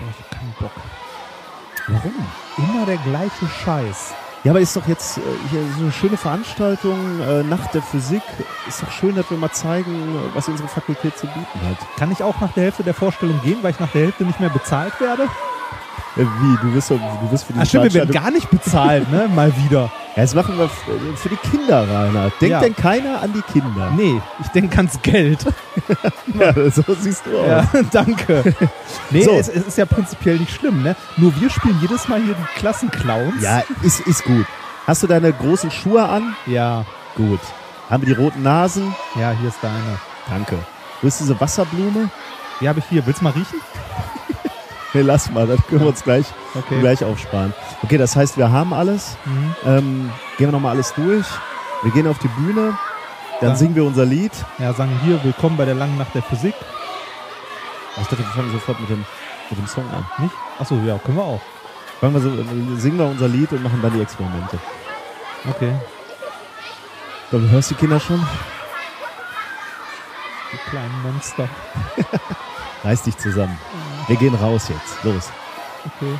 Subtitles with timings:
[0.00, 0.72] Ich hab keinen Bock.
[1.86, 2.26] Warum?
[2.56, 4.14] Immer der gleiche Scheiß.
[4.42, 5.20] Ja, aber ist doch jetzt äh,
[5.50, 8.22] hier so eine schöne Veranstaltung, äh, Nacht der Physik.
[8.68, 11.78] Ist doch schön, dass wir mal zeigen, was unsere Fakultät zu bieten hat.
[11.96, 14.40] Kann ich auch nach der Hälfte der Vorstellung gehen, weil ich nach der Hälfte nicht
[14.40, 15.28] mehr bezahlt werde?
[16.16, 16.56] Äh, wie?
[16.62, 16.98] Du wirst, du
[17.30, 19.28] wirst für die Ach stimmt, wir werden gar nicht bezahlt, ne?
[19.34, 19.90] Mal wieder.
[20.16, 22.30] Ja, das machen wir äh, für die Kinder, Rainer.
[22.40, 22.60] Denkt Ja.
[22.60, 23.90] denn keiner an die Kinder?
[23.96, 25.44] Nee, ich denke ans Geld.
[26.38, 27.46] Ja, so siehst du aus.
[27.48, 28.54] Ja, danke.
[29.10, 29.32] Nee, So.
[29.32, 30.96] es, es ist ja prinzipiell nicht schlimm, ne?
[31.16, 33.42] Nur wir spielen jedes Mal hier die Klassenclowns.
[33.42, 34.46] Ja, ist, ist gut.
[34.86, 36.34] Hast du deine großen Schuhe an?
[36.46, 36.84] Ja,
[37.16, 37.40] Gut.
[37.90, 38.94] Haben wir die roten Nasen?
[39.16, 39.98] ja, hier ist deine.
[40.30, 40.56] Danke.
[41.02, 42.08] Wo ist diese Wasserblume?
[42.60, 43.04] Die habe ich hier.
[43.06, 43.60] Willst du mal riechen?
[44.94, 46.78] Nee, lass mal, das können wir uns gleich, Okay.
[46.80, 47.52] gleich aufsparen.
[47.82, 49.16] Okay, das heißt, wir haben alles.
[49.24, 49.54] Mhm.
[49.66, 51.26] Ähm, gehen wir nochmal alles durch.
[51.82, 52.78] Wir gehen auf die Bühne.
[53.40, 53.56] Dann Ja.
[53.56, 54.30] singen wir unser Lied.
[54.58, 56.54] Ja, sagen hier, willkommen bei der langen Nacht der Physik.
[57.96, 59.04] Ich dachte, wir fangen sofort mit dem,
[59.50, 60.06] mit dem Song an.
[60.18, 60.34] Nicht?
[60.60, 61.40] Achso, ja, können wir auch.
[62.00, 64.58] Fangen wir so, äh, singen wir unser Lied und machen dann die Experimente.
[65.48, 65.72] Okay.
[67.32, 68.24] So, du hörst die Kinder schon?
[70.52, 71.48] Die kleinen Monster.
[72.84, 73.58] Reiß dich zusammen.
[74.06, 75.02] Wir gehen raus jetzt.
[75.02, 75.30] Los.
[75.86, 76.18] Okay.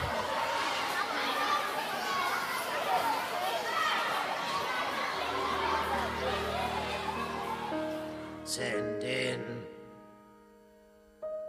[8.44, 9.40] Send in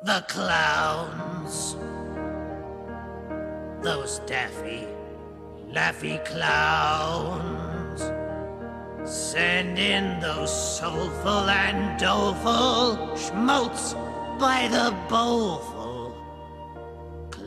[0.04, 1.78] the clowns.
[3.82, 4.88] Those daffy,
[5.72, 8.02] laffy clowns.
[9.06, 13.94] Send in those soulful and doleful schmaltz
[14.38, 15.75] by the bowlful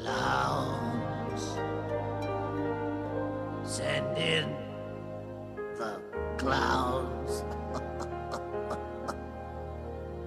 [0.08, 1.42] clowns.
[3.64, 4.56] Send in
[5.76, 6.00] the
[6.38, 7.44] clowns.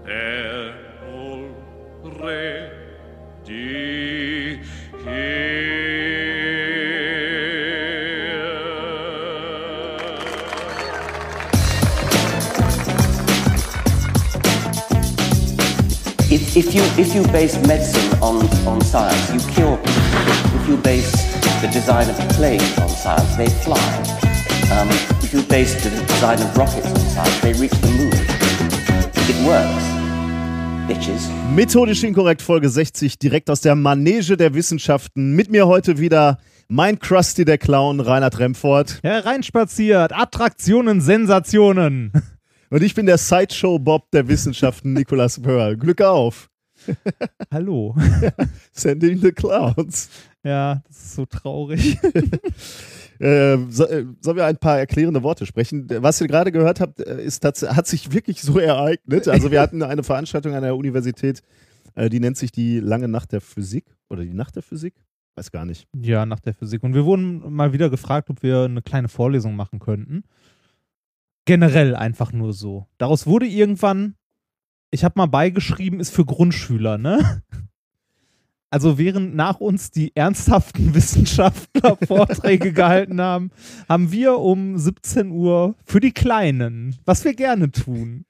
[0.06, 0.76] They're
[1.14, 2.62] already
[5.04, 5.91] here.
[16.54, 20.60] If, you if you base medicine on, on science, you cure people.
[20.60, 21.10] If you base
[21.62, 23.80] the design of planes on science, they fly.
[24.70, 24.90] Um,
[25.24, 28.12] if you base the design of rockets on science, they reach the moon.
[29.32, 29.86] It works,
[30.90, 31.30] bitches.
[31.56, 35.32] Methodisch inkorrekt Folge 60, direkt aus der Manege der Wissenschaften.
[35.38, 39.00] Mit mir heute wieder mein Krusty der Clown, Reinhard Remford.
[39.04, 40.12] Hereinspaziert.
[40.12, 42.12] Attraktionen, Sensationen.
[42.72, 45.76] Und ich bin der Sideshow Bob der Wissenschaften, Nicolas Pearl.
[45.76, 46.50] Glück auf.
[47.52, 47.94] Hallo.
[48.72, 50.10] Sending the Clowns.
[50.42, 52.00] Ja, das ist so traurig.
[53.20, 55.86] Äh, so, äh, sollen wir ein paar erklärende Worte sprechen?
[55.98, 59.28] Was ihr gerade gehört habt, äh, ist, hat sich wirklich so ereignet.
[59.28, 61.44] Also wir hatten eine Veranstaltung an der Universität,
[61.96, 64.96] äh, die nennt sich die lange Nacht der Physik oder die Nacht der Physik.
[65.36, 65.88] Weiß gar nicht.
[65.94, 66.84] Ja, nach der Physik.
[66.84, 70.24] Und wir wurden mal wieder gefragt, ob wir eine kleine Vorlesung machen könnten.
[71.46, 72.88] Generell einfach nur so.
[72.98, 74.16] Daraus wurde irgendwann,
[74.92, 77.44] ich habe mal beigeschrieben, ist für Grundschüler, ne?
[78.74, 83.52] Also während nach uns die ernsthaften Wissenschaftler Vorträge gehalten haben,
[83.90, 88.24] haben wir um 17 Uhr für die Kleinen, was wir gerne tun.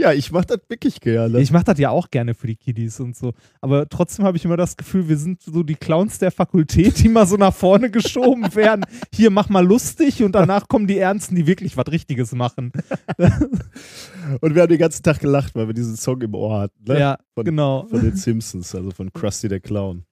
[0.00, 1.40] Ja, ich mache das wirklich gerne.
[1.40, 3.34] Ich mache das ja auch gerne für die Kiddies und so.
[3.60, 7.10] Aber trotzdem habe ich immer das Gefühl, wir sind so die Clowns der Fakultät, die
[7.10, 8.86] mal so nach vorne geschoben werden.
[9.12, 12.72] Hier, mach mal lustig und danach kommen die Ernsten, die wirklich was Richtiges machen.
[14.40, 16.84] Und wir haben den ganzen Tag gelacht, weil wir diesen Song im Ohr hatten.
[16.86, 16.98] Ne?
[16.98, 17.86] Ja, von, genau.
[17.90, 20.04] Von den Simpsons, also von Krusty der Clown.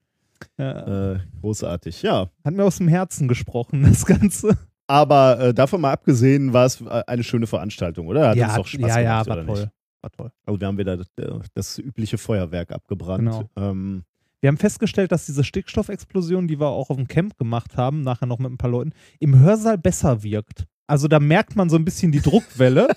[0.57, 1.13] Ja.
[1.13, 2.29] Äh, großartig, ja.
[2.43, 4.57] Hat mir aus dem Herzen gesprochen, das Ganze.
[4.87, 8.29] Aber äh, davon mal abgesehen, war es eine schöne Veranstaltung, oder?
[8.29, 9.59] Hat ja, uns doch Spaß ja, ja, gemacht, war oder toll.
[9.61, 9.78] nicht?
[10.01, 10.31] War toll.
[10.45, 13.25] Also wir haben wieder das, äh, das übliche Feuerwerk abgebrannt.
[13.29, 13.49] Genau.
[13.57, 14.03] Ähm,
[14.41, 18.25] Wir haben festgestellt, dass diese Stickstoffexplosion, die wir auch auf dem Camp gemacht haben, nachher
[18.25, 20.65] noch mit ein paar Leuten, im Hörsaal besser wirkt.
[20.87, 22.87] Also da merkt man so ein bisschen die Druckwelle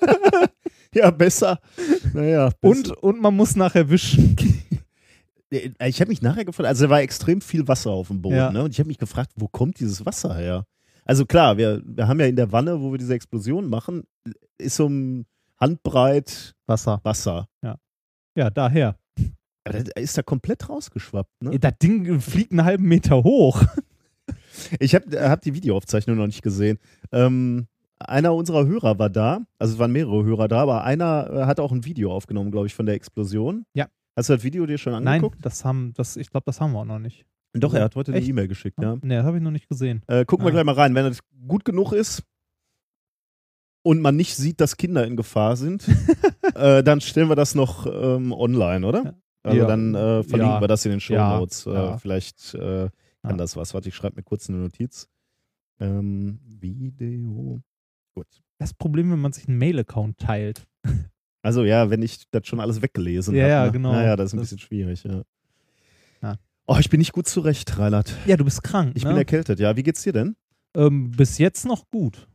[0.94, 1.58] ja, besser.
[2.14, 2.50] Naja.
[2.62, 4.36] und, und man muss nachher wischen.
[5.50, 8.36] Äh, Ich habe mich nachher gefragt, also da war extrem viel Wasser auf dem Boden,
[8.36, 8.50] Ja.
[8.50, 8.62] ne?
[8.64, 10.64] Und ich habe mich gefragt, wo kommt dieses Wasser her?
[11.04, 14.04] Also klar, wir, wir haben ja in der Wanne, wo wir diese Explosion machen,
[14.56, 15.26] ist so ein
[15.62, 17.00] Handbreit Wasser.
[17.04, 17.48] Wasser.
[18.34, 18.96] Ja, daher.
[19.64, 21.58] Aber das ist da komplett rausgeschwappt, ne?
[21.58, 23.62] Das Ding fliegt einen halben Meter hoch.
[24.80, 26.78] Ich habe hab die Videoaufzeichnung noch nicht gesehen.
[27.10, 27.66] Ähm,
[27.98, 31.58] einer unserer Hörer war da, also es waren mehrere Hörer da, aber einer äh, hat
[31.58, 33.64] auch ein Video aufgenommen, glaube ich, von der Explosion.
[33.74, 33.88] Ja.
[34.14, 35.38] Hast du das Video dir schon Nein, angeguckt?
[35.44, 37.24] das haben, das, ich glaube, das haben wir auch noch nicht.
[37.54, 38.28] Doch, er hat heute eine Echt?
[38.28, 38.96] E-Mail geschickt, ja.
[39.02, 40.02] Nee, das habe ich noch nicht gesehen.
[40.06, 40.52] Äh, gucken wir Ah.
[40.52, 40.94] gleich mal rein.
[40.94, 42.22] Wenn das gut genug ist
[43.82, 45.86] und man nicht sieht, dass Kinder in Gefahr sind,
[46.54, 49.18] äh, dann stellen wir das noch ähm, online, oder?
[49.42, 49.66] Also Ja.
[49.66, 50.60] dann äh, verlinken Ja.
[50.60, 51.38] wir das in den Show Ja.
[51.38, 51.66] Notes.
[51.66, 51.98] Äh, Ja.
[51.98, 52.88] Vielleicht äh,
[53.22, 53.36] kann Ja.
[53.36, 53.74] das was.
[53.74, 55.08] Warte, ich schreibe mir kurz eine Notiz.
[55.80, 57.60] Ähm, Video.
[58.14, 58.26] Gut.
[58.58, 60.66] Das Problem, wenn man sich einen Mail-Account teilt.
[61.44, 63.48] Also ja, wenn ich das schon alles weggelesen habe.
[63.48, 63.72] ja, ne?
[63.72, 63.90] genau.
[63.90, 65.22] Naja, das ist ein Das- bisschen schwierig, ja.
[66.22, 66.36] Ja.
[66.68, 68.14] Oh, ich bin nicht gut zurecht, Reinhard.
[68.26, 68.92] Ja, du bist krank.
[68.94, 69.10] Ich ne?
[69.10, 69.76] bin erkältet, ja.
[69.76, 70.36] Wie geht's dir denn?
[70.76, 72.28] ähm, bis jetzt noch gut.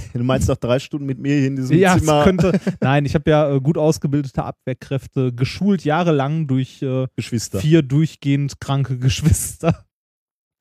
[0.12, 2.58] Du meinst nach drei Stunden mit mir hier in diesem Ja, Zimmer könnte.
[2.80, 7.60] Nein, ich habe ja äh, gut ausgebildete Abwehrkräfte, geschult jahrelang durch äh, Geschwister.
[7.60, 9.84] vier durchgehend kranke Geschwister.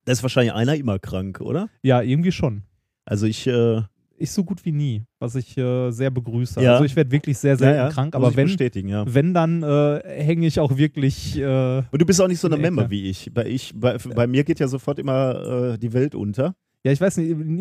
[0.06, 1.70] Da ist wahrscheinlich einer immer krank, oder?
[1.84, 2.64] Ja, irgendwie schon.
[3.06, 3.82] Also ich, äh,
[4.18, 6.62] Ich so gut wie nie, was ich äh, sehr begrüße.
[6.62, 6.74] Ja.
[6.74, 9.04] Also ich werde wirklich sehr ja, selten ja, krank, aber wenn, bestätigen, ja.
[9.08, 11.38] wenn dann äh, hänge ich auch wirklich.
[11.40, 12.90] Äh, Und du bist auch nicht so eine Ecke.
[12.90, 13.32] wie ich.
[13.34, 16.56] Bei, ich bei, bei mir geht ja sofort immer die Welt unter.
[16.84, 17.60] Ja, ich weiß nicht, in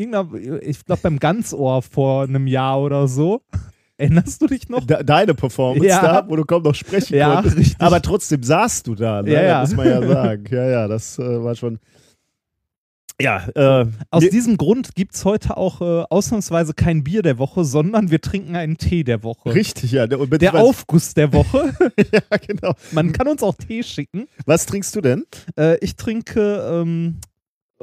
[0.63, 3.43] ich glaube beim Ganzohr vor einem Jahr oder so.
[3.99, 4.87] Erinnerst du dich noch?
[4.87, 6.01] De deine Performance Ja.
[6.23, 7.57] da, wo du kaum noch sprechen Ja, konntest.
[7.59, 7.77] richtig.
[7.81, 9.31] Aber trotzdem saßt du da, ne?
[9.33, 9.61] Ja, ja.
[9.61, 10.45] Muss man ja sagen.
[10.51, 11.79] Ja, ja, das äh, war schon.
[13.21, 17.67] Ja, äh, Aus diesem Grund gibt es heute auch äh, ausnahmsweise kein Bier der Woche,
[17.67, 19.55] sondern wir trinken einen Tee der Woche.
[19.55, 20.07] richtig, ja.
[20.07, 21.75] Der beziehungsweise- Aufguss der Woche.
[22.13, 22.73] Ja, genau.
[22.93, 24.27] Man kann uns auch Tee schicken.
[24.47, 25.25] Was trinkst du denn?
[25.59, 27.19] Äh, ich trinke ähm,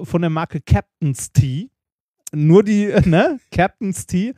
[0.01, 1.69] von der Marke Captain's Tea.
[2.33, 3.39] Nur die, ne?
[3.51, 4.33] Captain's Tea.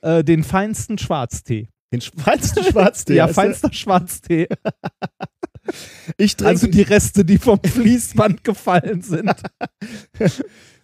[0.00, 1.68] Äh, den feinsten Schwarztee.
[1.92, 3.14] Den feinsten Schwarztee.
[3.16, 3.40] ja, weißt du?
[3.40, 4.48] feinster Schwarztee.
[6.18, 9.32] Ich trinke Also die Reste, die vom Fließband gefallen sind.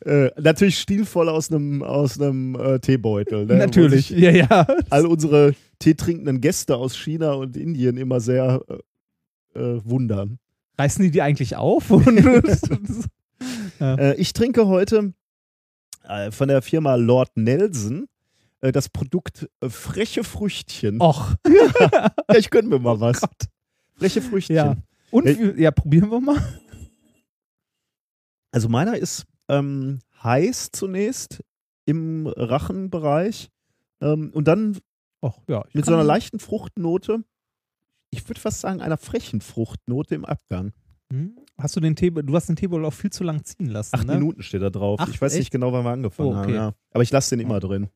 [0.06, 3.44] äh, natürlich stilvoll aus einem aus äh, Teebeutel.
[3.44, 3.56] Ne?
[3.56, 4.08] Natürlich.
[4.08, 4.66] Sich Ja, ja.
[4.88, 8.62] all unsere teetrinkenden Gäste aus China und Indien immer sehr
[9.54, 10.38] äh, äh, wundern.
[10.78, 11.90] Reißen die die eigentlich auf?
[13.40, 15.14] Und, Äh, ich trinke heute
[16.04, 18.06] äh, von der Firma Lord Nelson
[18.60, 21.00] äh, das Produkt äh, freche Früchtchen.
[21.00, 23.20] Och, Ja, ich gönne mir mal was.
[23.20, 23.46] Gott.
[23.96, 24.56] Freche Früchtchen.
[24.56, 24.76] Ja.
[25.10, 26.60] Und Äh, wie, ja, probieren wir mal.
[28.52, 31.42] Also meiner ist ähm, heiß zunächst
[31.86, 33.48] im Rachenbereich
[34.00, 34.78] ähm, und dann
[35.22, 35.64] Och, ja.
[35.72, 37.22] mit so einer leichten Fruchtnote.
[38.10, 40.72] Ich würde fast sagen, einer frechen Fruchtnote im Abgang.
[41.62, 44.06] Hast du den Tee, du hast den wohl auch viel zu lang ziehen lassen, Acht
[44.06, 44.14] ne?
[44.14, 44.98] Minuten steht da drauf.
[45.00, 45.50] Acht, ich weiß nicht echt?
[45.50, 46.44] genau, wann wir angefangen Oh, haben.
[46.44, 46.54] okay.
[46.54, 46.72] Ja.
[46.92, 47.88] Aber ich lasse den immer drin.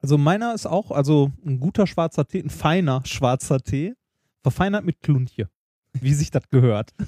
[0.00, 3.94] Also meiner ist auch, also ein guter schwarzer Tee, ein feiner schwarzer Tee,
[4.42, 5.48] verfeinert mit Kluntje.
[6.00, 6.92] Wie sich das gehört.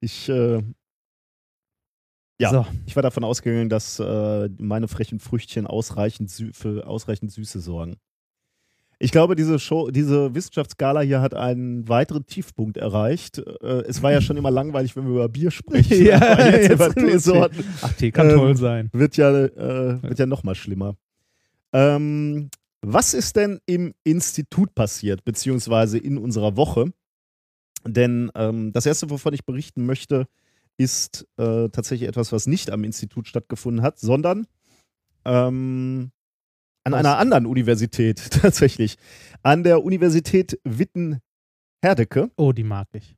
[0.00, 0.62] Ich, äh,
[2.40, 2.50] Ja.
[2.50, 2.66] So.
[2.86, 7.96] ich war davon ausgegangen, dass äh, meine frechen Früchtchen ausreichend für ausreichend Süße sorgen.
[9.00, 13.38] Ich glaube, diese Show, diese Wissenschaftsskala hier hat einen weiteren Tiefpunkt erreicht.
[13.38, 16.04] Äh, es war ja schon immer langweilig, wenn wir über Bier sprechen.
[16.04, 18.90] Ja, jetzt jetzt über Teesorten Ach, Tee kann Ähm, toll sein.
[18.92, 20.96] wird ja, äh, wird ja noch mal schlimmer.
[21.72, 22.50] Ähm,
[22.82, 26.92] was ist denn im Institut passiert, beziehungsweise in unserer Woche?
[27.86, 30.26] Denn ähm, das Erste, wovon ich berichten möchte,
[30.76, 34.46] ist äh, tatsächlich etwas, was nicht am Institut stattgefunden hat, sondern
[35.24, 36.10] ähm,
[36.84, 37.00] an Was?
[37.00, 38.96] einer anderen Universität tatsächlich.
[39.42, 42.30] An der Universität Witten-Herdecke.
[42.36, 43.16] Oh, die mag ich.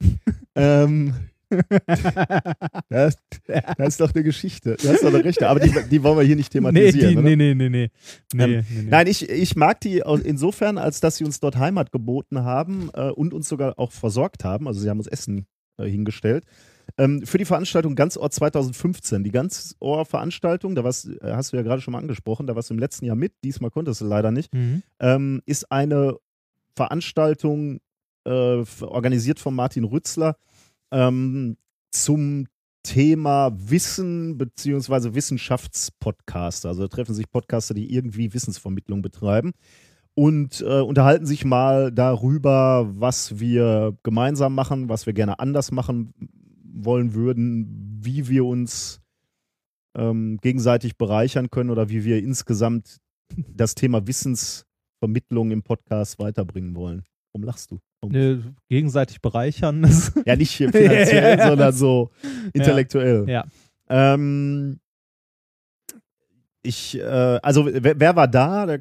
[0.54, 1.14] Ähm,
[2.88, 3.16] das,
[3.46, 4.76] das ist doch eine Geschichte.
[4.80, 5.48] Du hast doch eine Rechte.
[5.48, 7.10] Aber die, die wollen wir hier nicht nee, thematisieren.
[7.10, 7.22] die, oder?
[7.22, 7.90] nee, nee, nee, nee.
[8.34, 8.90] nee, Ähm, nee, nee.
[8.90, 13.10] Nein, ich, ich mag die insofern, als dass sie uns dort Heimat geboten haben äh,
[13.10, 14.66] und uns sogar auch versorgt haben.
[14.68, 15.46] Also sie haben uns Essen
[15.78, 16.44] äh, hingestellt.
[16.98, 19.24] Ähm, für die Veranstaltung Ganzohr 2015.
[19.24, 22.74] Die Ganzohr-Veranstaltung, da warst, äh, hast du ja gerade schon mal angesprochen, da warst du
[22.74, 24.82] im letzten Jahr mit, diesmal konntest du leider nicht, Mhm.
[25.00, 26.16] ähm, ist eine
[26.74, 27.80] Veranstaltung
[28.24, 30.36] äh, organisiert von Martin Rützler
[30.90, 31.56] ähm,
[31.90, 32.46] zum
[32.82, 36.68] Thema Wissen beziehungsweise Wissenschaftspodcaster.
[36.68, 39.52] Also da treffen sich Podcaster, die irgendwie Wissensvermittlung betreiben
[40.14, 46.12] und äh, unterhalten sich mal darüber, was wir gemeinsam machen, was wir gerne anders machen
[46.72, 49.00] wollen würden, wie wir uns
[49.96, 52.98] ähm, gegenseitig bereichern können oder wie wir insgesamt
[53.48, 57.04] das Thema Wissensvermittlung im Podcast weiterbringen wollen.
[57.32, 57.78] Warum lachst du?
[58.00, 58.12] Warum?
[58.12, 58.38] Nee,
[58.68, 59.86] gegenseitig bereichern.
[60.26, 61.48] Ja, nicht finanziell, Ja.
[61.48, 62.10] sondern so
[62.52, 63.28] intellektuell.
[63.28, 63.44] Ja.
[63.88, 64.78] Ähm,
[66.62, 67.02] ich, äh,
[67.42, 68.78] also wer, wer war da?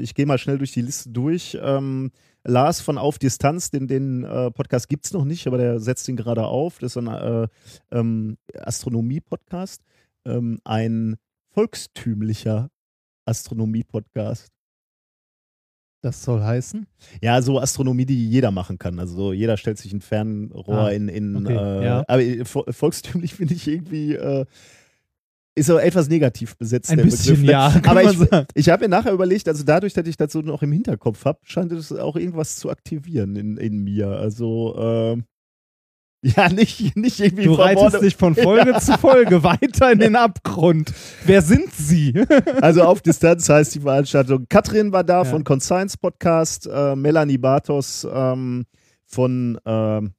[0.00, 1.58] Ich gehe mal schnell durch die Liste durch.
[1.60, 2.10] Ähm,
[2.48, 6.08] Lars von Auf Distanz, den, den äh, Podcast gibt es noch nicht, aber der setzt
[6.08, 6.78] ihn gerade auf.
[6.78, 7.46] Das ist ein äh,
[7.92, 9.82] ähm, Astronomie-Podcast.
[10.24, 11.16] Ähm, ein
[11.52, 12.70] volkstümlicher
[13.26, 14.48] Astronomie-Podcast.
[16.00, 16.86] Das soll heißen?
[17.20, 18.98] Ja, so Astronomie, die jeder machen kann.
[19.00, 22.04] Also so, jeder stellt sich ein Fernrohr Ah, in, in okay, äh, ja.
[22.06, 24.46] aber äh, vo- volkstümlich finde ich irgendwie, äh,
[25.58, 26.90] ist so etwas negativ besetzt.
[26.90, 27.52] Ein der bisschen, Begriff, ne?
[27.52, 27.80] ja.
[27.84, 28.46] Aber ich, sagen.
[28.54, 31.40] ich habe mir nachher überlegt, also dadurch, dass ich das so noch im Hinterkopf habe,
[31.44, 34.08] scheint es auch irgendwas zu aktivieren in, in mir.
[34.08, 35.24] Also, ähm,
[36.24, 40.92] ja, nicht, nicht irgendwie Du reitest dich von Folge zu Folge weiter in den Abgrund.
[41.24, 42.12] Wer sind Sie?
[42.60, 44.46] Also auf Distanz heißt die Veranstaltung.
[44.48, 45.24] Katrin war da Ja.
[45.24, 48.64] von Conscience Podcast, äh, Melanie Bartos ähm,
[49.06, 50.12] von ähm,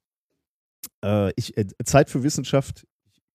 [1.04, 2.86] äh, ich, äh, Zeit für Wissenschaft.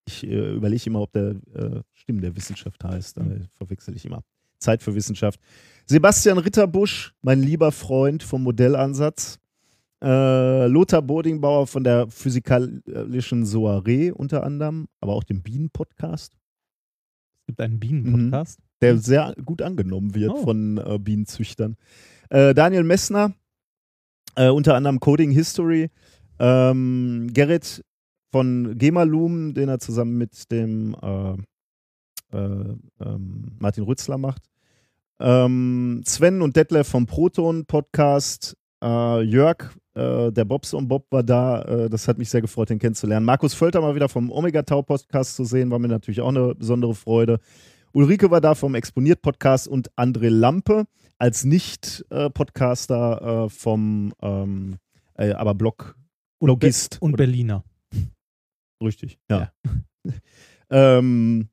[0.06, 3.16] Ich äh, überlege immer, ob der äh, Stimmen der Wissenschaft heißt.
[3.16, 3.24] Da
[3.56, 4.22] verwechsel ich immer.
[4.58, 5.40] Zeit für Wissenschaft.
[5.86, 9.38] Sebastian Ritterbusch, mein lieber Freund vom Modellansatz.
[10.02, 16.34] Äh, Lothar Bodingbauer von der physikalischen Soiree unter anderem, aber auch dem Bienen-Podcast
[17.40, 18.58] Es gibt einen Bienen-Podcast.
[18.82, 20.42] der sehr gut angenommen wird Oh.
[20.42, 21.76] von äh, Bienenzüchtern.
[22.28, 23.32] Äh, Daniel Messner,
[24.34, 25.90] äh, unter anderem Coding History.
[26.38, 27.82] Ähm, Gerrit
[28.34, 31.34] von Gemaloom, den er zusammen mit dem äh,
[32.36, 34.42] äh, ähm, Martin Rützler macht.
[35.20, 38.56] Ähm, Sven und Detlef vom Proton Podcast.
[38.82, 41.62] Äh, Jörg, äh, der Bobs und Bob war da.
[41.62, 43.24] Äh, das hat mich sehr gefreut, den kennenzulernen.
[43.24, 46.56] Markus Völter mal wieder vom Omega Tau Podcast zu sehen, war mir natürlich auch eine
[46.56, 47.38] besondere Freude.
[47.92, 50.86] Ulrike war da vom Exponiert Podcast und André Lampe
[51.18, 54.78] als Nicht-Podcaster äh, vom ähm,
[55.14, 55.94] äh, aber Blog
[56.40, 57.00] Und, Logist.
[57.00, 57.62] Und Berliner.
[58.82, 59.52] Richtig, ja.
[60.70, 61.48] ähm,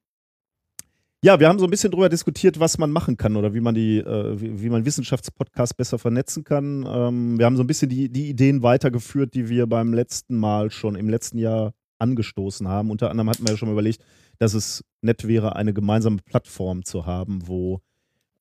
[1.23, 3.75] ja, wir haben so ein bisschen drüber diskutiert, was man machen kann oder wie man
[3.75, 6.83] die, äh, wie, wie man Wissenschaftspodcasts besser vernetzen kann.
[6.87, 10.71] Ähm, wir haben so ein bisschen die, die Ideen weitergeführt, die wir beim letzten Mal
[10.71, 12.89] schon im letzten Jahr angestoßen haben.
[12.89, 14.03] Unter anderem hatten wir ja schon mal überlegt,
[14.39, 17.81] dass es nett wäre, eine gemeinsame Plattform zu haben, wo,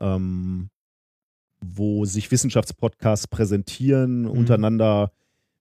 [0.01, 0.71] ähm,
[1.61, 5.13] wo sich Wissenschaftspodcasts präsentieren, untereinander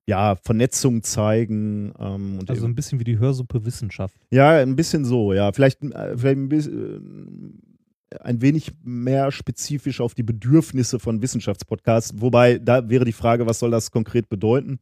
[0.09, 1.93] ja, Vernetzung zeigen.
[1.99, 4.15] Ähm, und Also ein bisschen wie die Hörsuppe Wissenschaft.
[4.31, 5.51] ja, ein bisschen so, ja.
[5.51, 7.61] Vielleicht, äh, vielleicht ein, bisschen,
[8.11, 12.19] äh, ein wenig mehr spezifisch auf die Bedürfnisse von Wissenschaftspodcasts.
[12.19, 14.79] Wobei, da wäre die Frage, was soll das konkret bedeuten?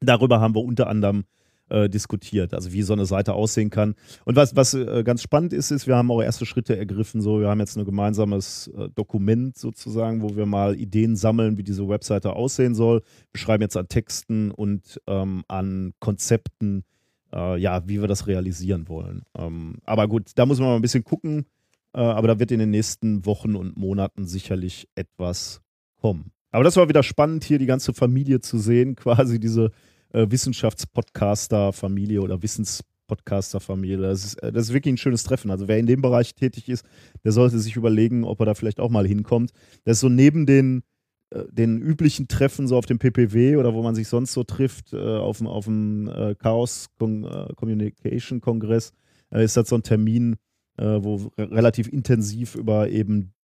[0.00, 1.24] Darüber haben wir unter anderem
[1.70, 3.94] äh, diskutiert, also wie so eine Seite aussehen kann.
[4.24, 7.20] Und was, was äh, ganz spannend ist, ist, wir haben auch erste Schritte ergriffen.
[7.20, 11.64] So, wir haben jetzt ein gemeinsames äh, Dokument sozusagen, wo wir mal Ideen sammeln, wie
[11.64, 13.02] diese Webseite aussehen soll.
[13.32, 16.84] Wir schreiben jetzt an Texten und ähm, an Konzepten,
[17.32, 19.22] äh, ja, wie wir das realisieren wollen.
[19.36, 21.46] Ähm, aber gut, da muss man mal ein bisschen gucken.
[21.94, 25.60] Äh, aber da wird in den nächsten Wochen und Monaten sicherlich etwas
[26.00, 26.32] kommen.
[26.50, 29.70] Aber das war wieder spannend, hier die ganze Familie zu sehen, quasi diese
[30.12, 33.98] äh, Wissenschaftspodcaster-Familie oder Wissenspodcaster-Familie.
[33.98, 35.50] Das ist, äh, das ist wirklich ein schönes Treffen.
[35.50, 36.84] Also wer in dem Bereich tätig ist,
[37.24, 39.52] der sollte sich überlegen, ob er da vielleicht auch mal hinkommt.
[39.84, 40.82] Das ist so neben den
[41.30, 44.92] äh, den üblichen Treffen so auf dem PPW oder wo man sich sonst so trifft,
[44.92, 48.92] äh, auf dem, auf dem Chaos Communication Kongress,
[49.30, 50.36] ist das so ein Termin,
[50.78, 53.34] wo re relativ intensiv über eben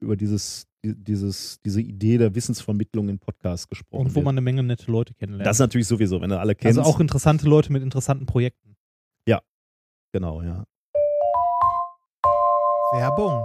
[0.00, 4.24] über dieses, die- dieses, diese Idee der Wissensvermittlung in Podcasts gesprochen Und wo wird.
[4.26, 5.46] man eine Menge nette Leute kennenlernt.
[5.46, 6.78] das ist natürlich sowieso, wenn du alle kennst.
[6.78, 8.76] also auch interessante Leute mit interessanten Projekten.
[10.12, 10.64] genau, ja.
[12.92, 13.44] Werbung.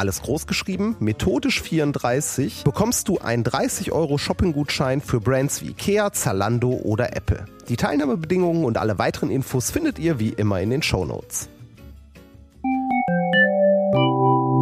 [0.00, 6.10] alles groß geschrieben, methodisch 34, bekommst du einen 30 Euro Shopping-Gutschein für Brands wie Ikea,
[6.12, 7.44] Zalando oder Apple.
[7.68, 11.50] Die Teilnahmebedingungen und alle weiteren Infos findet ihr wie immer in den Shownotes.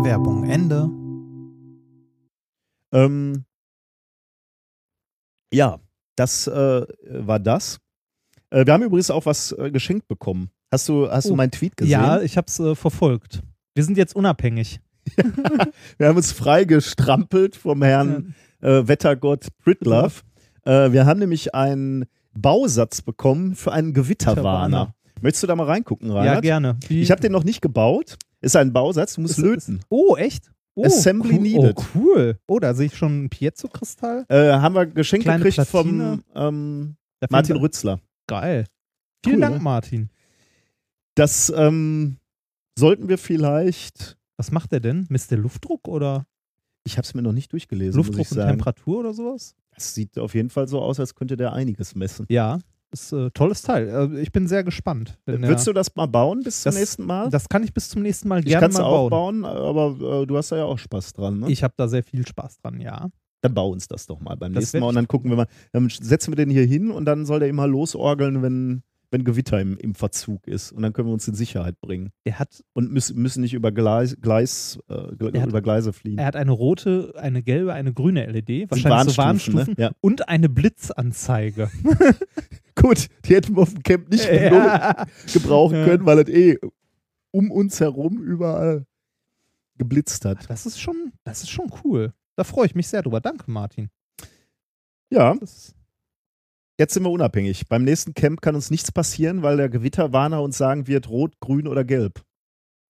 [0.03, 0.89] Werbung Ende.
[2.93, 3.45] Ähm,
[5.53, 5.79] ja,
[6.17, 7.79] das äh, war das.
[8.51, 10.51] Äh, wir haben übrigens auch was äh, geschenkt bekommen.
[10.73, 11.37] Hast du, hast du Oh.
[11.37, 11.93] meinen Tweet gesehen?
[11.93, 13.43] Ja, ich hab's äh, verfolgt.
[13.75, 14.81] Wir sind jetzt unabhängig.
[15.99, 20.23] Wir haben uns freigestrampelt vom Herrn äh, Wettergott Pritlove.
[20.65, 24.93] Äh, wir haben nämlich einen Bausatz bekommen für einen Gewitterwarner.
[25.23, 26.43] Möchtest du da mal reingucken, Ja, Reinhard?
[26.43, 26.77] gerne.
[26.89, 28.17] Wie- Ich habe den noch nicht gebaut.
[28.43, 29.81] Ist ein Bausatz, du musst Ist- löten.
[29.89, 30.51] Oh, echt?
[30.75, 31.41] Oh, Assembly cool.
[31.41, 31.77] needed.
[31.79, 32.39] Oh, cool.
[32.49, 34.27] Oh, da sehe ich schon einen Piezo-Kristall.
[34.29, 36.19] Äh, haben wir geschenkt Kleine gekriegt Platine.
[36.35, 36.97] vom ähm,
[37.31, 38.01] Martin Rützler.
[38.27, 38.67] Geil.
[39.25, 39.63] Vielen Cool, Dank, ne?
[39.63, 40.11] Martin.
[41.15, 42.19] Das ähm,
[42.79, 44.18] sollten wir vielleicht.
[44.39, 45.05] Was macht der denn?
[45.11, 46.27] Misst der Luftdruck oder
[46.85, 48.51] Ich habe es mir noch nicht durchgelesen, Luftdruck und sagen.
[48.53, 49.55] Temperatur oder sowas?
[49.75, 52.25] Das sieht auf jeden Fall so aus, als könnte der einiges messen.
[52.31, 52.59] Ja,
[52.91, 53.89] ist äh, tolles Teil.
[54.17, 55.19] Äh, ich bin sehr gespannt.
[55.27, 57.29] der- Würdest du das mal bauen bis zum Das- nächsten Mal?
[57.29, 59.43] das kann ich bis zum nächsten Mal ich gerne kann es mal auch bauen.
[59.43, 61.41] bauen, aber äh, du hast da ja auch Spaß dran.
[61.41, 61.51] Ne?
[61.51, 63.09] Ich habe da sehr viel Spaß dran, ja.
[63.43, 65.47] dann bau uns das doch mal beim Das nächsten Mal und dann gucken wir mal.
[65.73, 69.59] Dann setzen wir den hier hin und dann soll der immer losorgeln, wenn, wenn Gewitter
[69.61, 70.71] im, im Verzug ist.
[70.73, 72.11] Und dann können wir uns in Sicherheit bringen.
[72.27, 75.93] Der hat, Und müssen, müssen nicht über, Gleis, Gleis, äh, Gle- Er hat- über Gleise
[75.95, 76.19] fliegen.
[76.19, 79.25] er hat eine rote, eine gelbe, eine grüne LED, wahrscheinlich so Warnstufen,
[79.57, 79.83] Warnstufen ne?
[79.85, 79.91] Ja.
[80.01, 81.71] und eine Blitzanzeige.
[82.75, 85.07] Gut, die hätten wir auf dem Camp nicht Ja.
[85.33, 86.59] gebrauchen können, weil es eh
[87.31, 88.85] um uns herum überall
[89.79, 90.49] geblitzt hat.
[90.51, 92.13] Das ist schon, das ist schon cool.
[92.37, 93.21] Da freue ich mich sehr drüber.
[93.21, 93.89] Danke, Martin.
[95.11, 95.75] Ja, Das,
[96.79, 97.69] jetzt sind wir unabhängig.
[97.69, 101.67] Beim nächsten Camp kann uns nichts passieren, weil der Gewitterwarner uns sagen wird, rot, grün
[101.67, 102.23] oder gelb.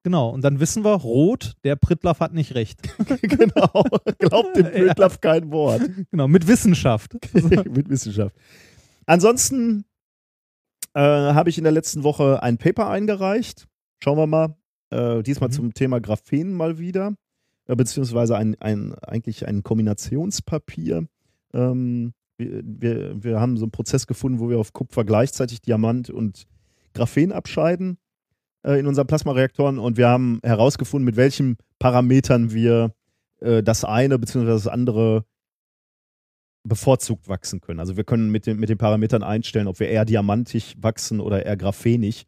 [0.05, 0.31] genau.
[0.31, 2.81] Und dann wissen wir, Rot, der Prittlaff hat nicht recht.
[3.23, 3.85] genau.
[4.19, 4.71] Glaubt dem Ja.
[4.73, 5.83] Blödlaff kein Wort.
[6.11, 7.15] Genau, mit Wissenschaft.
[7.35, 8.35] Mit Wissenschaft.
[9.07, 9.85] Ansonsten
[10.95, 13.67] äh, habe ich in der letzten Woche ein Paper eingereicht.
[14.03, 14.57] Schauen wir mal.
[14.91, 15.53] Äh, diesmal Mhm.
[15.55, 17.15] zum Thema Graphen mal wieder.
[17.67, 21.07] Äh, beziehungsweise ein, ein, eigentlich ein Kombinationspapier.
[21.53, 26.09] Ähm, wir, wir, wir haben so einen Prozess gefunden, wo wir auf Kupfer gleichzeitig Diamant
[26.09, 26.47] und
[26.95, 27.99] Graphen abscheiden
[28.63, 32.95] äh, in unseren Plasmareaktoren und wir haben herausgefunden, mit welchen Parametern wir
[33.41, 34.47] äh, das eine bzw.
[34.47, 35.25] das andere
[36.65, 37.81] bevorzugt wachsen können.
[37.81, 41.45] Also wir können mit den, mit den Parametern einstellen, ob wir eher diamantig wachsen oder
[41.45, 42.27] eher graphenig.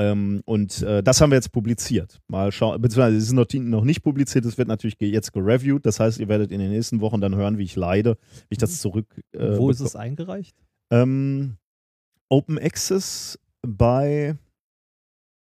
[0.00, 2.20] Ähm, und äh, das haben wir jetzt publiziert.
[2.26, 5.84] Mal schauen, beziehungsweise es ist noch, noch nicht publiziert, es wird natürlich jetzt gereviewt.
[5.84, 8.16] Das heißt, ihr werdet in den nächsten Wochen dann hören, wie ich leide,
[8.48, 9.20] wie ich das zurück.
[9.32, 10.56] Äh, Wo ist es eingereicht?
[10.90, 11.56] ähm,
[12.30, 14.36] Open Access bei.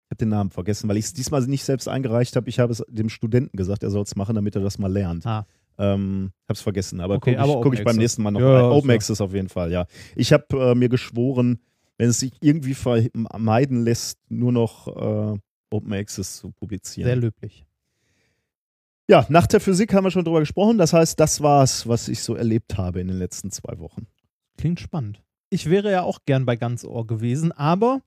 [0.04, 2.48] Ich habe den Namen vergessen, weil ich es diesmal nicht selbst eingereicht habe.
[2.50, 5.24] Ich habe es dem Studenten gesagt, er soll es machen, damit er das mal lernt.
[5.24, 5.46] Ah.
[5.78, 8.60] Ähm, habe es vergessen, aber Okay, gucke ich, guck ich beim nächsten Mal noch Ja,
[8.60, 8.72] rein.
[8.72, 9.86] Open Access auf jeden Fall, ja.
[10.14, 11.60] Ich habe äh, mir geschworen,
[11.98, 15.38] wenn es sich irgendwie vermeiden lässt, nur noch äh,
[15.70, 17.06] Open Access zu publizieren.
[17.06, 17.64] Sehr löblich.
[19.08, 20.78] Ja, nach der Physik haben wir schon drüber gesprochen.
[20.78, 24.06] Das heißt, das war's, was ich so erlebt habe in den letzten zwei Wochen.
[24.56, 25.22] Klingt spannend.
[25.50, 28.00] Ich wäre ja auch gern bei ganz Ohr gewesen, aber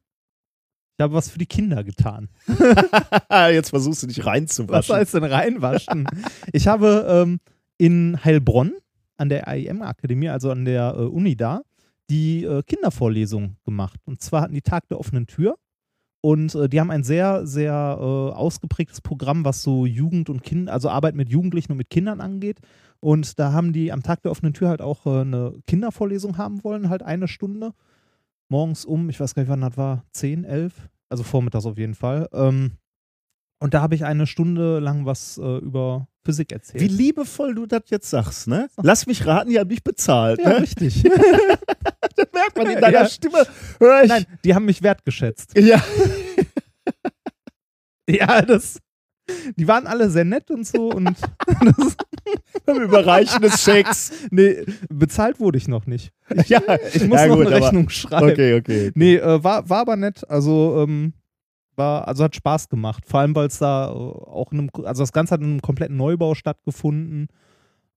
[0.98, 2.30] ich habe was für die Kinder getan.
[3.52, 4.96] Jetzt versuchst du dich Was reinzuwaschen.
[4.96, 6.08] heißt denn reinwaschen?
[6.54, 7.40] ich habe ähm,
[7.78, 8.74] in Heilbronn
[9.18, 11.62] an der AIM-Akademie, also an der äh, Uni da,
[12.10, 14.00] die äh, Kindervorlesung gemacht.
[14.06, 15.58] Und zwar hatten die Tag der offenen Tür.
[16.22, 20.74] Und äh, die haben ein sehr, sehr äh, ausgeprägtes Programm, was so Jugend und Kinder,
[20.74, 22.60] also Arbeit mit Jugendlichen und mit Kindern angeht.
[23.00, 26.64] Und da haben die am Tag der offenen Tür halt auch äh, eine Kindervorlesung haben
[26.64, 27.74] wollen, halt eine Stunde.
[28.50, 31.94] Morgens um, ich weiß gar nicht, wann das war, 10, 11, also vormittags auf jeden
[31.94, 32.28] Fall.
[32.34, 32.78] Ähm,
[33.60, 36.82] und da habe ich eine Stunde lang was äh, über Physik erzählt.
[36.84, 38.68] Wie liebevoll du das jetzt sagst, ne?
[38.82, 40.40] Lass mich raten, die haben mich bezahlt.
[40.42, 40.62] ja, ne?
[40.62, 41.04] richtig.
[42.18, 43.10] Das merkt man in deiner Ja.
[43.10, 43.42] Stimme.
[44.04, 44.08] Ich.
[44.10, 45.58] Nein, die haben mich wertgeschätzt.
[45.58, 45.84] Ja.
[48.10, 48.80] Ja, das.
[49.56, 51.06] Die waren alle sehr nett und so und
[51.48, 51.98] das,
[52.66, 54.12] Beim Überreichen des Schecks.
[54.30, 56.12] nee, bezahlt wurde ich noch nicht.
[56.48, 56.62] Ja,
[56.94, 58.30] Ich muss ja, noch gut, eine aber- Rechnung schreiben.
[58.30, 58.92] Okay, okay.
[58.94, 60.24] Nee, äh, war, war aber nett.
[60.30, 61.14] Also, ähm,
[61.78, 63.04] war, also hat Spaß gemacht.
[63.06, 65.62] Vor allem, weil es da äh, auch in einem, also das Ganze hat in einem
[65.62, 67.28] kompletten Neubau stattgefunden.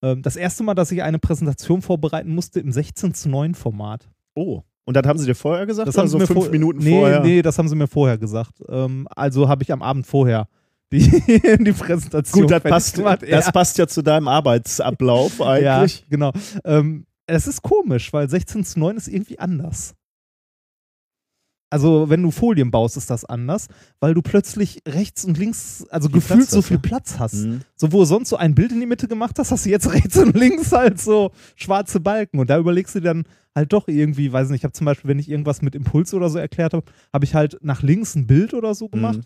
[0.03, 4.09] Ähm, das erste Mal, dass ich eine Präsentation vorbereiten musste im 16 zu 9 Format.
[4.35, 4.63] Oh.
[4.85, 5.89] Und das haben sie dir vorher gesagt?
[5.89, 7.21] Das haben sie so mir fünf vor- Minuten nee, vorher?
[7.21, 8.53] Nee, das haben sie mir vorher gesagt.
[8.69, 10.49] Ähm, also habe ich am Abend vorher
[10.91, 11.01] die,
[11.61, 13.23] die Präsentation Gut, das passt, gemacht.
[13.23, 13.53] das ja.
[13.53, 16.07] passt ja zu deinem Arbeitsablauf ja, eigentlich.
[16.09, 16.33] genau.
[16.65, 19.95] Ähm, es ist komisch, weil 16 zu 9 ist irgendwie anders.
[21.71, 23.69] Also, wenn du Folien baust, ist das anders,
[24.01, 26.83] weil du plötzlich rechts und links, also Viel gefühlt Platz so viel ne?
[26.83, 27.45] Platz hast.
[27.45, 27.61] Mhm.
[27.77, 29.93] So, wo du sonst so ein Bild in die Mitte gemacht hast, hast du jetzt
[29.93, 32.39] rechts und links halt so schwarze Balken.
[32.39, 35.19] Und da überlegst du dann halt doch irgendwie, weiß nicht, ich habe zum Beispiel, wenn
[35.19, 38.55] ich irgendwas mit Impuls oder so erklärt habe, habe ich halt nach links ein Bild
[38.55, 39.21] oder so gemacht.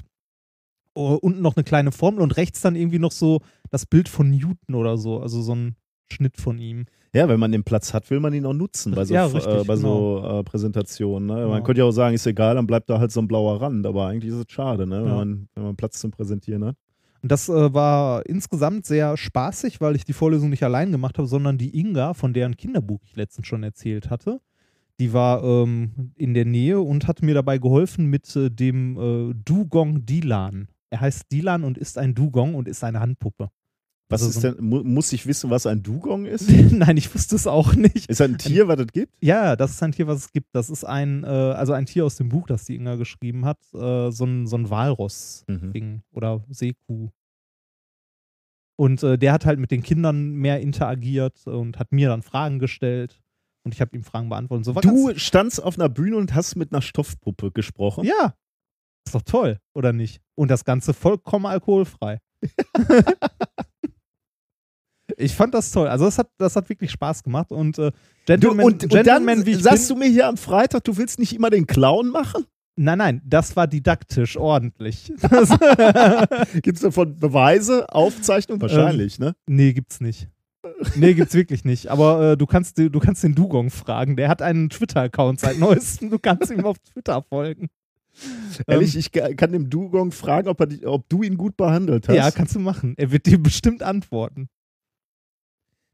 [0.94, 4.30] Oh, unten noch eine kleine Formel und rechts dann irgendwie noch so das Bild von
[4.30, 5.20] Newton oder so.
[5.20, 5.76] Also so ein
[6.10, 6.86] Schnitt von ihm.
[7.14, 9.46] Ja, wenn man den Platz hat, will man ihn auch nutzen bei so, Ja, richtig,
[9.52, 11.26] äh, bei so äh, Präsentationen.
[11.26, 11.34] Ne?
[11.34, 11.62] Man Genau.
[11.62, 13.86] könnte ja auch sagen, ist egal, dann bleibt da halt so ein blauer Rand.
[13.86, 15.02] Aber eigentlich ist es schade, ne?
[15.02, 15.14] wenn, Ja.
[15.16, 16.76] man, wenn man Platz zum Präsentieren hat.
[17.22, 21.28] Und das äh, war insgesamt sehr spaßig, weil ich die Vorlesung nicht allein gemacht habe,
[21.28, 24.40] sondern die Inga, von deren Kinderbuch ich letztens schon erzählt hatte,
[24.98, 28.96] die war ähm, in der Nähe und hat mir dabei geholfen mit äh, dem
[29.30, 30.68] äh, Dugong Dilan.
[30.90, 33.50] Er heißt Dilan und ist ein Dugong und ist eine Handpuppe.
[34.12, 36.48] Was Also ist denn, mu muss ich wissen, was ein Dugong ist?
[36.70, 38.08] Nein, ich wusste es auch nicht.
[38.08, 39.12] Ist das ein Tier, was es gibt?
[39.20, 40.48] Ja, das ist ein Tier, was es gibt.
[40.54, 43.58] Das ist ein, äh, also ein Tier aus dem Buch, das die Inga geschrieben hat.
[43.74, 46.02] Äh, so ein, so ein Walross-Ding Mhm.
[46.12, 47.08] oder Seekuh.
[48.76, 52.58] Und äh, der hat halt mit den Kindern mehr interagiert und hat mir dann Fragen
[52.58, 53.20] gestellt.
[53.64, 54.60] Und ich habe ihm Fragen beantwortet.
[54.60, 58.04] Und So war Du standst auf einer Bühne und hast mit einer Stoffpuppe gesprochen.
[58.04, 58.34] Ja.
[59.06, 60.20] Ist doch toll, oder nicht?
[60.34, 62.18] Und das Ganze vollkommen alkoholfrei.
[65.22, 65.88] ich fand das toll.
[65.88, 67.50] Also, das hat, das hat wirklich Spaß gemacht.
[67.52, 70.28] Und äh, Du, Gentleman, und, und Gentleman dann wie ich sagst bin, du mir hier
[70.28, 72.44] am Freitag, du willst nicht immer den Clown machen?
[72.76, 75.12] Nein, nein, das war didaktisch ordentlich.
[76.62, 78.60] Gibt es davon Beweise, Aufzeichnung?
[78.60, 79.34] Wahrscheinlich, ne?
[79.46, 80.28] nee, gibt's nicht.
[80.94, 81.88] Nee, gibt's wirklich nicht.
[81.88, 84.16] Aber äh, du, kannst, du kannst den Dugong fragen.
[84.16, 86.08] Der hat einen Twitter-Account seit neuestem.
[86.10, 87.68] Du kannst ihm auf Twitter folgen.
[88.66, 92.14] Ehrlich, ich ga- kann dem Dugong fragen, ob, er, ob du ihn gut behandelt hast.
[92.14, 92.94] Ja, kannst du machen.
[92.96, 94.48] Er wird dir bestimmt antworten.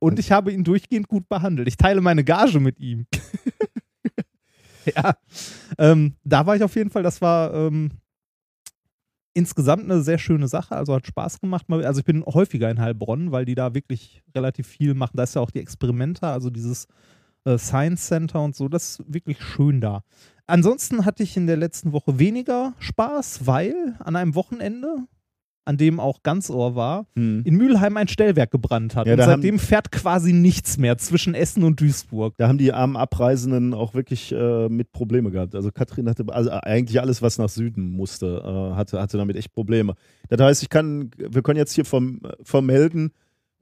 [0.01, 1.69] Und ich habe ihn durchgehend gut behandelt.
[1.69, 3.07] Ich teile meine Gage mit ihm.
[4.97, 5.17] ja.
[5.77, 7.91] Ähm, da war ich auf jeden Fall, das war ähm,
[9.35, 10.77] insgesamt eine sehr schöne Sache.
[10.77, 11.67] Also hat Spaß gemacht.
[11.71, 15.17] Also ich bin häufiger in Heilbronn, weil die da wirklich relativ viel machen.
[15.17, 16.87] Da ist ja auch die Experimenta, also dieses
[17.45, 18.69] äh, Science Center und so.
[18.69, 20.03] Das ist wirklich schön da.
[20.47, 25.07] Ansonsten hatte ich in der letzten Woche weniger Spaß, weil an einem Wochenende,
[25.69, 27.43] an dem auch Ganzohr war, Hm.
[27.45, 29.07] in Mülheim ein Stellwerk gebrannt hat.
[29.07, 32.35] Ja, und da haben- seitdem fährt quasi nichts mehr zwischen Essen und Duisburg.
[32.39, 35.55] Da haben die armen Abreisenden auch wirklich äh, mit Probleme gehabt.
[35.55, 39.53] Also Katrin hatte, also eigentlich alles, was nach Süden musste, äh, hatte, hatte damit echt
[39.53, 39.95] Probleme.
[40.29, 43.13] Das heißt, ich kann, wir können jetzt hier vom, vermelden,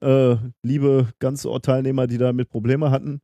[0.00, 3.20] äh, liebe Ganzort-Teilnehmer, die damit Probleme hatten,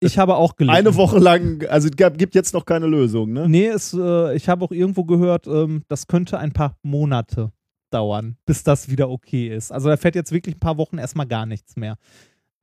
[0.00, 0.76] Ich habe auch gelesen.
[0.76, 3.48] eine Woche lang, also es gibt jetzt noch keine Lösung, ne?
[3.48, 7.52] Nee, es, äh, ich habe auch irgendwo gehört, ähm, das könnte ein paar Monate
[7.90, 9.72] dauern, bis das wieder okay ist.
[9.72, 11.96] Also da fährt jetzt wirklich ein paar Wochen erstmal gar nichts mehr.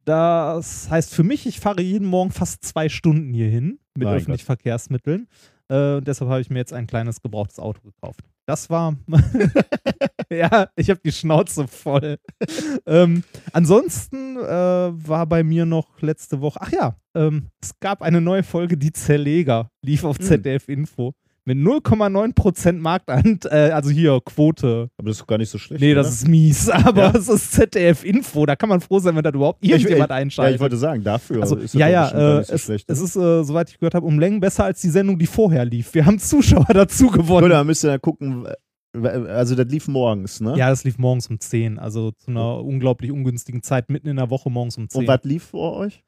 [0.06, 4.16] Das heißt für mich, ich fahre jeden Morgen fast zwei Stunden hier hin mit Mein
[4.16, 5.28] öffentlichen Verkehrsmitteln.
[5.70, 8.22] Äh, deshalb habe ich mir jetzt ein kleines gebrauchtes Auto gekauft.
[8.46, 8.96] Das war.
[10.30, 12.18] ja, ich habe die Schnauze voll.
[12.86, 16.60] ähm, ansonsten äh, war bei mir noch letzte Woche.
[16.62, 20.26] Ach ja, ähm, es gab eine neue Folge, die Zerleger, lief auf Hm.
[20.26, 21.13] ZDF Info.
[21.47, 24.89] Mit 0,9% Marktanteil, äh, also hier Quote.
[24.97, 25.79] Aber das ist gar nicht so schlecht.
[25.81, 26.13] Nee, das oder?
[26.15, 27.13] ist mies, aber Ja?
[27.15, 28.45] es ist ZDF Info.
[28.45, 30.55] Da kann man froh sein, wenn da überhaupt Ja, ich- irgendjemand Ja, einschaltet.
[30.55, 32.89] ich wollte sagen, dafür Also, ist das ja, ja, äh, so es, schlecht.
[32.89, 35.63] es ist, äh, soweit ich gehört habe, um Längen besser als die Sendung, die vorher
[35.63, 35.93] lief.
[35.93, 37.45] Wir haben Zuschauer dazu gewonnen.
[37.45, 38.45] Oder müsst ihr da gucken,
[38.93, 40.55] also das lief morgens, ne?
[40.57, 44.29] Ja, das lief morgens um 10, also zu einer unglaublich ungünstigen Zeit, mitten in der
[44.29, 45.01] Woche morgens um 10.
[45.01, 46.03] Und was lief vor euch?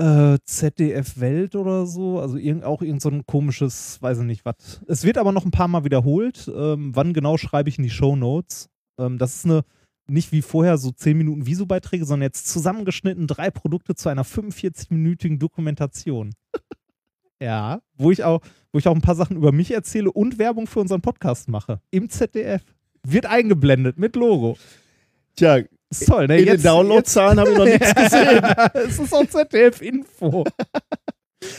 [0.00, 4.46] Äh, ZDF Welt oder so, also irgend, auch irgend so ein komisches, weiß ich nicht
[4.46, 4.80] was.
[4.86, 6.50] Es wird aber noch ein paar Mal wiederholt.
[6.56, 8.70] Ähm, wann genau schreibe ich in die Show Notes?
[8.98, 9.62] Ähm, das ist eine,
[10.08, 15.38] nicht wie vorher so 10 Minuten Viso-Beiträge, sondern jetzt zusammengeschnitten drei Produkte zu einer 45-minütigen
[15.38, 16.32] Dokumentation.
[17.42, 18.40] ja, wo ich auch,
[18.72, 21.82] wo ich auch ein paar Sachen über mich erzähle und Werbung für unseren Podcast mache.
[21.90, 22.62] Im ZDF.
[23.02, 24.56] Wird eingeblendet mit Logo.
[25.36, 25.60] Tja,
[25.90, 26.38] Ist toll, ne?
[26.38, 28.44] in den Downloadzahlen habe ich noch nichts gesehen.
[28.74, 30.44] es ist auf ZDF-Info.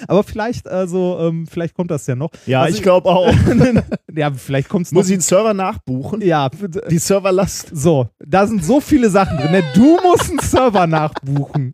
[0.07, 2.29] Aber vielleicht, also, ähm, vielleicht kommt das ja noch.
[2.45, 3.33] Ja, Also ich glaube auch.
[4.15, 4.99] ja, vielleicht kommt es noch.
[4.99, 6.21] Muss ich den Server nachbuchen?
[6.21, 6.49] ja,
[6.89, 7.69] Die Serverlast.
[7.73, 9.51] so, da sind so viele Sachen drin.
[9.51, 9.63] Ne?
[9.73, 11.71] Du musst einen Server nachbuchen.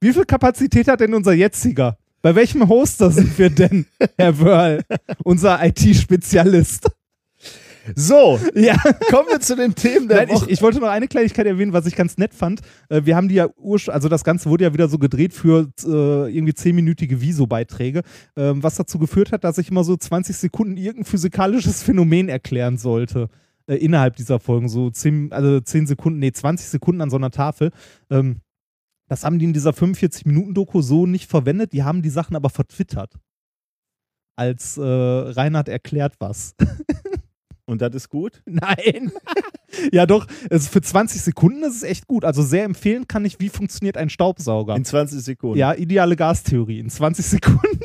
[0.00, 1.98] Wie viel Kapazität hat denn unser jetziger?
[2.22, 3.86] Bei welchem Hoster sind wir denn,
[4.18, 4.82] Herr Wörl,
[5.24, 6.88] unser IT-Spezialist?
[7.94, 8.76] So, Ja.
[9.10, 10.50] kommen wir zu den Themen der Nein, ich, Woche.
[10.50, 12.60] ich wollte noch eine Kleinigkeit erwähnen, was ich ganz nett fand.
[12.88, 15.68] Äh, wir haben die ja ursch also das Ganze wurde ja wieder so gedreht für
[15.84, 18.02] äh, irgendwie zehnminütige Viso-Beiträge,
[18.36, 22.76] ähm, was dazu geführt hat, dass ich immer so 20 Sekunden irgendein physikalisches Phänomen erklären
[22.78, 23.28] sollte.
[23.68, 27.30] Äh, innerhalb dieser Folgen, so 10, also 10 Sekunden, nee, 20 Sekunden an so einer
[27.30, 27.70] Tafel.
[28.10, 28.40] Ähm,
[29.08, 33.14] das haben die in dieser 45-Minuten-Doku so nicht verwendet, die haben die Sachen aber vertwittert.
[34.36, 36.54] Als äh, Reinhard erklärt was.
[37.66, 38.42] Und das ist gut?
[38.46, 39.12] Nein.
[39.92, 40.26] ja, doch.
[40.50, 42.24] Es, für 20 Sekunden ist es echt gut.
[42.24, 44.76] Also sehr empfehlen kann ich, wie funktioniert ein Staubsauger.
[44.76, 45.58] In 20 Sekunden.
[45.58, 46.78] ja, ideale Gastheorie.
[46.78, 47.80] In 20 Sekunden.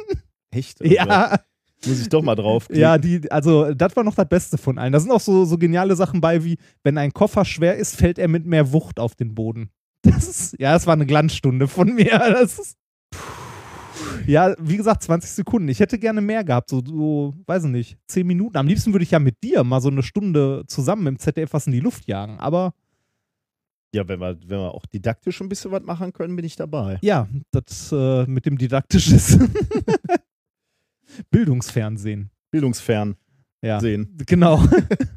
[0.52, 0.86] Echt?
[0.86, 1.39] ja,
[1.86, 4.94] Muss ich doch mal drauf ja, die, also das war noch das Beste von allen.
[4.94, 8.20] Da sind auch so, so geniale Sachen bei, wie wenn ein Koffer schwer ist, fällt
[8.20, 9.72] er mit mehr Wucht auf den Boden.
[10.04, 12.20] Das ist, ja, das war eine Glanzstunde von mir.
[12.34, 12.78] Das ist,
[14.28, 15.68] ja, wie gesagt, 20 Sekunden.
[15.70, 18.58] Ich hätte gerne mehr gehabt, so, so, weiß ich nicht, 10 Minuten.
[18.58, 21.68] Am liebsten würde ich ja mit dir mal so eine Stunde zusammen im ZDF was
[21.68, 22.40] in die Luft jagen.
[22.40, 22.74] Aber
[23.94, 26.98] Ja, wenn wir, wenn wir auch didaktisch ein bisschen was machen können, bin ich dabei.
[27.02, 29.38] ja, das äh, mit dem didaktisches
[31.30, 32.30] Bildungsfernsehen.
[32.52, 33.16] Bildungsfern
[33.62, 34.18] Ja, sehen.
[34.26, 34.64] genau.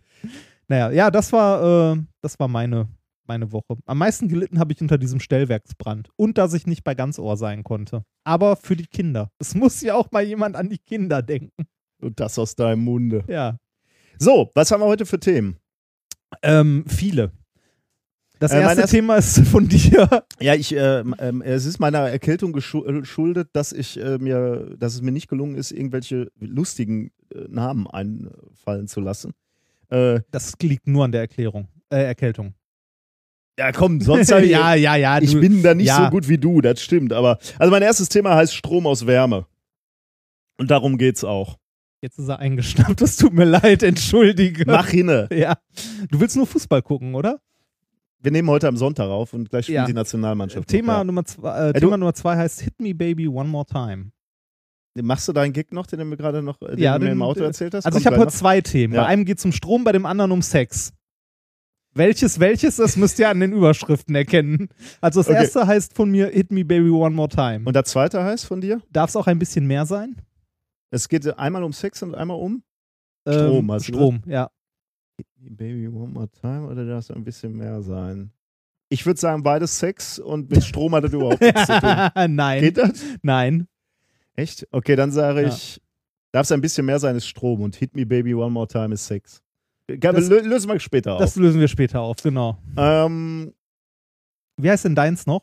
[0.69, 2.89] naja, ja, das war, äh, das war meine,
[3.27, 3.77] meine Woche.
[3.87, 7.65] Am meisten gelitten habe ich unter diesem Stellwerksbrand und dass ich nicht bei Ganzohr sein
[7.65, 8.05] konnte.
[8.25, 9.31] Aber für die Kinder.
[9.39, 11.67] Es muss ja auch mal jemand an die Kinder denken.
[12.01, 13.25] Und das aus deinem Munde.
[13.29, 13.57] Ja.
[14.19, 15.57] So, was haben wir heute für Themen?
[16.43, 17.33] Ähm, viele.
[18.41, 20.09] Das Äh, erste erst- Thema ist von dir.
[20.41, 24.95] Ja, ich, ähm, ähm, es ist meiner Erkältung äh, geschuldet, dass ich äh, mir, dass
[24.95, 29.33] es mir nicht gelungen ist, irgendwelche lustigen äh, Namen einfallen zu lassen.
[29.89, 31.69] Äh, Das liegt nur an der Erklärung.
[31.91, 32.55] Äh, Erkältung.
[33.59, 35.19] Ja, komm, sonst hab ich, ja, ja, ja.
[35.21, 36.05] ich du- bin da nicht ja.
[36.05, 37.13] so gut wie du, das stimmt.
[37.13, 39.47] Aber also mein erstes Thema heißt Strom aus Wärme.
[40.59, 41.57] Und darum geht's auch.
[42.01, 43.01] Jetzt ist er eingeschnappt.
[43.01, 43.83] Das tut mir leid.
[43.83, 44.65] Entschuldige.
[44.67, 45.27] Mach hinne.
[45.33, 45.57] Ja.
[46.11, 47.41] Du willst nur Fußball gucken, oder?
[48.21, 49.87] Wir nehmen heute am Sonntag auf und gleich spielt Ja.
[49.87, 50.69] die Nationalmannschaft.
[50.69, 51.05] Thema, ja.
[51.05, 54.11] Nummer zwei, äh, du- Thema Nummer zwei heißt Hit Me Baby One More Time.
[55.03, 57.17] Machst du deinen Gig noch, den du mir gerade noch den Ja, du mir den-
[57.17, 57.85] im Auto den- erzählt hast?
[57.85, 58.95] Also ich Kommt habe heute zwei Themen.
[58.95, 59.01] Ja.
[59.03, 60.93] Bei einem geht es um Strom, bei dem anderen um Sex.
[61.95, 64.69] Welches, welches, das müsst ihr an den Überschriften erkennen.
[65.01, 65.39] Also das Okay.
[65.39, 67.63] erste heißt von mir Hit Me Baby One More Time.
[67.65, 68.83] Und der zweite heißt von dir?
[68.91, 70.17] Darf es auch ein bisschen mehr sein?
[70.91, 72.63] Es geht einmal um Sex und einmal um
[73.27, 74.51] Ähm, Strom, du Strom, ja.
[75.39, 78.33] Baby One More Time oder darf es ein bisschen mehr sein?
[78.89, 81.91] Ich würde sagen, beides Sex und mit Strom hat das überhaupt nichts zu tun.
[82.37, 83.03] nein, Geht das?
[83.23, 83.67] nein.
[84.37, 84.67] Echt?
[84.73, 85.49] Okay, dann sage Ja.
[85.49, 85.81] ich,
[86.33, 88.95] darf es ein bisschen mehr sein, ist Strom und Hit Me Baby One More Time
[88.95, 89.41] ist Sex.
[89.87, 91.37] Das- lö lösen wir später Das auf.
[91.37, 92.59] lösen wir später auf, genau.
[92.77, 93.53] Ähm,
[94.57, 95.43] Wie heißt denn deins noch?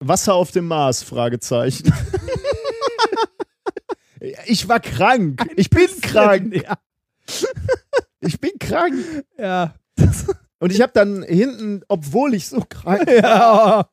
[0.00, 1.02] Wasser auf dem Mars?
[1.02, 1.92] Fragezeichen.
[4.46, 5.46] ich war krank.
[5.56, 6.54] Ich bin krank.
[6.54, 6.78] Ja.
[8.20, 8.94] Ich bin krank.
[9.38, 9.74] ja.
[9.96, 10.26] Das,
[10.58, 13.88] Und ich habe dann hinten, obwohl ich so krank ja.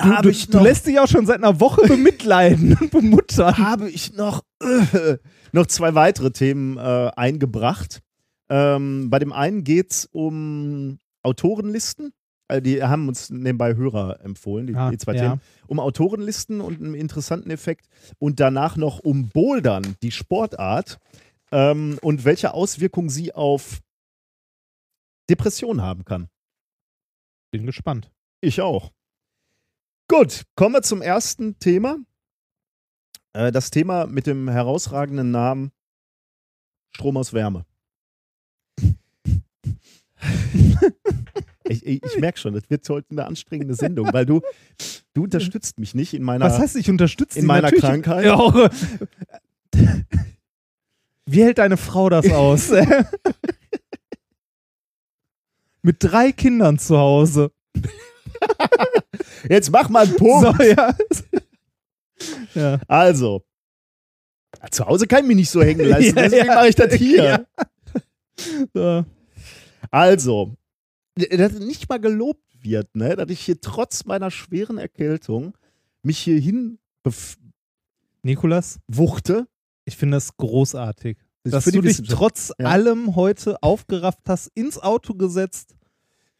[0.00, 3.58] Du, du, du lässt dich auch schon seit einer Woche bemitleiden und bemuttern.
[3.58, 5.16] habe ich noch, äh,
[5.52, 8.00] noch zwei weitere Themen äh, eingebracht.
[8.50, 12.12] Ähm, bei dem einen geht es um Autorenlisten.
[12.50, 15.22] Also die haben uns nebenbei Hörer empfohlen, die, Ah, die zwei ja.
[15.22, 15.40] Themen.
[15.66, 17.88] Um Autorenlisten und einen interessanten Effekt.
[18.18, 20.98] Und danach noch um Bouldern, die Sportart.
[21.52, 23.80] Ähm, und welche Auswirkungen sie auf
[25.28, 26.28] Depressionen haben kann.
[27.50, 28.10] Bin gespannt.
[28.40, 28.92] Ich auch.
[30.08, 31.98] Gut, kommen wir zum ersten Thema.
[33.34, 35.70] Äh, das Thema mit dem herausragenden Namen
[36.94, 37.66] Strom aus Wärme.
[41.64, 44.40] ich ich, ich merke schon, das wird heute eine anstrengende Sendung, weil du,
[45.14, 46.44] du unterstützt mich nicht in meiner.
[46.44, 47.84] Was heißt, ich unterstütze in sie meiner natürlich.
[47.84, 48.24] Krankheit?
[48.24, 48.70] Ja, auch,
[51.26, 52.70] Wie hält deine Frau das aus?
[55.82, 57.52] Mit drei Kindern zu Hause.
[59.48, 60.56] Jetzt mach mal einen Punkt.
[60.58, 60.94] So, ja.
[62.54, 62.80] ja.
[62.88, 63.44] Also,
[64.70, 67.46] zu Hause kann ich mich nicht so hängen lassen, Ja, deswegen mache ich das hier.
[68.74, 69.04] So.
[69.90, 70.56] Also,
[71.16, 75.56] dass nicht mal gelobt wird, ne, dass ich hier trotz meiner schweren Erkältung
[76.02, 76.78] mich hierhin
[78.22, 79.46] Nikolas, wuchte.
[79.84, 81.16] ich finde das großartig.
[81.44, 82.66] Dass du dich trotz Ja.
[82.66, 85.74] allem heute aufgerafft hast, ins Auto gesetzt,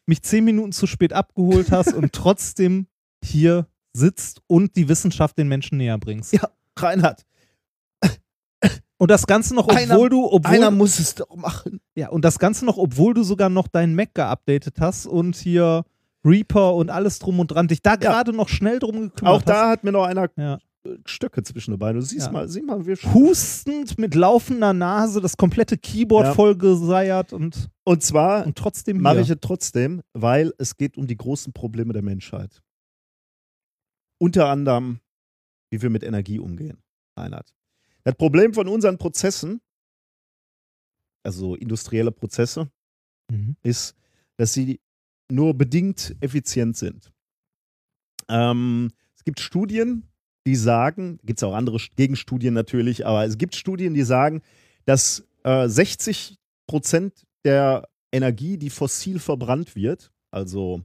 [0.05, 2.87] mich zehn Minuten zu spät abgeholt hast und trotzdem
[3.23, 6.33] hier sitzt und die Wissenschaft den Menschen näher bringst.
[6.33, 6.49] Ja.
[6.77, 7.25] Reinhard,
[9.01, 11.79] Und das Ganze noch, obwohl Einer- du, obwohl, einer muss es doch machen.
[11.95, 15.83] ja, und das Ganze noch, obwohl du sogar noch deinen Mac geupdatet hast und hier
[16.25, 19.69] Reaper und alles drum und dran, dich da gerade noch schnell drum gekümmert Auch da
[19.69, 20.37] hat mir noch einer hast.
[20.37, 20.59] Ja.
[20.85, 22.01] äh, Stöcke zwischen den Beinen.
[22.01, 22.31] Du siehst Ja.
[22.33, 26.33] mal, sieh mal, wir Hustend mit laufender Nase, das komplette Keyboard Ja.
[26.33, 31.07] voll geseiert und, Und zwar und trotzdem mache ich es trotzdem, weil es geht um
[31.07, 32.61] die großen Probleme der Menschheit.
[34.21, 34.99] Unter anderem,
[35.71, 36.83] wie wir mit Energie umgehen.
[37.17, 37.53] Reinhard.
[38.03, 39.61] Das Problem von unseren Prozessen,
[41.23, 42.69] also industrielle Prozesse,
[43.31, 43.55] Mhm.
[43.61, 43.95] ist,
[44.37, 44.79] dass sie
[45.31, 47.11] nur bedingt effizient sind.
[48.27, 50.03] Ähm, es gibt Studien,
[50.47, 54.41] die sagen, gibt es auch andere St- Gegenstudien natürlich, aber es gibt Studien, die sagen,
[54.85, 60.81] dass äh, 60 Prozent der Energie, die fossil verbrannt wird, also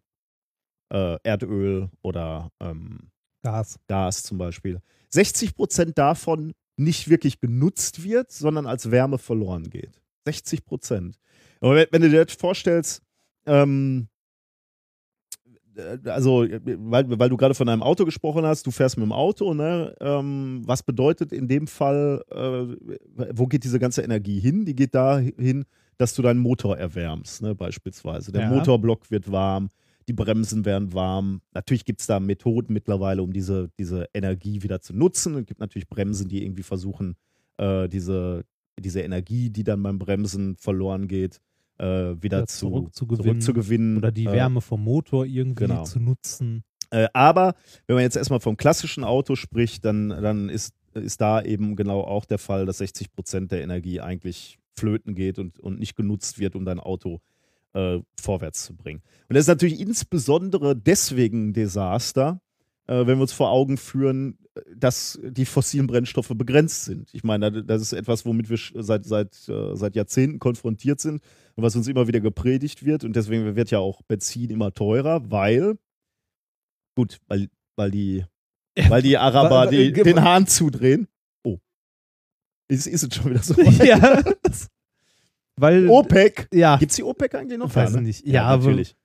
[0.92, 3.10] äh, Erdöl oder ähm,
[3.42, 3.78] Gas.
[3.88, 10.00] Gas zum Beispiel, 60 Prozent davon nicht wirklich genutzt wird, sondern als Wärme verloren geht.
[10.26, 11.18] 60 Prozent.
[11.60, 13.02] Aber wenn, wenn du dir das vorstellst,
[13.46, 14.08] ähm,
[15.76, 19.12] äh, also, weil, weil du gerade von einem Auto gesprochen hast, du fährst mit dem
[19.12, 19.94] Auto, ne?
[20.00, 24.64] Ähm, was bedeutet in dem Fall, äh, wo geht diese ganze Energie hin?
[24.64, 25.64] Die geht dahin,
[25.96, 27.54] dass du deinen Motor erwärmst, ne?
[27.54, 28.32] beispielsweise.
[28.32, 28.50] Der Ja.
[28.50, 29.68] Motorblock wird warm,
[30.08, 31.40] die Bremsen werden warm.
[31.52, 35.36] Natürlich gibt es da Methoden mittlerweile, um diese, diese Energie wieder zu nutzen.
[35.36, 37.16] Es gibt natürlich Bremsen, die irgendwie versuchen,
[37.58, 38.44] äh, diese,
[38.78, 41.40] diese Energie, die dann beim Bremsen verloren geht,
[41.78, 43.40] äh, wieder Wieder zu, zurückzugewinnen.
[43.40, 43.96] zurückzugewinnen.
[43.96, 45.84] Oder die Äh, Wärme vom Motor irgendwie genau.
[45.84, 46.62] zu nutzen.
[46.90, 47.54] äh, aber
[47.86, 52.02] wenn man jetzt erstmal vom klassischen Auto spricht, dann, dann ist, ist da eben genau
[52.02, 56.38] auch der Fall, dass 60 Prozent der Energie eigentlich flöten geht und, und nicht genutzt
[56.38, 57.20] wird, um dein Auto
[57.74, 59.02] äh, vorwärts zu bringen.
[59.28, 62.40] Und das ist natürlich insbesondere deswegen ein Desaster,
[62.86, 67.12] äh, wenn wir uns vor Augen führen, äh, dass die fossilen Brennstoffe begrenzt sind.
[67.12, 71.22] Ich meine, das ist etwas, womit wir seit, seit, äh, seit Jahrzehnten konfrontiert sind
[71.56, 73.04] und was uns immer wieder gepredigt wird.
[73.04, 75.76] Und deswegen wird ja auch Benzin immer teurer, weil,
[76.96, 78.24] gut, weil, weil, die,
[78.88, 81.08] weil die Araber die, weil- den Hahn zudrehen.
[81.44, 81.58] Oh.
[82.68, 83.54] Ist, ist es schon wieder so?
[83.84, 84.22] ja.
[84.42, 84.68] das-
[85.56, 85.88] Weil.
[85.88, 86.48] OPEC.
[86.52, 86.76] Ja.
[86.76, 87.68] Gibt es die OPEC eigentlich noch?
[87.70, 88.02] Ich weiß Ja, ne?
[88.06, 88.26] nicht.
[88.26, 88.96] Ja, aber- natürlich.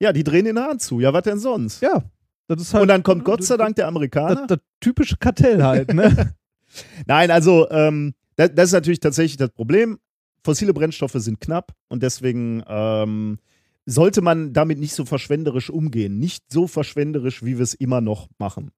[0.00, 0.98] Ja, die drehen den Hahn zu.
[1.00, 1.80] Ja, was denn sonst?
[1.80, 2.02] Ja.
[2.48, 4.34] Das ist halt Und dann kommt Gott sei Dank der Amerikaner.
[4.46, 6.34] das, das typische Kartell halt, ne?
[7.06, 9.98] Nein, also ähm, das, das ist natürlich tatsächlich das Problem.
[10.44, 13.38] Fossile Brennstoffe sind knapp und deswegen ähm,
[13.86, 16.18] sollte man damit nicht so verschwenderisch umgehen.
[16.18, 18.72] Nicht so verschwenderisch, wie wir es immer noch machen.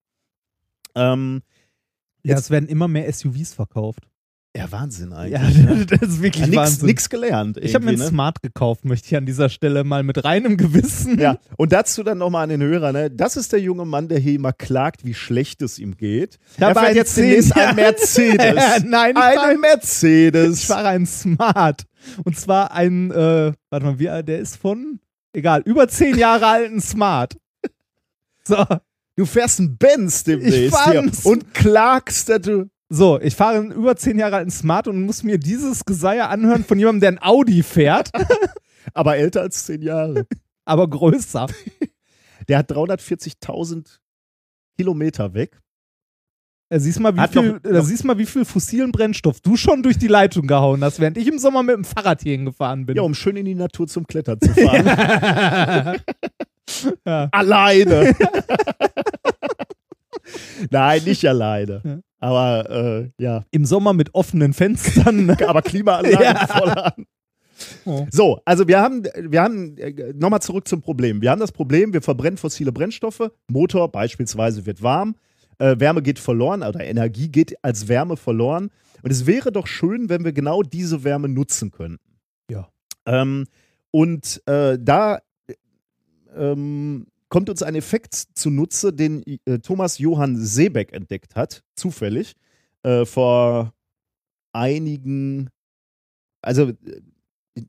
[0.95, 1.43] Ähm,
[2.23, 4.07] ja, Jetzt- es werden immer mehr SUVs verkauft.
[4.57, 5.57] Ja, Wahnsinn Ja, eigentlich.
[5.65, 5.87] ne?
[5.87, 6.87] das ist wirklich Ja, nix, Wahnsinn.
[6.87, 7.59] nix gelernt.
[7.59, 8.11] ich habe mir irgendwie, ne?
[8.11, 11.19] Smart gekauft, möchte ich an dieser Stelle mal mit reinem Gewissen.
[11.19, 13.11] Ja, und dazu dann nochmal an den Hörer, ne?
[13.11, 16.39] Das ist der junge Mann, der hier immer klagt, wie schlecht es ihm geht.
[16.61, 18.85] Habe er fährt jetzt demnächst 10 ein Mercedes.
[18.85, 20.61] Nein, Ein Mercedes.
[20.61, 21.85] Ich fahre einen Smart.
[22.25, 25.01] Und zwar einen, äh, warte mal, wie, alt der ist von?
[25.33, 27.37] Egal, über zehn Jahre alten Smart.
[28.47, 28.65] So,
[29.17, 32.69] Du fährst einen Benz demnächst hier und klagst, dass du.
[32.95, 36.65] So, ich fahre einen über zehn Jahre alten Smart und muss mir dieses Geseier anhören
[36.65, 38.11] von jemandem, der ein Audi fährt,
[38.95, 40.27] Aber älter als zehn Jahre.
[40.67, 41.47] aber größer.
[42.49, 43.99] Der hat 340.000
[44.77, 45.59] Kilometer weg.
[46.71, 49.83] Da siehst mal, wie viel, noch- da siehst mal, wie viel fossilen Brennstoff du schon
[49.83, 52.97] durch die Leitung gehauen hast, während ich im Sommer mit dem Fahrrad hierhin gefahren bin.
[52.97, 56.01] Ja, um schön in die Natur zum Klettern zu fahren.
[57.07, 57.29] Ja.
[57.31, 58.17] alleine.
[60.71, 61.83] Nein, nicht alleine.
[61.85, 61.99] Ja.
[62.21, 65.27] Aber äh, ja, Im Sommer mit offenen Fenstern.
[65.27, 65.37] ne?
[65.49, 66.47] aber Klimaanlage Ja.
[66.47, 67.07] voll an.
[67.85, 68.07] Oh.
[68.11, 69.77] So, also wir haben, wir haben
[70.15, 71.23] nochmal zurück zum Problem.
[71.23, 73.31] Wir haben das Problem, wir verbrennen fossile Brennstoffe.
[73.49, 75.15] Motor beispielsweise wird warm,
[75.59, 78.71] äh, Wärme geht verloren oder Energie geht als Wärme verloren.
[79.03, 82.19] Und es wäre doch schön, wenn wir genau diese Wärme nutzen könnten.
[82.51, 82.69] Ja.
[83.07, 83.47] Ähm,
[83.91, 85.19] und äh, da
[86.37, 92.37] ähm, kommt uns ein Effekt zunutze, den äh, Thomas Johann Seebeck entdeckt hat, zufällig,
[92.85, 93.75] äh, vor
[94.53, 95.51] einigen,
[96.43, 96.75] also, äh,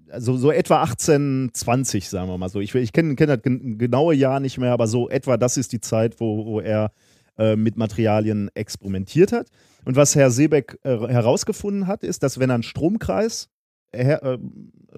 [0.10, 2.60] also so etwa 1820, sagen wir mal so.
[2.60, 5.72] Ich, ich kenne kenn das gen genaue Jahr nicht mehr, aber so etwa das ist
[5.72, 6.92] die Zeit, wo, wo er
[7.40, 9.50] äh, mit Materialien experimentiert hat.
[9.84, 13.50] Und was Herr Seebeck äh, herausgefunden hat, ist, dass wenn er einen Stromkreis
[13.94, 14.38] äh,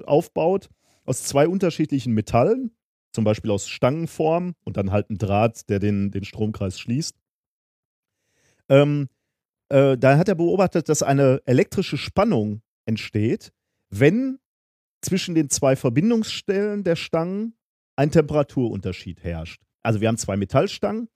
[0.05, 0.67] aufbaut
[1.05, 2.71] aus zwei unterschiedlichen Metallen,
[3.11, 7.15] zum Beispiel aus Stangenform und dann halt ein Draht, der den, den Stromkreis schließt.
[8.69, 9.09] Ähm,
[9.69, 13.51] äh, da hat er beobachtet, dass eine elektrische Spannung entsteht,
[13.89, 14.39] wenn
[15.01, 17.53] zwischen den zwei Verbindungsstellen der Stangen
[17.95, 19.61] ein Temperaturunterschied herrscht.
[19.83, 21.09] Also wir haben zwei Metallstangen,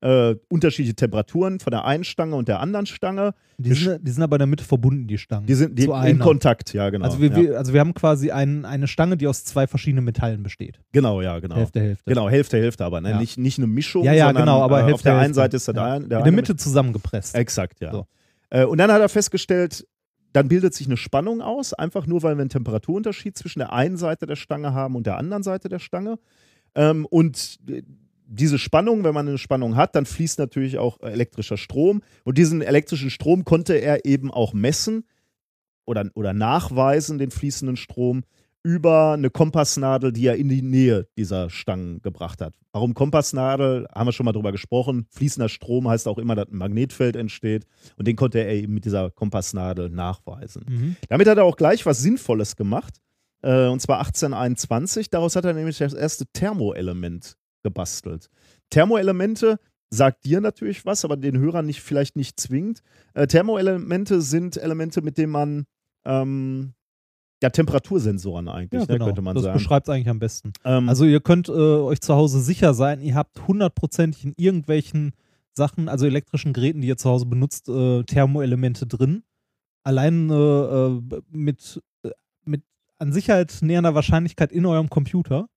[0.00, 3.34] äh, unterschiedliche Temperaturen von der einen Stange und der anderen Stange.
[3.56, 5.46] Die sind, die sind aber in der Mitte verbunden, die Stangen.
[5.46, 6.18] Die sind die in.
[6.20, 7.04] Kontakt, ja, genau.
[7.04, 7.36] also, wir, ja.
[7.36, 10.80] wir, also wir haben quasi ein, eine Stange, die aus zwei verschiedenen Metallen besteht.
[10.92, 11.56] Genau, ja, genau.
[11.56, 12.04] Hälfte, Hälfte.
[12.06, 13.10] Genau, Hälfte, Hälfte, aber ne?
[13.10, 13.18] Ja.
[13.18, 14.04] nicht, nicht eine Mischung.
[14.04, 15.34] Ja, ja, sondern, genau, aber äh, Hälfte, auf der einen Hälfte.
[15.34, 15.94] Seite ist das Ja.
[15.94, 17.34] ein, der in der Mitte zusammengepresst.
[17.34, 17.90] Exakt, ja.
[17.90, 18.06] So.
[18.50, 19.86] Äh, und dann hat er festgestellt,
[20.32, 23.96] dann bildet sich eine Spannung aus, einfach nur, weil wir einen Temperaturunterschied zwischen der einen
[23.96, 26.18] Seite der Stange haben und der anderen Seite der Stange.
[26.74, 27.82] Ähm, und äh,
[28.28, 32.02] diese Spannung, wenn man eine Spannung hat, dann fließt natürlich auch elektrischer Strom.
[32.24, 35.04] Und diesen elektrischen Strom konnte er eben auch messen
[35.86, 38.22] oder, oder nachweisen, den fließenden Strom,
[38.62, 42.54] über eine Kompassnadel, die er in die Nähe dieser Stangen gebracht hat.
[42.72, 43.86] Warum Kompassnadel?
[43.94, 45.06] Haben wir schon mal drüber gesprochen.
[45.10, 47.64] Fließender Strom heißt auch immer, dass ein Magnetfeld entsteht.
[47.96, 50.66] Und den konnte er eben mit dieser Kompassnadel nachweisen.
[50.68, 50.96] Mhm.
[51.08, 53.00] Damit hat er auch gleich was Sinnvolles gemacht.
[53.42, 55.08] Äh, und zwar 1821.
[55.08, 58.28] Daraus hat er nämlich das erste Thermoelement gebastelt.
[58.70, 59.58] Thermoelemente
[59.90, 62.82] sagt dir natürlich was, aber den Hörern nicht, vielleicht nicht zwingend.
[63.14, 65.64] Äh, Thermoelemente sind Elemente, mit denen man
[66.04, 66.74] ähm,
[67.42, 69.06] ja, Temperatursensoren eigentlich, Ja, ne, genau.
[69.06, 69.58] könnte man das sagen.
[69.58, 70.52] beschreibt es eigentlich am besten.
[70.64, 75.12] Ähm, Also ihr könnt äh, euch zu Hause sicher sein, ihr habt hundertprozentig in irgendwelchen
[75.54, 79.22] Sachen, also elektrischen Geräten, die ihr zu Hause benutzt, äh, Thermoelemente drin.
[79.84, 81.00] Allein äh, äh,
[81.30, 82.10] mit, äh,
[82.44, 82.62] mit
[82.98, 85.48] an Sicherheit nähernder Wahrscheinlichkeit in eurem Computer.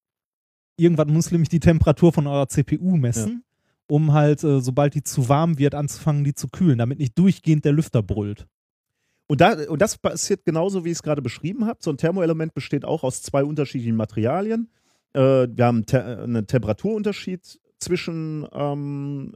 [0.78, 3.44] Irgendwann muss nämlich die Temperatur von eurer CPU messen,
[3.88, 7.66] um halt, äh, sobald die zu warm wird, anzufangen, die zu kühlen, damit nicht durchgehend
[7.66, 8.48] der Lüfter brüllt.
[9.28, 11.80] Und, da, und das passiert genauso, wie ich es gerade beschrieben habe.
[11.82, 14.70] So ein Thermoelement besteht auch aus zwei unterschiedlichen Materialien.
[15.14, 19.34] Äh, wir haben te einen Temperaturunterschied zwischen, ähm,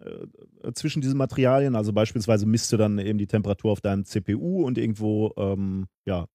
[0.63, 1.75] äh, zwischen diesen Materialien.
[1.75, 6.27] Also beispielsweise misst du dann eben die Temperatur auf deinem CPU und irgendwo ähm, ja,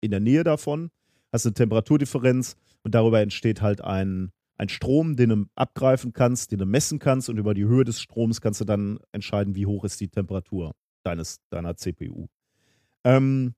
[0.00, 0.90] in der Nähe davon
[1.32, 6.52] hast du eine Temperaturdifferenz und darüber entsteht halt ein, ein Strom, den du abgreifen kannst,
[6.52, 9.66] den du messen kannst und über die Höhe des Stroms kannst du dann entscheiden, wie
[9.66, 10.72] hoch ist die Temperatur
[11.04, 12.28] deines, deiner CPU.
[13.04, 13.54] Ähm,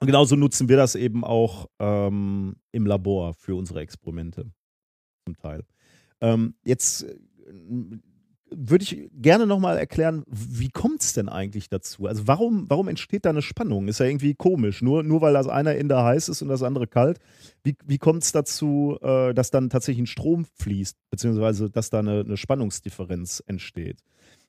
[0.00, 4.50] und genauso nutzen wir das eben auch ähm, im Labor für unsere Experimente
[5.24, 5.64] zum Teil.
[6.20, 7.14] Ähm, jetzt äh,
[8.56, 12.06] würde ich gerne nochmal erklären, wie kommt es denn eigentlich dazu?
[12.06, 13.88] Also warum, warum entsteht da eine Spannung?
[13.88, 14.82] Ist ja irgendwie komisch.
[14.82, 17.18] Nur, nur weil das eine Ende heiß ist und das andere kalt.
[17.64, 22.00] Wie, wie kommt es dazu, äh, dass dann tatsächlich ein Strom fließt, beziehungsweise dass da
[22.00, 23.98] eine, eine Spannungsdifferenz entsteht?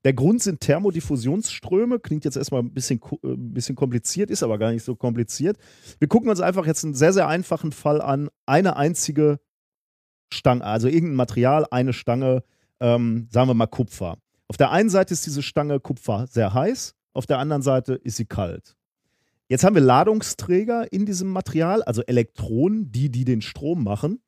[0.04, 2.00] Der Grund sind Thermodiffusionsströme.
[2.00, 5.58] Klingt jetzt erstmal ein bisschen, äh, ein bisschen kompliziert, ist aber gar nicht so kompliziert.
[6.00, 8.30] Wir gucken uns einfach jetzt einen sehr, sehr einfachen Fall an.
[8.46, 9.40] Eine einzige
[10.34, 12.44] Stange, also irgendein Material, eine Stange,
[12.84, 14.18] ähm, sagen wir mal Kupfer.
[14.50, 18.18] Auf der einen Seite ist diese Stange Kupfer sehr heiß, auf der anderen Seite ist
[18.18, 18.76] sie kalt.
[19.48, 24.20] Jetzt haben wir Ladungsträger in diesem Material, also Elektronen, die, die den Strom machen.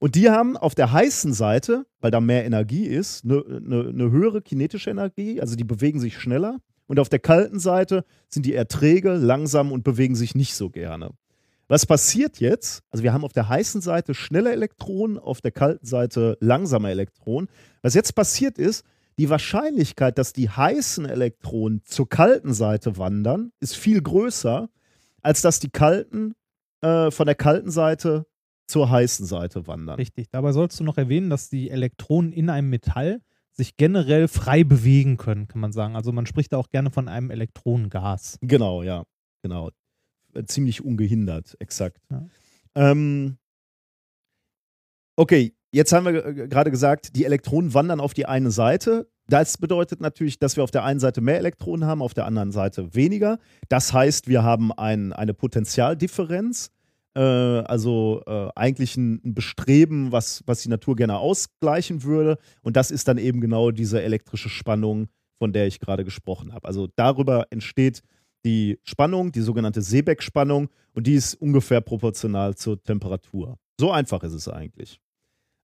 [0.00, 4.10] Und die haben auf der heißen Seite, weil da mehr Energie ist, eine, eine, eine
[4.10, 6.58] höhere kinetische Energie, also die bewegen sich schneller.
[6.86, 10.70] Und auf der kalten Seite sind die eher träge, langsam und bewegen sich nicht so
[10.70, 11.10] gerne.
[11.70, 12.82] Was passiert jetzt?
[12.90, 17.48] Also wir haben auf der heißen Seite schnelle Elektronen, auf der kalten Seite langsame Elektronen.
[17.80, 18.84] Was jetzt passiert ist,
[19.18, 24.68] die Wahrscheinlichkeit, dass die heißen Elektronen zur kalten Seite wandern, ist viel größer,
[25.22, 26.34] als dass die kalten
[26.80, 28.26] äh, von der kalten Seite
[28.66, 29.94] zur heißen Seite wandern.
[29.94, 30.28] Richtig.
[30.32, 33.20] Dabei sollst du noch erwähnen, dass die Elektronen in einem Metall
[33.52, 35.94] sich generell frei bewegen können, kann man sagen.
[35.94, 38.38] Also man spricht da auch gerne von einem Elektronengas.
[38.40, 39.04] Genau, ja,
[39.42, 39.70] genau.
[40.34, 42.00] Äh, Ziemlich ungehindert, exakt.
[42.10, 42.26] Ja.
[42.74, 43.36] Ähm,
[45.16, 49.08] okay, jetzt haben wir äh, gerade gesagt, die Elektronen wandern auf die eine Seite.
[49.28, 52.50] Das bedeutet natürlich, dass wir auf der einen Seite mehr Elektronen haben, auf der anderen
[52.50, 53.38] Seite weniger.
[53.68, 56.70] Das heißt, wir haben ein, eine Potentialdifferenz,
[57.14, 62.38] äh, also äh, eigentlich ein, ein Bestreben, was, was die Natur gerne ausgleichen würde.
[62.62, 65.08] Und das ist dann eben genau diese elektrische Spannung,
[65.38, 66.66] von der ich gerade gesprochen habe.
[66.66, 68.02] Also darüber entsteht
[68.44, 73.58] die Spannung, die sogenannte Seebeck-Spannung, und die ist ungefähr proportional zur Temperatur.
[73.78, 75.00] So einfach ist es eigentlich.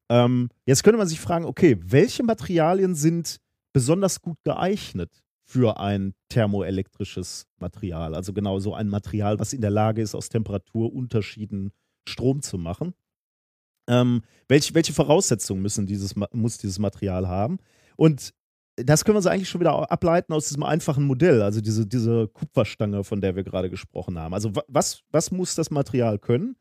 [0.09, 3.41] Ähm, jetzt könnte man sich fragen, okay, welche Materialien sind
[3.72, 8.14] besonders gut geeignet für ein thermoelektrisches Material?
[8.14, 11.72] Also genau so ein Material, was in der Lage ist, aus Temperaturunterschieden
[12.09, 12.95] Strom zu machen.
[13.89, 17.59] Ähm, welche, welche Voraussetzungen müssen dieses, muss dieses Material haben?
[17.97, 18.33] Und
[18.77, 22.29] das können wir uns eigentlich schon wieder ableiten aus diesem einfachen Modell, also diese, diese
[22.29, 24.35] Kupferstange, von der wir gerade gesprochen haben.
[24.35, 26.57] Also wa- was, was muss das Material können?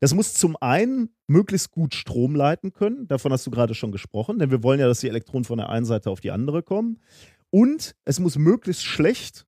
[0.00, 4.38] Das muss zum einen möglichst gut Strom leiten können, davon hast du gerade schon gesprochen,
[4.38, 7.00] denn wir wollen ja, dass die Elektronen von der einen Seite auf die andere kommen.
[7.50, 9.46] Und es muss möglichst schlecht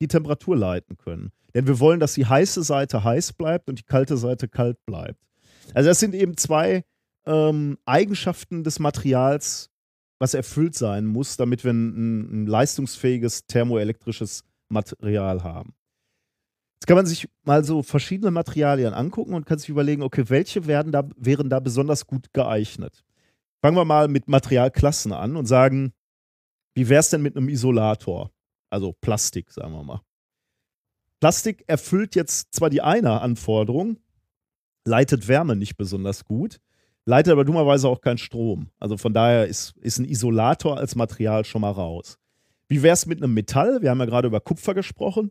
[0.00, 1.32] die Temperatur leiten können.
[1.54, 5.18] Denn wir wollen, dass die heiße Seite heiß bleibt und die kalte Seite kalt bleibt.
[5.72, 6.84] Also das sind eben zwei
[7.24, 9.70] ähm, Eigenschaften des Materials,
[10.18, 15.74] was erfüllt sein muss, damit wir ein, ein leistungsfähiges thermoelektrisches Material haben.
[16.76, 20.66] Jetzt kann man sich mal so verschiedene Materialien angucken und kann sich überlegen, okay, welche
[20.66, 23.02] werden da, wären da besonders gut geeignet.
[23.62, 25.92] Fangen wir mal mit Materialklassen an und sagen,
[26.74, 28.30] wie wäre es denn mit einem Isolator?
[28.70, 30.02] Also Plastik, sagen wir mal.
[31.20, 33.98] Plastik erfüllt jetzt zwar die eine Anforderung,
[34.84, 36.60] leitet Wärme nicht besonders gut,
[37.06, 38.68] leitet aber dummerweise auch keinen Strom.
[38.78, 42.18] Also von daher ist, ist ein Isolator als Material schon mal raus.
[42.68, 43.80] Wie wäre es mit einem Metall?
[43.80, 45.30] Wir haben ja gerade über Kupfer gesprochen.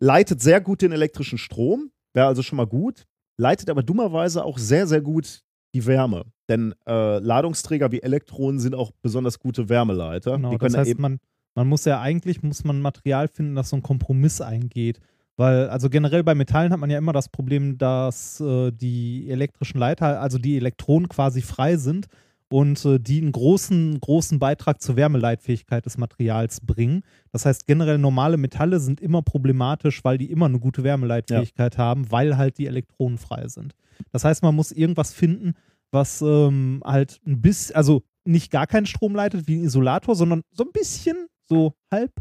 [0.00, 4.58] Leitet sehr gut den elektrischen Strom, wäre also schon mal gut, leitet aber dummerweise auch
[4.58, 5.42] sehr, sehr gut
[5.74, 6.24] die Wärme.
[6.48, 10.36] Denn äh, Ladungsträger wie Elektronen sind auch besonders gute Wärmeleiter.
[10.36, 11.18] Genau, das heißt, man,
[11.54, 15.00] man muss ja eigentlich muss man Material finden, das so einen Kompromiss eingeht.
[15.38, 19.78] Weil, also generell bei Metallen hat man ja immer das Problem, dass äh, die elektrischen
[19.78, 22.08] Leiter, also die Elektronen quasi frei sind
[22.50, 27.02] und äh, die einen großen, großen Beitrag zur Wärmeleitfähigkeit des Materials bringen.
[27.30, 32.10] Das heißt, generell normale Metalle sind immer problematisch, weil die immer eine gute Wärmeleitfähigkeit haben,
[32.10, 33.74] weil halt die Elektronen frei sind.
[34.10, 35.54] Das heißt, man muss irgendwas finden,
[35.92, 40.42] was ähm, halt ein bisschen, also nicht gar keinen Strom leitet wie ein Isolator, sondern
[40.50, 42.12] so ein bisschen, so halb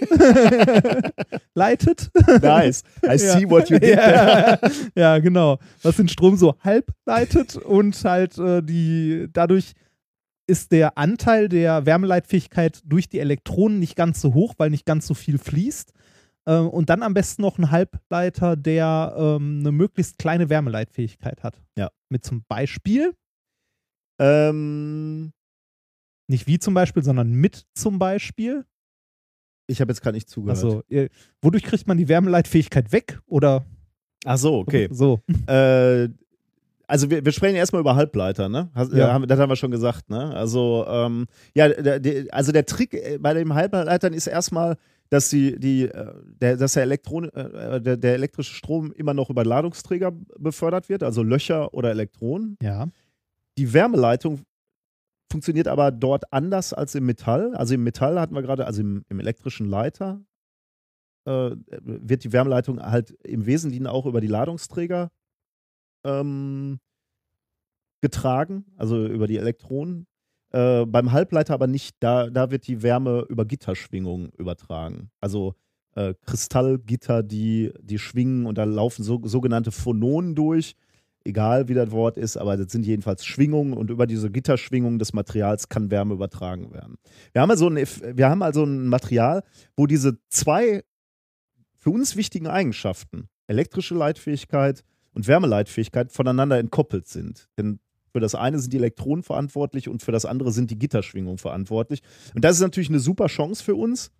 [1.54, 2.10] leitet.
[2.42, 2.82] Nice.
[3.02, 3.18] I Ja.
[3.18, 4.58] see what you did there.
[4.62, 5.58] ja, ja, genau.
[5.82, 9.72] Was den Strom so halb leitet und halt äh, die dadurch
[10.46, 15.06] ist der Anteil der Wärmeleitfähigkeit durch die Elektronen nicht ganz so hoch, weil nicht ganz
[15.06, 15.92] so viel fließt.
[16.46, 21.62] Äh, und dann am besten noch ein Halbleiter, der ähm, eine möglichst kleine Wärmeleitfähigkeit hat.
[21.78, 21.90] Ja.
[22.10, 23.14] Mit zum Beispiel,
[24.20, 25.32] Ähm,
[26.28, 28.64] nicht wie zum Beispiel, sondern mit zum Beispiel.
[29.66, 30.56] Ich habe jetzt gerade nicht zugehört.
[30.58, 30.82] Also,
[31.42, 33.20] wodurch kriegt man die Wärmeleitfähigkeit weg?
[33.26, 33.64] Oder
[34.24, 34.88] Ach so, okay.
[34.90, 35.20] so.
[35.46, 36.08] Äh,
[36.86, 38.68] also wir, wir sprechen erstmal über Halbleiter, ne?
[38.74, 39.12] Hast, Ja.
[39.12, 40.34] haben, das haben wir schon gesagt, ne?
[40.34, 44.76] Also ähm, ja, der, der, also der Trick äh, bei den Halbleitern ist erstmal,
[45.08, 46.12] dass die, die, äh,
[46.42, 51.02] der, dass der, Elektron, äh, der, der elektrische Strom immer noch über Ladungsträger befördert wird,
[51.02, 52.58] also Löcher oder Elektronen.
[52.62, 52.88] Ja.
[53.56, 54.40] Die Wärmeleitung
[55.34, 57.56] funktioniert aber dort anders als im Metall.
[57.56, 60.24] Also im Metall hatten wir gerade, also im, im elektrischen Leiter
[61.24, 65.10] äh, wird die Wärmeleitung halt im Wesentlichen auch über die Ladungsträger
[66.04, 66.78] ähm,
[68.00, 70.06] getragen, also über die Elektronen.
[70.52, 75.10] Äh, beim Halbleiter aber nicht, da, da wird die Wärme über Gitterschwingungen übertragen.
[75.20, 75.56] Also
[75.96, 80.76] äh, Kristallgitter, die, die schwingen und da laufen so, sogenannte Phononen durch.
[81.24, 85.14] Egal wie das Wort ist, aber das sind jedenfalls Schwingungen und über diese Gitterschwingungen des
[85.14, 86.96] Materials kann Wärme übertragen werden.
[87.32, 89.42] Wir haben also ein, wir haben also ein Material,
[89.74, 90.82] wo diese zwei
[91.78, 97.48] für uns wichtigen Eigenschaften, elektrische Leitfähigkeit und Wärmeleitfähigkeit, voneinander entkoppelt sind.
[97.56, 97.78] Denn
[98.10, 102.02] für das eine sind die Elektronen verantwortlich und für das andere sind die Gitterschwingungen verantwortlich.
[102.34, 104.12] Und das ist natürlich eine super Chance für uns.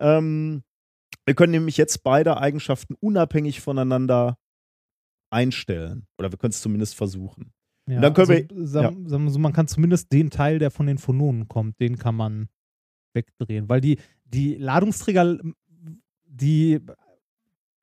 [0.00, 0.62] Ähm,
[1.26, 4.38] wir können nämlich jetzt beide Eigenschaften unabhängig voneinander
[5.32, 6.06] einstellen.
[6.18, 7.52] Oder wir können es zumindest versuchen.
[7.88, 10.70] Ja, dann können also, wir- sagen, sagen wir so, man kann zumindest den Teil, der
[10.70, 12.48] von den Phononen kommt, den kann man
[13.14, 13.68] wegdrehen.
[13.68, 15.38] Weil die, die Ladungsträger,
[16.24, 16.80] die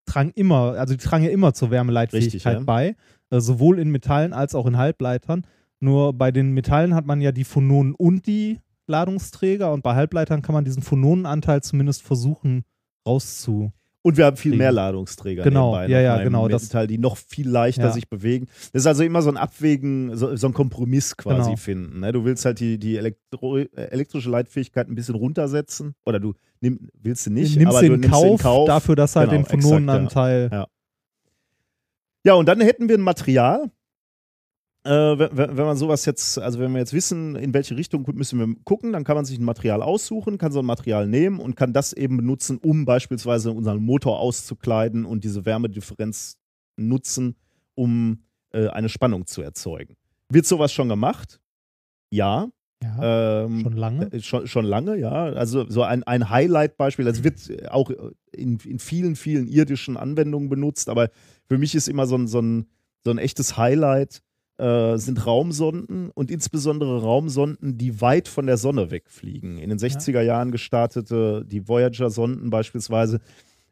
[0.06, 2.60] tragen immer, also die tragen ja immer zur Wärmeleitfähigkeit Richtig, ja.
[2.62, 2.96] bei,
[3.30, 5.46] äh, sowohl in Metallen als auch in Halbleitern.
[5.80, 10.42] Nur bei den Metallen hat man ja die Phononen und die Ladungsträger und bei Halbleitern
[10.42, 12.64] kann man diesen Phononenanteil zumindest versuchen
[13.06, 13.72] rauszu.
[14.02, 17.18] Und wir haben viel mehr Ladungsträger Genau, nebenbei ja, ja, genau, das- Metall, die noch
[17.18, 17.92] viel leichter Ja.
[17.92, 18.48] sich bewegen.
[18.72, 21.56] Das ist also immer so ein Abwägen, so, so ein Kompromiss quasi Genau.
[21.58, 22.00] finden.
[22.00, 22.14] Ne?
[22.14, 25.96] Du willst halt die, die Elektro äh, elektrische Leitfähigkeit ein bisschen runtersetzen.
[26.06, 28.68] Oder du nimm, willst du nicht, nimmst aber den du nimmst Kauf, den Kauf.
[28.68, 30.50] dafür, dass halt Genau, den Phononenanteil.
[30.52, 30.68] Ja.
[32.26, 33.70] Ja, und dann hätten wir ein Material.
[34.86, 38.40] Äh, wenn, wenn man sowas jetzt, also wenn wir jetzt wissen, in welche Richtung müssen
[38.40, 41.56] wir gucken, dann kann man sich ein Material aussuchen, kann so ein Material nehmen und
[41.56, 46.38] kann das eben benutzen, um beispielsweise unseren Motor auszukleiden und diese Wärmedifferenz
[46.78, 47.36] nutzen,
[47.76, 49.96] um äh, eine Spannung zu erzeugen.
[50.30, 51.42] Wird sowas schon gemacht?
[52.10, 52.50] Ja.
[52.82, 54.06] Ja, Ähm, schon lange.
[54.14, 55.12] äh, Schon, schon lange, ja.
[55.12, 57.92] Also so ein, ein Highlight-Beispiel, das wird auch
[58.32, 61.10] in, in vielen, vielen irdischen Anwendungen benutzt, aber
[61.50, 62.68] für mich ist immer so ein, so ein,
[63.04, 64.22] so ein echtes Highlight,
[64.60, 69.58] äh, sind Raumsonden und insbesondere Raumsonden, die weit von der Sonne wegfliegen.
[69.58, 73.20] In den 60er Jahren gestartete die Voyager-Sonden beispielsweise.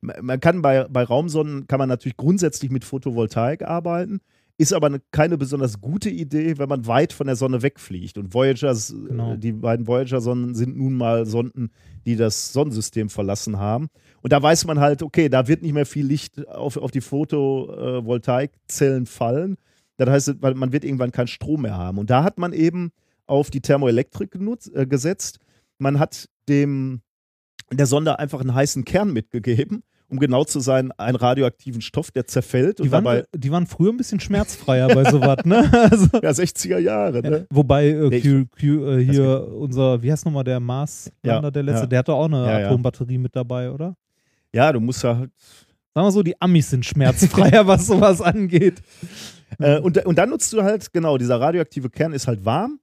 [0.01, 4.19] Man kann bei, bei Raumsonden kann man natürlich grundsätzlich mit Photovoltaik arbeiten,
[4.59, 8.17] ist aber eine, keine besonders gute Idee, wenn man weit von der Sonne wegfliegt.
[8.17, 9.33] Und Voyagers, Genau.
[9.33, 11.69] äh, die beiden Voyager-Sonden sind nun mal Sonden,
[12.05, 13.87] die das Sonnensystem verlassen haben.
[14.21, 17.01] Und da weiß man halt, okay, da wird nicht mehr viel Licht auf, auf die
[17.01, 19.57] Photovoltaikzellen fallen.
[19.97, 21.97] Das heißt, weil man wird irgendwann keinen Strom mehr haben.
[21.97, 22.91] Und da hat man eben
[23.25, 25.39] auf die Thermoelektrik genutzt, äh, gesetzt.
[25.79, 27.01] Man hat dem
[27.71, 32.25] der Sonde einfach einen heißen Kern mitgegeben, um genau zu sein, einen radioaktiven Stoff, der
[32.25, 35.69] zerfällt Die waren, die waren früher ein bisschen schmerzfreier bei sowas, ne?
[35.91, 37.45] Also, ja 60er Jahre, ne?
[37.49, 41.63] wobei äh, Nee, Q, Q, äh, hier unser, wie heißt nochmal der Mars, Ja, der
[41.63, 41.87] letzte, ja.
[41.87, 42.67] der hatte auch eine ja.
[42.67, 43.97] Atombatterie mit dabei, oder?
[44.53, 45.31] Ja, du musst ja halt
[45.93, 48.83] Sagen wir so, die Amis sind schmerzfreier, was sowas angeht.
[49.59, 52.79] Äh, und, und dann nutzt du halt, genau, dieser radioaktive Kern ist halt warm.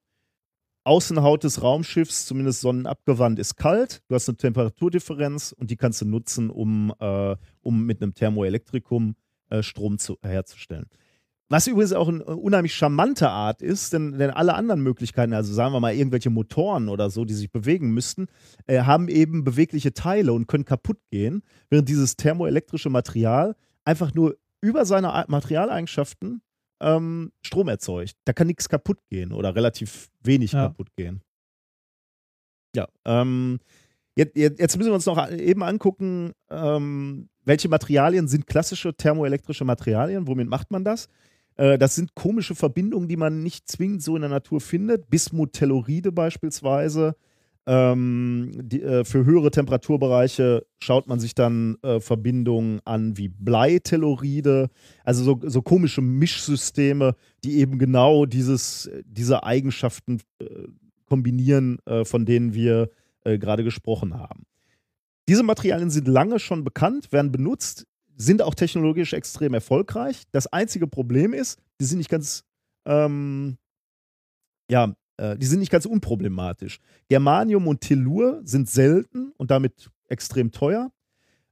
[0.85, 4.03] Außenhaut des Raumschiffs, zumindest sonnenabgewandt, ist kalt.
[4.09, 9.17] Du hast eine Temperaturdifferenz und die kannst du nutzen, um, äh, um mit einem Thermoelektrikum
[9.49, 10.87] äh, Strom zu, herzustellen.
[11.49, 15.73] Was übrigens auch eine unheimlich charmante Art ist, denn, denn alle anderen Möglichkeiten, also sagen
[15.73, 18.27] wir mal irgendwelche Motoren oder so, die sich bewegen müssten,
[18.67, 24.37] äh, haben eben bewegliche Teile und können kaputt gehen, während dieses thermoelektrische Material einfach nur
[24.63, 26.41] über seine Materialeigenschaften
[26.85, 28.15] ähm, Strom erzeugt.
[28.25, 30.69] Da kann nichts kaputt gehen oder relativ wenig Ja.
[30.69, 31.23] kaputt gehen.
[32.77, 33.61] Ja, ähm,
[34.17, 40.27] jetzt, jetzt müssen wir uns noch eben angucken, ähm, welche Materialien sind klassische thermoelektrische Materialien,
[40.27, 41.09] womit macht man das?
[41.57, 45.09] Äh, das sind komische Verbindungen, die man nicht zwingend so in der Natur findet.
[45.09, 47.15] Bismuth-Telluride beispielsweise.
[47.67, 54.69] Ähm, die, äh, für höhere Temperaturbereiche schaut man sich dann äh, Verbindungen an wie Bleitelluride,
[55.03, 60.69] also so, so komische Mischsysteme, die eben genau dieses, diese Eigenschaften äh,
[61.07, 62.91] kombinieren, äh, von denen wir
[63.25, 64.45] äh, gerade gesprochen haben.
[65.29, 67.87] Diese Materialien sind lange schon bekannt, werden benutzt,
[68.17, 70.25] sind auch technologisch extrem erfolgreich.
[70.33, 72.45] Das einzige Problem ist, die sind nicht ganz,
[72.85, 73.57] ähm,
[74.71, 76.81] ja, äh, die sind nicht ganz unproblematisch.
[77.09, 80.91] Germanium und Tellur sind selten und damit extrem teuer.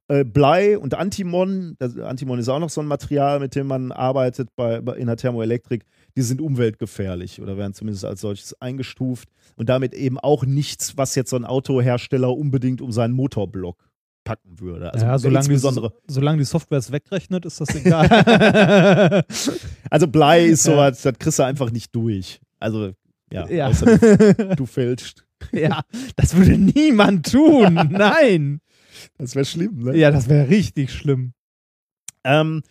[0.08, 3.92] Äh, Blei und Antimon, das, Antimon ist auch noch so ein Material, mit dem man
[3.92, 5.84] arbeitet bei, bei, in der Thermoelektrik,
[6.16, 11.14] die sind umweltgefährlich oder werden zumindest als solches eingestuft und damit eben auch nichts, was
[11.14, 13.88] jetzt so ein Autohersteller unbedingt um seinen Motorblock
[14.24, 14.92] packen würde.
[14.92, 19.24] Also ja, solange die, insbesondere, solange die Software es wegrechnet, ist das egal.
[19.88, 22.40] also Blei ist sowas, das kriegst du einfach nicht durch.
[22.58, 22.92] Also
[23.32, 23.68] ja, Ja.
[23.68, 23.98] außer
[24.56, 25.24] du fälschst.
[25.52, 25.82] ja,
[26.16, 27.74] das würde niemand tun.
[27.90, 28.60] Nein.
[29.18, 29.96] Das wäre schlimm, ne?
[29.96, 31.32] Ja, das wäre richtig schlimm.
[32.24, 32.62] Ähm,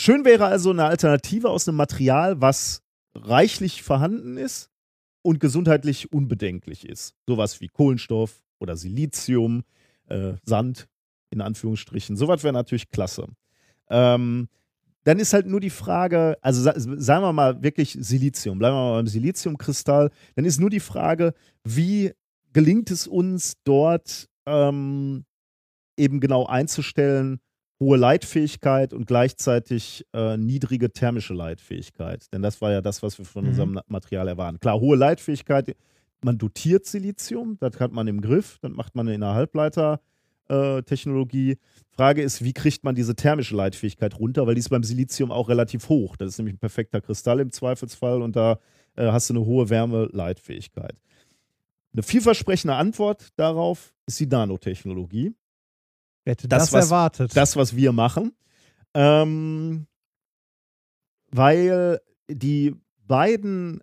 [0.00, 2.82] schön wäre also eine Alternative aus einem Material, was
[3.14, 4.70] reichlich vorhanden ist
[5.22, 7.14] und gesundheitlich unbedenklich ist.
[7.26, 9.62] Sowas wie Kohlenstoff oder Silizium,
[10.08, 10.88] äh, Sand
[11.30, 12.16] in Anführungsstrichen.
[12.16, 13.26] Sowas wäre natürlich klasse.
[13.90, 14.48] Ähm,
[15.08, 18.90] dann ist halt nur die Frage, also sa sagen wir mal wirklich Silizium, bleiben wir
[18.90, 21.32] mal beim Siliziumkristall, dann ist nur die Frage,
[21.64, 22.12] wie
[22.52, 25.24] gelingt es uns dort ähm,
[25.96, 27.40] eben genau einzustellen,
[27.80, 32.26] hohe Leitfähigkeit und gleichzeitig äh, niedrige thermische Leitfähigkeit.
[32.34, 33.48] Denn das war ja das, was wir von Mhm.
[33.48, 34.60] unserem Material erwarten.
[34.60, 35.74] Klar, hohe Leitfähigkeit,
[36.22, 39.34] man dotiert Silizium, das hat man im Griff, das macht man in der
[40.48, 41.58] Halbleiter-Technologie.
[41.90, 45.48] Frage ist, wie kriegt man diese thermische Leitfähigkeit runter, weil die ist beim Silizium auch
[45.48, 46.16] relativ hoch.
[46.16, 48.58] Das ist nämlich ein perfekter Kristall im Zweifelsfall und da
[48.96, 50.96] äh, hast du eine hohe Wärmeleitfähigkeit.
[51.92, 55.34] Eine vielversprechende Antwort darauf ist die Nanotechnologie
[56.24, 57.36] hätte Das, das, was- erwartet?
[57.36, 58.32] das, was wir machen.
[58.94, 59.86] Ähm,
[61.30, 62.74] weil die
[63.06, 63.80] beiden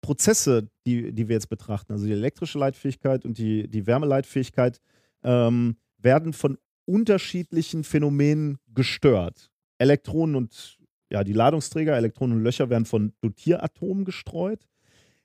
[0.00, 4.80] Prozesse, die, die wir jetzt betrachten, also die elektrische Leitfähigkeit und die, die Wärmeleitfähigkeit,
[5.24, 9.50] ähm, werden von unterschiedlichen Phänomenen gestört.
[9.78, 10.78] Elektronen und
[11.10, 14.66] ja, die Ladungsträger, Elektronen und Löcher werden von Dotieratomen gestreut.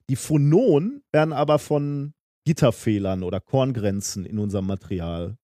[0.09, 2.13] Die Phononen werden aber von
[2.45, 5.37] Gitterfehlern oder Korngrenzen in unserem Material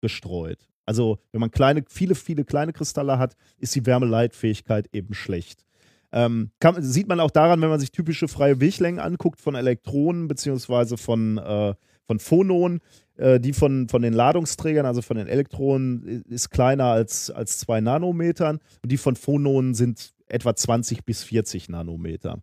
[0.00, 0.68] gestreut.
[0.86, 5.64] Also, wenn man kleine, viele, viele kleine Kristalle hat, ist die Wärmeleitfähigkeit eben schlecht.
[6.12, 10.28] Ähm, kann, sieht man auch daran, wenn man sich typische freie Weglängen anguckt von Elektronen
[10.28, 11.74] beziehungsweise von, äh,
[12.06, 12.80] von Phononen.
[13.16, 17.80] Äh, die von, von den Ladungsträgern, also von den Elektronen, ist kleiner als, als zwei
[17.80, 22.42] Nanometern und die von Phononen sind etwa 20 bis 40 Nanometer.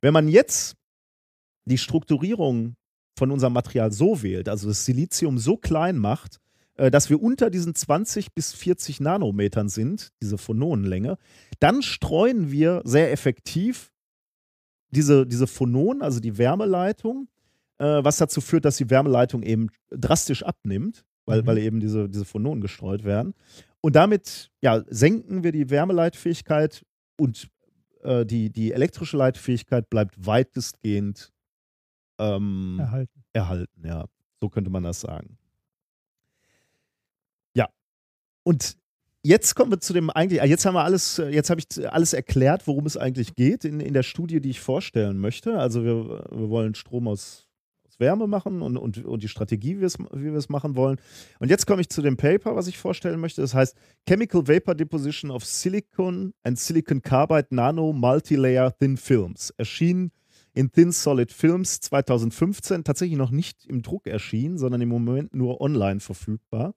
[0.00, 0.76] Wenn man jetzt
[1.64, 2.76] die Strukturierung
[3.16, 6.38] von unserem Material so wählt, also das Silizium so klein macht,
[6.76, 11.18] äh, dass wir unter diesen 20 bis 40 Nanometern sind, diese Phononenlänge,
[11.58, 13.90] dann streuen wir sehr effektiv
[14.90, 17.28] diese, diese Phononen, also die Wärmeleitung,
[17.78, 21.46] was dazu führt, dass die Wärmeleitung eben drastisch abnimmt, weil, Mhm.
[21.46, 23.34] weil eben diese, diese Phononen gestreut werden.
[23.80, 26.84] Und damit ja, senken wir die Wärmeleitfähigkeit
[27.18, 27.48] und
[28.02, 31.32] äh, die, die elektrische Leitfähigkeit bleibt weitestgehend
[32.18, 33.24] ähm, erhalten.
[33.32, 34.06] erhalten, ja.
[34.40, 35.36] So könnte man das sagen.
[37.54, 37.68] Ja.
[38.42, 38.76] Und
[39.22, 41.92] jetzt kommen wir zu dem eigentlich, ah, jetzt haben wir alles, äh, jetzt habe ich
[41.92, 45.58] alles erklärt, worum es eigentlich geht in, in der Studie, die ich vorstellen möchte.
[45.58, 47.48] Also wir, wir wollen Strom aus
[48.00, 50.98] Wärme machen und, und, und die Strategie, wie wir es- machen wollen.
[51.38, 53.40] Und jetzt komme ich zu dem Paper, was ich vorstellen möchte.
[53.40, 53.76] Das heißt
[54.08, 59.50] Chemical Vapor Deposition of Silicon and Silicon Carbide Nano Multilayer Thin Films.
[59.56, 60.10] Erschien
[60.52, 65.60] in Thin Solid Films 2015, tatsächlich noch nicht im Druck erschienen, sondern im Moment nur
[65.60, 66.74] online verfügbar.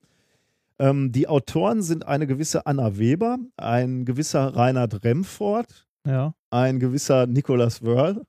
[0.80, 7.28] Ähm, die Autoren sind eine gewisse Anna Weber, ein gewisser Reinhard Remford, Ja, ein gewisser
[7.28, 8.24] Nicolas Wörl,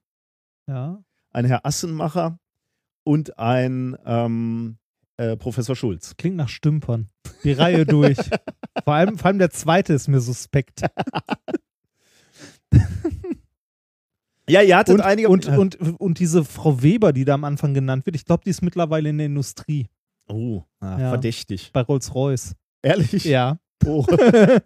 [0.66, 1.02] ja.
[1.30, 2.38] ein Herr Assenmacher
[3.08, 4.76] und ein ähm,
[5.16, 6.14] äh, Professor Schulz.
[6.18, 7.08] Klingt nach Stümpern.
[7.42, 8.18] Die Reihe durch.
[8.84, 10.82] vor, allem, vor allem der zweite ist mir suspekt.
[14.50, 15.28] Ja, ihr hattet Und, einige.
[15.28, 18.50] und, und, und diese Frau Weber, die da am Anfang genannt wird, ich glaube, die
[18.50, 19.88] ist mittlerweile in der Industrie.
[20.26, 21.08] oh, ah, Ja.
[21.10, 21.70] verdächtig.
[21.74, 22.54] Bei Rolls-Royce.
[22.82, 23.24] Ehrlich?
[23.24, 23.58] Ja.
[23.84, 24.06] Oh.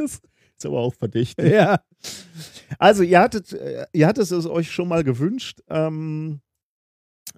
[0.07, 0.23] Ist
[0.65, 1.51] aber auch verdächtig.
[1.53, 1.81] Ja.
[2.79, 5.59] Also, ihr hattet, äh, ihr hattet es euch schon mal gewünscht.
[5.69, 6.41] Ähm,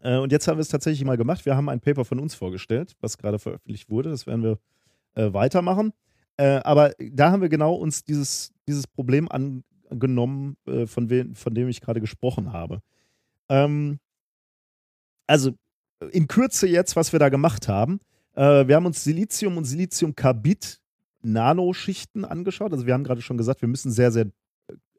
[0.05, 1.45] äh, und jetzt haben wir es tatsächlich mal gemacht.
[1.47, 4.11] Wir haben ein Paper von uns vorgestellt, was gerade veröffentlicht wurde.
[4.11, 4.59] Das werden wir
[5.15, 5.93] äh, weitermachen.
[6.37, 11.69] Äh, aber da haben wir genau uns dieses, dieses Problem angenommen, von, we von dem
[11.69, 12.81] ich gerade gesprochen habe.
[13.49, 13.99] Ähm,
[15.27, 15.53] also
[16.11, 18.01] in Kürze jetzt, was wir da gemacht haben.
[18.35, 20.81] Wir haben uns Silizium und Siliziumkarbid
[21.23, 22.73] Nanoschichten angeschaut.
[22.73, 24.27] Also wir haben gerade schon gesagt, wir müssen sehr, sehr,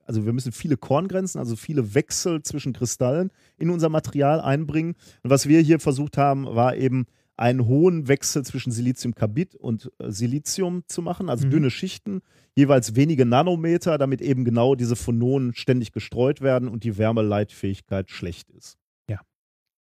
[0.05, 4.95] also wir müssen viele Korngrenzen, also viele Wechsel zwischen Kristallen in unser Material einbringen.
[5.23, 7.05] Und was wir hier versucht haben, war eben
[7.37, 11.51] einen hohen Wechsel zwischen Siliziumkarbid und äh, Silizium zu machen, also Mhm.
[11.51, 12.21] dünne Schichten,
[12.55, 18.49] jeweils wenige Nanometer, damit eben genau diese Phononen ständig gestreut werden und die Wärmeleitfähigkeit schlecht
[18.51, 18.77] ist.
[19.09, 19.19] Ja.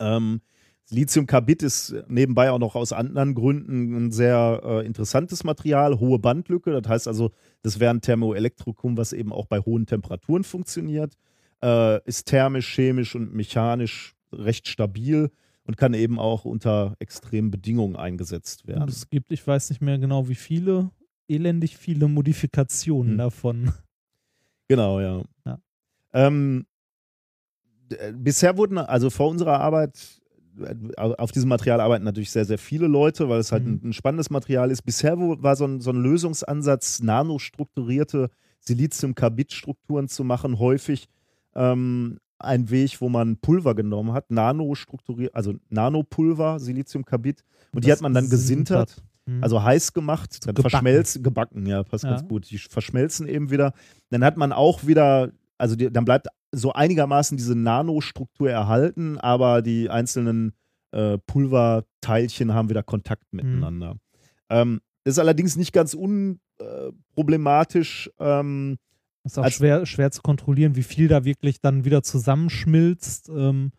[0.01, 0.41] Ähm,
[0.87, 6.79] Siliziumkarbid ist nebenbei auch noch aus anderen Gründen ein sehr äh, interessantes Material, hohe Bandlücke.
[6.81, 7.31] Das heißt also,
[7.63, 11.15] das wäre ein Thermoelektrikum, was eben auch bei hohen Temperaturen funktioniert.
[11.63, 15.31] Äh, ist thermisch, chemisch und mechanisch recht stabil
[15.67, 18.89] und kann eben auch unter extremen Bedingungen eingesetzt Und werden.
[18.89, 20.91] es gibt, ich weiß nicht mehr genau wie viele,
[21.29, 23.19] elendig viele Modifikationen Hm.
[23.19, 23.73] davon.
[24.69, 25.23] Genau, ja.
[25.47, 25.59] Ja.
[26.13, 26.67] Ähm,
[27.91, 30.21] äh, bisher wurden, also vor unserer Arbeit,
[30.97, 33.81] auf diesem Material arbeiten natürlich sehr, sehr viele Leute, weil es halt Mhm.
[33.83, 34.83] ein, ein spannendes Material ist.
[34.83, 38.31] Bisher war so ein, so ein Lösungsansatz, nanostrukturierte
[39.05, 41.09] Silizium-Carbid-Strukturen zu machen, häufig
[41.55, 47.43] ähm, ein Weg, wo man Pulver genommen hat, nanostrukturiert, also Nanopulver, Silizium-Carbid,
[47.73, 49.03] und die Das hat man dann gesintert.
[49.27, 49.43] Hm.
[49.43, 50.71] Also heiß gemacht, dann Gebacken.
[50.71, 52.11] verschmelzen, gebacken, ja, passt Ja.
[52.11, 52.51] ganz gut.
[52.51, 53.73] Die verschmelzen eben wieder.
[54.11, 55.31] Dann hat man auch wieder,
[55.65, 60.53] also die, dann bleibt so einigermaßen diese Nanostruktur erhalten, aber die einzelnen
[60.93, 63.97] äh, Pulverteilchen haben wieder Kontakt miteinander.
[64.51, 68.11] Ähm, ist allerdings nicht ganz unproblematisch.
[68.19, 68.77] Ähm,
[69.25, 73.73] ist auch schwer, schwer zu kontrollieren, wie viel da wirklich dann wieder zusammenschmilzt ähm,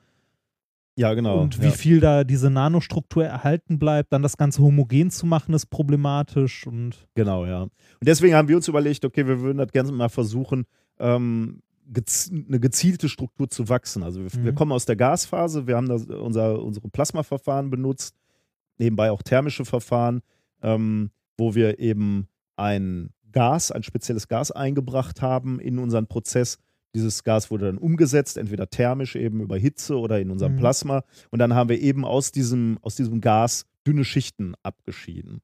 [0.95, 1.39] ja, genau.
[1.39, 1.71] und wie ja.
[1.71, 4.11] viel da diese Nanostruktur erhalten bleibt.
[4.11, 6.65] Dann das Ganze homogen zu machen, ist problematisch.
[6.65, 7.61] Und Genau, ja.
[7.61, 7.71] Und
[8.01, 10.65] deswegen haben wir uns überlegt, okay, wir würden das gerne mal versuchen,
[10.97, 14.03] ähm, gez eine gezielte Struktur zu wachsen.
[14.03, 14.55] Also wir, wir Mhm.
[14.55, 18.15] kommen aus der Gasphase, wir haben das, unser, unsere Plasmaverfahren benutzt,
[18.77, 20.21] nebenbei auch thermische Verfahren,
[20.61, 26.57] ähm, wo wir eben ein Gas, ein spezielles Gas eingebracht haben in unseren Prozess.
[26.95, 30.59] Dieses Gas wurde dann umgesetzt, entweder thermisch eben über Hitze oder in unserem Mhm.
[30.59, 31.03] Plasma.
[31.29, 35.41] Und dann haben wir eben aus diesem, aus diesem Gas dünne Schichten abgeschieden.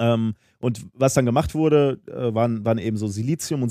[0.00, 3.70] Ähm, und was dann gemacht wurde, äh, waren, waren eben so Silizium und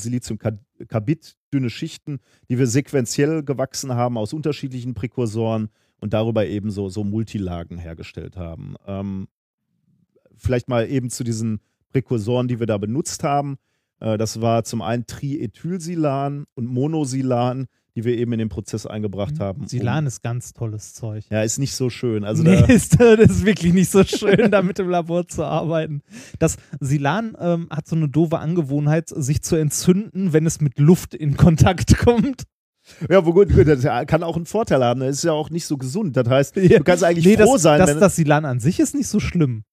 [0.78, 2.20] Siliziumkarbid, dünne Schichten,
[2.50, 5.70] die wir sequenziell gewachsen haben aus unterschiedlichen Präkursoren
[6.00, 8.76] und darüber eben so, so Multilagen hergestellt haben.
[8.86, 9.28] Ähm,
[10.36, 11.60] vielleicht mal eben zu diesen
[11.90, 13.58] Präkursoren, die wir da benutzt haben.
[14.00, 17.68] Äh, das war zum einen Triethylsilan und Monosilan,
[17.98, 19.62] die wir eben in den Prozess eingebracht haben.
[19.62, 21.26] um- Silan ist ganz tolles Zeug.
[21.32, 22.24] Ja, ist nicht so schön.
[22.24, 26.04] Also nee, da, ist, das ist wirklich nicht so schön, damit im Labor zu arbeiten.
[26.38, 31.16] Das Silan ähm, hat so eine doofe Angewohnheit, sich zu entzünden, wenn es mit Luft
[31.16, 32.44] in Kontakt kommt.
[33.10, 35.00] ja, wo gut, gut, das kann auch einen Vorteil haben.
[35.00, 36.16] Das ist ja auch nicht so gesund.
[36.16, 38.80] Das heißt, du kannst eigentlich Nee, froh das, sein, das, wenn das Silan an sich
[38.80, 39.64] ist nicht so schlimm.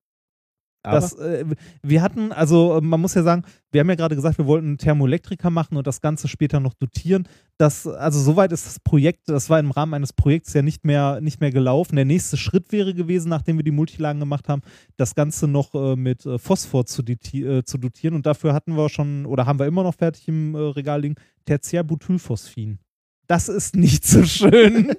[0.85, 1.47] Das, äh,
[1.83, 4.79] wir hatten, also man muss ja sagen, wir haben ja gerade gesagt, wir wollten einen
[4.79, 7.27] Thermoelektriker machen und das Ganze später noch dotieren.
[7.57, 11.21] Das, also soweit ist das Projekt, das war im Rahmen eines Projekts ja nicht mehr,
[11.23, 11.97] nicht mehr gelaufen.
[11.97, 14.61] Der nächste Schritt wäre gewesen, nachdem wir die Multilagen gemacht haben,
[14.99, 18.15] das Ganze noch äh, mit äh, Phosphor zu, äh, zu dotieren.
[18.15, 21.15] Und dafür hatten wir schon, oder haben wir immer noch fertig im äh, Regal liegen,
[21.47, 22.79] Tertiärbutylphosphin.
[23.27, 24.93] Das ist nicht so schön.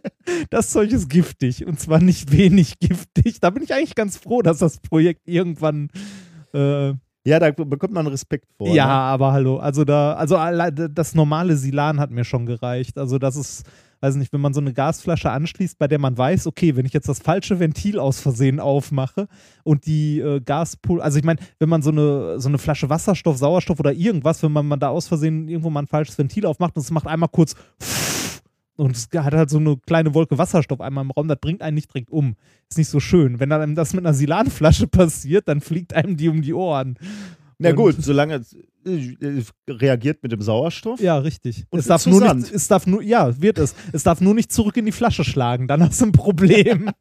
[0.50, 3.40] Das Zeug ist giftig und zwar nicht wenig giftig.
[3.40, 5.90] Da bin ich eigentlich ganz froh, dass das Projekt irgendwann.
[6.54, 6.94] Äh,
[7.28, 8.68] ja, da bekommt man Respekt vor.
[8.70, 8.92] ja, Ne?
[8.92, 9.58] aber hallo.
[9.58, 10.38] Also da, also
[10.90, 13.00] das normale Silan hat mir schon gereicht.
[13.00, 13.64] Also das ist,
[14.02, 16.94] weiß nicht, wenn man so eine Gasflasche anschließt, bei der man weiß, okay, wenn ich
[16.94, 19.28] jetzt das falsche Ventil aus Versehen aufmache
[19.64, 23.38] und die äh, Gaspul, also ich meine, wenn man so eine, so eine Flasche Wasserstoff,
[23.38, 26.76] Sauerstoff oder irgendwas, wenn man, man da aus Versehen irgendwo mal ein falsches Ventil aufmacht
[26.76, 27.56] und es macht einmal kurz
[28.78, 31.76] und es hat halt so eine kleine Wolke Wasserstoff einmal im Raum, das bringt einen
[31.76, 32.36] nicht direkt um.
[32.70, 33.40] Ist nicht so schön.
[33.40, 36.98] Wenn dann einem das mit einer Silanflasche passiert, dann fliegt einem die um die Ohren.
[37.58, 38.54] Na Und- gut, solange es
[38.86, 41.00] äh, reagiert mit dem Sauerstoff.
[41.00, 41.66] Ja, richtig.
[41.70, 42.42] Und es darf nur Sand.
[42.42, 43.74] nicht, es darf nur, ja, wird es.
[43.94, 46.90] Es darf nur nicht zurück in die Flasche schlagen, dann hast du ein Problem.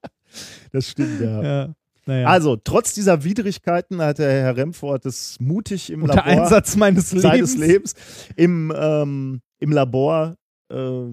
[0.72, 1.42] Das stimmt, ja.
[1.42, 1.74] ja.
[2.06, 2.26] Naja.
[2.26, 7.12] Also, trotz dieser Widrigkeiten hat der Herr Remford es mutig im Unter Labor Einsatz meines
[7.12, 7.22] Lebens.
[7.22, 7.94] seines Lebens
[8.34, 10.34] im, ähm, im Labor
[10.70, 11.12] äh,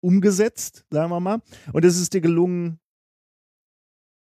[0.00, 1.42] umgesetzt, sagen wir mal.
[1.72, 2.78] Und es ist dir gelungen,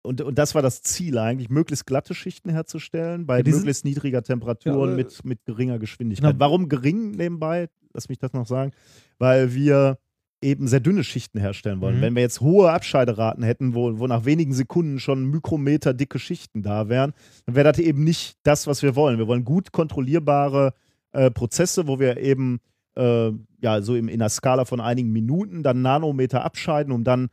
[0.02, 4.22] und, und das war das Ziel eigentlich, möglichst glatte Schichten herzustellen bei Ja, möglichst niedriger
[4.22, 6.32] Temperatur und Ja, äh, mit, mit geringer Geschwindigkeit.
[6.32, 6.40] Genau.
[6.40, 7.68] Warum gering nebenbei?
[7.92, 8.72] Lass mich das noch sagen.
[9.18, 9.98] Weil wir
[10.42, 11.98] eben sehr dünne Schichten herstellen wollen.
[11.98, 12.00] Mhm.
[12.00, 16.62] Wenn wir jetzt hohe Abscheideraten hätten, wo, wo nach wenigen Sekunden schon Mikrometer dicke Schichten
[16.62, 17.12] da wären,
[17.44, 19.18] dann wäre das eben nicht das, was wir wollen.
[19.18, 20.72] Wir wollen gut kontrollierbare
[21.12, 22.60] äh, Prozesse, wo wir eben
[23.00, 27.28] äh, ja so im, in einer Skala von einigen Minuten dann Nanometer abscheiden, um dann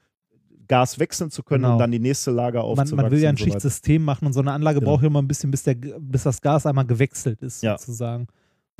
[0.67, 1.73] Gas wechseln zu können, Genau.
[1.75, 2.97] um dann die nächste Lager Man, aufzuwachsen.
[2.97, 3.45] man will ja ein und so.
[3.45, 4.91] Schichtsystem machen und so eine Anlage Genau.
[4.91, 7.77] braucht ja immer ein bisschen, bis, der, bis das Gas einmal gewechselt ist, Ja.
[7.77, 8.27] sozusagen.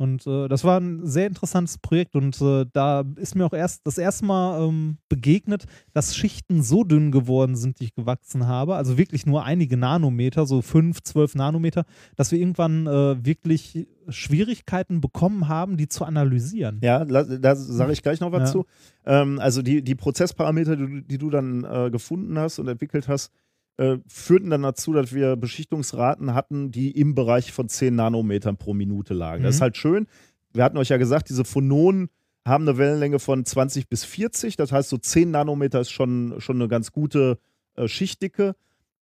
[0.00, 3.84] Und äh, das war ein sehr interessantes Projekt und äh, da ist mir auch erst
[3.84, 8.76] das erste Mal ähm, begegnet, dass Schichten so dünn geworden sind, die ich gewachsen habe,
[8.76, 11.84] also wirklich nur einige Nanometer, so 5, 12 Nanometer,
[12.14, 16.78] dass wir irgendwann äh, wirklich Schwierigkeiten bekommen haben, die zu analysieren.
[16.82, 18.46] Ja, da sage ich gleich noch was Ja.
[18.52, 18.66] zu.
[19.04, 23.08] Ähm, also die, die Prozessparameter, die, du- die du dann äh, gefunden hast und entwickelt
[23.08, 23.32] hast,
[23.78, 28.74] äh, führten dann dazu, dass wir Beschichtungsraten hatten, die im Bereich von 10 Nanometern pro
[28.74, 29.42] Minute lagen.
[29.44, 29.62] Das ist Mhm.
[29.62, 30.06] halt schön.
[30.52, 32.08] Wir hatten euch ja gesagt, diese Phononen
[32.46, 34.56] haben eine Wellenlänge von 20 bis 40.
[34.56, 37.38] Das heißt, so 10 Nanometer ist schon, schon eine ganz gute
[37.76, 38.54] äh, Schichtdicke.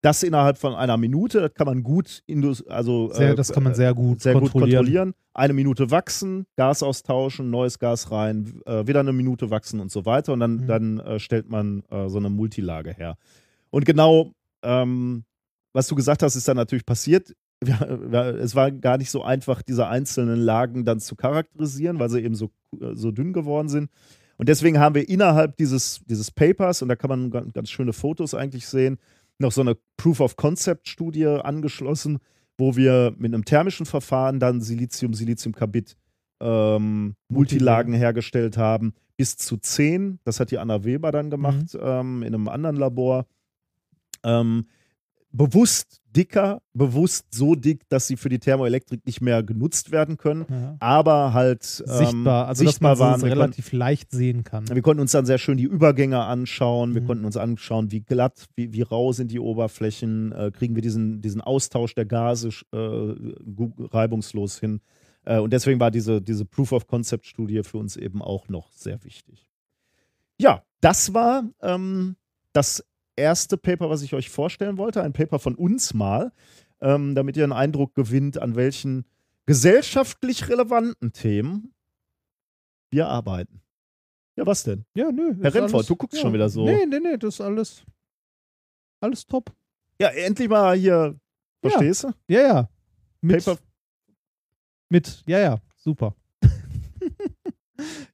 [0.02, 2.22] Das innerhalb von einer Minute, das kann man gut,
[2.68, 4.78] also Sehr, äh, das kann man sehr gut sehr gut kontrollieren.
[4.84, 5.14] kontrollieren.
[5.32, 10.04] Eine Minute wachsen, Gas austauschen, neues Gas rein, äh, wieder eine Minute wachsen und so
[10.04, 10.34] weiter.
[10.34, 10.66] Und dann, Mhm.
[10.66, 13.16] dann stellt man so eine Multilage her.
[13.70, 15.24] Und genau, ähm,
[15.72, 17.34] was du gesagt hast, ist dann natürlich passiert.
[18.40, 22.34] Es war gar nicht so einfach, diese einzelnen Lagen dann zu charakterisieren, weil sie eben
[22.34, 22.50] so,
[22.80, 23.90] äh, so dünn geworden sind.
[24.38, 27.92] Und deswegen haben wir innerhalb dieses, dieses Papers, und da kann man ganz, ganz schöne
[27.94, 28.98] Fotos eigentlich sehen,
[29.38, 32.18] noch so eine Proof-of-Concept-Studie angeschlossen,
[32.58, 35.96] wo wir mit einem thermischen Verfahren dann Silizium, Siliziumkarbid
[36.40, 40.20] ähm, Multilagen hergestellt haben, bis zu 10.
[40.24, 41.80] Das hat die Anna Weber dann gemacht Mhm.
[41.82, 43.26] ähm, in einem anderen Labor.
[44.24, 44.66] Ähm,
[45.32, 50.46] bewusst dicker, bewusst so dick, dass sie für die Thermoelektrik nicht mehr genutzt werden können,
[50.48, 50.76] Ja.
[50.80, 53.16] aber halt ähm, sichtbar, also sichtbar dass man waren.
[53.16, 54.66] es Wir konnten- relativ leicht sehen kann.
[54.66, 56.94] wir konnten uns dann sehr schön die Übergänge anschauen.
[56.94, 57.06] Wir Mhm.
[57.06, 60.32] konnten uns anschauen, wie glatt, wie, wie rau sind die Oberflächen.
[60.32, 63.34] Äh, kriegen wir diesen, diesen Austausch der Gase äh,
[63.78, 64.80] reibungslos hin.
[65.24, 69.46] Äh, und deswegen war diese, diese Proof-of-Concept-Studie für uns eben auch noch sehr wichtig.
[70.38, 72.16] Ja, das war ähm,
[72.54, 72.82] das
[73.16, 75.02] erste Paper, was ich euch vorstellen wollte.
[75.02, 76.32] Ein Paper von uns mal,
[76.80, 79.04] ähm, damit ihr einen Eindruck gewinnt, an welchen
[79.46, 81.72] gesellschaftlich relevanten Themen
[82.90, 83.62] wir arbeiten.
[84.36, 84.84] Ja, was denn?
[84.94, 85.34] Ja, nö.
[85.40, 86.22] Herr alles- du guckst ja.
[86.22, 86.64] schon wieder so.
[86.64, 87.84] Nee, nee, nee, das ist alles,
[89.00, 89.52] alles top.
[90.00, 91.18] Ja, endlich mal hier,
[91.64, 91.70] Ja.
[91.70, 92.12] verstehst du?
[92.28, 92.68] Ja, ja.
[93.22, 93.60] Mit, Paper,
[94.90, 96.14] mit, ja, ja, super.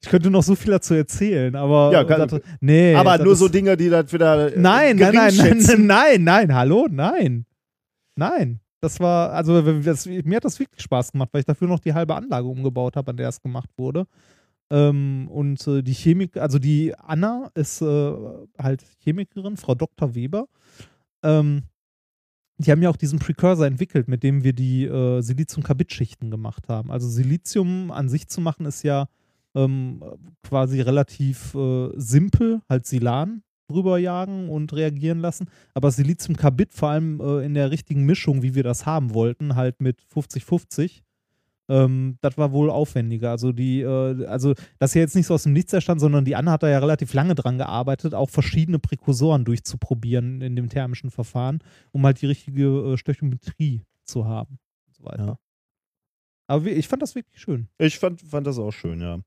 [0.00, 3.36] Ich könnte noch so viel dazu erzählen, aber Ja, kann- dachte, nee, aber das nur
[3.36, 7.46] so Dinge, die das wieder äh, Nein, nein, nein, nein, nein, nein, hallo, nein.
[8.16, 8.60] Nein.
[8.80, 11.94] Das war, also das, mir hat das wirklich Spaß gemacht, weil ich dafür noch die
[11.94, 14.06] halbe Anlage umgebaut habe, an der es gemacht wurde.
[14.70, 18.12] Ähm, und äh, die Chemik, also die Anna ist äh,
[18.58, 20.16] halt Chemikerin, Frau Dr.
[20.16, 20.48] Weber.
[21.22, 21.62] Ähm,
[22.58, 26.90] die haben ja auch diesen Precursor entwickelt, mit dem wir die äh, Silizium-Carbid-Schichten gemacht haben.
[26.90, 29.06] Also Silizium an sich zu machen ist ja
[29.54, 30.02] ähm,
[30.42, 35.48] quasi relativ äh, simpel, halt Silan drüber jagen und reagieren lassen.
[35.74, 39.80] Aber Siliziumkarbid vor allem äh, in der richtigen Mischung, wie wir das haben wollten, halt
[39.80, 41.02] mit 50-50,
[41.68, 43.30] ähm, das war wohl aufwendiger.
[43.30, 46.24] Also die, äh, also das ist ja jetzt nicht so aus dem Nichts erstand, sondern
[46.24, 50.68] die Anna hat da ja relativ lange dran gearbeitet, auch verschiedene Präkursoren durchzuprobieren in dem
[50.68, 51.60] thermischen Verfahren,
[51.92, 54.58] um halt die richtige äh, Stöchiometrie zu haben.
[54.86, 55.26] Und so weiter.
[55.26, 55.38] Ja.
[56.48, 57.68] Aber ich fand das wirklich schön.
[57.78, 59.20] Ich fand, fand das auch schön, ja.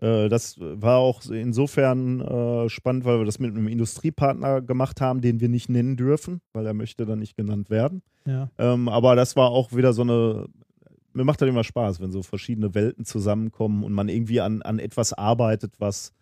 [0.00, 5.20] Äh, Das war auch insofern äh, spannend, weil wir das mit einem Industriepartner gemacht haben,
[5.20, 8.02] den wir nicht nennen dürfen, weil er möchte dann nicht genannt werden.
[8.26, 8.50] Ja.
[8.58, 10.46] Ähm, aber das war auch wieder so eine.
[11.12, 14.78] Mir macht das immer Spaß, wenn so verschiedene Welten zusammenkommen und man irgendwie an, an
[14.78, 16.12] etwas arbeitet, was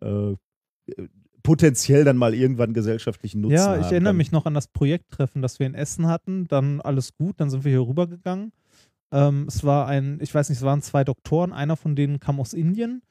[0.00, 0.34] äh,
[1.42, 5.42] potenziell dann mal irgendwann gesellschaftlichen Nutzen Ja, haben ich erinnere mich noch an das Projekttreffen,
[5.42, 6.46] das wir in Essen hatten.
[6.46, 8.52] Dann alles gut, dann sind wir hier rübergegangen.
[9.12, 12.40] Ähm, es war ein, ich weiß nicht, es waren zwei Doktoren, einer von denen kam
[12.40, 13.02] aus Indien.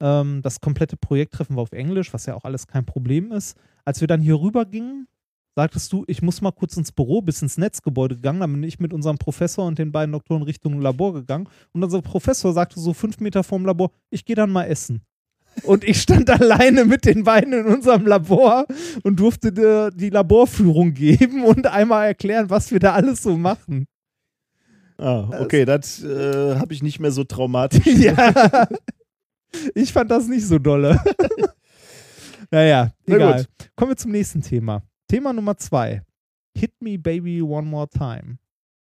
[0.00, 3.56] Ähm, das komplette Projekttreffen war auf Englisch, was ja auch alles kein Problem ist.
[3.84, 5.08] Als wir dann hier rübergingen,
[5.54, 8.40] sagtest du, ich muss mal kurz ins Büro, bis ins Netzgebäude gegangen.
[8.40, 11.48] Dann bin ich mit unserem Professor und den beiden Doktoren Richtung Labor gegangen.
[11.72, 15.00] Und unser Professor sagte so fünf Meter vorm Labor, ich gehe dann mal essen.
[15.62, 18.66] Und ich stand alleine mit den beiden in unserem Labor
[19.02, 23.86] und durfte dir die Laborführung geben und einmal erklären, was wir da alles so machen.
[24.98, 27.86] Ah, okay, das äh, habe ich nicht mehr so traumatisch.
[27.96, 28.68] ja.
[29.74, 31.00] Ich fand das nicht so dolle.
[32.50, 33.36] naja, Na egal.
[33.38, 33.48] gut.
[33.76, 34.82] Kommen wir zum nächsten Thema.
[35.08, 36.02] Thema Nummer zwei.
[36.56, 38.38] Hit Me Baby One More Time.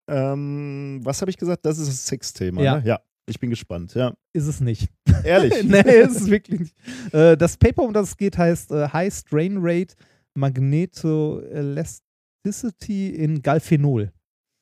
[0.10, 1.66] Ähm, was habe ich gesagt?
[1.66, 2.62] Das ist das Sexthema.
[2.62, 2.78] Ja.
[2.78, 2.84] Ne?
[2.86, 3.00] ja.
[3.30, 3.94] Ich bin gespannt.
[3.94, 4.14] Ja.
[4.34, 4.90] Ist es nicht.
[5.24, 5.64] Ehrlich.
[5.68, 6.76] nee, ist es wirklich nicht.
[7.14, 9.96] Äh, das Paper, um das es geht, heißt äh, High Strain Rate
[10.36, 14.14] Magnetoelasticity in Galphenol.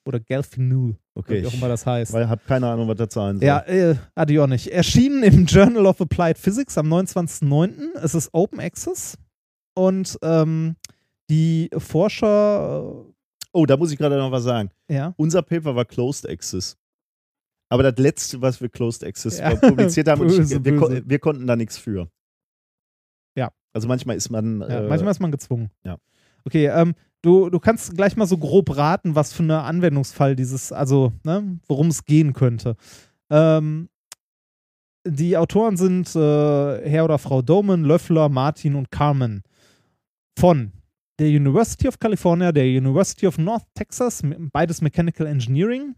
[0.08, 1.41] Oder Galphenol, Okay.
[1.41, 2.11] wie auch immer das heißt.
[2.13, 3.45] Weil ich habe keine Ahnung, was das sein soll.
[3.47, 4.68] Ja, äh, hatte ich auch nicht.
[4.68, 7.93] Erschienen im Journal of Applied Physics am 29.09.
[8.01, 9.18] Es ist Open Access
[9.76, 10.76] und ähm,
[11.30, 13.05] die Forscher,
[13.53, 14.70] Oh, da muss ich gerade noch was sagen.
[14.89, 16.76] äh, ja, Unser Paper war Closed Access.
[17.70, 19.55] Aber das letzte, was wir Closed Access Ja.
[19.55, 21.03] publiziert haben, und ich, Böse, wir, ko- böse.
[21.05, 22.09] wir konnten da nichts für.
[23.38, 23.51] Ja.
[23.74, 24.59] Also manchmal ist man.
[24.61, 25.72] ja äh, manchmal ist man gezwungen.
[25.86, 25.97] ja.
[26.47, 26.93] Okay, ähm,
[27.26, 31.59] du, du kannst gleich mal so grob raten, was für eine Anwendungsfall dieses, also, ne,
[31.67, 32.76] worum es gehen könnte.
[33.30, 33.89] Ähm,
[35.07, 39.43] die Autoren sind äh, Herr oder Frau Doman, Löffler, Martin und Carmen
[40.38, 40.71] von
[41.19, 44.21] der University of California, der University of North Texas,
[44.51, 45.95] beides Mechanical Engineering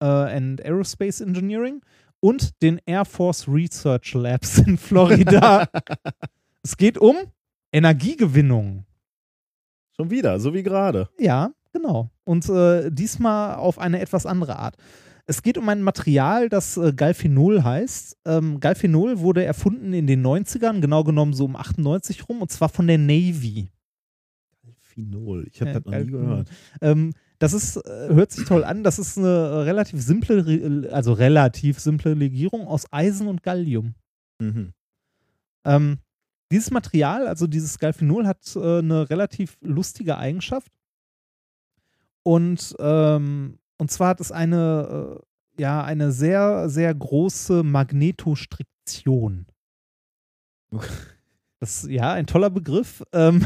[0.00, 1.82] äh, and Aerospace Engineering
[2.20, 5.68] und den Air Force Research Labs in Florida.
[6.62, 7.16] es geht um
[7.72, 8.84] Energiegewinnung.
[9.96, 11.08] Schon wieder, so wie gerade.
[11.18, 12.10] Ja, genau.
[12.24, 14.76] Und äh, diesmal auf eine etwas andere Art.
[15.26, 18.18] Es geht um ein Material, das äh, Galphenol heißt.
[18.26, 22.68] Ähm, Galphenol wurde erfunden in den 90ern, genau genommen so um 98 rum, und zwar
[22.68, 23.70] von der Navy.
[24.80, 25.46] Phenol.
[25.50, 26.20] Ich habe Ja, das noch nie Galphenol.
[26.22, 26.48] gehört.
[26.80, 31.78] Ähm, das ist, äh, hört sich toll an, das ist eine relativ simple, also relativ
[31.80, 33.94] simple Legierung aus Eisen und Gallium.
[34.38, 34.72] Mhm.
[35.64, 35.98] Ähm,
[36.54, 40.70] dieses Material, also dieses Galphenol, hat äh, eine relativ lustige Eigenschaft.
[42.22, 45.18] Und, ähm, und zwar hat es eine,
[45.58, 49.46] äh, ja, eine sehr, sehr große Magnetostriktion.
[51.58, 53.02] Das ist ja ein toller Begriff.
[53.12, 53.44] Ähm,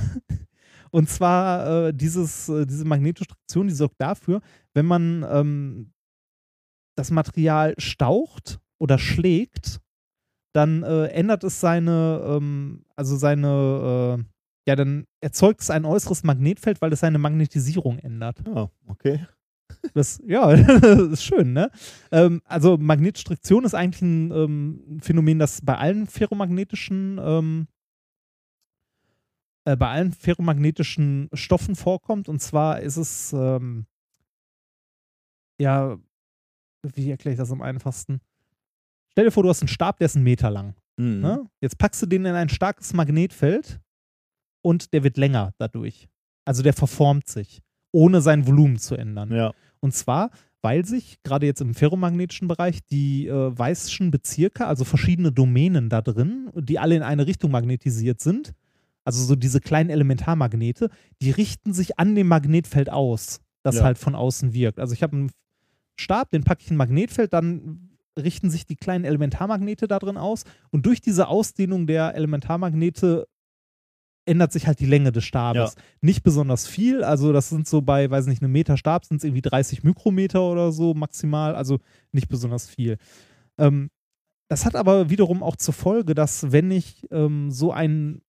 [0.91, 4.43] und zwar äh, dieses, äh, diese Magnetostriktion, die sorgt dafür,
[4.75, 5.93] wenn man ähm,
[6.95, 9.81] das Material staucht oder schlägt,
[10.53, 14.25] dann äh, ändert es seine, ähm, also seine, äh,
[14.69, 18.47] ja, dann erzeugt es ein äußeres Magnetfeld, weil es seine Magnetisierung ändert.
[18.49, 19.27] Ah, okay.
[19.95, 21.71] Das, ja, das ist schön, ne?
[22.11, 27.69] Ähm, also Magnetstriktion ist eigentlich ein ähm, Phänomen, das bei allen ferromagnetischen ähm,
[29.65, 32.29] äh, bei allen ferromagnetischen Stoffen vorkommt.
[32.29, 33.87] Und zwar ist es ähm,
[35.61, 35.99] ja,
[36.83, 38.21] wie erkläre ich das am einfachsten?
[39.19, 40.77] Stell dir vor, du hast einen Stab, der ist einen Meter lang.
[40.97, 41.19] Mhm.
[41.19, 41.45] Ne?
[41.61, 43.81] Jetzt packst du den in ein starkes Magnetfeld
[44.63, 46.09] und der wird länger dadurch.
[46.45, 47.61] Also der verformt sich,
[47.91, 49.33] ohne sein Volumen zu ändern.
[49.35, 49.53] Ja.
[49.81, 50.31] Und zwar,
[50.63, 56.01] weil sich gerade jetzt im ferromagnetischen Bereich die äh, Weissschen Bezirke, also verschiedene Domänen da
[56.01, 58.55] drin, die alle in eine Richtung magnetisiert sind,
[59.03, 60.91] also so diese kleinen Elementarmagnete,
[61.23, 63.83] die richten sich an dem Magnetfeld aus, das Ja.
[63.83, 64.79] halt von außen wirkt.
[64.79, 65.33] Also ich habe einen
[65.99, 67.89] Stab, den packe ich in ein Magnetfeld, dann
[68.19, 70.45] richten sich die kleinen Elementarmagnete da drin aus.
[70.71, 73.27] Und durch diese Ausdehnung der Elementarmagnete
[74.29, 75.75] ändert sich halt die Länge des Stabes.
[76.01, 79.25] Nicht besonders viel, also das sind so bei, weiß nicht, einem Meter Stab sind es
[79.25, 81.79] irgendwie 30 Mikrometer oder so maximal, also
[82.13, 82.99] nicht besonders viel.
[83.57, 83.91] Ähm,
[84.49, 88.21] das hat aber wiederum auch zur Folge, dass wenn ich ähm, so ein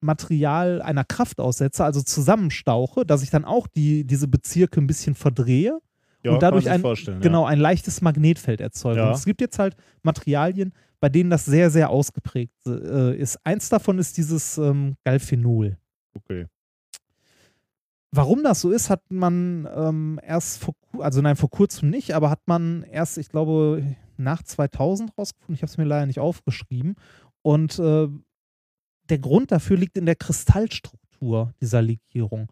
[0.00, 5.14] Material einer Kraft aussetze, also zusammenstauche, dass ich dann auch die, diese Bezirke ein bisschen
[5.14, 5.80] verdrehe
[6.26, 6.82] Ja, und dadurch ein,
[7.20, 9.00] genau, ein leichtes Magnetfeld erzeuge.
[9.00, 9.12] Ja.
[9.12, 13.38] Es gibt jetzt halt Materialien, bei denen das sehr, sehr ausgeprägt äh, ist.
[13.44, 15.68] Eins davon ist dieses ähm, Galphenol.
[15.68, 15.76] Ja.
[16.14, 16.46] Okay.
[18.12, 22.30] Warum das so ist, hat man ähm, erst vor, also nein, vor kurzem nicht, aber
[22.30, 23.82] hat man erst, ich glaube,
[24.16, 25.54] nach 2000 rausgefunden.
[25.54, 26.96] Ich habe es mir leider nicht aufgeschrieben.
[27.42, 28.08] Und äh,
[29.08, 32.50] der Grund dafür liegt in der Kristallstruktur dieser Legierung.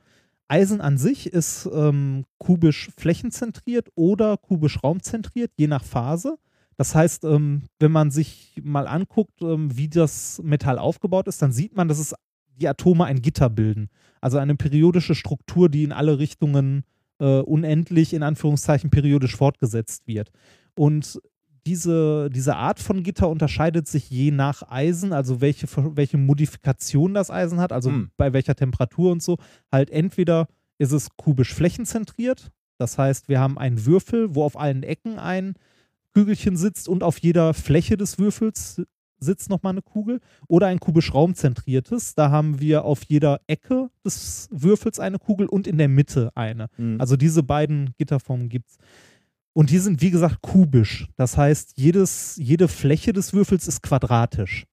[0.49, 6.37] Eisen an sich ist ähm, kubisch flächenzentriert oder kubisch raumzentriert, je nach Phase.
[6.77, 11.53] Das heißt, ähm, wenn man sich mal anguckt, ähm, wie das Metall aufgebaut ist, dann
[11.53, 12.15] sieht man, dass es
[12.61, 13.89] die Atome ein Gitter bilden.
[14.21, 16.85] Also eine periodische Struktur, die in alle Richtungen
[17.19, 20.31] äh, unendlich, in Anführungszeichen, periodisch fortgesetzt wird.
[20.77, 21.21] Und
[21.67, 27.31] diese, diese Art von Gitter unterscheidet sich je nach Eisen, also welche, welche Modifikation das
[27.31, 28.11] Eisen hat, also Hm.
[28.17, 29.39] bei welcher Temperatur und so.
[29.73, 30.49] Halt entweder
[30.79, 35.55] ist es kubisch flächenzentriert, das heißt, wir haben einen Würfel, wo auf allen Ecken ein
[36.13, 38.83] Kügelchen sitzt und auf jeder Fläche des Würfels
[39.21, 40.21] sitzt nochmal eine Kugel.
[40.49, 45.67] Oder ein kubisch raumzentriertes, da haben wir auf jeder Ecke des Würfels eine Kugel und
[45.67, 46.69] in der Mitte eine.
[46.77, 47.01] Mhm.
[47.01, 48.77] Also diese beiden Gitterformen gibt es.
[49.55, 51.09] Und die sind, wie gesagt, kubisch.
[51.17, 54.67] Das heißt, jedes, jede Fläche des Würfels ist quadratisch.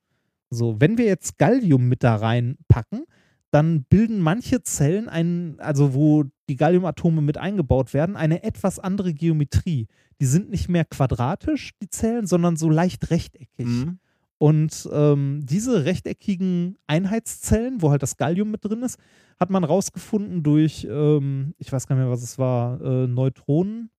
[0.50, 3.06] So, wenn wir jetzt Gallium mit da reinpacken,
[3.52, 9.14] dann bilden manche Zellen einen, also wo die Galliumatome mit eingebaut werden, eine etwas andere
[9.14, 9.88] Geometrie.
[10.20, 13.68] Die sind nicht mehr quadratisch, die Zellen, sondern so leicht rechteckig.
[13.68, 14.00] Mhm.
[14.38, 18.98] Und ähm, diese rechteckigen Einheitszellen, wo halt das Gallium mit drin ist,
[19.40, 23.92] hat man rausgefunden durch, ähm, ich weiß gar nicht mehr, was es war, äh, Neutronen.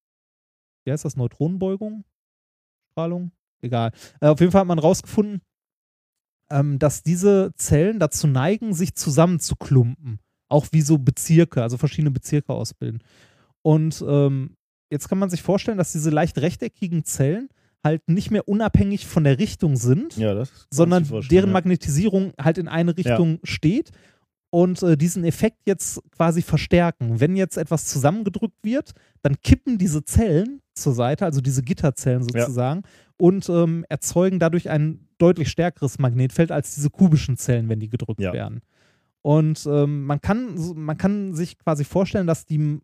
[0.84, 1.16] Wie heißt das?
[1.16, 2.04] Neutronenbeugung?
[2.90, 3.32] Strahlung?
[3.60, 3.92] Egal.
[4.20, 5.40] Äh, auf jeden Fall hat man rausgefunden,
[6.50, 10.18] ähm, dass diese Zellen dazu neigen, sich zusammenzuklumpen.
[10.48, 13.02] Auch wie so Bezirke, also verschiedene Bezirke ausbilden.
[13.62, 14.56] Und ähm,
[14.90, 17.48] jetzt kann man sich vorstellen, dass diese leicht rechteckigen Zellen
[17.84, 21.52] halt nicht mehr unabhängig von der Richtung sind, Ja, sondern deren ja.
[21.52, 23.90] Magnetisierung halt in eine Richtung steht
[24.54, 27.20] und äh, diesen Effekt jetzt quasi verstärken.
[27.20, 28.92] Wenn jetzt etwas zusammengedrückt wird,
[29.22, 32.42] dann kippen diese Zellen zur Seite, also diese Gitterzellen Ja.
[32.42, 32.82] sozusagen,
[33.16, 38.20] und ähm, erzeugen dadurch ein deutlich stärkeres Magnetfeld als diese kubischen Zellen, wenn die gedrückt
[38.20, 38.32] Ja.
[38.34, 38.60] werden.
[39.22, 42.80] Und ähm, man, kann, man kann sich quasi vorstellen, dass die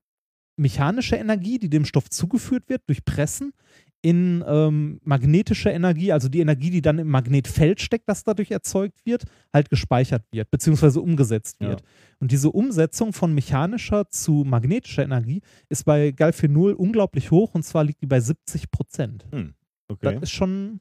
[0.57, 3.53] mechanische Energie, die dem Stoff zugeführt wird, durch Pressen,
[4.01, 9.05] in ähm, magnetische Energie, also die Energie, die dann im Magnetfeld steckt, das dadurch erzeugt
[9.05, 11.71] wird, halt gespeichert wird, beziehungsweise umgesetzt Ja.
[11.71, 11.83] wird.
[12.21, 17.83] Und diese Umsetzung von mechanischer zu magnetischer Energie ist bei Galphenol unglaublich hoch und zwar
[17.85, 19.27] liegt die bei 70 Prozent.
[19.33, 20.15] Okay.
[20.15, 20.81] Das ist schon,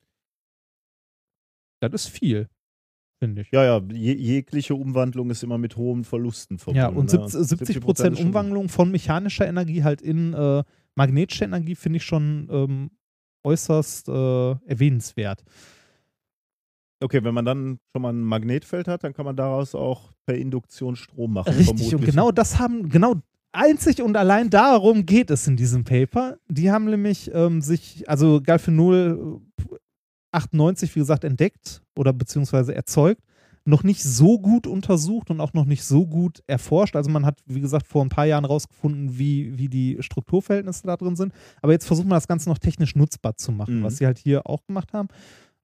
[1.80, 2.50] das ist viel,
[3.20, 3.52] finde ich.
[3.52, 6.78] Ja, ja, je, jegliche Umwandlung ist immer mit hohen Verlusten verbunden.
[6.80, 7.28] Ja, und ne?
[7.30, 10.64] 70, 70 Prozent Umwandlung von mechanischer Energie halt in äh,
[10.96, 12.92] magnetische Energie finde ich schon ähm,
[13.48, 15.44] äußerst äh, erwähnenswert.
[17.00, 20.36] Okay, wenn man dann schon mal ein Magnetfeld hat, dann kann man daraus auch per
[20.36, 21.54] Induktion Strom machen.
[21.54, 22.10] Richtig, und vermutlich.
[22.10, 23.16] genau das haben, genau
[23.52, 26.38] einzig und allein darum geht es in diesem Paper.
[26.48, 29.40] Die haben nämlich ähm, sich, also Galphenol
[29.72, 29.76] äh,
[30.32, 33.22] 98, wie gesagt, entdeckt oder beziehungsweise erzeugt,
[33.68, 36.96] noch nicht so gut untersucht und auch noch nicht so gut erforscht.
[36.96, 40.96] Also man hat, wie gesagt, vor ein paar Jahren rausgefunden, wie, wie die Strukturverhältnisse da
[40.98, 41.34] drin sind.
[41.62, 43.84] Aber jetzt versucht man das Ganze noch technisch nutzbar zu machen, Mhm.
[43.84, 45.10] was sie halt hier auch gemacht haben.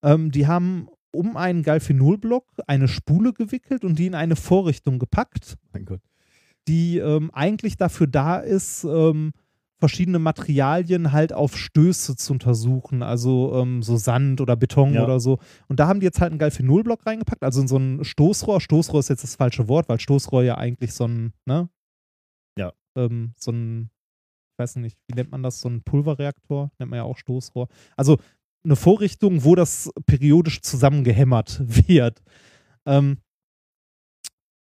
[0.03, 5.55] Ähm, die haben um einen Galphenolblock eine Spule gewickelt und die in eine Vorrichtung gepackt
[5.71, 6.01] Mein Gott.
[6.67, 9.31] die ähm, eigentlich dafür da ist, ähm,
[9.79, 15.03] verschiedene Materialien halt auf Stöße zu untersuchen, also ähm, so Sand oder Beton Ja.
[15.03, 15.39] oder so.
[15.67, 18.61] Und da haben die jetzt halt einen Galphenolblock reingepackt, also in so ein Stoßrohr.
[18.61, 21.69] Stoßrohr ist jetzt das falsche Wort, weil Stoßrohr ja eigentlich so ein, ne?
[22.57, 22.71] Ja.
[22.97, 23.89] Ähm, so ein,
[24.53, 27.67] ich weiß nicht, wie nennt man das, so ein Pulverreaktor, nennt man ja auch Stoßrohr.
[27.97, 28.19] Also
[28.63, 32.21] eine Vorrichtung, wo das periodisch zusammengehämmert wird.
[32.85, 33.17] Ähm,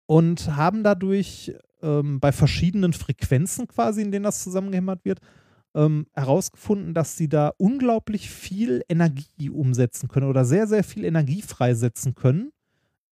[0.08, 5.20] und haben dadurch ähm, bei verschiedenen Frequenzen quasi, in denen das zusammengehämmert wird,
[5.76, 11.42] ähm, herausgefunden, dass sie da unglaublich viel Energie umsetzen können oder sehr, sehr viel Energie
[11.42, 12.52] freisetzen können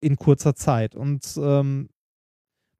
[0.00, 0.94] in kurzer Zeit.
[0.94, 1.88] Und ähm,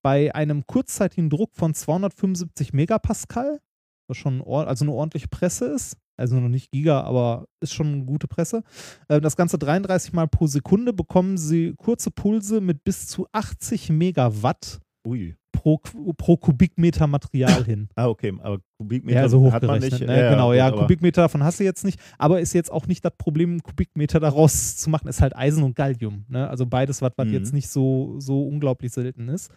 [0.02, 3.60] bei einem kurzzeitigen Druck von 275 Megapascal,
[4.08, 8.04] was schon also eine ordentliche Presse ist, also noch nicht Giga, aber ist schon eine
[8.04, 8.62] gute Presse.
[9.08, 13.90] Äh, das Ganze 33 Mal pro Sekunde bekommen sie kurze Pulse mit bis zu 80
[13.90, 15.36] Megawatt Ui.
[15.56, 15.80] Pro,
[16.16, 17.88] pro Kubikmeter Material hin.
[17.96, 20.00] Ah, okay, aber Kubikmeter Ja, so hat man nicht.
[20.00, 20.28] ne?
[20.30, 23.12] genau, gut, ja, Kubikmeter davon hast du jetzt nicht, aber ist jetzt auch nicht das
[23.18, 26.24] Problem, Kubikmeter daraus zu machen, ist halt Eisen und Gallium.
[26.28, 26.48] Ne?
[26.48, 27.32] Also beides, was, was Mhm.
[27.32, 29.50] jetzt nicht so, so unglaublich selten ist.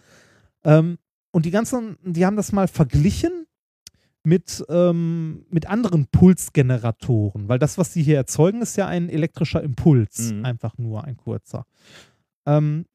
[0.63, 0.97] Ähm,
[1.31, 3.45] und die ganzen, die haben das mal verglichen
[4.23, 9.61] mit, ähm, mit anderen Pulsgeneratoren, weil das, was sie hier erzeugen, ist ja ein elektrischer
[9.63, 10.45] Impuls, Mhm.
[10.45, 11.65] einfach nur ein kurzer.
[12.45, 12.85] Ähm,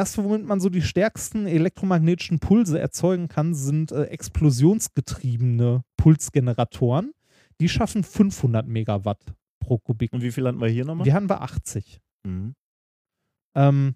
[0.00, 7.12] das, womit man so die stärksten elektromagnetischen Pulse erzeugen kann, sind äh, explosionsgetriebene Pulsgeneratoren.
[7.60, 10.12] Die schaffen 500 Megawatt pro Kubik.
[10.14, 11.04] Und wie viel hatten wir hier nochmal?
[11.04, 12.00] Wir haben wir 80.
[12.26, 12.54] Mhm.
[13.54, 13.94] Ähm,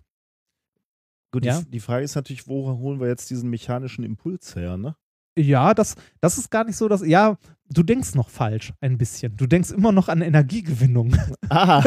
[1.32, 1.62] Gut, Ja.
[1.62, 4.94] die, die Frage ist natürlich, wo holen wir jetzt diesen mechanischen Impuls her, ne?
[5.36, 7.04] ja, das, das ist gar nicht so, dass.
[7.04, 7.38] Ja,
[7.70, 9.36] du denkst noch falsch ein bisschen.
[9.36, 11.16] Du denkst immer noch an Energiegewinnung.
[11.50, 11.82] Ah,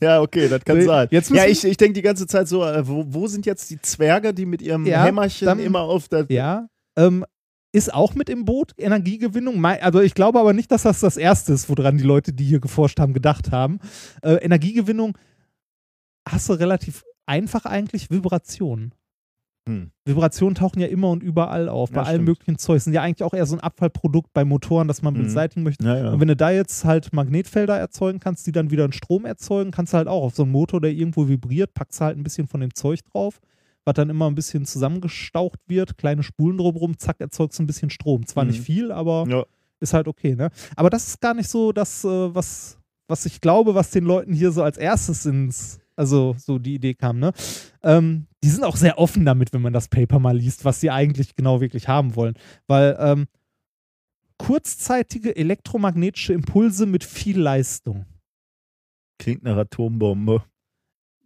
[0.00, 1.06] ja, okay, das kann sein.
[1.10, 3.80] jetzt ja, ich, ich denke die ganze Zeit so, äh, wo, wo sind jetzt die
[3.80, 6.26] Zwerge, die mit ihrem Ja, Hämmerchen dann- immer auf der.
[6.28, 6.66] Ja.
[6.96, 7.24] Ähm,
[7.74, 9.64] ist auch mit im Boot, Energiegewinnung.
[9.64, 12.60] Also ich glaube aber nicht, dass das das Erste ist, woran die Leute, die hier
[12.60, 13.78] geforscht haben, gedacht haben.
[14.22, 15.16] Äh, Energiegewinnung
[16.28, 18.94] hast du relativ einfach eigentlich Vibrationen.
[19.68, 19.92] Hm.
[20.04, 22.28] Vibrationen tauchen ja immer und überall auf, Ja, bei allem stimmt.
[22.28, 22.80] möglichen Zeug.
[22.82, 25.18] Sind ja eigentlich auch eher so ein Abfallprodukt bei Motoren, das man Mhm.
[25.22, 25.84] beseitigen möchte.
[25.84, 26.10] Ja, ja.
[26.12, 29.70] Und wenn du da jetzt halt Magnetfelder erzeugen kannst, die dann wieder einen Strom erzeugen,
[29.70, 32.24] kannst du halt auch auf so einen Motor, der irgendwo vibriert, packst du halt ein
[32.24, 33.40] bisschen von dem Zeug drauf,
[33.84, 37.90] was dann immer ein bisschen zusammengestaucht wird, kleine Spulen drumherum, zack, erzeugst du ein bisschen
[37.90, 38.26] Strom.
[38.26, 38.50] Zwar Mhm.
[38.50, 39.26] nicht viel, aber
[39.78, 40.50] ist halt okay, ne?
[40.76, 42.78] Aber das ist gar nicht so das, äh, was,
[43.08, 46.94] was ich glaube, was den Leuten hier so als erstes ins, also so die Idee
[46.94, 47.32] kam, ne?
[47.84, 50.90] Ähm, die sind auch sehr offen damit, wenn man das Paper mal liest, was sie
[50.90, 52.34] eigentlich genau wirklich haben wollen.
[52.66, 53.28] Weil ähm,
[54.36, 58.04] kurzzeitige elektromagnetische Impulse mit viel Leistung.
[59.20, 60.44] Klingt nach Atombombe.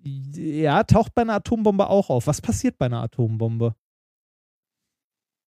[0.04, 2.26] Ja, taucht bei einer Atombombe auch auf.
[2.26, 3.74] Was passiert bei einer Atombombe?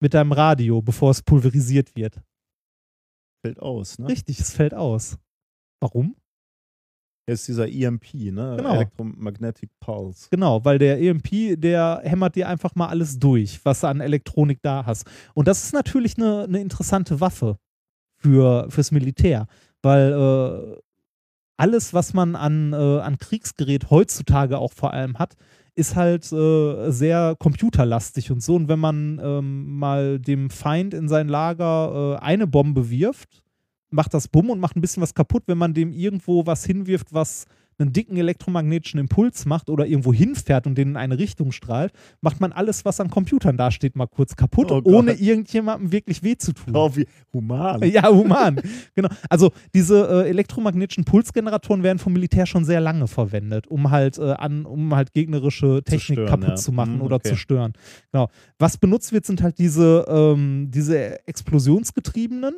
[0.01, 2.19] Mit deinem Radio, bevor es pulverisiert wird.
[3.45, 4.07] Fällt aus, ne?
[4.07, 5.19] Richtig, es fällt aus.
[5.79, 6.15] Warum?
[7.29, 8.55] Ist dieser EMP, ne?
[8.57, 8.75] Genau.
[8.75, 10.27] Electromagnetic Pulse.
[10.31, 14.59] Genau, weil der EMP, der hämmert dir einfach mal alles durch, was du an Elektronik
[14.61, 15.05] da hast.
[15.33, 17.57] Und das ist natürlich eine, eine interessante Waffe
[18.17, 19.47] für, fürs Militär,
[19.81, 20.77] weil äh,
[21.57, 25.35] alles, was man an, äh, an Kriegsgerät heutzutage auch vor allem hat,
[25.75, 28.55] ist halt äh, sehr computerlastig und so.
[28.55, 33.41] Und wenn man ähm, mal dem Feind in sein Lager äh, eine Bombe wirft,
[33.89, 35.43] macht das Bumm und macht ein bisschen was kaputt.
[35.47, 37.45] Wenn man dem irgendwo was hinwirft, was
[37.79, 42.39] einen dicken elektromagnetischen Impuls macht oder irgendwo hinfährt und den in eine Richtung strahlt, macht
[42.41, 46.53] man alles, was an Computern dasteht, mal kurz kaputt, Oh ohne irgendjemandem wirklich weh zu
[46.53, 46.75] tun.
[46.75, 47.81] Oh, wie human.
[47.89, 48.61] Ja, human.
[48.95, 49.09] genau.
[49.29, 54.31] Also diese äh, elektromagnetischen Pulsgeneratoren werden vom Militär schon sehr lange verwendet, um halt äh,
[54.31, 56.55] an, um halt gegnerische Technik stören, kaputt ja.
[56.55, 57.29] zu machen Mhm, oder okay.
[57.29, 57.73] zu stören.
[58.11, 58.29] Genau.
[58.57, 62.55] Was benutzt wird, sind halt diese, ähm, diese explosionsgetriebenen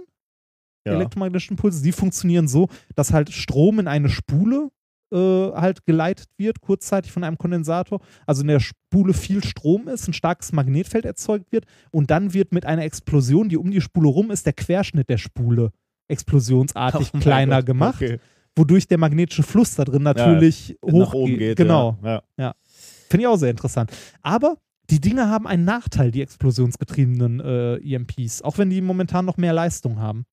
[0.86, 0.94] Ja.
[0.94, 1.84] elektromagnetischen Impulse.
[1.84, 4.70] Die funktionieren so, dass halt Strom in eine Spule
[5.14, 8.00] äh, halt geleitet wird, kurzzeitig von einem Kondensator.
[8.26, 12.52] Also in der Spule viel Strom ist, ein starkes Magnetfeld erzeugt wird und dann wird
[12.54, 15.72] mit einer Explosion, die um die Spule rum ist, der Querschnitt der Spule
[16.08, 18.20] explosionsartig Oh kleiner Gott, gemacht, Okay.
[18.56, 21.58] wodurch der magnetische Fluss da drin natürlich hoch Nach oben geht.
[21.58, 21.98] Genau.
[22.04, 22.22] Ja.
[22.38, 22.54] Ja.
[23.10, 23.92] Finde ich auch sehr interessant.
[24.22, 24.58] Aber
[24.90, 29.54] die Dinge haben einen Nachteil, die explosionsgetriebenen äh, EMPs, auch wenn die momentan noch mehr
[29.54, 30.26] Leistung haben.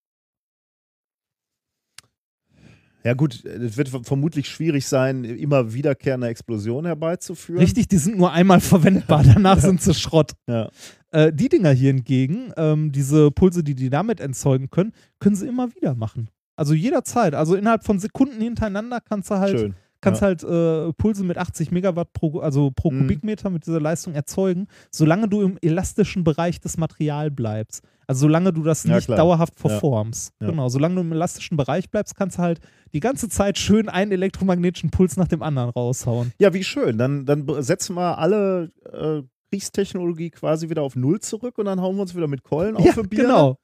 [3.08, 7.58] Ja, gut, es wird vermutlich schwierig sein, immer wiederkehrende Explosionen herbeizuführen.
[7.58, 10.32] Richtig, die sind nur einmal verwendbar, danach sind sie Schrott.
[10.46, 10.68] Ja.
[11.10, 15.46] Äh, die Dinger hier hingegen, ähm, diese Pulse, die die damit erzeugen können, können sie
[15.46, 16.28] immer wieder machen.
[16.54, 17.34] Also jederzeit.
[17.34, 19.74] Also innerhalb von Sekunden hintereinander kannst du halt, Schön.
[20.00, 20.28] Kannst ja.
[20.28, 23.00] halt äh, Pulse mit 80 Megawatt pro, also pro Mhm.
[23.00, 27.82] Kubikmeter mit dieser Leistung erzeugen, solange du im elastischen Bereich des Materials bleibst.
[28.06, 29.18] Also solange du das Ja, nicht klar.
[29.18, 30.32] dauerhaft verformst.
[30.40, 30.48] Ja.
[30.50, 32.60] Genau, solange du im elastischen Bereich bleibst, kannst du halt
[32.94, 36.32] die ganze Zeit schön einen elektromagnetischen Puls nach dem anderen raushauen.
[36.38, 36.96] Ja, wie schön.
[36.96, 41.96] Dann, dann setzen wir alle äh, Kriegstechnologie quasi wieder auf Null zurück und dann hauen
[41.96, 43.24] wir uns wieder mit Keulen auf ja, für Bier.
[43.24, 43.58] genau.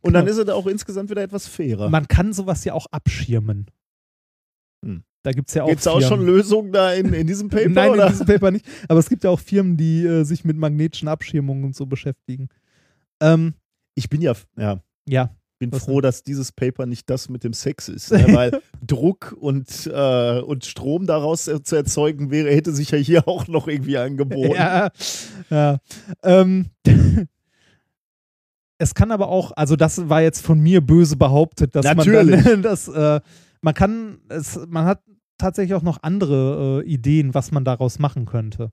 [0.00, 0.38] Und dann genau.
[0.40, 1.88] ist es auch insgesamt wieder etwas fairer.
[1.88, 3.66] Man kann sowas ja auch abschirmen.
[4.84, 5.02] Hm.
[5.24, 5.68] Da gibt es ja auch.
[5.68, 7.68] Gibt es auch schon Lösungen da in, in diesem Paper?
[7.68, 8.06] Nein, oder?
[8.06, 8.66] in diesem Paper nicht.
[8.88, 12.48] Aber es gibt ja auch Firmen, die äh, sich mit magnetischen Abschirmungen und so beschäftigen.
[13.20, 13.54] Ähm,
[13.96, 17.88] ich bin ja, ja ja, bin froh, dass dieses Paper nicht das mit dem Sex
[17.88, 18.10] ist.
[18.14, 18.34] Ne?
[18.34, 23.28] Weil Druck und, äh, und Strom daraus äh, zu erzeugen wäre, hätte sich ja hier
[23.28, 24.54] auch noch irgendwie angeboten.
[24.54, 24.90] ja,
[25.50, 25.78] ja.
[26.22, 26.66] Ähm,
[28.78, 32.36] es kann aber auch, also das war jetzt von mir böse behauptet, dass Natürlich.
[32.36, 33.20] man dann, dass, äh,
[33.60, 35.02] man kann, es, man hat
[35.38, 38.70] tatsächlich auch noch andere äh, Ideen, was man daraus machen könnte.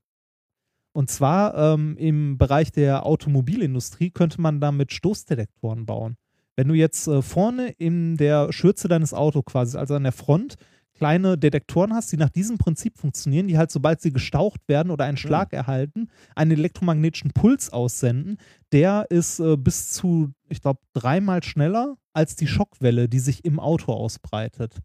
[0.94, 6.18] Und zwar ähm, im Bereich der Automobilindustrie könnte man damit Stoßdetektoren bauen.
[6.56, 10.56] Wenn du jetzt äh, vorne in der Schürze deines Autos quasi, also an der Front,
[10.94, 15.06] kleine Detektoren hast, die nach diesem Prinzip funktionieren, die halt, sobald sie gestaucht werden oder
[15.06, 18.38] einen Schlag erhalten, einen elektromagnetischen Puls aussenden,
[18.72, 23.60] der ist äh, bis zu, ich glaube, dreimal schneller als die Schockwelle, die sich im
[23.60, 24.82] Auto ausbreitet.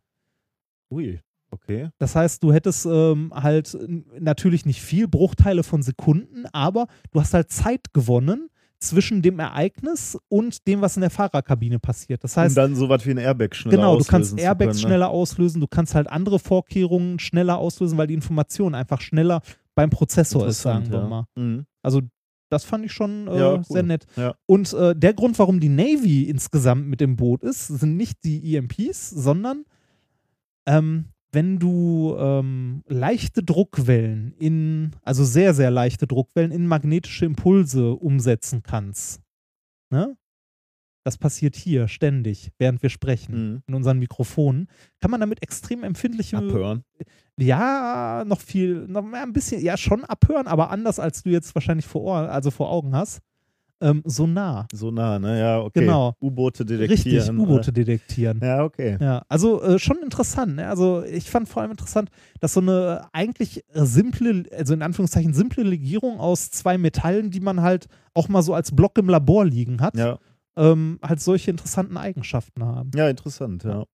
[0.90, 1.20] Ui,
[1.50, 1.90] okay.
[1.98, 3.76] Das heißt, du hättest ähm, halt
[4.18, 8.48] natürlich nicht viel, Bruchteile von Sekunden, aber du hast halt Zeit gewonnen
[8.78, 12.22] zwischen dem Ereignis und dem, was in der Fahrerkabine passiert.
[12.22, 14.80] Das um heißt, dann sowas wie ein Airbag schneller genau, du kannst Airbags können, ne?
[14.80, 19.40] schneller auslösen, du kannst halt andere Vorkehrungen schneller auslösen, weil die Information einfach schneller
[19.74, 21.06] beim Prozessor ist, sagen wir ja.
[21.06, 21.24] mal.
[21.36, 21.66] Mhm.
[21.82, 22.02] Also
[22.48, 23.64] das fand ich schon äh, Ja, cool.
[23.64, 24.06] sehr nett.
[24.16, 24.34] Ja.
[24.46, 28.56] Und äh, der Grund, warum die Navy insgesamt mit im Boot ist, sind nicht die
[28.56, 29.64] EMPs, sondern
[30.66, 31.06] ähm,
[31.36, 38.62] wenn du ähm, leichte Druckwellen in, also sehr, sehr leichte Druckwellen in magnetische Impulse umsetzen
[38.62, 39.20] kannst.
[39.90, 40.16] Ne?
[41.04, 43.62] Das passiert hier ständig, während wir sprechen, Mhm.
[43.66, 44.68] in unseren Mikrofonen.
[45.00, 46.84] Kann man damit extrem empfindliche Abhören.
[47.38, 51.86] ja, noch viel, noch ein bisschen, ja, schon abhören, aber anders als du jetzt wahrscheinlich
[51.86, 53.20] vor Ohr, also vor Augen hast.
[53.80, 54.66] Ähm, so nah.
[54.72, 55.38] So nah, ne?
[55.38, 55.80] Ja, okay.
[55.80, 56.14] Genau.
[56.20, 57.18] U-Boote detektieren.
[57.36, 58.40] Richtig, U-Boote detektieren.
[58.42, 58.96] Ja, okay.
[59.00, 60.56] Ja, also äh, schon interessant.
[60.56, 60.66] Ne?
[60.66, 65.62] Also ich fand vor allem interessant, dass so eine eigentlich simple, also in Anführungszeichen simple
[65.62, 69.80] Legierung aus zwei Metallen, die man halt auch mal so als Block im Labor liegen
[69.82, 70.18] hat, Ja,
[70.56, 72.90] ähm, halt solche interessanten Eigenschaften haben.
[72.94, 73.84] ja interessant, ja.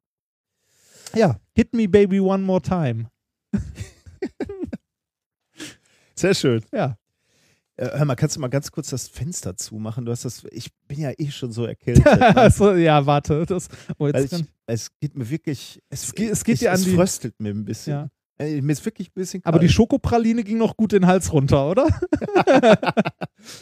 [1.15, 3.09] Ja, hit me baby one more time.
[6.15, 6.63] Sehr schön.
[6.73, 6.97] Ja.
[7.83, 10.05] Äh, hör mal, kannst du mal ganz kurz das Fenster zumachen?
[10.05, 12.05] Du hast das, ich bin ja eh schon so erkältet.
[12.05, 12.37] ne?
[12.37, 13.45] also, ja, warte.
[13.47, 13.69] Das,
[13.99, 14.31] oh, ich,
[14.67, 17.41] es geht mir wirklich, es, Es geht- es geht ich, dir an es die- fröstelt
[17.41, 17.93] mir ein bisschen.
[17.93, 18.09] Ja.
[18.39, 19.75] Ey, mir ist wirklich ein bisschen aber die kalt.
[19.75, 21.87] Schokopraline ging noch gut den Hals runter, oder?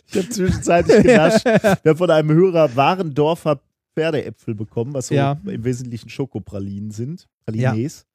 [0.06, 1.44] Ich habe zwischenzeitlich genascht.
[1.44, 3.60] Wir haben von einem Hörer Warendorfer
[3.94, 5.40] Pferdeäpfel bekommen, was so Ja.
[5.44, 7.26] im Wesentlichen Schokopralinen sind.
[7.46, 8.06] Pralines.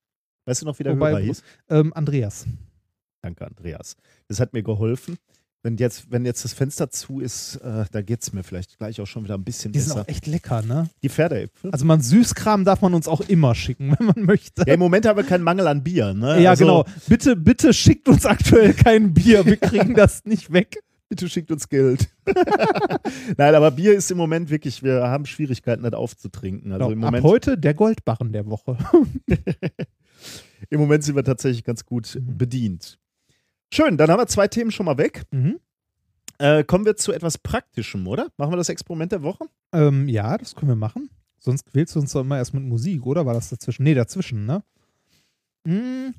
[0.46, 1.44] Weißt du noch, wie der Wobei- Hörer hieß?
[1.70, 2.46] ähm, Andreas.
[3.22, 3.96] Danke, Andreas.
[4.28, 5.18] Das hat mir geholfen.
[5.66, 9.02] Wenn jetzt, wenn jetzt das Fenster zu ist, äh, da geht es mir vielleicht gleich
[9.02, 10.02] auch schon wieder ein bisschen Die sind besser.
[10.04, 10.92] auch echt lecker, ne?
[11.02, 11.72] Die Pferdeäpfel.
[11.72, 14.64] Also man Süßkram darf man uns auch immer schicken, wenn man möchte.
[14.68, 16.14] ja, im Moment haben wir keinen Mangel an Bier.
[16.14, 16.40] Ne?
[16.40, 16.86] Ja, Also, genau.
[17.08, 19.44] Bitte, bitte schickt uns aktuell kein Bier.
[19.48, 20.78] Wir kriegen das nicht weg.
[21.10, 22.10] Bitte schickt uns Geld.
[23.38, 26.72] Nein, aber Bier ist im Moment wirklich, wir haben Schwierigkeiten, das aufzutrinken.
[26.74, 27.08] Also im Genau.
[27.08, 28.78] Ab Moment, heute der Goldbarren der Woche.
[30.70, 32.38] im Moment sind wir tatsächlich ganz gut Mhm.
[32.38, 33.00] bedient.
[33.76, 35.24] Schön, dann haben wir zwei Themen schon mal weg.
[35.32, 35.60] Mhm.
[36.38, 38.30] Äh, kommen wir zu etwas Praktischem, oder?
[38.38, 39.48] Machen wir das Experiment der Woche?
[39.74, 41.10] Ähm, ja, das können wir machen.
[41.40, 43.26] Sonst quälst du uns doch immer erst mit Musik, oder?
[43.26, 43.84] War das dazwischen?
[43.84, 44.64] Nee, dazwischen, ne?
[45.66, 46.14] Mm,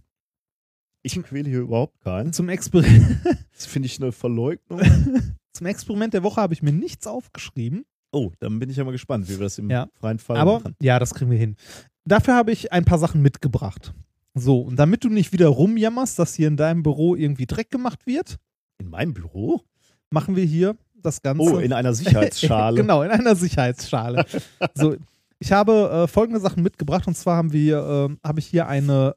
[1.02, 2.34] Ich quäle hier überhaupt keinen.
[2.34, 3.20] zum, Experiment,
[3.54, 4.80] Das finde ich eine Verleugnung.
[5.54, 7.86] zum Experiment der Woche habe ich mir nichts aufgeschrieben.
[8.12, 9.88] Oh, dann bin ich ja mal gespannt, wie wir das im Ja.
[9.94, 10.76] freien Fall Aber machen.
[10.82, 11.56] ja, das kriegen wir hin.
[12.04, 13.94] Dafür habe ich ein paar Sachen mitgebracht.
[14.38, 18.06] So, und damit du nicht wieder rumjammerst, dass hier in deinem Büro irgendwie Dreck gemacht
[18.06, 18.36] wird,
[18.78, 19.62] In meinem Büro?
[20.10, 21.42] machen wir hier das Ganze.
[21.42, 22.76] Oh, in einer Sicherheitsschale.
[22.80, 24.24] genau, in einer Sicherheitsschale.
[24.74, 24.96] so,
[25.38, 27.78] ich habe äh, folgende Sachen mitgebracht und zwar haben wir,
[28.12, 29.14] äh, habe ich hier eine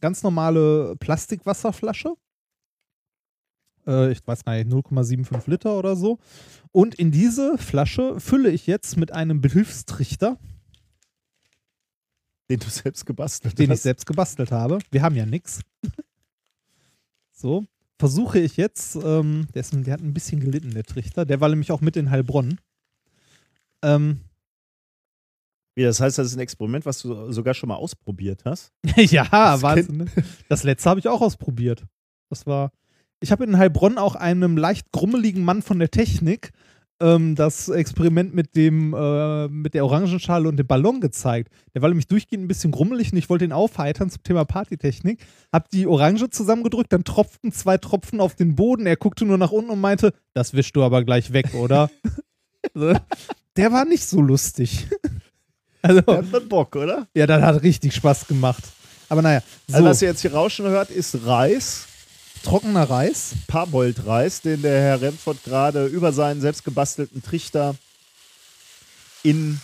[0.00, 2.14] ganz normale Plastikwasserflasche.
[3.86, 6.18] Äh, ich weiß gar nicht, 0,75 Liter oder so.
[6.72, 10.38] Und in diese Flasche fülle ich jetzt mit einem Behilfstrichter,
[12.50, 13.82] Den du selbst gebastelt den ich hast.
[13.84, 14.78] selbst gebastelt habe.
[14.90, 15.60] Wir haben ja nichts.
[17.32, 17.64] So,
[17.98, 21.24] versuche ich jetzt, ähm, der, ist, der hat ein bisschen gelitten, der Trichter.
[21.24, 22.58] Der war nämlich auch mit in Heilbronn.
[23.82, 24.20] Ähm,
[25.74, 28.72] Wie, das heißt, das ist ein Experiment, was du sogar schon mal ausprobiert hast.
[28.96, 29.96] ja, Das Wahnsinn.
[29.96, 30.06] Ne?
[30.50, 31.86] Das letzte habe ich auch ausprobiert.
[32.28, 32.72] Das war.
[33.20, 36.52] Ich habe in Heilbronn auch einem leicht grummeligen Mann von der Technik
[37.00, 41.50] ähm, das Experiment mit dem äh, mit der Orangenschale und dem Ballon gezeigt.
[41.74, 45.20] Der war nämlich durchgehend ein bisschen grummelig und ich wollte ihn aufheitern zum Thema Partytechnik.
[45.52, 48.86] Hab die Orange zusammengedrückt, dann tropften zwei Tropfen auf den Boden.
[48.86, 51.90] Er guckte nur nach unten und meinte, das wischst du aber gleich weg, oder?
[52.74, 52.92] So.
[53.56, 54.86] der war nicht so lustig.
[55.82, 57.06] Also, Da hat man Bock, oder?
[57.14, 58.62] ja, das hat richtig Spaß gemacht.
[59.08, 61.86] Aber naja, so, Also, was ihr jetzt hier rauschen hört, ist Reis.
[62.42, 63.34] Trockener Reis.
[63.46, 67.76] Parbold-Reis, den der Herr Remford gerade über seinen selbst gebastelten Trichter
[69.22, 69.60] in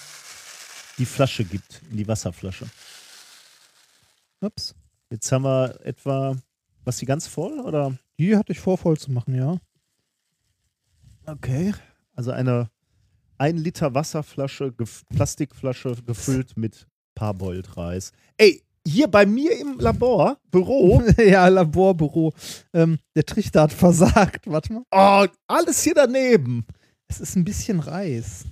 [0.98, 2.66] die Flasche gibt, in die Wasserflasche.
[4.40, 4.74] Ups.
[5.10, 6.36] Jetzt haben wir etwa,
[6.84, 7.96] was die ganz voll oder?
[8.18, 9.58] Die hatte ich vor, voll zu machen, ja.
[11.26, 11.74] Okay.
[12.12, 12.70] Also eine
[13.38, 18.12] 1 Liter Wasserflasche, gef Plastikflasche gefüllt mit Parbold-Reis.
[18.36, 22.32] Ey, hier bei mir im Labor, Büro, ja, Laborbüro.
[22.72, 24.46] Ähm, der Trichter hat versagt.
[24.50, 24.82] Warte mal.
[24.90, 26.64] oh, alles hier daneben.
[27.08, 28.44] Es ist ein bisschen Reis.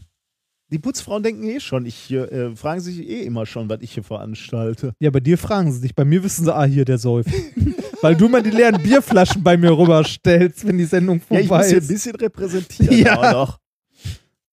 [0.70, 4.02] Die Putzfrauen denken eh schon, ich äh, fragen sich eh immer schon, was ich hier
[4.02, 4.92] veranstalte.
[4.98, 5.94] Ja, bei dir fragen sie dich.
[5.94, 7.30] Bei mir wissen sie, ah, hier, der säuft.
[8.02, 11.62] Weil du mal die leeren Bierflaschen bei mir rüberstellst, wenn die Sendung Ja, ich vorbei
[11.62, 11.88] muss hier ein ist.
[11.88, 12.98] bisschen repräsentieren.
[12.98, 13.16] Ja.
[13.18, 13.60] auch noch.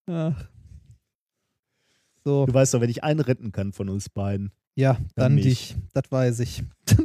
[0.07, 0.47] Ach.
[2.23, 4.51] So, Du weißt doch, wenn ich einen retten kann von uns beiden.
[4.81, 5.43] Ja, dann mich.
[5.43, 5.75] dich.
[5.93, 6.63] Das weiß ich.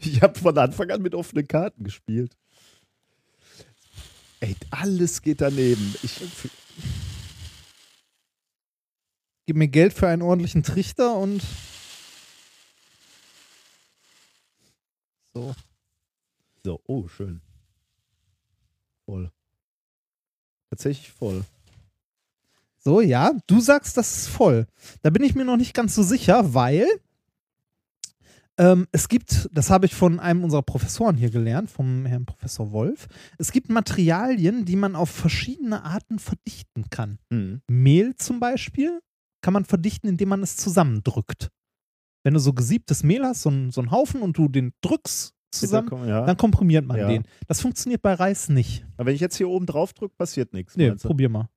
[0.00, 2.34] Ich habe von Anfang an mit offenen Karten gespielt.
[4.40, 5.94] Ey, alles geht daneben.
[6.02, 6.20] Ich,
[9.44, 11.42] Gib mir Geld für einen ordentlichen Trichter und.
[15.34, 15.54] So.
[16.64, 17.42] so, oh, schön.
[19.04, 19.30] Voll.
[20.70, 21.44] Tatsächlich voll.
[22.84, 24.66] So, ja, du sagst, das ist voll.
[25.02, 26.86] Da bin ich mir noch nicht ganz so sicher, weil
[28.58, 32.70] ähm, es gibt, das habe ich von einem unserer Professoren hier gelernt, vom Herrn Professor
[32.72, 33.06] Wolf,
[33.38, 37.18] es gibt Materialien, die man auf verschiedene Arten verdichten kann.
[37.30, 37.62] Mhm.
[37.68, 39.00] Mehl zum Beispiel
[39.42, 41.50] kann man verdichten, indem man es zusammendrückt.
[42.24, 45.34] Wenn du so gesiebtes Mehl hast, so einen so einen Haufen und du den drückst
[45.50, 46.24] zusammen, Ja.
[46.24, 47.08] dann komprimiert man Ja.
[47.08, 47.24] den.
[47.48, 48.84] Das funktioniert bei Reis nicht.
[48.96, 50.76] Aber wenn ich jetzt hier oben drauf drücke, passiert nichts.
[50.76, 51.48] Nee, probier mal.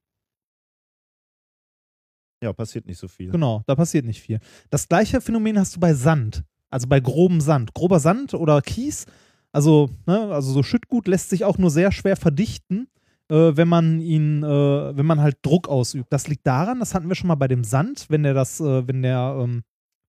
[2.46, 3.32] Ja, passiert nicht so viel.
[3.32, 4.40] Genau, da passiert nicht viel.
[4.70, 7.74] Das gleiche Phänomen hast du bei Sand, also bei grobem Sand.
[7.74, 9.08] Grober Sand oder Kies,
[9.52, 12.88] also, ne, also so Schüttgut lässt sich auch nur sehr schwer verdichten,
[13.30, 16.14] äh, wenn man ihn, äh, wenn man halt Druck ausübt.
[16.14, 18.88] Das liegt daran, das hatten wir schon mal bei dem Sand, wenn der das, äh,
[18.88, 19.64] wenn der, ähm,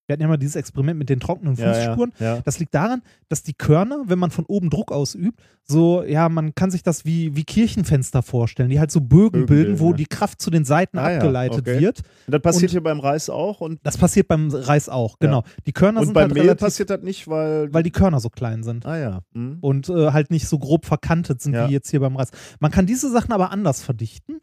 [0.07, 2.13] Wir hatten ja mal dieses Experiment mit den trockenen Fußspuren.
[2.21, 2.43] ja, ja.
[2.45, 6.55] Das liegt daran, dass die Körner, wenn man von oben Druck ausübt, so, ja, man
[6.55, 10.07] kann sich das wie, wie Kirchenfenster vorstellen, die halt so Bögen, Bögen bilden, wo die
[10.07, 11.81] Kraft zu den Seiten Ah, abgeleitet okay.
[11.81, 12.03] wird.
[12.27, 15.43] Und das passiert Und- hier beim Reis auch und, Das passiert beim Reis auch, genau.
[15.67, 17.75] Die Körner und sind beim halt Mehl relativ, passiert das nicht, weil.
[17.75, 18.87] weil die Körner so klein sind.
[18.87, 19.21] ah ja.
[19.35, 19.59] Hm.
[19.61, 22.31] und äh, halt nicht so grob verkantet sind wie jetzt hier beim Reis.
[22.61, 24.41] Man kann diese Sachen aber anders verdichten.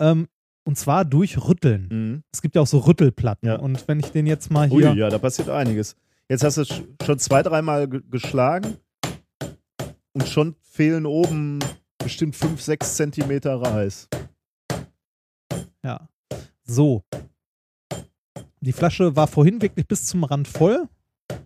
[0.00, 0.28] Ähm,
[0.68, 1.88] und zwar durch Rütteln.
[1.90, 2.22] Mhm.
[2.30, 3.48] Es gibt ja auch so Rüttelplatten.
[3.48, 3.56] Ja.
[3.58, 4.92] Und wenn ich den jetzt mal Ui, hier.
[4.92, 5.96] ja, da passiert einiges.
[6.28, 8.76] Jetzt hast du sch- schon zwei, dreimal ge geschlagen
[10.12, 11.58] und schon fehlen oben
[11.96, 14.08] bestimmt fünf, sechs Zentimeter Reis.
[15.82, 16.06] Ja.
[16.64, 17.02] So.
[18.60, 20.86] Die Flasche war vorhin wirklich bis zum Rand voll.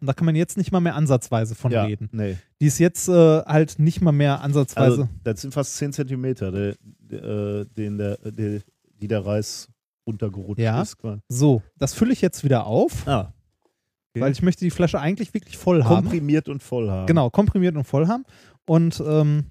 [0.01, 2.09] Und da kann man jetzt nicht mal mehr ansatzweise von ja, reden.
[2.11, 2.39] nee.
[2.61, 5.03] Die ist jetzt äh, halt nicht mal mehr ansatzweise.
[5.03, 8.63] Also, das sind fast zehn Zentimeter, der, der, äh, den der, der,
[9.03, 9.69] die der Reis
[10.07, 10.81] runtergerutscht Ja.
[10.81, 10.97] ist.
[11.29, 13.33] so, das fülle ich jetzt wieder auf, Ah,
[14.15, 14.21] Okay.
[14.23, 16.03] weil ich möchte die Flasche eigentlich wirklich voll haben.
[16.05, 17.07] komprimiert und voll haben.
[17.07, 18.25] Genau, komprimiert und voll haben.
[18.67, 19.47] Und ähm,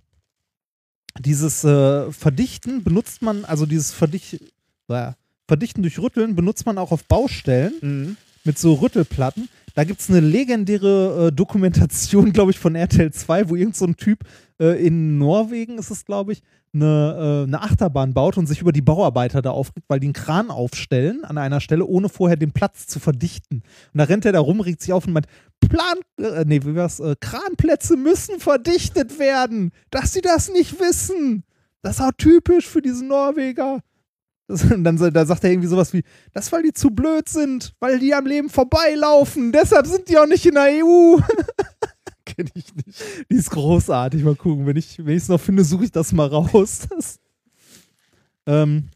[1.20, 4.40] dieses äh, Verdichten benutzt man, also dieses Verdicht,
[4.88, 5.12] äh,
[5.48, 8.18] Verdichten durch Rütteln benutzt man auch auf Baustellen Mhm.
[8.46, 9.50] mit so Rüttelplatten.
[9.74, 13.86] Da gibt es eine legendäre äh, Dokumentation, glaube ich, von RTL 2, wo irgend so
[13.86, 14.24] ein Typ
[14.60, 16.42] äh, in Norwegen, ist es, glaube ich,
[16.74, 20.14] eine, äh, eine Achterbahn baut und sich über die Bauarbeiter da aufregt, weil die einen
[20.14, 23.64] Kran aufstellen an einer Stelle, ohne vorher den Platz zu verdichten.
[23.94, 25.28] Und da rennt er da rum, regt sich auf und meint,
[25.72, 27.00] Plan, äh, nee, wie war's?
[27.00, 31.44] Äh, Kranplätze müssen verdichtet werden, dass sie das nicht wissen.
[31.82, 33.80] Das ist auch typisch für diese Norweger.
[34.48, 36.04] Das, und dann da sagt er irgendwie sowas wie,
[36.34, 40.28] das weil die zu blöd sind, weil die am Leben vorbeilaufen, deshalb sind die auch
[40.28, 41.18] nicht in der EU.
[42.36, 43.04] Kenn ich nicht.
[43.30, 46.88] Die ist großartig, mal gucken, wenn ich es noch finde, suche ich das mal raus.
[46.90, 47.20] Das,
[48.48, 48.90] ähm,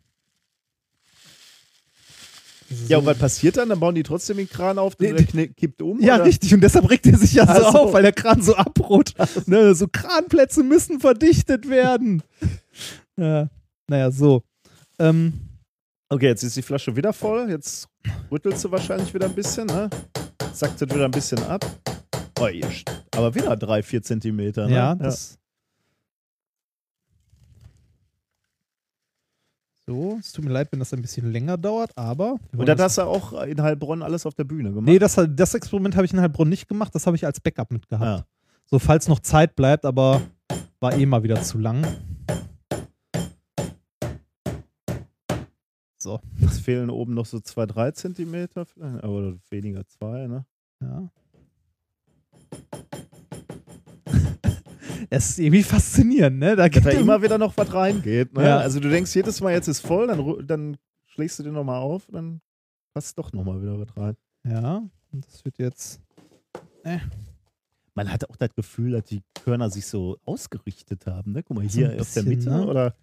[2.88, 3.00] Ja, so.
[3.00, 3.70] und was passiert dann?
[3.70, 6.00] Dann bauen die trotzdem den Kran auf, Nee, der kippt um?
[6.02, 6.26] Ja, oder?
[6.26, 6.54] richtig.
[6.54, 7.78] Und deshalb regt er sich ja so so.
[7.80, 9.16] auf, weil der Kran so abrutscht.
[9.48, 12.24] Ne, so Kranplätze müssen verdichtet werden.
[13.18, 13.50] ja,
[13.88, 14.44] naja, so.
[15.00, 15.34] Ähm,
[16.08, 17.50] Okay, jetzt ist die Flasche wieder voll.
[17.50, 17.88] Jetzt
[18.32, 19.90] rüttelst du wahrscheinlich wieder ein bisschen, ne?
[20.54, 21.66] Sackt es wieder ein bisschen ab.
[22.40, 22.48] Oh,
[23.16, 24.76] aber wieder drei, vier Zentimeter, ne?
[24.76, 25.40] ja, das.
[29.88, 32.38] So, es tut mir leid, wenn das ein bisschen länger dauert, aber.
[32.58, 34.86] Und das- hast du auch in Heilbronn alles auf der Bühne gemacht?
[34.86, 37.72] Nee, das, das Experiment habe ich in Heilbronn nicht gemacht, das habe ich als Backup
[37.72, 38.24] mitgehabt.
[38.24, 38.28] Ah.
[38.66, 40.22] So, falls noch Zeit bleibt, aber
[40.80, 41.86] war eh mal wieder zu lang.
[45.98, 50.46] So, Jetzt fehlen oben noch so zwei, drei Zentimeter, vielleicht, aber weniger zwei, ne?
[50.82, 51.10] ja.
[55.10, 56.56] Es ist irgendwie faszinierend, ne?
[56.56, 58.44] Da Dass geht da im- immer wieder noch was reingeht, ne?
[58.44, 58.58] Ja.
[58.58, 62.08] Also du denkst jedes Mal, jetzt ist voll, dann, dann schlägst du den nochmal auf,
[62.12, 62.42] dann
[62.94, 64.16] passt doch nochmal wieder was rein.
[64.48, 64.78] Ja,
[65.12, 66.02] und das wird jetzt.
[67.96, 71.44] Man hat auch das Gefühl, dass die Körner sich so ausgerichtet haben, ne?
[71.44, 72.66] Guck mal, So hier ein auf der Mitte, ne?
[72.68, 72.96] oder?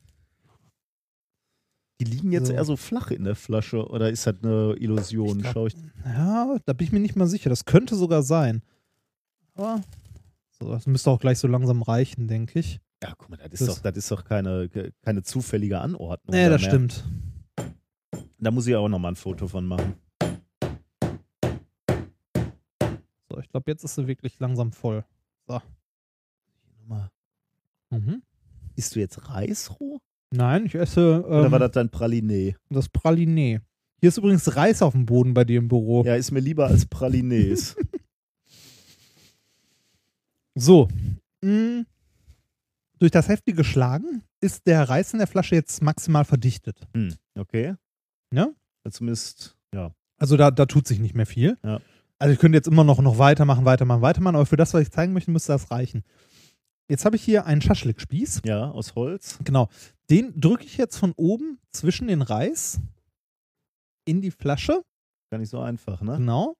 [2.00, 2.52] Die liegen jetzt So.
[2.52, 5.38] eher so flach in der Flasche, oder ist das eine Illusion?
[5.38, 5.74] Ich glaub- Schau ich.
[6.04, 7.48] Ja, da bin ich mir nicht mal sicher.
[7.48, 8.62] Das könnte sogar sein.
[9.54, 9.80] Aber.
[10.58, 12.80] So, das müsste auch gleich so langsam reichen, denke ich.
[13.02, 14.68] Ja, guck mal, das ist Das- doch, das ist doch keine,
[15.02, 16.34] keine zufällige Anordnung.
[16.34, 16.70] Nee, da das mehr.
[16.70, 17.04] stimmt.
[18.38, 19.94] Da muss ich auch nochmal ein Foto von machen.
[23.30, 25.04] So, ich glaube, jetzt ist sie wirklich langsam voll.
[26.78, 27.10] Nochmal.
[27.90, 28.22] Mhm.
[28.76, 30.00] Isst du jetzt Reisroh?
[30.30, 32.56] Nein, ich esse Oder ähm, war das dein Praliné?
[32.70, 33.60] das Praliné.
[34.00, 36.02] Hier ist übrigens Reis auf dem Boden bei dir im Büro.
[36.04, 37.76] Ja, ist mir lieber als Pralinés.
[40.54, 40.88] So.
[41.42, 41.84] mh,
[42.98, 46.86] durch das heftige Schlagen ist der Reis in der Flasche jetzt maximal verdichtet.
[46.94, 47.74] hm, okay.
[48.32, 48.48] Ja?
[48.90, 49.92] Zumindest, ja.
[50.18, 51.58] Also da, da tut sich nicht mehr viel.
[51.64, 51.80] Ja.
[52.18, 54.90] Also ich könnte jetzt immer noch, noch weitermachen, weitermachen, weitermachen, aber für das, was ich
[54.92, 56.04] zeigen möchte, müsste das reichen.
[56.88, 58.42] Jetzt habe ich hier einen Schaschlikspieß.
[58.44, 59.38] Ja, aus Holz.
[59.44, 59.68] Genau.
[60.10, 62.80] Den drücke ich jetzt von oben zwischen den Reis
[64.04, 64.82] in die Flasche.
[65.30, 66.18] Gar nicht so einfach, ne?
[66.18, 66.54] Genau.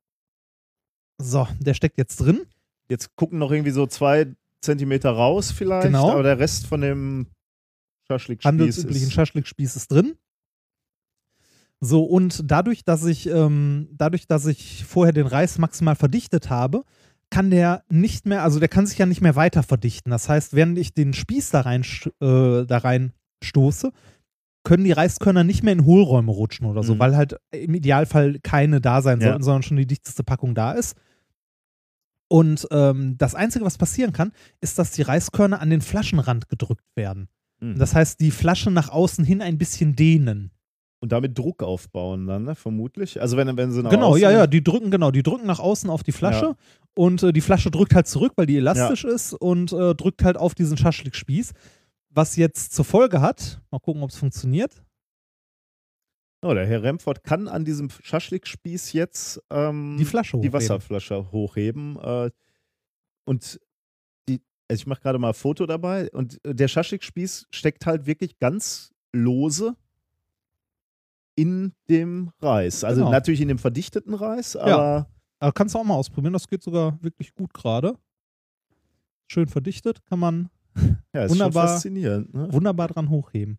[1.21, 2.47] So, der steckt jetzt drin.
[2.93, 4.27] Jetzt gucken noch irgendwie so zwei
[4.61, 6.11] Zentimeter raus vielleicht, Genau.
[6.13, 7.27] aber der Rest von dem
[8.07, 9.13] Schaschlikspieß handelsüblichen ist...
[9.15, 10.15] Schaschlikspieß ist drin.
[11.81, 16.85] So, und dadurch, dass ich, ähm, dadurch, dass ich vorher den Reis maximal verdichtet habe,
[17.31, 20.11] kann der nicht mehr, also der kann sich ja nicht mehr weiter verdichten.
[20.11, 21.83] Das heißt, während ich den Spieß da rein,
[22.21, 23.13] äh, da rein
[23.43, 23.91] stoße,
[24.65, 26.99] können die Reiskörner nicht mehr in Hohlräume rutschen oder so, Mhm.
[27.01, 29.29] weil halt im Idealfall keine da sein Ja.
[29.29, 30.95] sollten, sondern schon die dichteste Packung da ist.
[32.33, 34.33] Und ähm, das Einzige, was passieren kann,
[34.63, 37.29] ist, dass die Reiskörner an den Flaschenrand gedrückt werden.
[37.61, 37.79] Mhm.
[37.79, 40.51] Das heißt, die Flasche nach außen hin ein bisschen dehnen.
[41.01, 42.55] Und damit Druck aufbauen dann, ne?
[42.55, 43.21] vermutlich.
[43.21, 45.59] Also wenn, wenn sie nach Genau, außen, ja, ja, die drücken, genau, die drücken nach
[45.59, 46.57] außen auf die Flasche Ja.
[46.95, 50.39] und äh, die Flasche drückt halt zurück, weil die elastisch ist und äh, drückt halt
[50.39, 51.53] auf diesen Schaschlikspieß.
[52.09, 54.83] Was jetzt zur Folge hat, mal gucken, ob es funktioniert.
[56.45, 60.53] Oh, der Herr Remford kann an diesem Schaschlikspieß jetzt ähm, Die Flasche die hochheben.
[60.55, 61.97] Wasserflasche hochheben.
[62.01, 62.31] Äh,
[63.25, 63.61] und
[64.29, 66.11] die, also ich mache gerade mal ein Foto dabei.
[66.11, 69.77] Und der Schaschlikspieß steckt halt wirklich ganz lose
[71.37, 72.83] in dem Reis.
[72.85, 73.13] Also Genau.
[73.13, 75.09] natürlich in dem verdichteten Reis, aber
[75.39, 77.97] Aber kannst du auch mal ausprobieren, das geht sogar wirklich gut gerade.
[79.29, 80.51] Schön verdichtet, kann man
[81.15, 81.67] ja, ist Wunderbar.
[81.69, 82.35] schon faszinierend.
[82.35, 82.53] Ne?
[82.53, 83.59] wunderbar dran hochheben.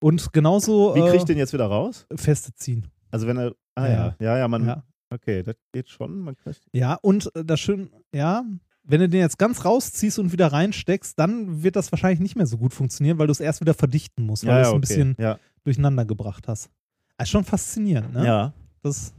[0.00, 2.06] Und genauso Wie kriege ich äh, den jetzt wieder raus?
[2.14, 2.86] feste ziehen.
[3.10, 3.92] Also wenn er, ah Ja.
[3.92, 4.82] ja, ja, ja, man, Ja.
[5.10, 6.20] okay, das geht schon.
[6.20, 8.42] Man kriegt, Ja, und äh, das schön, ja,
[8.82, 12.46] wenn du den jetzt ganz rausziehst und wieder reinsteckst, dann wird das wahrscheinlich nicht mehr
[12.46, 14.72] so gut funktionieren, weil du es erst wieder verdichten musst, weil ja, du es ja,
[14.72, 14.80] ein okay.
[14.80, 16.70] bisschen ja, durcheinander gebracht hast.
[17.18, 18.24] Das ist schon faszinierend, ne?
[18.26, 18.52] ja,
[18.82, 19.12] Das,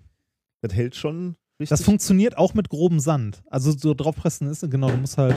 [0.62, 1.70] das hält schon richtig.
[1.78, 3.44] das funktioniert auch mit grobem Sand.
[3.52, 5.36] Also so draufpressen ist, genau, du musst halt.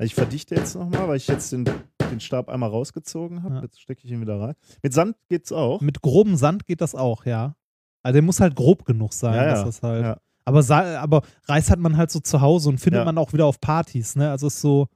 [0.00, 1.68] Ich verdichte jetzt nochmal, weil ich jetzt den,
[2.10, 3.56] den Stab einmal rausgezogen habe.
[3.56, 3.62] Ja.
[3.62, 4.54] Jetzt stecke ich ihn wieder rein.
[4.82, 5.80] Mit Sand geht's auch.
[5.80, 7.54] Mit grobem Sand geht das auch, ja.
[8.02, 10.02] Also der muss halt grob genug sein, Ja, dass das halt.
[10.04, 10.20] ja.
[10.44, 10.64] Aber,
[10.98, 14.16] aber Reis hat man halt so zu Hause und findet man auch wieder auf Partys,
[14.16, 14.30] ne?
[14.30, 14.88] Also ist so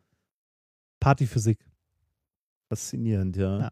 [1.00, 1.58] Partyphysik.
[2.68, 3.70] Faszinierend, ja.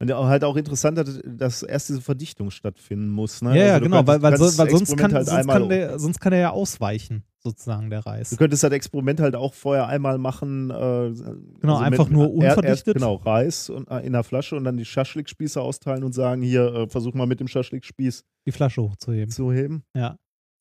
[0.00, 3.42] Und halt auch interessant, dass- erst diese Verdichtung stattfinden muss.
[3.42, 3.58] Ne?
[3.58, 6.40] Ja, Also genau, weil, weil, weil sonst, kann, halt sonst, kann der, sonst kann der
[6.40, 8.30] ja ausweichen, sozusagen, der Reis.
[8.30, 10.70] Du könntest das Experiment halt auch vorher einmal machen.
[10.70, 11.12] Äh,
[11.60, 12.94] Genau, einfach nur Erst, unverdichtet.
[12.94, 16.66] genau, Reis und, äh, in der Flasche und dann die Schaschlikspieße austeilen und sagen, hier,
[16.74, 19.30] äh, versuch mal mit dem Schaschlikspieß Die Flasche hochzuheben.
[19.30, 19.82] zu heben.
[19.96, 20.16] Ja.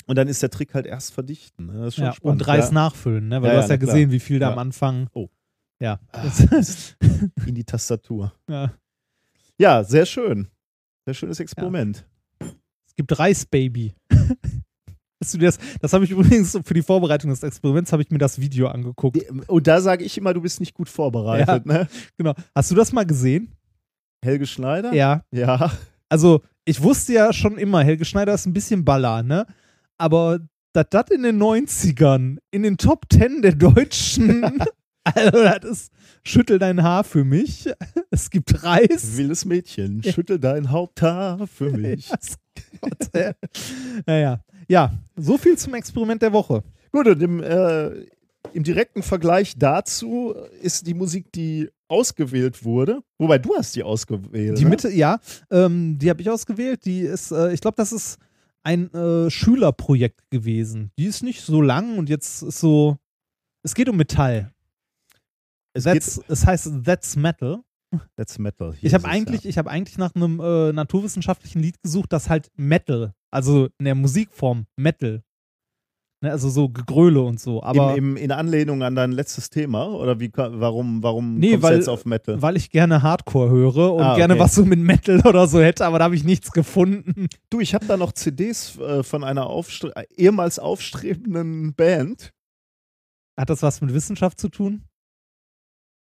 [0.08, 1.68] Und dann ist der Trick halt erst verdichten.
[1.68, 1.90] Ne?
[1.94, 2.14] Ja.
[2.14, 2.20] spannend.
[2.24, 2.74] Und Reis ja.
[2.74, 3.42] nachfüllen, ne?
[3.42, 3.88] Weil Ja, du ja, hast ja klar.
[3.94, 4.54] gesehen, wie viel da Ja.
[4.54, 5.10] am Anfang.
[5.14, 5.28] Oh.
[5.82, 6.00] Ja.
[7.46, 8.34] in die Tastatur.
[8.50, 8.72] ja.
[9.60, 10.48] Ja, sehr schön.
[11.06, 12.08] Sehr schönes Experiment.
[12.40, 13.96] Es gibt Reisbaby.
[15.22, 18.20] Hast du das, das habe ich übrigens für die Vorbereitung des Experiments habe ich mir
[18.20, 19.18] das Video angeguckt.
[19.48, 21.88] Und da sage ich immer, du bist nicht gut vorbereitet, ne?
[22.18, 22.34] Genau.
[22.54, 23.52] Hast du das mal gesehen?
[24.24, 24.94] Helge Schneider?
[24.94, 25.24] Ja.
[25.32, 25.72] Ja.
[26.10, 29.46] Also, ich wusste ja schon immer, Helge Schneider ist ein bisschen Baller, ne?
[29.98, 30.40] Aber
[30.74, 34.44] dass das in den 90ern in den Top 10 der Deutschen,
[35.04, 35.92] also das ist,
[36.24, 37.68] schüttel dein Haar für mich.
[38.12, 39.18] Es gibt Reis.
[39.18, 40.12] Wildes Mädchen, Ja.
[40.14, 42.12] schüttel dein Haupthaar für mich.
[44.06, 44.40] Naja.
[44.68, 46.64] Ja, so viel zum Experiment der Woche.
[46.92, 48.06] Gut, und im, äh,
[48.54, 54.58] im direkten Vergleich dazu ist die Musik, die ausgewählt wurde, wobei du hast die ausgewählt.
[54.58, 54.70] Die ne?
[54.70, 55.20] Mitte, ja,
[55.52, 56.86] ähm, die habe ich ausgewählt.
[56.86, 58.18] Die ist, äh, ich glaube, das ist
[58.64, 60.92] ein äh, Schülerprojekt gewesen.
[60.98, 62.98] Die ist nicht so lang und jetzt ist so.
[63.64, 64.54] Es geht um Metall.
[65.74, 67.64] es That's, es heißt That's Metal.
[68.18, 68.74] That's Metal.
[68.74, 72.50] Hier Ich habe eigentlich, ich habe eigentlich nach einem äh, naturwissenschaftlichen Lied gesucht, das halt
[72.58, 75.24] Metal, also in der Musikform Metal.
[76.24, 77.58] Ne, also so Gegröle und so.
[77.58, 77.64] Ja.
[77.68, 81.64] Aber Im, im, in Anlehnung an dein letztes Thema oder wie warum warum Nee, kommst
[81.64, 82.42] weil- du jetzt auf Metal?
[82.42, 84.42] weil ich gerne Hardcore höre und Ah, gerne okay.
[84.42, 87.28] was so mit Metal oder so hätte, aber da habe ich nichts gefunden.
[87.52, 92.34] Du, ich habe da noch CDs äh, von einer aufstre ehemals aufstrebenden Band.
[93.40, 94.86] Hat das was mit Wissenschaft zu tun?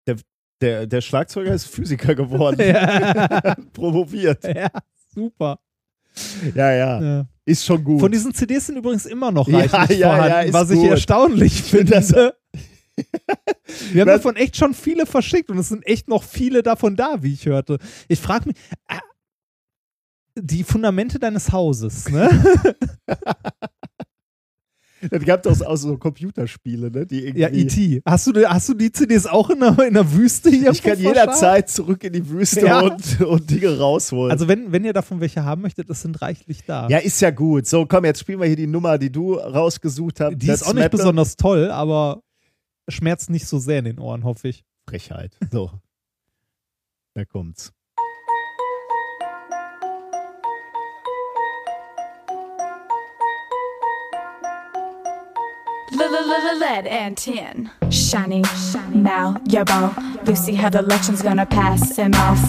[0.07, 0.15] Der,
[0.61, 2.59] der Schlagzeuger ist Physiker geworden.
[2.65, 3.55] Ja.
[3.73, 4.43] Promoviert.
[4.55, 4.69] ja,
[5.13, 5.59] super.
[6.53, 7.01] Ja, ja.
[7.01, 7.25] Ja.
[7.45, 7.99] Ist schon gut.
[7.99, 10.89] Von diesen CDs sind übrigens immer noch Ja, reichlich ja, vorhanden, ja, was ich gut.
[10.89, 12.35] erstaunlich finde.
[13.91, 17.21] Wir haben davon echt schon viele verschickt und es sind echt noch viele davon da,
[17.21, 17.77] wie ich hörte.
[18.07, 18.55] Ich frage mich,
[18.87, 18.97] äh,
[20.37, 22.29] die Fundamente deines Hauses, ne?
[25.11, 27.05] Es gab doch auch so Computerspiele, ne?
[27.05, 28.01] Die irgendwie ja, E.T.
[28.05, 30.71] Hast du, hast du die CDs auch in der, in der Wüste hier?
[30.71, 32.79] Ich kann jederzeit zurück in die Wüste Ja.
[32.81, 34.31] und, und Dinge rausholen.
[34.31, 36.87] Also wenn, wenn ihr davon welche haben möchtet, das sind reichlich da.
[36.89, 37.65] ja, ist ja gut.
[37.67, 40.35] So, komm, jetzt spielen wir hier die Nummer, die du rausgesucht hast.
[40.37, 42.21] die ist auch nicht besonders toll, aber
[42.87, 44.63] schmerzt nicht so sehr in den Ohren, hoffe ich.
[44.87, 45.37] Frechheit.
[45.51, 45.71] So.
[47.17, 47.71] Da kommt's.
[56.25, 57.69] Lead and tin.
[57.91, 58.97] Shiny, shiny.
[58.97, 59.93] Now, your bow.
[60.25, 62.39] Lucy, how the election's gonna pass him off.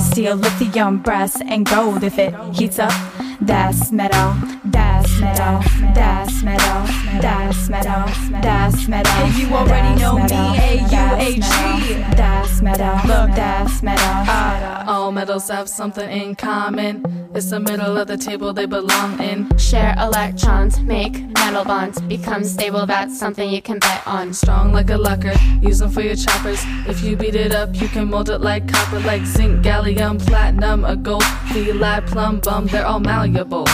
[0.00, 2.02] Steel, lithium, brass, and gold.
[2.04, 2.92] If it heats up,
[3.40, 4.34] that's metal.
[4.64, 4.81] That's
[5.20, 5.60] metal.
[5.94, 7.20] That's metal.
[7.20, 8.04] That's metal.
[8.40, 9.12] That's metal.
[9.12, 10.24] Hey, you already know me.
[10.32, 11.94] A-U-H-E.
[12.16, 12.94] That's metal.
[13.06, 14.04] Look, that's metal.
[14.04, 17.28] Ah, all metals have something in common.
[17.34, 19.48] It's the middle of the table they belong in.
[19.56, 22.84] Share electrons, make metal bonds, become stable.
[22.84, 24.34] That's something you can bet on.
[24.34, 26.62] Strong like a locker, use them for your choppers.
[26.86, 30.84] If you beat it up, you can mold it like copper, like zinc, gallium, platinum,
[30.84, 31.24] a gold,
[31.54, 32.66] lead, plum, bum.
[32.66, 33.66] They're all malleable.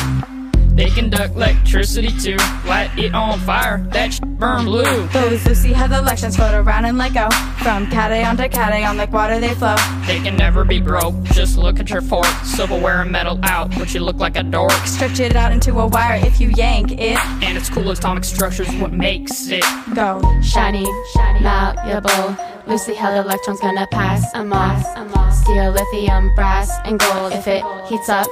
[0.78, 2.36] They conduct electricity too.
[2.64, 5.08] Light it on fire, that sh- burn blue.
[5.08, 7.28] Those Lucy had the electrons float around and let go.
[7.64, 9.74] From cation to cation, like water they flow.
[10.06, 11.20] They can never be broke.
[11.32, 12.28] Just look at your fork.
[12.44, 14.70] Silverware and metal out, but you look like a dork.
[14.86, 17.18] Stretch it out into a wire if you yank it.
[17.42, 19.64] And its cool atomic structure's what makes it.
[19.96, 20.20] Go.
[20.42, 22.36] Shiny, shiny, malleable.
[22.68, 24.84] Loosely held electrons gonna pass a off.
[25.32, 27.32] Steel, lithium, brass, and gold.
[27.32, 28.26] If it heats up,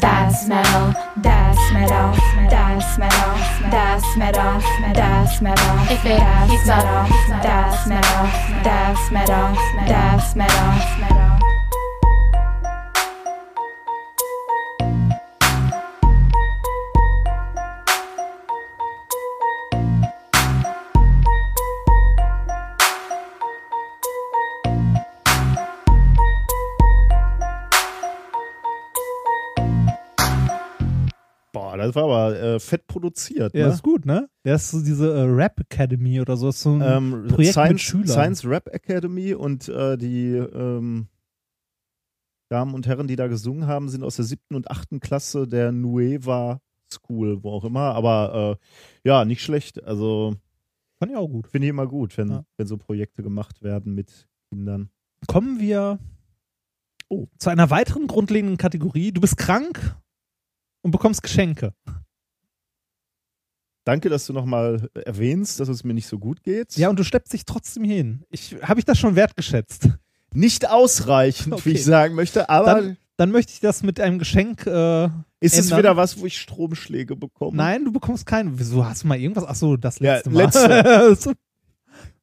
[0.00, 0.92] That's metal.
[1.22, 2.12] That's metal.
[2.50, 3.70] That's metal.
[3.70, 4.60] That's metal.
[4.92, 5.76] That's metal.
[5.88, 7.08] If it heats up,
[7.42, 8.26] that's metal.
[8.64, 9.54] That's metal.
[9.86, 10.66] That's metal.
[10.74, 11.25] That's metal.
[31.96, 33.54] War aber äh, fett produziert.
[33.54, 33.72] Ja, ne?
[33.72, 34.28] ist gut, ne?
[34.44, 36.50] Der ist so diese äh, Rap Academy oder so.
[36.50, 38.06] Ist so ein ähm, Projekt Science, mit Schülern.
[38.08, 41.08] Science Rap Academy und äh, die ähm,
[42.48, 45.72] Damen und Herren, die da gesungen haben, sind aus der siebten und achten Klasse der
[45.72, 46.60] Nueva
[46.92, 47.94] School, wo auch immer.
[47.94, 48.58] Aber
[49.04, 49.82] äh, ja, nicht schlecht.
[49.82, 50.36] Also
[50.98, 51.48] Fand ich auch gut.
[51.48, 52.44] finde ich immer gut, wenn, Ja.
[52.56, 54.90] wenn so Projekte gemacht werden mit Kindern.
[55.26, 55.98] Kommen wir
[57.08, 59.12] oh, zu einer weiteren grundlegenden Kategorie.
[59.12, 59.96] Du bist krank
[60.86, 61.74] und bekommst Geschenke.
[63.84, 66.76] Danke, dass du nochmal erwähnst, dass es mir nicht so gut geht.
[66.76, 68.24] Ja, und du schleppst dich trotzdem hin.
[68.30, 69.88] Ich, Habe ich das schon wertgeschätzt?
[70.32, 71.64] Nicht ausreichend, Okay.
[71.66, 75.06] wie ich sagen möchte, aber Dann, dann möchte ich das mit einem Geschenk äh,
[75.40, 75.78] ist es ändern.
[75.78, 77.56] wieder was, wo ich Stromschläge bekomme?
[77.56, 78.58] Nein, du bekommst keinen.
[78.58, 79.44] Wieso hast du mal irgendwas?
[79.46, 80.42] Ach so, das Ja, letzte Mal.
[80.44, 81.16] letzte.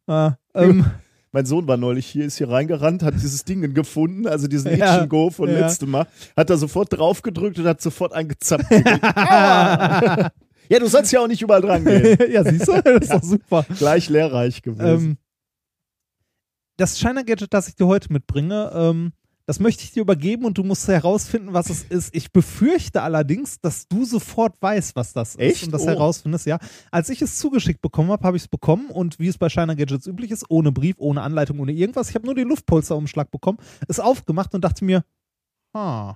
[0.07, 0.11] So.
[0.13, 0.85] ah, ähm,
[1.33, 5.05] Mein Sohn war neulich hier, ist hier reingerannt, hat dieses Ding gefunden, also diesen Ja,
[5.05, 5.59] Go von ja.
[5.61, 6.07] letztem Mal,
[6.37, 8.65] hat da sofort drauf gedrückt und hat sofort eingezappt.
[10.69, 12.17] Ja, du sollst ja auch nicht überall dran gehen.
[12.31, 12.81] ja, siehst du?
[12.83, 13.65] Das ist doch super.
[13.77, 14.85] Gleich lehrreich gewesen.
[14.85, 15.17] Ähm,
[16.77, 19.11] das China-Gadget, das ich dir heute mitbringe, ähm,
[19.45, 22.15] das möchte ich dir übergeben und du musst herausfinden, was es ist.
[22.15, 25.63] Ich befürchte allerdings, dass du sofort weißt, was das ist Echt?
[25.65, 25.87] und das Oh.
[25.87, 26.45] herausfindest.
[26.45, 26.59] Ja,
[26.91, 29.73] als ich es zugeschickt bekommen habe, habe ich es bekommen und wie es bei China
[29.73, 32.09] Gadgets üblich ist, ohne Brief, ohne Anleitung, ohne irgendwas.
[32.09, 33.57] Ich habe nur den Luftpolsterumschlag bekommen,
[33.87, 35.03] es aufgemacht und dachte mir,
[35.73, 36.15] ah,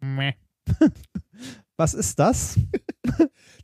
[0.00, 0.32] meh.
[1.76, 2.58] was ist das?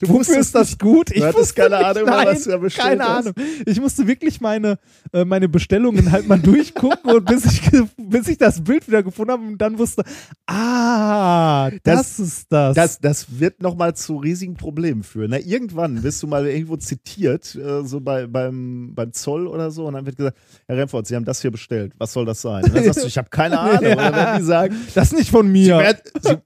[0.00, 1.10] du wusstest das gut?
[1.14, 3.26] Du hattest wusste keine nicht, Ahnung nein, was du da bestellt Keine hast.
[3.26, 3.34] Ahnung.
[3.66, 4.78] Ich musste wirklich meine,
[5.12, 7.62] äh, meine Bestellungen halt mal durchgucken und bis ich,
[7.96, 10.02] bis ich das Bild wieder gefunden habe und dann wusste,
[10.46, 12.74] ah, das, Das- ist das.
[12.74, 15.30] Das, das wird nochmal zu riesigen Problemen führen.
[15.30, 19.86] Na, irgendwann wirst du mal irgendwo zitiert, äh, so bei, beim, beim Zoll oder so,
[19.86, 20.36] und dann wird gesagt,
[20.66, 21.92] Herr Remford, Sie haben das hier bestellt.
[21.98, 22.64] Was soll das sein?
[22.64, 23.76] Und dann sagst du, ich habe keine Ahnung.
[23.78, 25.78] Und dann werden die sagen, das ist nicht von Sie mir.
[25.78, 26.36] werden, Sie,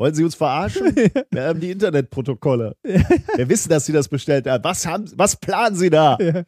[0.00, 0.96] wollen Sie uns verarschen?
[1.30, 2.74] Wir haben die Internetprotokolle.
[2.82, 4.64] Wir wissen, dass Sie das bestellt haben.
[4.64, 6.16] Was, haben, was planen Sie da?
[6.18, 6.44] Ja.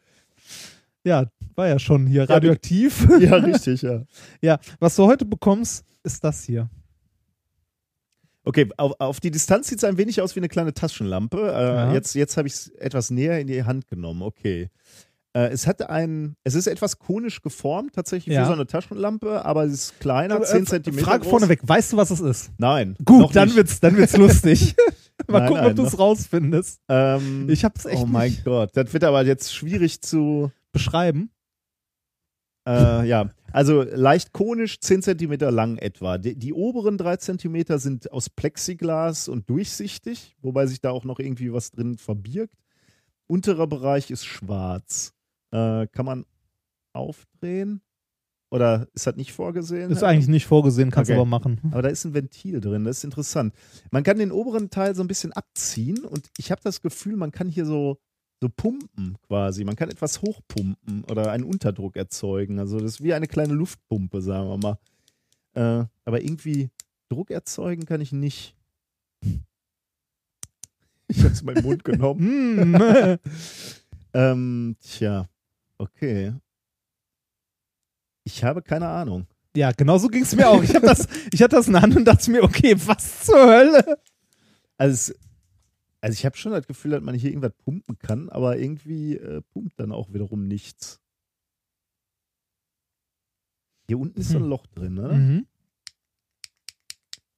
[1.03, 1.25] ja,
[1.55, 3.07] war ja schon hier radioaktiv.
[3.19, 4.01] Ja, richtig, ja.
[4.41, 6.67] ja, was du heute bekommst, ist das hier.
[8.43, 11.37] Okay, auf, auf die Distanz sieht es ein wenig aus wie eine kleine Taschenlampe.
[11.37, 11.93] Äh, Ja.
[11.93, 14.23] Jetzt, jetzt habe ich es etwas näher in die Hand genommen.
[14.23, 14.69] Okay.
[15.35, 18.43] Äh, es hat ein, es ist etwas konisch geformt, tatsächlich Ja.
[18.43, 21.29] wie so eine Taschenlampe, aber es ist kleiner, Äh, 10 Zentimeter Frage groß.
[21.31, 22.51] vorneweg, weißt du, was es ist?
[22.59, 22.95] Nein.
[23.03, 23.57] Gut, dann nicht.
[23.57, 24.75] wird's, dann wird's lustig.
[25.27, 26.81] Mal Nein, gucken, nein, ob du es rausfindest.
[26.89, 30.51] Ähm, Ich hab's echt Oh mein nicht Gott, das wird aber jetzt schwierig zu.
[30.71, 31.29] beschreiben.
[32.67, 36.17] Äh, ja, also leicht konisch, 10 Zentimeter lang etwa.
[36.17, 41.19] Die, die oberen 3 Zentimeter sind aus Plexiglas und durchsichtig, wobei sich da auch noch
[41.19, 42.55] irgendwie was drin verbirgt.
[43.27, 45.13] Unterer Bereich ist schwarz.
[45.53, 46.25] Äh, kann man
[46.93, 47.81] aufdrehen?
[48.49, 49.89] Oder ist das nicht vorgesehen?
[49.91, 51.21] Ist eigentlich nicht vorgesehen, kannst du Okay.
[51.21, 51.59] aber machen.
[51.71, 53.53] Aber da ist ein Ventil drin, das ist interessant.
[53.89, 57.31] Man kann den oberen Teil so ein bisschen abziehen und ich habe das Gefühl, man
[57.31, 57.97] kann hier so,
[58.41, 59.63] so pumpen quasi.
[59.63, 62.59] Man kann etwas hochpumpen oder einen Unterdruck erzeugen.
[62.59, 64.77] Also das ist wie eine kleine Luftpumpe, sagen wir mal.
[65.81, 66.69] Äh, aber irgendwie
[67.09, 68.55] Druck erzeugen kann ich nicht.
[71.07, 72.19] Ich habe es in meinen Mund genommen.
[72.75, 73.17] Hm.
[74.13, 75.27] ähm, tja,
[75.77, 76.33] okay.
[78.25, 79.27] Ich habe keine Ahnung.
[79.55, 80.63] Ja, genau so ging es mir auch.
[80.63, 83.99] Ich, das, ich hatte das in der Hand und dachte mir, okay, was zur Hölle?
[84.77, 85.13] Also,
[86.01, 89.41] also ich habe schon das Gefühl, dass man hier irgendwas pumpen kann, aber irgendwie äh,
[89.53, 90.99] pumpt dann auch wiederum nichts.
[93.87, 94.49] Hier unten ist so ein Hm.
[94.49, 95.07] Loch drin, ne?
[95.13, 95.47] Mhm.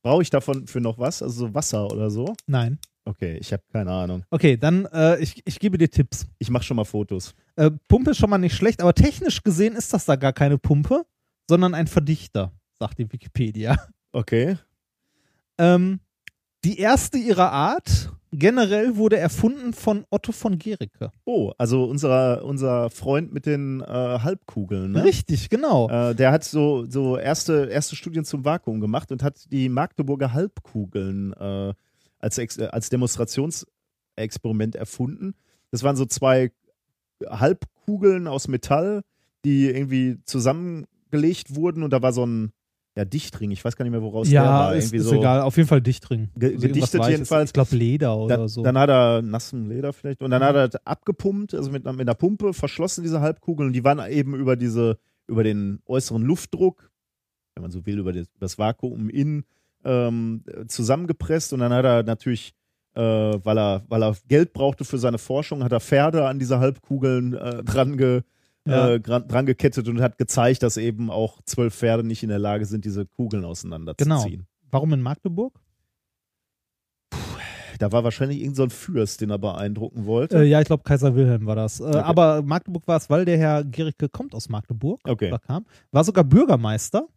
[0.04, 1.22] Brauche ich davon für noch was?
[1.24, 2.36] Also so Wasser oder so?
[2.46, 2.80] Nein.
[3.06, 4.24] Okay, ich habe keine Ahnung.
[4.32, 6.26] Okay, dann äh, ich, ich gebe dir Tipps.
[6.40, 7.36] Ich mache schon mal Fotos.
[7.56, 10.58] Äh, Pumpe ist schon mal nicht schlecht, aber technisch gesehen ist das da gar keine
[10.58, 11.06] Pumpe,
[11.48, 13.78] sondern ein Verdichter, sagt die Wikipedia.
[14.12, 14.58] Okay.
[15.58, 16.00] Ähm,
[16.64, 21.12] die erste ihrer Art generell wurde erfunden von Otto von Gericke.
[21.26, 25.04] Oh, also unser, unser Freund mit den äh, Halbkugeln, ne?
[25.04, 25.90] Richtig, genau.
[25.90, 30.34] Äh, der hat so, so erste, erste Studien zum Vakuum gemacht und hat die Magdeburger
[30.34, 31.74] Halbkugeln äh,
[32.26, 35.36] als, äh, als Demonstrationsexperiment erfunden.
[35.72, 36.52] Das waren so zwei
[37.26, 39.02] Halbkugeln aus Metall,
[39.46, 42.52] die irgendwie zusammengelegt wurden und da war so ein
[42.98, 44.76] ja, Dichtring, ich weiß gar nicht mehr, woraus der ja, war.
[44.76, 45.42] ist, Irgendwie ist so egal.
[45.42, 46.30] Auf jeden Fall Dichtring.
[46.38, 47.50] Ge Also gedichtet jedenfalls.
[47.50, 48.64] Ich glaube Leder oder Dann, so.
[48.64, 52.08] dann hat er nassen Leder vielleicht und dann hat er abgepumpt, also mit, einer- mit
[52.08, 54.98] einer Pumpe verschlossen diese Halbkugeln und die waren eben über diese,
[55.28, 56.90] über den äußeren Luftdruck,
[57.56, 59.44] wenn man so will, über das, das Vakuum in
[59.86, 62.54] ähm, zusammengepresst und dann hat er natürlich,
[62.96, 66.60] äh, weil er, weil er Geld brauchte für seine Forschung, hat er Pferde an diese
[66.60, 68.22] Halbkugeln äh, dran, ge,
[68.68, 68.90] Ja.
[68.90, 72.40] äh, dran, dran gekettet und hat gezeigt, dass eben auch zwölf Pferde nicht in der
[72.40, 74.32] Lage sind, diese Kugeln auseinanderzuziehen.
[74.32, 74.44] genau.
[74.72, 75.54] Warum in Magdeburg?
[77.78, 80.40] Da war wahrscheinlich irgendein so ein Fürst, den er beeindrucken wollte.
[80.40, 81.82] Äh, ja, ich glaube Kaiser Wilhelm war das.
[81.82, 85.02] Äh, Aber Magdeburg war es, weil der Herr Gericke kommt aus Magdeburg.
[85.04, 85.36] Okay.
[85.46, 85.66] Kam.
[85.92, 87.08] War sogar Bürgermeister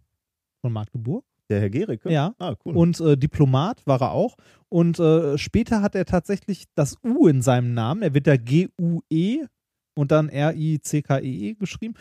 [0.61, 1.25] von Magdeburg.
[1.49, 2.13] Der Herr Gericke?
[2.13, 2.35] Ja.
[2.39, 2.77] Ah, cool.
[2.77, 4.37] Und äh, Diplomat war er auch.
[4.69, 8.03] Und äh, später hat er tatsächlich das U in seinem Namen.
[8.03, 9.45] Er wird da G-U-E
[9.95, 11.95] und dann R-I-C-K-E-E geschrieben.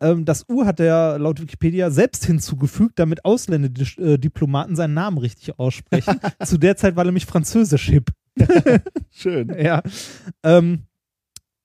[0.00, 5.18] Ähm, das U hat er laut Wikipedia selbst hinzugefügt, damit ausländische äh, Diplomaten seinen Namen
[5.18, 6.18] richtig aussprechen.
[6.44, 8.10] Zu der Zeit war nämlich Französisch hip.
[9.10, 9.54] Schön.
[9.58, 9.82] Ja.
[10.42, 10.84] Ähm,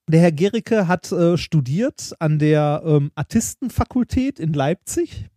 [0.07, 5.29] der Herr Gericke hat äh, studiert an der ähm, Artistenfakultät in Leipzig.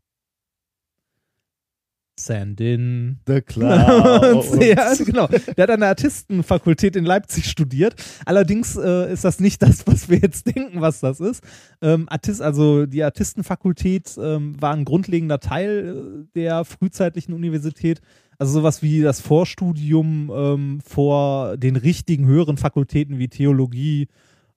[2.19, 3.19] Sandin.
[3.27, 4.57] The Clouds.
[4.61, 5.27] ja, genau.
[5.27, 7.95] Der hat an der Artistenfakultät in Leipzig studiert.
[8.27, 11.43] Allerdings äh, ist das nicht das, was wir jetzt denken, was das ist.
[11.81, 18.01] Ähm, Artist, also die Artistenfakultät ähm, war ein grundlegender Teil äh, der frühzeitlichen Universität.
[18.39, 24.09] Also sowas wie das Vorstudium ähm, vor den richtigen höheren Fakultäten wie Theologie,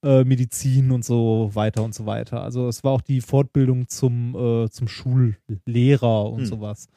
[0.04, 2.42] äh, Medizin und so weiter und so weiter.
[2.42, 6.46] Also es war auch die Fortbildung zum, äh, zum Schullehrer und Hm.
[6.46, 6.88] sowas.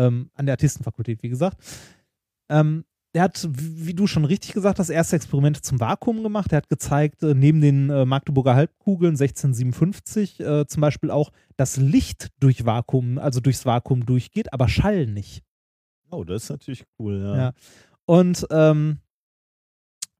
[0.00, 1.58] Ähm, an der Artistenfakultät, wie gesagt.
[2.48, 6.52] Ähm, er hat, wie du schon richtig gesagt hast, erste Experimente zum Vakuum gemacht.
[6.52, 11.76] Er hat gezeigt, äh, neben den äh, Magdeburger Halbkugeln 1657 äh, zum Beispiel auch, dass
[11.76, 15.42] Licht durch Vakuum, also durchs Vakuum durchgeht, aber Schall nicht.
[16.10, 17.36] Oh, das ist natürlich cool, ja.
[17.36, 17.52] Ja.
[18.06, 18.98] Und ähm,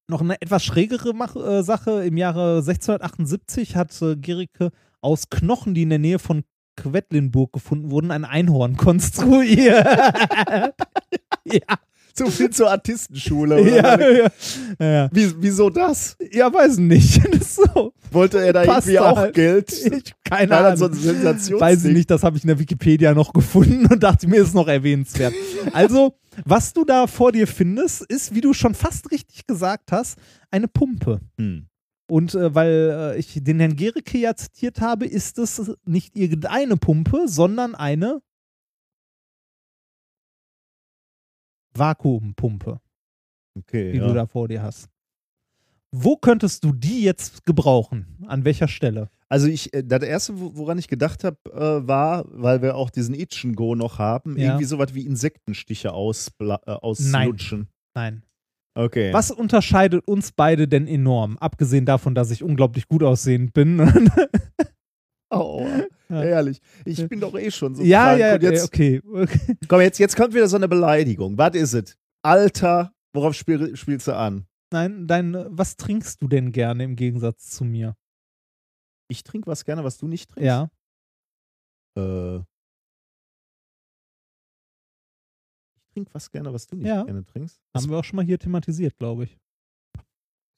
[0.08, 2.04] noch eine etwas schrägere Mach äh, Sache.
[2.04, 4.70] Im Jahre 1678 hat äh, Gericke
[5.00, 6.42] aus Knochen, die in der Nähe von
[6.80, 9.86] Quedlinburg gefunden wurden, ein Einhorn konstruiert.
[11.44, 11.76] ja.
[12.14, 13.62] So viel zur Artistenschule.
[13.62, 13.70] Oder?
[13.70, 14.30] Ja,
[14.78, 15.08] ja, ja.
[15.12, 16.16] Wie, wieso das?
[16.32, 17.20] Ja, weiß nicht.
[17.50, 17.92] So.
[18.12, 19.34] Wollte er da Passt irgendwie auch halt.
[19.34, 19.72] Geld?
[19.92, 20.76] Ich, keine Ahnung.
[20.76, 21.60] so ein?
[21.60, 24.54] Weiß ich nicht, das habe ich in der Wikipedia noch gefunden und dachte mir, ist
[24.54, 25.34] noch erwähnenswert.
[25.72, 30.16] Also, was du da vor dir findest, ist, wie du schon fast richtig gesagt hast,
[30.50, 31.20] eine Pumpe.
[31.38, 31.66] Hm.
[32.10, 36.76] Und äh, weil äh, ich den Herrn Gericke ja zitiert habe, ist es nicht irgendeine
[36.76, 38.20] Pumpe, sondern eine
[41.74, 42.80] Vakuumpumpe,
[43.56, 44.06] Okay, die ja.
[44.08, 44.88] du da vor dir hast.
[45.92, 48.18] Wo könntest du die jetzt gebrauchen?
[48.26, 49.10] An welcher Stelle?
[49.28, 52.90] Also ich, äh, das erste, wo- woran ich gedacht habe, äh, war, weil wir auch
[52.90, 54.46] diesen Itchen Go noch haben, Ja.
[54.50, 57.68] irgendwie sowas wie Insektenstiche ausbla- äh, auslutschen.
[57.94, 58.22] Nein.
[58.74, 59.12] Okay.
[59.12, 61.36] Was unterscheidet uns beide denn enorm?
[61.38, 63.80] Abgesehen davon, dass ich unglaublich gut aussehend bin.
[65.32, 65.64] Oh,
[66.08, 66.24] Ja.
[66.24, 66.60] ehrlich.
[66.84, 68.18] Ich bin doch eh schon so ja, krank.
[68.20, 69.00] ja, Und jetzt, okay.
[69.06, 69.56] okay.
[69.68, 71.38] Komm, jetzt, jetzt kommt wieder so eine Beleidigung.
[71.38, 71.96] Was ist es?
[72.22, 74.46] Alter, worauf spiel, spielst du an?
[74.72, 77.94] Nein, dein, was trinkst du denn gerne im Gegensatz zu mir?
[79.08, 80.46] Ich trinke was gerne, was du nicht trinkst?
[80.46, 80.68] Ja.
[81.96, 82.40] Äh,
[85.92, 87.02] trinke was gerne, was du nicht Ja.
[87.04, 87.60] gerne trinkst.
[87.76, 89.38] Haben wir auch schon mal hier thematisiert, glaube ich.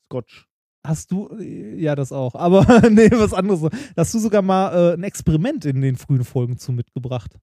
[0.05, 0.47] Scotch.
[0.87, 3.71] Hast du, äh, ja, das auch, aber nee, was anderes.
[3.97, 7.39] Hast du sogar mal äh, ein Experiment in den frühen Folgen zu mitgebracht?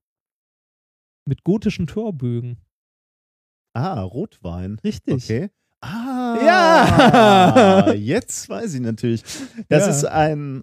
[1.26, 2.58] Mit gotischen Torbögen.
[3.74, 4.78] Ah, Rotwein.
[4.84, 5.24] Richtig.
[5.26, 5.50] Okay.
[5.82, 7.94] Ah, Ja!
[7.94, 9.24] Jetzt weiß ich natürlich.
[9.70, 9.90] Das Ja.
[9.90, 10.62] ist ein.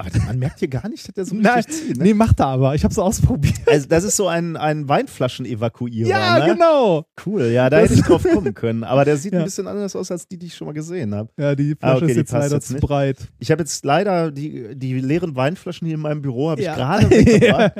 [0.00, 1.96] Ah, Aber man merkt hier gar nicht, dass der so Nein, zieht.
[1.98, 2.04] Ne?
[2.04, 2.74] nee, macht er aber.
[2.74, 3.54] Ich hab's ausprobiert.
[3.66, 6.08] Also das ist so ein, ein Weinflaschen-Evakuierer.
[6.08, 6.52] Ja, ne?
[6.54, 7.04] genau.
[7.26, 8.84] Cool, ja, da Das- hätte ich drauf kommen können.
[8.84, 9.40] Aber der sieht Ja.
[9.40, 11.30] ein bisschen anders aus, als die, die ich schon mal gesehen habe.
[11.38, 12.82] Ja, die Ah, Flasche okay, ist die jetzt leider jetzt zu nicht.
[12.86, 13.16] breit.
[13.38, 16.72] Ich habe jetzt leider die, die leeren Weinflaschen hier in meinem Büro, habe Ja.
[16.72, 17.72] ich gerade weggebracht.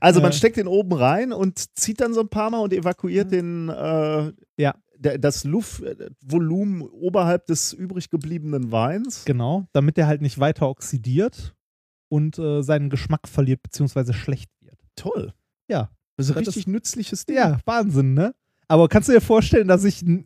[0.00, 0.36] Also man Ja.
[0.36, 4.32] steckt den oben rein und zieht dann so ein paar Mal und evakuiert den, äh,
[4.56, 4.74] Ja.
[4.98, 9.24] Das Luftvolumen oberhalb des übrig gebliebenen Weins.
[9.24, 11.54] Genau, damit der halt nicht weiter oxidiert
[12.08, 14.78] und äh, seinen Geschmack verliert, beziehungsweise schlecht wird.
[14.96, 15.32] Toll.
[15.68, 15.90] Ja.
[16.16, 17.36] Das ist ein richtig nützliches Ding.
[17.36, 18.34] Ja, Wahnsinn, ne?
[18.68, 20.24] Aber kannst du dir vorstellen, dass ich n-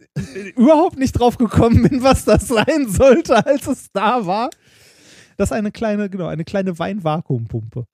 [0.54, 4.50] überhaupt nicht drauf gekommen bin, was das sein sollte, als es da war?
[5.38, 7.86] Das ist eine kleine, genau, eine kleine Weinvakuumpumpe.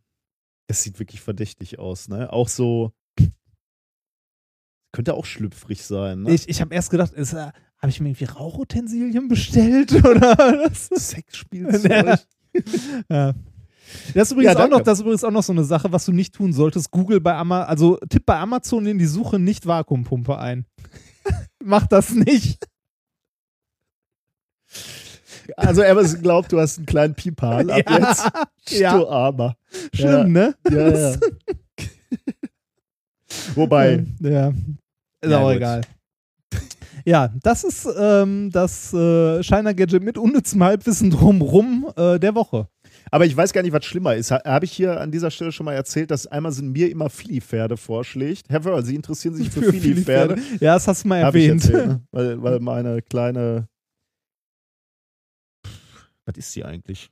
[0.66, 2.32] Es sieht wirklich verdächtig aus, ne?
[2.32, 2.92] Auch so.
[4.94, 6.30] Könnte auch schlüpfrig sein, ne?
[6.32, 10.70] Ich, ich habe erst gedacht, ist, äh, habe ich mir irgendwie Rauchutensilien bestellt oder?
[10.72, 12.20] Sexspielzeug.
[13.10, 13.34] ja.
[14.14, 16.04] Das ist, übrigens Ja, auch noch, das ist übrigens auch noch so eine Sache, was
[16.04, 16.92] du nicht tun solltest.
[16.92, 20.64] Google bei Amazon, also tipp bei Amazon in die Suche nicht Vakuumpumpe ein.
[21.64, 22.68] Mach das nicht.
[25.56, 27.98] Also Amazon glaubt, du hast einen kleinen Pipal ab Ja.
[27.98, 28.30] jetzt.
[28.80, 28.96] Ja.
[28.96, 29.56] Du Armer.
[29.92, 30.52] Schlimm, ja.
[30.52, 30.54] ne?
[30.70, 31.16] Ja, ja.
[33.56, 34.52] Wobei, Ja.
[35.24, 35.56] Ist Ja, auch gut.
[35.56, 35.80] egal.
[37.06, 42.66] Ja, das ist ähm, das äh, Shiner Gadget mit unnützem Halbwissen drumrum äh, der Woche.
[43.10, 44.30] aber ich weiß gar nicht, was schlimmer ist.
[44.30, 47.76] Ha- Habe ich hier an dieser Stelle schon mal erzählt, dass Amazon mir immer Filipferde
[47.76, 48.48] vorschlägt?
[48.48, 50.40] Herr Wörl, Sie interessieren sich für, Filipferde?
[50.60, 51.64] Ja, das hast du mal Hab ich erwähnt.
[51.64, 52.00] erzählt, ne?
[52.10, 53.68] weil, weil meine kleine.
[56.26, 57.10] Was ist sie eigentlich?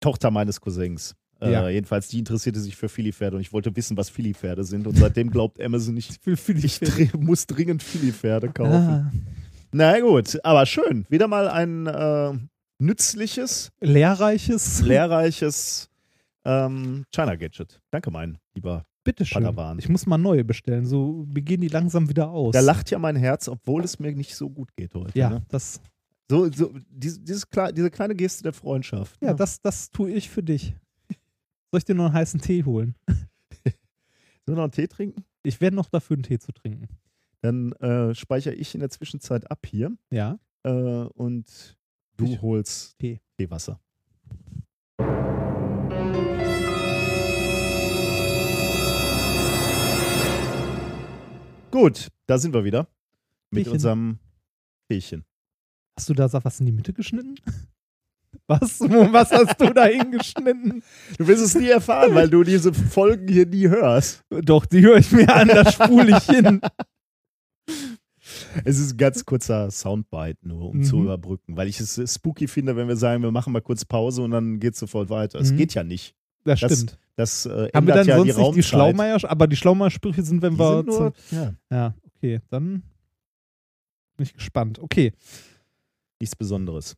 [0.00, 1.14] Tochter meines Cousins.
[1.42, 1.68] Äh, Ja.
[1.68, 4.86] jedenfalls, die interessierte sich für Filipferde und ich wollte wissen, was Filipferde sind.
[4.86, 8.72] Und seitdem glaubt Amazon ich dr muss dringend Filipferde kaufen.
[8.72, 9.12] Ah,
[9.72, 11.04] Na gut, aber schön.
[11.08, 12.32] Wieder mal ein äh,
[12.78, 14.82] nützliches, lehrreiches.
[14.82, 15.88] lehrreiches
[16.44, 17.80] ähm, China-Gadget.
[17.90, 18.84] Danke, mein lieber.
[19.04, 19.42] Bitteschön.
[19.42, 19.78] Padawan.
[19.80, 20.86] Ich muss mal neue bestellen.
[20.86, 22.52] So, wir gehen die langsam wieder aus.
[22.52, 25.18] Da lacht ja mein Herz, obwohl es mir nicht so gut geht heute.
[25.18, 25.42] Ja, Ne?
[25.48, 25.80] das,
[26.30, 27.44] So, so dieses, dieses,
[27.74, 29.16] diese kleine Geste der Freundschaft.
[29.20, 30.76] ja, das, das tue ich für dich.
[31.72, 32.94] Soll ich dir noch einen heißen Tee holen?
[33.08, 33.74] Sollen
[34.44, 35.24] wir noch einen Tee trinken?
[35.42, 36.86] Ich werde noch dafür einen Tee zu trinken.
[37.40, 40.38] Dann äh, speichere ich in der Zwischenzeit ab hier Ja.
[40.64, 41.78] äh, und
[42.18, 43.22] du Ich- holst Tee.
[43.38, 43.80] Teewasser.
[51.70, 52.86] Gut, da sind wir wieder
[53.50, 53.72] mit Teechen.
[53.72, 54.18] unserem
[54.88, 55.24] Teechen.
[55.98, 57.36] Hast du da was in die Mitte geschnitten?
[58.46, 58.80] Was?
[58.80, 60.82] Was hast du da hingeschnitten?
[61.18, 64.22] Du wirst es nie erfahren, weil du diese Folgen hier nie hörst.
[64.30, 66.60] Doch, die höre ich mir an, da spule ich hin.
[68.64, 70.82] Es ist ein ganz kurzer Soundbite nur, um Mhm.
[70.84, 74.22] zu überbrücken, weil ich es spooky finde, wenn wir sagen, wir machen mal kurz Pause
[74.22, 75.38] und dann geht es sofort weiter.
[75.40, 75.56] Es Mhm.
[75.58, 76.14] geht ja nicht.
[76.44, 76.98] Das Das stimmt.
[77.16, 78.62] Das äh, Haben wir dann ja sonst die nicht die.
[78.62, 82.82] Schlaumeier, aber die Schlaumeier-Sprüche sind, wenn Die wir sind nur, ja, Ja, okay, dann
[84.16, 84.78] bin ich gespannt.
[84.78, 85.12] Okay.
[86.20, 86.96] nichts Besonderes.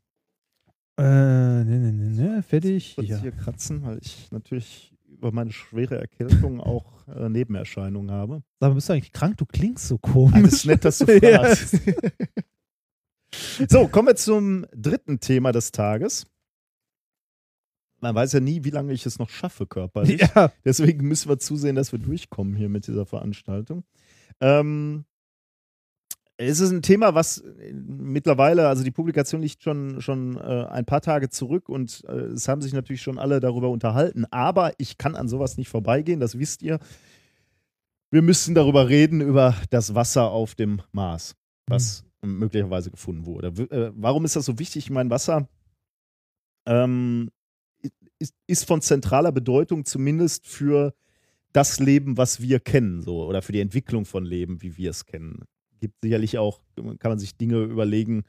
[0.97, 2.95] Äh, ne, ne, ne, ne, fertig.
[2.95, 3.19] kurz Ja.
[3.19, 8.43] hier kratzen, weil ich natürlich über meine schwere Erkältung auch äh, Nebenerscheinungen habe.
[8.61, 9.37] Sag mal, bist du eigentlich krank?
[9.39, 10.35] Du klingst so komisch.
[10.35, 11.79] Also ist nett, dass du fragst.
[13.69, 16.27] so, kommen wir zum dritten Thema des Tages.
[18.01, 20.21] Man weiß ja nie, wie lange ich es noch schaffe körperlich.
[20.35, 23.83] Ja, Deswegen müssen wir zusehen, dass wir durchkommen hier mit dieser Veranstaltung.
[24.41, 25.07] Ähm,
[26.37, 30.85] es ist ein Thema, was äh, mittlerweile, also die Publikation liegt schon, schon äh, ein
[30.85, 34.25] paar Tage zurück und äh, es haben sich natürlich schon alle darüber unterhalten.
[34.31, 36.79] Aber ich kann an sowas nicht vorbeigehen, das wisst ihr.
[38.11, 41.35] Wir müssen darüber reden, über das Wasser auf dem Mars,
[41.67, 43.57] was möglicherweise gefunden wurde.
[43.57, 44.85] W äh, warum ist das so wichtig?
[44.85, 45.49] Ich meine, Wasser
[46.67, 47.31] ähm,
[48.19, 50.95] ist, ist von zentraler Bedeutung, zumindest für
[51.53, 55.07] das Leben, was wir kennen, so oder für die Entwicklung von Leben, wie wir es
[55.07, 55.45] kennen.
[55.85, 56.61] Gibt sicherlich auch,
[56.99, 58.23] kann man sich Dinge überlegen,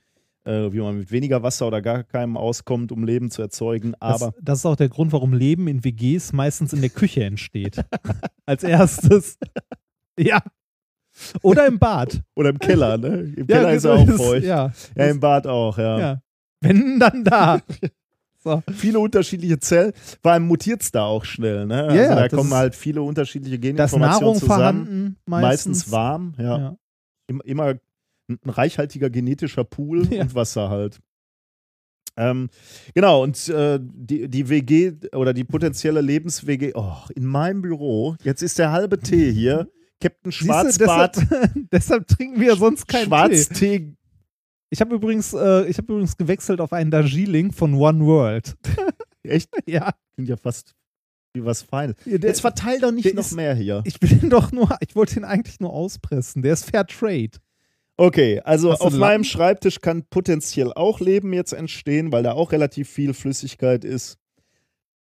[0.43, 3.93] äh, wie man mit weniger Wasser oder gar keinem auskommt, um Leben zu erzeugen.
[4.01, 7.23] Aber das, das ist auch der Grund, warum Leben in WGs meistens in der Küche
[7.23, 7.77] entsteht.
[8.45, 9.37] Als erstes.
[10.19, 10.41] Ja.
[11.41, 12.21] Oder im Bad.
[12.35, 13.19] oder im Keller, ne?
[13.35, 14.43] Im Ja, Keller ist er auch das- feucht.
[14.45, 15.99] Ja, Ja, im Bad auch, ja.
[15.99, 16.21] ja.
[16.61, 17.61] Wenn, dann da.
[18.43, 18.61] So.
[18.73, 19.91] Viele unterschiedliche Zellen.
[20.21, 21.83] Vor allem mutiert es da auch schnell, ne?
[21.85, 24.47] Also Ja, ja, da kommen ist- halt viele unterschiedliche ist Geninformationen zusammen.
[24.57, 25.75] vorhanden, meistens.
[25.77, 26.57] Meistens warm, ja.
[26.57, 26.77] Ja.
[27.27, 27.75] Im- immer
[28.27, 30.21] ein reichhaltiger genetischer Pool Ja.
[30.23, 30.99] und Wasser halt.
[32.17, 32.49] Ähm,
[32.93, 38.41] genau, und äh, die, die WG oder die potenzielle Lebens-WG, oh, in meinem Büro, jetzt
[38.41, 39.69] ist der halbe Tee hier,
[39.99, 43.07] Captain Schwarzbart, Deshalb, deshalb trinken wir sonst keinen Tee.
[43.09, 43.93] Schwarztee,
[44.69, 48.55] Ich habe übrigens, äh, ich hab übrigens gewechselt auf einen Darjeeling von One World.
[49.23, 49.49] Echt?
[49.67, 49.91] Ja.
[50.13, 50.74] Klingt ja fast
[51.35, 51.95] wie was Feines.
[52.05, 53.81] Ja, der- Jetzt verteil doch nicht noch ist- mehr hier.
[53.85, 56.41] Ich ihn doch nur, ich wollte ihn eigentlich nur auspressen.
[56.41, 57.31] Der ist Fair Trade.
[57.97, 58.99] Okay, also auf Lamm?
[58.99, 64.17] meinem Schreibtisch kann potenziell auch Leben jetzt entstehen, weil da auch relativ viel Flüssigkeit ist.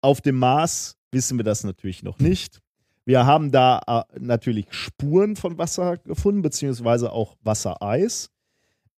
[0.02, 2.60] Auf dem Mars wissen wir das natürlich noch nicht.
[3.04, 8.30] Wir haben da äh, natürlich Spuren von Wasser gefunden, beziehungsweise auch Wassereis.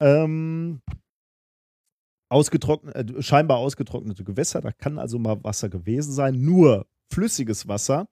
[0.01, 0.81] Ähm,
[2.29, 6.41] ausgetrocknet, äh, scheinbar ausgetrocknete Gewässer, da kann also mal Wasser gewesen sein.
[6.43, 8.09] Nur flüssiges Wasser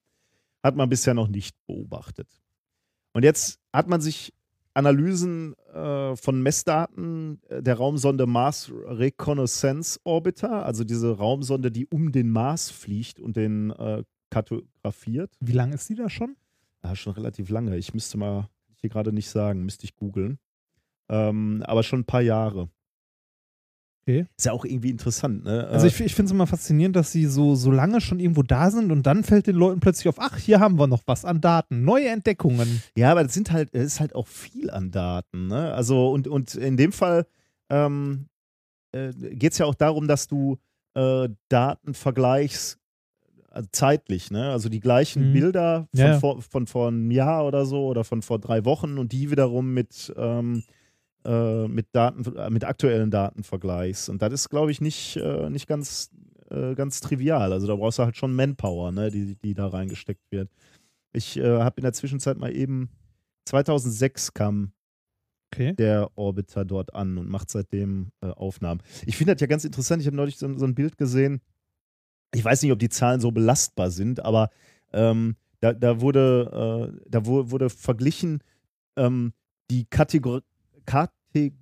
[0.62, 2.28] hat man bisher noch nicht beobachtet.
[3.12, 4.32] Und jetzt hat man sich
[4.74, 12.12] Analysen äh, von Messdaten äh, der Raumsonde Mars Reconnaissance Orbiter, also diese Raumsonde, die um
[12.12, 15.34] den Mars fliegt und den äh, kartografiert.
[15.40, 16.36] Wie lange ist die da schon?
[16.84, 17.76] Ja, schon relativ lange.
[17.76, 20.38] Ich müsste mal, ich hier gerade nicht sagen, müsste ich googeln.
[21.08, 22.68] Ähm, aber schon ein paar Jahre.
[24.02, 24.26] Okay.
[24.36, 25.66] Ist ja auch irgendwie interessant, ne?
[25.68, 28.70] Also ich, ich finde es immer faszinierend, dass sie so, so lange schon irgendwo da
[28.70, 31.40] sind und dann fällt den Leuten plötzlich auf, ach, hier haben wir noch was an
[31.40, 32.82] Daten, neue Entdeckungen.
[32.96, 35.74] Ja, aber das sind halt, es ist halt auch viel an Daten, ne?
[35.74, 37.26] Also und, und in dem Fall
[37.68, 38.26] ähm,
[38.92, 40.58] äh, geht es ja auch darum, dass du
[40.94, 42.78] äh, Daten vergleichst
[43.52, 44.50] also zeitlich, ne?
[44.50, 45.32] Also die gleichen Mhm.
[45.32, 46.18] Bilder von, ja.
[46.20, 49.74] Vor, von vor einem Jahr oder so oder von vor drei Wochen und die wiederum
[49.74, 50.62] mit, ähm,
[51.24, 54.08] äh, mit Daten, äh, mit aktuellen Daten vergleichst.
[54.08, 56.10] Und das ist, glaube ich, nicht, äh, nicht ganz,
[56.50, 57.52] äh, ganz trivial.
[57.52, 59.10] Also da brauchst du halt schon Manpower, ne?
[59.10, 60.50] die, die da reingesteckt wird.
[61.12, 62.88] Ich äh, habe in der Zwischenzeit mal eben
[63.46, 64.72] 2006 kam
[65.52, 65.74] Okay.
[65.74, 68.80] der Orbiter dort an und macht seitdem äh, Aufnahmen.
[69.04, 70.00] Ich finde das ja ganz interessant.
[70.00, 71.40] Ich habe neulich so, so ein Bild gesehen.
[72.32, 74.50] Ich weiß nicht, ob die Zahlen so belastbar sind, aber
[74.92, 78.44] ähm, da, da wurde, äh, da wu- wurde verglichen
[78.96, 79.32] ähm,
[79.72, 80.42] die Kategor
[80.86, 81.52] Karte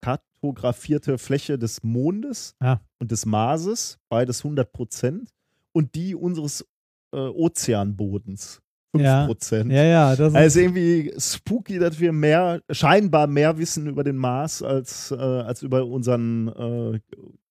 [0.00, 2.78] kartografierte Fläche des Mondes Ah.
[3.00, 5.30] und des Marses, beides 100 Prozent,
[5.72, 6.64] und die unseres
[7.12, 8.60] äh, Ozeanbodens,
[8.92, 9.26] 5 Ja.
[9.26, 9.72] Prozent.
[9.72, 14.16] Ja, ja, das ist, Also irgendwie spooky, dass wir mehr, scheinbar mehr wissen über den
[14.16, 17.00] Mars als, äh, als über unseren, äh,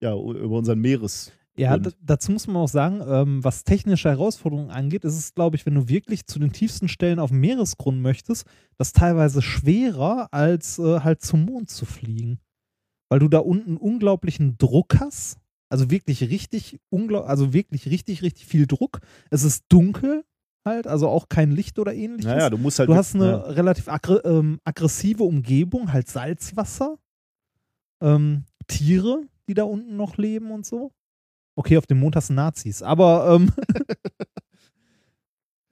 [0.02, 1.32] ja, über unseren Meeres.
[1.56, 5.66] Ja dazu muss man auch sagen, ähm, was technische Herausforderungen angeht, ist es, glaube ich,
[5.66, 8.46] wenn du wirklich zu den tiefsten Stellen auf dem Meeresgrund möchtest,
[8.78, 12.40] das teilweise schwerer, als äh, halt zum Mond zu fliegen.
[13.10, 15.38] Weil du da unten unglaublichen Druck hast.
[15.70, 19.00] Also wirklich richtig, also wirklich richtig, richtig viel Druck.
[19.32, 20.24] Es ist dunkel
[20.66, 22.26] halt, also auch kein Licht oder ähnliches.
[22.26, 22.90] Naja, du musst halt.
[22.90, 23.38] Du hast eine ja.
[23.38, 26.98] relativ aggr ähm, aggressive Umgebung, halt Salzwasser,
[28.02, 30.92] ähm, Tiere, die da unten noch leben und so.
[31.56, 33.52] Okay, auf dem Mond hast du Nazis, aber ähm,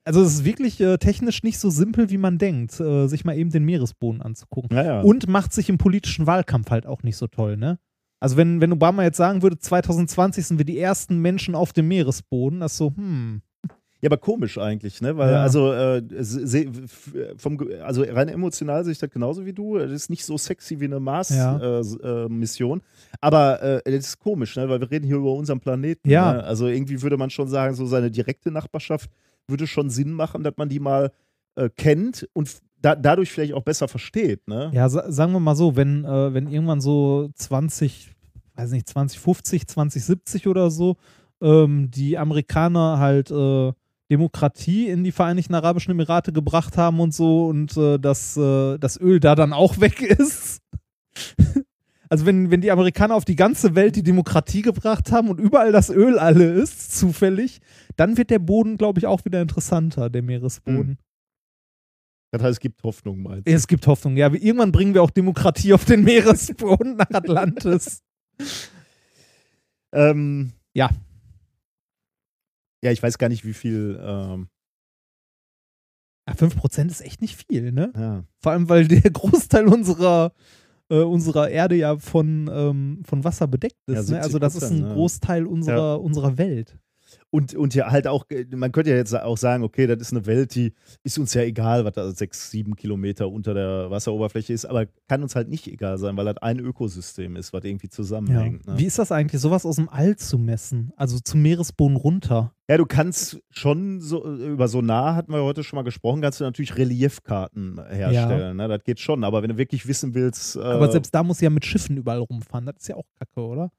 [0.03, 3.37] also es ist wirklich äh, technisch nicht so simpel, wie man denkt, äh, sich mal
[3.37, 4.75] eben den Meeresboden anzugucken.
[4.75, 5.01] Ja, ja.
[5.01, 7.79] Und macht sich im politischen Wahlkampf halt auch nicht so toll, ne?
[8.19, 11.87] Also wenn, wenn Obama jetzt sagen würde, 2020 sind wir die ersten Menschen auf dem
[11.87, 13.41] Meeresboden, das ist so, hm,
[14.01, 15.15] Ja, aber komisch eigentlich, ne?
[15.15, 15.43] Weil, Ja.
[15.43, 16.01] also, äh,
[17.37, 19.77] vom, also rein emotional sehe ich das genauso wie du.
[19.77, 20.99] Das ist nicht so sexy wie eine Ja.
[20.99, 21.99] Mars-Mission.
[22.03, 22.81] Äh, Mission.
[23.19, 24.67] aber äh, das ist komisch, ne?
[24.69, 26.09] Weil wir reden hier über unseren Planeten.
[26.09, 26.33] Ja.
[26.33, 26.43] Ne?
[26.43, 29.09] Also irgendwie würde man schon sagen, so seine direkte Nachbarschaft
[29.47, 31.11] würde schon Sinn machen, dass man die mal
[31.55, 32.49] äh, kennt und
[32.81, 34.71] da, dadurch vielleicht auch besser versteht, ne?
[34.73, 38.09] Ja, sa sagen wir mal so, wenn, äh, wenn irgendwann so 20,
[38.55, 40.95] weiß nicht, 2050, 2070 oder so,
[41.41, 43.71] ähm, die Amerikaner halt äh,
[44.11, 48.99] Demokratie in die Vereinigten Arabischen Emirate gebracht haben und so und äh, das, äh, das
[48.99, 50.61] Öl da dann auch weg ist.
[52.09, 55.71] Also wenn, wenn die Amerikaner auf die ganze Welt die Demokratie gebracht haben und überall
[55.71, 57.61] das Öl alle ist, zufällig,
[57.95, 60.97] dann wird der Boden, glaube ich, auch wieder interessanter, der Meeresboden.
[62.31, 63.51] Das heißt, es gibt Hoffnung, meinst du?
[63.51, 64.27] Es gibt Hoffnung, ja.
[64.27, 68.01] Irgendwann bringen wir auch Demokratie auf den Meeresboden nach Atlantis.
[69.93, 70.89] Ähm, Ja.
[72.83, 73.99] Ja, ich weiß gar nicht, wie viel.
[74.01, 74.49] Ähm,
[76.27, 77.91] Ja, 5% ist echt nicht viel, ne?
[77.95, 78.23] ja.
[78.39, 80.33] Vor allem, weil der Großteil unserer,
[80.89, 84.09] äh, unserer Erde ja von, ähm, von Wasser bedeckt ist.
[84.09, 84.21] Ja, ne?
[84.23, 84.93] Also das ist 70%, ein ja.
[84.93, 86.77] Großteil unserer, unserer Welt.
[87.33, 90.11] Und, und ja, halt auch, äh, man könnte ja jetzt auch sagen, okay, das ist
[90.11, 94.51] eine Welt, die ist uns ja egal, was da sechs, sieben Kilometer unter der Wasseroberfläche
[94.51, 97.87] ist, aber kann uns halt nicht egal sein, weil das ein Ökosystem ist, was irgendwie
[97.87, 98.67] zusammenhängt.
[98.67, 98.77] Ne?
[98.77, 100.91] Wie ist das eigentlich, sowas aus dem All zu messen?
[100.97, 102.53] Also zum Meeresboden runter?
[102.67, 106.41] Ja, du kannst schon so, äh, über Sonar hatten wir heute schon mal gesprochen, kannst
[106.41, 108.57] du natürlich Reliefkarten herstellen.
[108.57, 108.67] Ne?
[108.67, 110.57] Das geht schon, aber wenn du wirklich wissen willst.
[110.57, 112.65] Äh, Aber selbst da muss ja mit Schiffen überall rumfahren.
[112.65, 113.71] Das ist ja auch kacke, oder?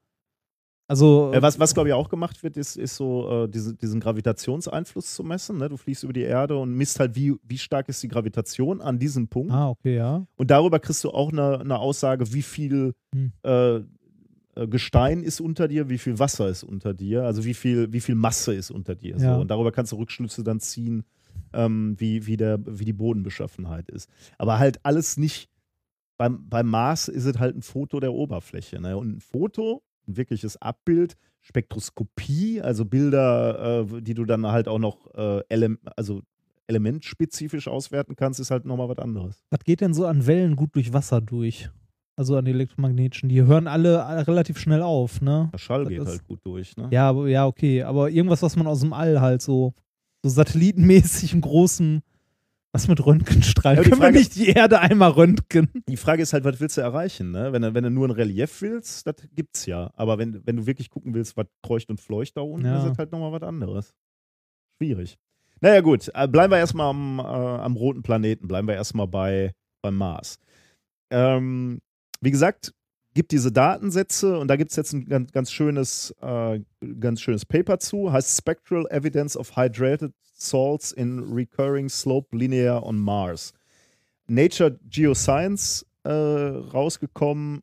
[0.92, 3.98] Also, Äh, was, was glaube ich auch gemacht wird, ist, ist so äh, diese, diesen
[3.98, 5.56] Gravitationseinfluss zu messen.
[5.58, 5.68] Ne?
[5.70, 8.98] Du fliegst über die Erde und misst halt, wie, wie stark ist die Gravitation an
[8.98, 9.52] diesem Punkt.
[9.52, 10.26] ah, okay, ja.
[10.36, 13.32] Und darüber kriegst du auch eine, eine Aussage, wie viel, Hm.
[13.42, 17.90] äh, äh, Gestein ist unter dir, wie viel Wasser ist unter dir, also wie viel,
[17.94, 19.18] wie viel Masse ist unter dir.
[19.18, 19.24] So.
[19.24, 19.36] Ja.
[19.36, 21.04] Und darüber kannst du Rückschlüsse dann ziehen,
[21.54, 24.10] ähm, wie, wie, der, wie die Bodenbeschaffenheit ist.
[24.36, 25.48] Aber halt alles nicht,
[26.18, 28.78] beim, beim Mars ist es halt ein Foto der Oberfläche.
[28.78, 28.96] Ne?
[28.98, 34.78] Und ein Foto, ein wirkliches Abbild, Spektroskopie, also Bilder, äh, die du dann halt auch
[34.78, 36.22] noch äh, ele also
[36.66, 39.42] elementspezifisch auswerten kannst, ist halt nochmal was anderes.
[39.50, 41.70] Was geht denn so an Wellen gut durch Wasser durch?
[42.16, 43.28] Also an die elektromagnetischen.
[43.28, 45.48] Die hören alle alle relativ schnell auf, ne?
[45.52, 46.76] Der Schall Das geht ist- halt gut durch.
[46.76, 46.88] Ne?
[46.92, 47.82] Ja, aber, ja, okay.
[47.82, 49.74] Aber irgendwas, was man aus dem All halt so,
[50.22, 52.02] so satellitenmäßig im großen,
[52.72, 53.76] was mit Röntgenstrahlen.
[53.78, 55.68] Ja, Können wir Frage- nicht die Erde einmal röntgen?
[55.88, 57.30] Die Frage ist halt, was willst du erreichen?
[57.30, 57.52] Ne?
[57.52, 59.92] Wenn, du- wenn du nur ein Relief willst, das gibt's ja.
[59.96, 62.78] Aber wenn, wenn du wirklich gucken willst, was kreucht und fleucht da unten, Ja.
[62.78, 63.94] ist das halt nochmal was anderes.
[64.80, 65.18] Schwierig.
[65.60, 66.10] Naja, gut.
[66.14, 68.48] Äh, bleiben wir erstmal am, äh, am roten Planeten.
[68.48, 70.38] Bleiben wir erstmal bei, beim Mars.
[71.10, 71.80] Ähm,
[72.20, 72.72] wie gesagt,
[73.14, 76.60] gibt diese Datensätze und da gibt es jetzt ein ganz, ganz, schönes, äh,
[76.98, 78.10] ganz schönes Paper zu.
[78.12, 83.52] Heißt Spectral Evidence of Hydrated Salts in Recurring Slope Linear on Mars.
[84.26, 87.60] Nature Geoscience äh, rausgekommen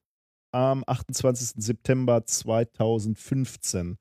[0.52, 1.62] am 28.
[1.64, 3.98] September 2015.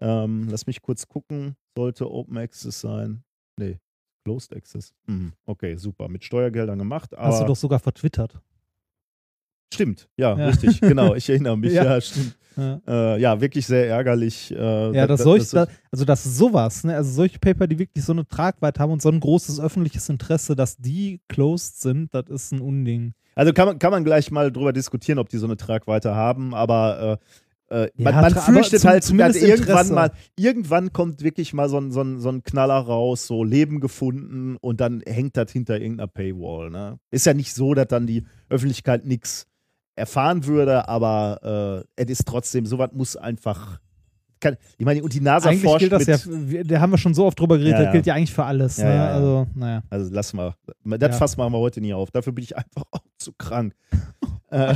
[0.00, 1.56] Ähm, lass mich kurz gucken.
[1.76, 3.22] Sollte Open Access sein.
[3.58, 3.78] Nee,
[4.24, 4.92] Closed Access.
[5.06, 5.32] Mhm.
[5.46, 6.08] Okay, super.
[6.08, 7.14] Mit Steuergeldern gemacht.
[7.16, 8.40] Aber Hast du doch sogar vertwittert.
[9.72, 10.46] Stimmt, ja, Ja.
[10.48, 11.14] richtig, genau.
[11.14, 12.00] Ich erinnere mich, ja, Ja.
[12.00, 12.36] stimmt.
[12.56, 12.80] Ja.
[12.86, 14.50] Äh, ja, wirklich sehr ärgerlich.
[14.50, 17.66] Äh, Ja, da- dass da- solch, dass da, also dass sowas, ne, also solche Paper,
[17.68, 21.80] die wirklich so eine Tragweite haben und so ein großes öffentliches Interesse, dass die closed
[21.80, 23.14] sind, das ist ein Unding.
[23.36, 26.52] Also kann man, kann man gleich mal drüber diskutieren, ob die so eine Tragweite haben,
[26.52, 27.20] aber
[27.70, 29.92] äh, äh, man, man fürchtet halt, zumindest irgendwann Interesse.
[29.94, 33.78] mal, irgendwann kommt wirklich mal so ein, so, ein, so ein Knaller raus, so Leben
[33.80, 36.70] gefunden und dann hängt das hinter irgendeiner Paywall.
[36.70, 36.98] Ne?
[37.12, 39.46] Ist ja nicht so, dass dann die Öffentlichkeit nichts
[40.00, 43.78] erfahren würde, aber äh, es ist trotzdem, sowas muss einfach.
[44.40, 46.90] Kann, ich meine, und die NASA eigentlich forscht gilt das mit, ja, wir- da haben
[46.90, 47.92] wir schon so oft drüber geredet, Ja, das ja.
[47.92, 48.78] gilt ja eigentlich für alles.
[48.78, 49.08] Ja, ne?
[49.10, 49.82] Also, naja.
[49.90, 50.54] Also lassen wir.
[50.98, 51.18] Das.
[51.18, 52.10] Fass machen wir heute nie auf.
[52.10, 53.74] Dafür bin ich einfach auch zu krank.
[54.50, 54.74] äh,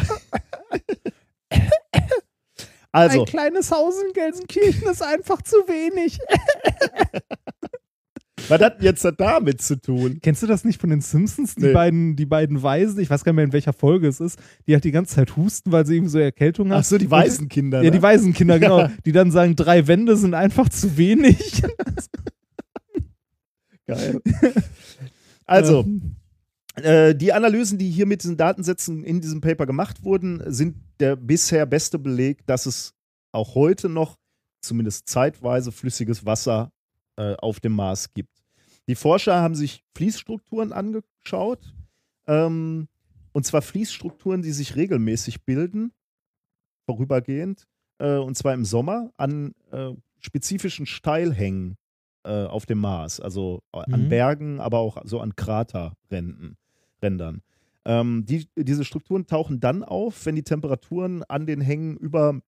[2.93, 6.19] also, Ein kleines Haus in Gelsenkirchen ist einfach zu wenig.
[8.49, 10.19] was hat denn jetzt damit zu tun?
[10.23, 11.55] Kennst du das nicht von den Simpsons?
[11.55, 11.73] Die, Nee.
[11.73, 14.75] beiden, die beiden Weisen, ich weiß gar nicht mehr, in welcher Folge es ist, die
[14.75, 16.81] halt die ganze Zeit husten, weil sie irgendwie so Erkältung haben.
[16.81, 17.83] Ach so, die Waisenkinder.
[17.83, 18.03] Ja, die ne?
[18.03, 18.89] Waisenkinder, genau.
[19.05, 21.63] Die dann sagen, drei Wände sind einfach zu wenig.
[23.87, 24.21] Geil.
[25.47, 26.17] Also, Ähm,
[26.77, 31.17] äh, die Analysen, die hier mit diesen Datensätzen in diesem Paper gemacht wurden, sind der
[31.17, 32.95] bisher beste Beleg, dass es
[33.33, 34.17] auch heute noch
[34.63, 36.73] zumindest zeitweise flüssiges Wasser
[37.17, 38.43] äh, auf dem Mars gibt.
[38.89, 41.75] Die Forscher haben sich Fließstrukturen angeschaut,
[42.27, 42.89] ähm,
[43.33, 45.93] und zwar Fließstrukturen, die sich regelmäßig bilden,
[46.87, 47.67] vorübergehend,
[47.99, 51.77] äh, und zwar im Sommer an äh, spezifischen Steilhängen
[52.25, 54.09] äh, auf dem Mars, also an Mhm.
[54.09, 56.57] Bergen, aber auch so an Kraterrändern.
[57.03, 57.43] Rändern.
[57.85, 62.41] Ähm, die, diese Strukturen tauchen dann auf, wenn die Temperaturen an den Hängen über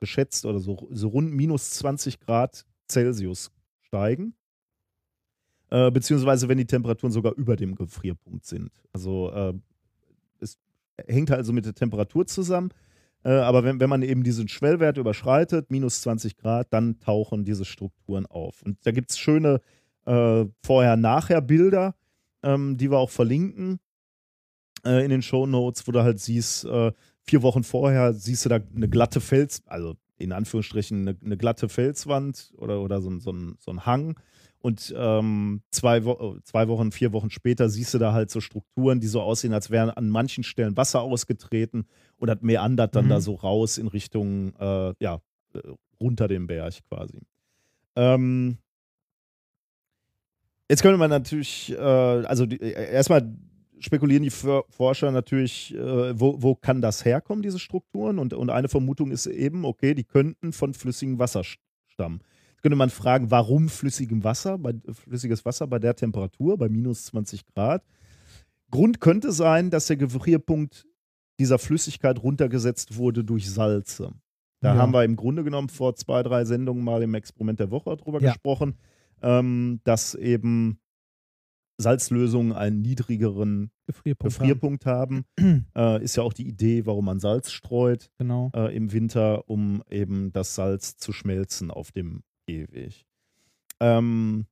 [0.00, 3.50] geschätzt oder so, so rund minus 20 Grad Celsius
[3.94, 4.34] steigen.
[5.70, 8.70] Äh, beziehungsweise wenn die Temperaturen sogar über dem Gefrierpunkt sind.
[8.92, 9.54] Also äh,
[10.40, 10.58] es
[11.06, 12.70] hängt also mit der Temperatur zusammen.
[13.24, 17.64] Äh, aber wenn, wenn man eben diesen Schwellwert überschreitet, minus 20 Grad, dann tauchen diese
[17.64, 18.62] Strukturen auf.
[18.62, 19.60] Und da gibt es schöne
[20.06, 21.94] äh, Vorher-Nachher-Bilder,
[22.42, 23.78] ähm, die wir auch verlinken
[24.84, 26.92] äh, in den Show Notes, wo du halt siehst, äh,
[27.22, 31.68] vier Wochen vorher siehst du da eine glatte Fels, also in Anführungsstrichen eine, eine glatte
[31.68, 34.18] Felswand oder, oder so, ein- so, ein, so ein Hang.
[34.60, 38.98] Und ähm, zwei, Wo zwei Wochen, vier Wochen später siehst du da halt so Strukturen,
[38.98, 41.84] die so aussehen, als wären an manchen Stellen Wasser ausgetreten
[42.16, 43.10] und das meandert dann Mhm.
[43.10, 45.20] da so raus in Richtung, äh, ja,
[45.54, 45.58] äh,
[46.00, 47.20] runter den Berg quasi.
[47.96, 48.56] Ähm,
[50.70, 53.36] jetzt könnte man natürlich, äh, also die, äh, erstmal
[53.84, 58.18] spekulieren die For- Forscher natürlich, äh, wo, wo kann das herkommen, diese Strukturen?
[58.18, 62.20] Und, und eine Vermutung ist eben, okay, die könnten von flüssigem Wasser st- stammen.
[62.52, 67.04] Jetzt könnte man fragen, warum flüssigem Wasser, bei, flüssiges Wasser bei der Temperatur, bei minus
[67.06, 67.84] 20 Grad?
[68.70, 70.86] Grund könnte sein, dass der Gefrierpunkt
[71.38, 74.12] dieser Flüssigkeit runtergesetzt wurde durch Salze.
[74.60, 74.80] Da Ja.
[74.80, 78.20] haben wir im Grunde genommen vor zwei, drei Sendungen mal im Experiment der Woche drüber
[78.20, 78.32] Ja.
[78.32, 78.76] gesprochen,
[79.22, 80.78] ähm, dass eben
[81.76, 84.38] Salzlösungen einen niedrigeren Gefrierpunkt.
[84.38, 85.24] Gefrierpunkt haben.
[85.76, 88.50] äh, ist ja auch die Idee, warum man Salz streut Genau.
[88.54, 93.04] äh, im Winter, um eben das Salz zu schmelzen auf dem Gehweg.
[93.80, 94.46] Ähm,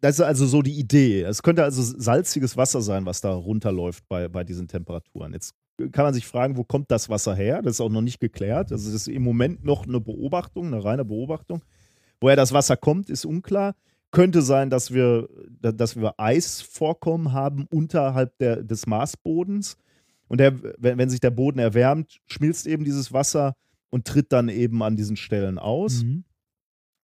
[0.00, 1.22] das ist also so die Idee.
[1.22, 5.32] Es könnte also salziges Wasser sein, was da runterläuft bei, bei diesen Temperaturen.
[5.34, 5.54] Jetzt
[5.92, 7.62] kann man sich fragen, wo kommt das Wasser her?
[7.62, 8.72] Das ist auch noch nicht geklärt.
[8.72, 11.62] Also das ist im Moment noch eine Beobachtung, eine reine Beobachtung.
[12.20, 13.74] Woher das Wasser kommt, ist unklar.
[14.10, 15.28] Könnte sein, dass wir,
[15.60, 19.76] dass wir Eisvorkommen haben unterhalb der, des Marsbodens.
[20.26, 23.54] Und der, wenn, wenn sich der Boden erwärmt, schmilzt eben dieses Wasser
[23.90, 26.02] und tritt dann eben an diesen Stellen aus.
[26.02, 26.24] Mhm.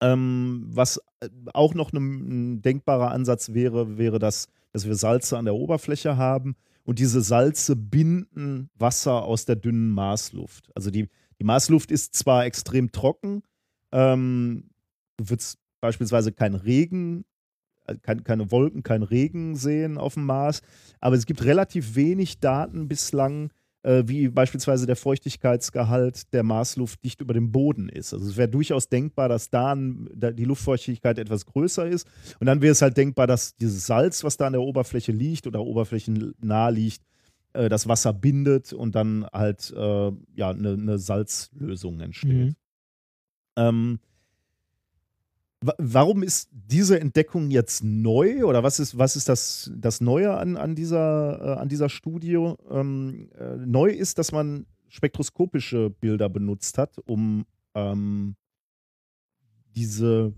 [0.00, 5.46] Ähm, was äh, auch noch ein, denkbarer Ansatz wäre, wäre, dass, dass wir Salze an
[5.46, 6.54] der Oberfläche haben
[6.84, 10.70] und diese Salze binden Wasser aus der dünnen Marsluft.
[10.74, 11.08] Also die,
[11.40, 13.42] die Marsluft ist zwar extrem trocken,
[13.92, 14.70] ähm,
[15.16, 17.24] du würdest beispielsweise keinen Regen,
[17.86, 20.62] äh, kein, keine Wolken, kein Regen sehen auf dem Mars,
[21.00, 23.50] aber es gibt relativ wenig Daten bislang,
[23.86, 28.12] äh, wie beispielsweise der Feuchtigkeitsgehalt der Marsluft dicht über dem Boden ist.
[28.12, 32.08] Also es wäre durchaus denkbar, dass da, ein, da die Luftfeuchtigkeit etwas größer ist.
[32.40, 35.46] Und dann wäre es halt denkbar, dass dieses Salz, was da an der Oberfläche liegt
[35.46, 37.02] oder oberflächennah liegt,
[37.52, 42.32] äh, das Wasser bindet und dann halt äh, ja, eine, eine Salzlösung entsteht.
[42.32, 42.56] Mhm.
[43.56, 43.98] Ähm,
[45.60, 50.56] warum ist diese Entdeckung jetzt neu oder was ist, was ist das, das Neue an,
[50.56, 52.34] an, dieser, äh, an dieser Studie?
[52.70, 58.36] Ähm, äh, neu ist, dass man spektroskopische Bilder benutzt hat, um ähm,
[59.74, 60.32] diese,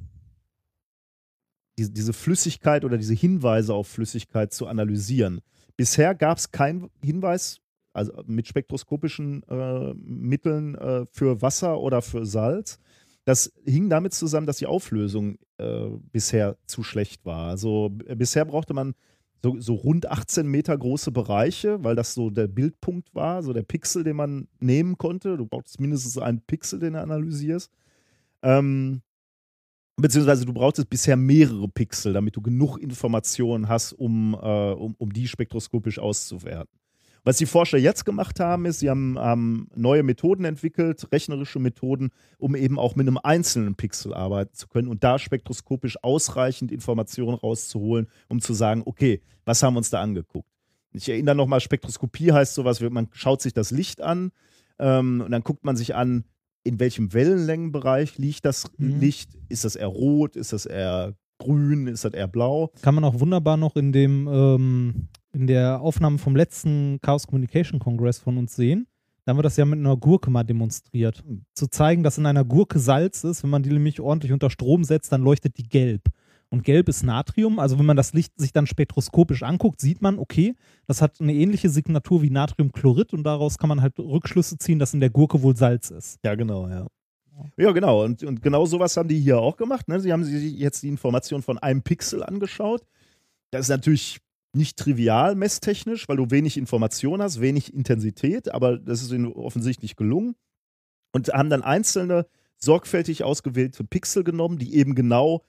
[1.79, 5.41] diese, diese Flüssigkeit oder diese Hinweise auf Flüssigkeit zu analysieren.
[5.77, 7.61] Bisher gab es keinen Hinweis,
[7.93, 12.79] also mit spektroskopischen äh, Mitteln äh, für Wasser oder für Salz.
[13.29, 17.49] Das hing damit zusammen, dass die Auflösung äh, bisher zu schlecht war.
[17.51, 18.95] Also b- bisher brauchte man
[19.45, 23.65] so, so rund 18 Meter große Bereiche, weil das so der Bildpunkt war, so der
[23.65, 25.37] Pixel, den man nehmen konnte.
[25.37, 27.71] Du brauchst mindestens einen Pixel, den du analysierst.
[28.43, 29.03] Ähm,
[29.97, 35.13] beziehungsweise du brauchtest bisher mehrere Pixel, damit du genug Informationen hast, um, äh, um, um
[35.13, 36.78] die spektroskopisch auszuwerten.
[37.29, 42.09] Was die Forscher jetzt gemacht haben, ist, sie haben, haben neue Methoden entwickelt, rechnerische Methoden,
[42.39, 47.35] um eben auch mit einem einzelnen Pixel arbeiten zu können und da spektroskopisch ausreichend Informationen
[47.35, 50.49] rauszuholen, um zu sagen, okay, was haben wir uns da angeguckt?
[50.95, 54.33] Ich erinnere nochmal, Spektroskopie heißt sowas, man schaut sich das Licht an
[54.79, 56.25] ähm, und dann guckt man sich an,
[56.65, 59.01] in welchem Wellenlängenbereich liegt das Mhm.
[59.01, 59.33] Licht?
[59.51, 60.35] Ist das eher rot?
[60.35, 61.89] Ist das eher grün?
[61.89, 62.73] Ist das eher blau?
[62.81, 67.81] Kann man auch wunderbar noch in dem ähm, in der Aufnahme vom letzten Chaos Communication
[67.81, 68.87] Congress von uns sehen.
[69.25, 71.23] Da haben wir das ja mit einer Gurke mal demonstriert.
[71.53, 74.85] Zu zeigen, dass in einer Gurke Salz ist, wenn man die nämlich ordentlich unter Strom
[74.85, 76.09] setzt, dann leuchtet die gelb.
[76.51, 77.59] Und gelb ist Natrium.
[77.59, 80.55] Also wenn man das Licht sich dann spektroskopisch anguckt, sieht man, okay,
[80.87, 84.95] das hat eine ähnliche Signatur wie Natriumchlorid und daraus kann man halt Rückschlüsse ziehen, dass
[84.95, 86.19] in der Gurke wohl Salz ist.
[86.25, 86.87] Ja, genau, ja.
[87.57, 88.05] Ja, genau.
[88.05, 89.89] Und, und genau sowas haben die hier auch gemacht.
[89.89, 90.01] Ne?
[90.01, 92.83] Sie haben sich jetzt die Information von einem Pixel angeschaut.
[93.51, 94.21] Das ist natürlich
[94.53, 99.97] nicht trivial messtechnisch, weil du wenig Information hast, wenig Intensität, aber das ist ihnen offensichtlich
[99.97, 100.35] gelungen.
[101.13, 102.27] Und haben dann einzelne
[102.59, 105.45] sorgfältig ausgewählte Pixel genommen, die eben genau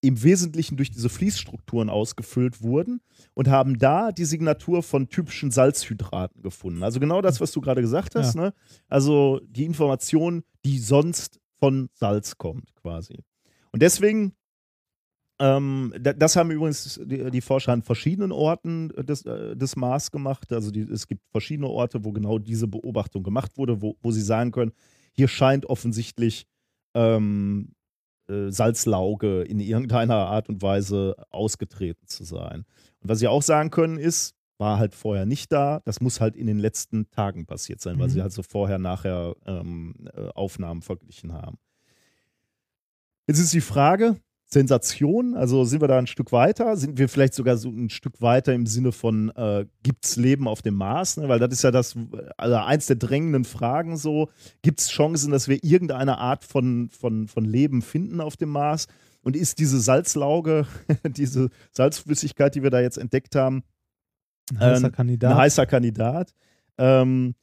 [0.00, 3.00] im Wesentlichen durch diese Fließstrukturen ausgefüllt wurden
[3.34, 6.82] und haben da die Signatur von typischen Salzhydraten gefunden.
[6.82, 8.34] Also genau das, was du gerade gesagt hast.
[8.34, 8.52] Ne?
[8.88, 13.18] Also die Information, die sonst von Salz kommt, quasi.
[13.70, 14.34] Und deswegen,
[15.42, 20.12] ähm, da- das haben übrigens die, die Forscher an verschiedenen Orten des, äh, des Mars
[20.12, 20.52] gemacht.
[20.52, 24.22] Also die, es gibt verschiedene Orte, wo genau diese Beobachtung gemacht wurde, wo, wo sie
[24.22, 24.72] sagen können,
[25.12, 26.46] hier scheint offensichtlich
[26.94, 27.74] ähm,
[28.28, 32.64] äh, Salzlauge in irgendeiner Art und Weise ausgetreten zu sein.
[33.00, 36.36] Und was sie auch sagen können ist, war halt vorher nicht da, das muss halt
[36.36, 38.12] in den letzten Tagen passiert sein, weil Mhm.
[38.12, 41.58] sie halt so vorher, nachher ähm, äh, Aufnahmen verglichen haben.
[43.26, 44.16] Jetzt ist die Frage,
[44.52, 46.76] Sensation, also sind wir da ein Stück weiter?
[46.76, 50.46] Sind wir vielleicht sogar so ein Stück weiter im Sinne von, äh, gibt es Leben
[50.46, 51.16] auf dem Mars?
[51.16, 51.26] Ne?
[51.28, 51.96] Weil das ist ja das,
[52.36, 54.28] also eins der drängenden Fragen so,
[54.60, 58.88] gibt es Chancen, dass wir irgendeine Art von, von, von Leben finden auf dem Mars?
[59.22, 60.66] Und ist diese Salzlauge,
[61.16, 63.62] diese Salzflüssigkeit, die wir da jetzt entdeckt haben,
[64.50, 65.32] Ein heißer ähm, Kandidat.
[65.32, 66.34] Ein heißer Kandidat.
[66.76, 67.34] Ähm,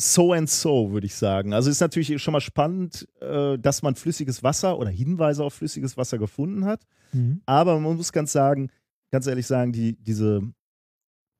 [0.00, 1.52] so and so, würde ich sagen.
[1.52, 5.96] Also ist natürlich schon mal spannend, äh, dass man flüssiges Wasser oder Hinweise auf flüssiges
[5.96, 6.86] Wasser gefunden hat.
[7.12, 7.42] Mhm.
[7.44, 8.70] Aber man muss ganz sagen,
[9.12, 10.40] ganz ehrlich sagen, die, diese,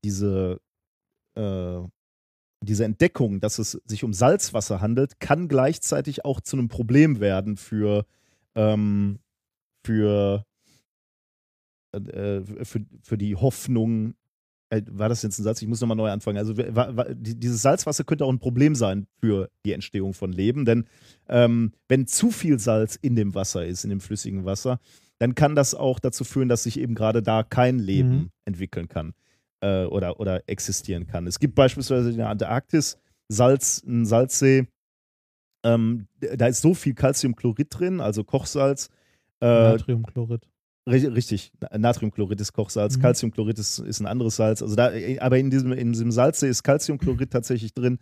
[0.05, 0.61] diese,
[1.37, 1.81] äh,
[2.63, 7.57] diese Entdeckung, dass es sich um Salzwasser handelt, kann gleichzeitig auch zu einem Problem werden
[7.57, 8.05] für,
[8.55, 9.21] ähm,
[9.87, 10.45] für,
[11.93, 14.15] äh, für, für die Hoffnung, äh,
[14.91, 15.61] war das jetzt ein Satz?
[15.63, 16.39] Ich muss nochmal neu anfangen.
[16.39, 20.33] Also wa- wa- die- dieses Salzwasser könnte auch ein Problem sein für die Entstehung von
[20.33, 20.85] Leben, denn
[21.29, 24.79] ähm, wenn zu viel Salz in dem Wasser ist, in dem flüssigen Wasser,
[25.19, 28.31] dann kann das auch dazu führen, dass sich eben gerade da kein Leben Mhm.
[28.45, 29.13] entwickeln kann.
[29.63, 31.27] äh, oder, oder existieren kann.
[31.27, 32.97] Es gibt beispielsweise in der Antarktis
[33.29, 34.67] Salz, einen Salzsee,
[35.65, 38.89] ähm, da ist so viel Calciumchlorid drin, also Kochsalz.
[39.43, 40.49] Äh, Natriumchlorid.
[40.87, 43.03] Ri- richtig, Natriumchlorid ist Kochsalz, Mhm.
[43.03, 44.63] Calciumchlorid ist, ist ein anderes Salz.
[44.63, 44.91] Also da,
[45.21, 47.99] aber in diesem, in diesem Salzsee ist Calciumchlorid tatsächlich drin,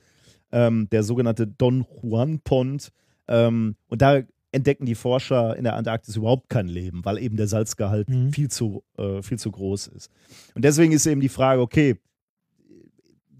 [0.52, 2.90] ähm, der sogenannte Don Juan Pond.
[3.28, 7.48] Ähm, und da entdecken die Forscher in der Antarktis überhaupt kein Leben, weil eben der
[7.48, 8.32] Salzgehalt Mhm.
[8.32, 10.10] viel, zu, äh, viel zu groß ist.
[10.54, 11.96] Und deswegen ist eben die Frage, okay,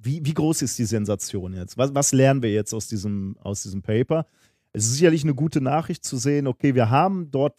[0.01, 1.77] wie, wie groß ist die Sensation jetzt?
[1.77, 4.27] Was, was lernen wir jetzt aus diesem, aus diesem Paper?
[4.73, 7.55] Es ist sicherlich eine gute Nachricht zu sehen, okay, wir haben dort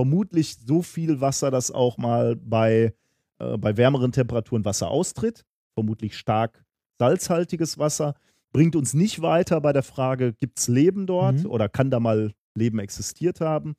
[0.00, 2.94] vermutlich so viel Wasser, dass auch mal bei,
[3.38, 5.44] äh, bei wärmeren Temperaturen Wasser austritt.
[5.74, 6.64] Vermutlich stark
[6.98, 8.14] salzhaltiges Wasser.
[8.50, 11.50] Bringt uns nicht weiter bei der Frage, gibt es Leben dort Mhm.
[11.50, 13.76] oder kann da mal Leben existiert haben?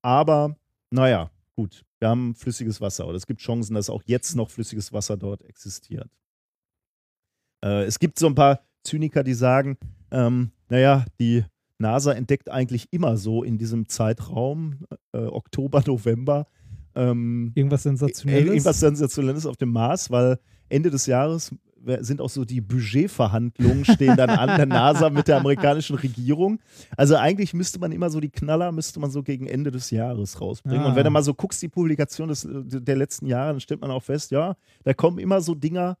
[0.00, 0.56] Aber
[0.90, 4.90] naja, gut, wir haben flüssiges Wasser oder es gibt Chancen, dass auch jetzt noch flüssiges
[4.94, 6.08] Wasser dort existiert.
[7.62, 9.76] Äh, es gibt so ein paar Zyniker, die sagen,
[10.10, 11.44] ähm, naja, die
[11.78, 14.80] NASA entdeckt eigentlich immer so in diesem Zeitraum,
[15.12, 16.46] äh, Oktober, November,
[16.94, 18.46] ähm, Irgendwas Sensationelles.
[18.46, 20.38] irgendwas Sensationelles auf dem Mars, weil
[20.68, 21.52] Ende des Jahres
[22.00, 26.58] sind auch so die Budgetverhandlungen stehen dann an der NASA mit der amerikanischen Regierung.
[26.96, 30.40] Also eigentlich müsste man immer so die Knaller müsste man so gegen Ende des Jahres
[30.40, 30.82] rausbringen.
[30.82, 30.88] Ah.
[30.88, 33.90] Und wenn du mal so guckst, die Publikation des, der letzten Jahre, dann stellt man
[33.90, 35.96] auch fest, ja, da kommen immer so Dinger,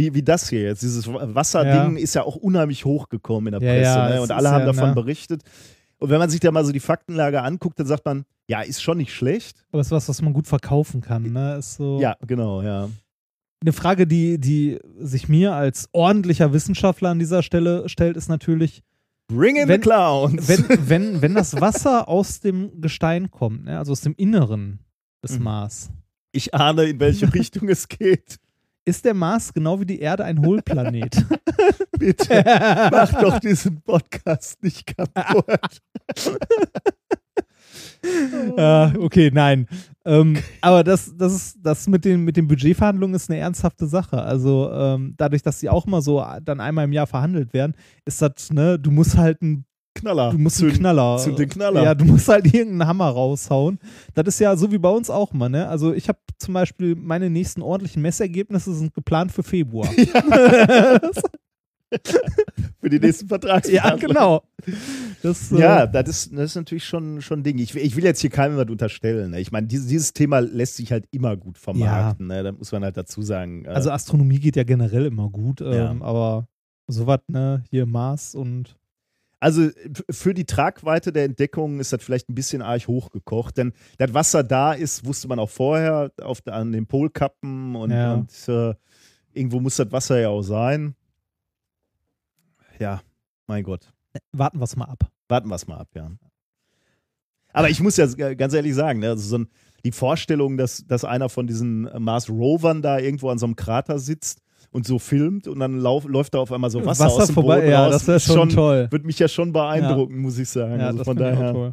[0.00, 0.82] wie, wie das hier jetzt.
[0.82, 2.02] Dieses Wasserding Ja.
[2.02, 3.82] ist ja auch unheimlich hochgekommen in der Presse.
[3.98, 4.22] ja, ne?
[4.22, 4.94] Und alle haben davon ne?
[4.94, 5.42] berichtet.
[5.98, 8.82] Und wenn man sich da mal so die Faktenlage anguckt, dann sagt man, ja, ist
[8.82, 9.64] schon nicht schlecht.
[9.70, 11.30] Aber es ist was, was man gut verkaufen kann.
[11.32, 11.56] Ne?
[11.58, 12.88] Ist so Ja, genau, ja.
[13.62, 18.82] Eine Frage, die, die sich mir als ordentlicher Wissenschaftler an dieser Stelle stellt, ist natürlich,
[19.28, 20.48] Bring in Wenn- the Clowns.
[20.48, 23.78] wenn, wenn, wenn das Wasser aus dem Gestein kommt, ne?
[23.78, 24.80] also aus dem Inneren
[25.22, 25.44] des Mhm.
[25.44, 25.90] Mars,
[26.32, 28.38] ich ahne, in welche Richtung es geht.
[28.84, 31.24] Ist der Mars genau wie die Erde ein Hohlplanet?
[31.98, 32.42] Bitte
[32.90, 35.80] mach doch diesen Podcast nicht kaputt.
[38.56, 39.66] Ja, okay, nein.
[40.04, 44.22] Ähm, aber das, das, ist, das mit den, mit den Budgetverhandlungen ist eine ernsthafte Sache.
[44.22, 47.74] Also ähm, dadurch, dass sie auch mal so dann einmal im Jahr verhandelt werden,
[48.04, 49.64] ist das, ne, du musst halt ein
[50.00, 50.30] Knaller.
[50.32, 51.18] Du musst einen Knaller.
[51.18, 51.82] zünd den Knaller.
[51.82, 53.78] Ja, du musst halt irgendeinen Hammer raushauen.
[54.14, 55.68] Das ist ja so wie bei uns auch mal, ne?
[55.68, 59.88] Also ich habe zum Beispiel meine nächsten ordentlichen Messergebnisse sind geplant für Februar.
[62.80, 64.14] Für die nächsten ja, Vertragsverhandlungen.
[64.14, 64.42] genau.
[65.22, 67.58] Das, äh, Ja, das ist, das ist natürlich schon, schon ein Ding.
[67.58, 69.32] Ich, will- ich will jetzt hier keinem was unterstellen.
[69.32, 69.40] Ne?
[69.40, 72.28] Ich meine, dieses, dieses Thema lässt sich halt immer gut vermarkten.
[72.28, 72.42] Ne?
[72.44, 73.64] Da muss man halt dazu sagen.
[73.64, 75.96] äh, Also Astronomie geht ja generell immer gut, ähm, Ja.
[76.00, 76.46] aber
[76.86, 78.76] sowas, ne, hier Mars und
[79.42, 79.70] Also
[80.10, 84.44] für die Tragweite der Entdeckung ist das vielleicht ein bisschen arg hochgekocht, denn das Wasser
[84.44, 88.14] da ist, wusste man auch vorher auf, an den Polkappen und, Ja.
[88.14, 88.74] und äh,
[89.32, 90.94] irgendwo muss das Wasser ja auch sein.
[92.78, 93.00] Ja,
[93.46, 93.92] mein Gott.
[94.32, 95.10] warten wir es mal ab.
[95.28, 96.10] Warten wir es mal ab, ja.
[97.52, 99.48] Aber ich muss ja g- ganz ehrlich sagen, ne, also so ein,
[99.84, 103.56] die Vorstellung, dass, dass einer von diesen äh, Mars Rovern da irgendwo an so einem
[103.56, 104.40] Krater sitzt
[104.70, 107.34] und so filmt und dann lauf, läuft da auf einmal so Wasser, Wasser aus dem
[107.34, 108.88] vorbei, Boden ja, raus, das ist schon toll.
[108.90, 110.78] Würde mich ja schon beeindrucken, muss ich sagen.
[110.78, 111.52] Ja, also von daher.
[111.52, 111.72] toll.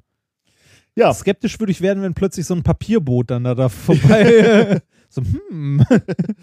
[0.96, 4.82] Ja, Skeptisch würde ich werden, wenn plötzlich so ein Papierboot dann da, da vorbei.
[5.10, 5.86] so, hm.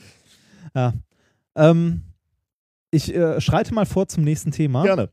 [0.75, 0.95] ja.
[1.57, 2.03] Ähm,
[2.93, 4.85] ich äh, schreite mal vor zum nächsten Thema.
[4.85, 5.11] gerne.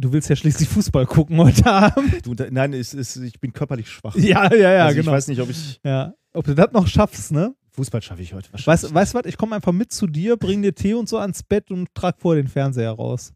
[0.00, 2.24] Du willst ja schließlich Fußball gucken heute Abend.
[2.24, 4.14] Du, nein, es ist, ich bin körperlich schwach.
[4.14, 5.10] Ja, ja, ja, also genau.
[5.10, 5.80] Ich weiß nicht, ob ich.
[5.84, 6.14] ja.
[6.32, 7.54] Ob du das noch schaffst, ne?
[7.78, 8.82] Fußball schaffe ich heute wahrscheinlich.
[8.82, 9.26] Weißt weißt du was?
[9.26, 12.20] Ich komme einfach mit zu dir, bring dir Tee und so ans Bett und trag
[12.20, 13.32] vor den Fernseher raus.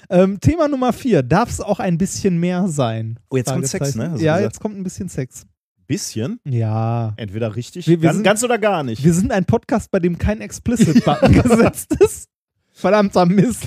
[0.09, 1.23] ähm, Thema Nummer vier.
[1.23, 3.19] Darf es auch ein bisschen mehr sein?
[3.29, 4.09] Oh, jetzt kommt Sex, ne?
[4.15, 4.41] Du Ja, gesagt.
[4.53, 5.45] jetzt kommt ein bisschen Sex.
[5.87, 6.39] Bisschen?
[6.45, 7.13] Ja.
[7.17, 9.03] Entweder richtig, Wir- wir ganz, sind- ganz oder gar nicht.
[9.03, 12.27] Wir sind ein Podcast, bei dem kein Explicit-Button gesetzt ist.
[12.73, 13.65] Verdammter Mist.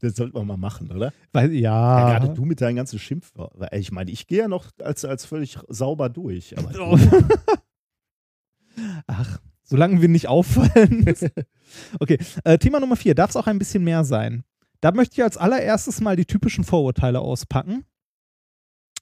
[0.00, 1.12] Das sollten wir mal machen, oder?
[1.32, 2.18] Weil, Ja, ja.
[2.18, 3.68] gerade du mit deinen ganzen Schimpfwörtern.
[3.72, 6.56] Ich meine, ich gehe ja noch als, als völlig sauber durch.
[6.58, 6.98] Aber Oh.
[9.06, 11.06] Ach, solange wir nicht auffallen.
[12.00, 13.14] okay, äh, Thema Nummer vier.
[13.14, 14.44] Darf es auch ein bisschen mehr sein?
[14.80, 17.84] Da möchte ich als allererstes mal die typischen Vorurteile auspacken,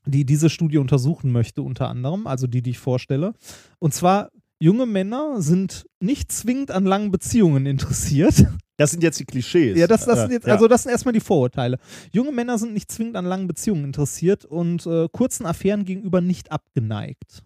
[0.07, 3.35] die diese Studie untersuchen möchte, unter anderem, also die, die ich vorstelle.
[3.81, 4.31] Und zwar,
[4.61, 8.47] junge Männer sind nicht zwingend an langen Beziehungen interessiert.
[8.77, 9.79] Das sind jetzt die Klischees.
[9.79, 11.79] Ja, das, das sind jetzt, also das sind erstmal die Vorurteile.
[12.13, 16.51] Junge Männer sind nicht zwingend an langen Beziehungen interessiert und äh, kurzen Affären gegenüber nicht
[16.51, 17.45] abgeneigt.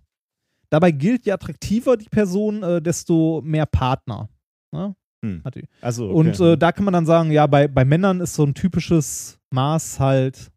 [0.71, 4.29] Dabei gilt, je attraktiver die Person, äh, desto mehr Partner.
[4.73, 4.95] Ne?
[5.25, 5.43] Hm.
[5.45, 5.65] Hat die.
[5.81, 6.15] Also, okay.
[6.15, 9.39] Und äh, da kann man dann sagen, ja, bei, bei Männern ist so ein typisches
[9.51, 10.51] Maß halt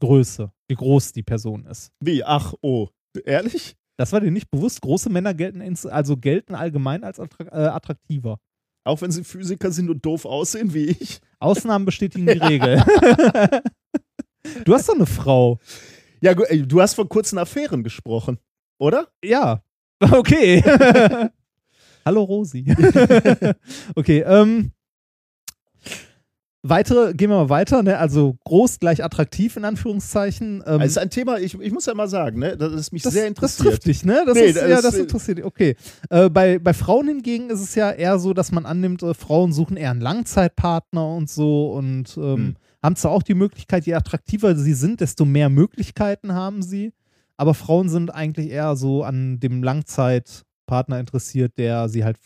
[0.00, 1.90] Größe, wie groß die Person ist.
[2.00, 2.22] Wie?
[2.22, 2.88] Ach, oh.
[3.24, 3.76] Ehrlich?
[3.96, 4.82] Das war dir nicht bewusst.
[4.82, 8.38] Große Männer gelten ins, also gelten allgemein als äh, attraktiver.
[8.86, 11.20] Auch wenn sie Physiker sind und doof aussehen wie ich.
[11.40, 12.82] Ausnahmen bestätigen die Regel.
[14.64, 15.58] du hast doch eine Frau.
[16.20, 18.38] Ja, du hast von kurzen Affären gesprochen,
[18.78, 19.08] oder?
[19.22, 19.62] Ja.
[19.98, 20.62] Okay.
[22.04, 22.66] Hallo Rosi.
[23.96, 24.72] okay, ähm.
[26.68, 27.98] Weitere, gehen wir mal weiter, ne?
[27.98, 30.62] Also groß gleich attraktiv in Anführungszeichen.
[30.66, 33.02] Ähm, Das ist ein Thema, ich, ich muss ja mal sagen, ne, das ist mich
[33.02, 33.68] das, sehr das interessiert.
[33.68, 34.22] trifft dich, ne?
[34.26, 35.44] Das Nee, ist, das ja, das äh, interessiert dich.
[35.44, 35.76] Okay.
[36.10, 39.52] Äh, bei, bei Frauen hingegen ist es ja eher so, dass man annimmt, äh, Frauen
[39.52, 42.56] suchen eher einen Langzeitpartner und so und ähm, Hm.
[42.82, 46.92] haben zwar auch die Möglichkeit, je attraktiver sie sind, desto mehr Möglichkeiten haben sie.
[47.36, 52.16] Aber Frauen sind eigentlich eher so an dem Langzeitpartner interessiert, der sie halt,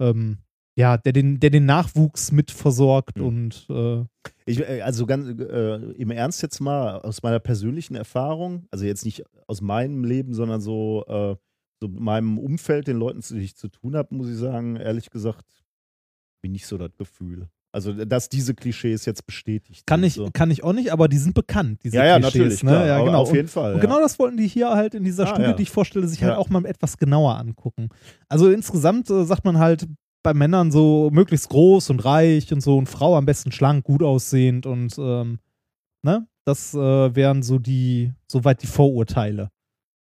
[0.00, 0.38] ähm,
[0.78, 3.26] ja, der den, der den Nachwuchs mit versorgt Hm.
[3.26, 4.04] und äh,
[4.46, 9.04] Ich, äh, also ganz äh, im Ernst jetzt mal aus meiner persönlichen Erfahrung, also jetzt
[9.04, 11.36] nicht aus meinem Leben, sondern so, äh,
[11.80, 15.44] so meinem Umfeld, den Leuten, die ich zu tun habe, muss ich sagen, ehrlich gesagt,
[16.42, 17.48] bin nicht so das Gefühl.
[17.70, 20.06] Also, dass diese Klischees jetzt bestätigt kann sind.
[20.06, 20.30] ich, so.
[20.32, 22.70] kann ich auch nicht, aber die sind bekannt, diese Ja, ja, Klischees, natürlich, ne?
[22.70, 23.18] klar, ja, genau.
[23.20, 23.84] auf jeden und, Fall, Und ja.
[23.84, 25.52] genau das wollten die hier halt in dieser Ah, Studie, ja.
[25.52, 27.90] die ich vorstelle, sich halt auch mal etwas genauer angucken.
[28.28, 29.86] Also insgesamt äh, sagt man halt
[30.22, 34.02] bei Männern so möglichst groß und reich und so und Frau am besten schlank, gut
[34.02, 35.38] aussehend und ähm,
[36.02, 36.26] ne?
[36.44, 39.50] Das äh, wären so die, soweit die Vorurteile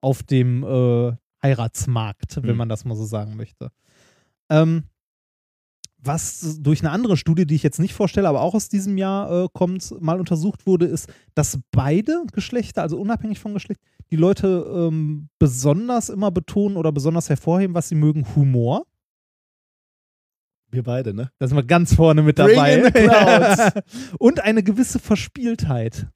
[0.02, 2.58] auf dem äh, Heiratsmarkt, wenn Hm.
[2.58, 3.72] man das mal so sagen möchte.
[4.50, 4.84] Ähm,
[6.06, 9.46] was durch eine andere Studie, die ich jetzt nicht vorstelle, aber auch aus diesem Jahr
[9.46, 13.80] äh, kommt, mal untersucht wurde, ist, dass beide Geschlechter, also unabhängig vom Geschlecht,
[14.12, 18.86] die Leute ähm, besonders immer betonen oder besonders hervorheben, was sie mögen, Humor.
[20.74, 21.30] Wir beide, ne?
[21.38, 22.92] Da sind wir ganz vorne mit dabei.
[24.20, 26.08] Und eine gewisse Verspieltheit.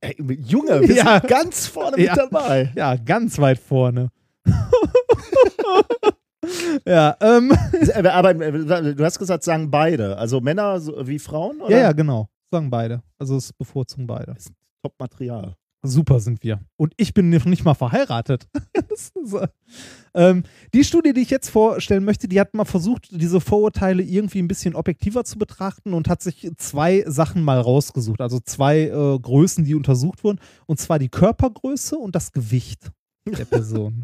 [0.00, 0.14] Ey,
[0.46, 1.18] Junge, wir Ja.
[1.20, 2.12] sind ganz vorne Ja.
[2.12, 2.70] mit dabei.
[2.76, 4.10] Ja, ganz weit vorne.
[6.86, 7.52] ja, ähm.
[8.04, 10.18] Aber äh, du hast gesagt, sagen beide.
[10.18, 11.60] Also Männer wie Frauen?
[11.60, 11.70] Oder?
[11.70, 12.28] Ja, ja, genau.
[12.50, 13.02] Sagen beide.
[13.18, 14.34] Also es bevorzugen beide.
[14.82, 15.54] Top-Material.
[15.84, 16.60] Super sind wir.
[16.76, 18.48] Und ich bin noch nicht mal verheiratet.
[19.24, 19.44] So.
[20.14, 20.44] ähm,
[20.74, 24.48] die Studie, die ich jetzt vorstellen möchte, die hat mal versucht, diese Vorurteile irgendwie ein
[24.48, 28.20] bisschen objektiver zu betrachten und hat sich zwei Sachen mal rausgesucht.
[28.20, 30.40] Also zwei äh, Größen, die untersucht wurden.
[30.66, 32.92] Und zwar die Körpergröße und das Gewicht
[33.26, 34.02] der Person.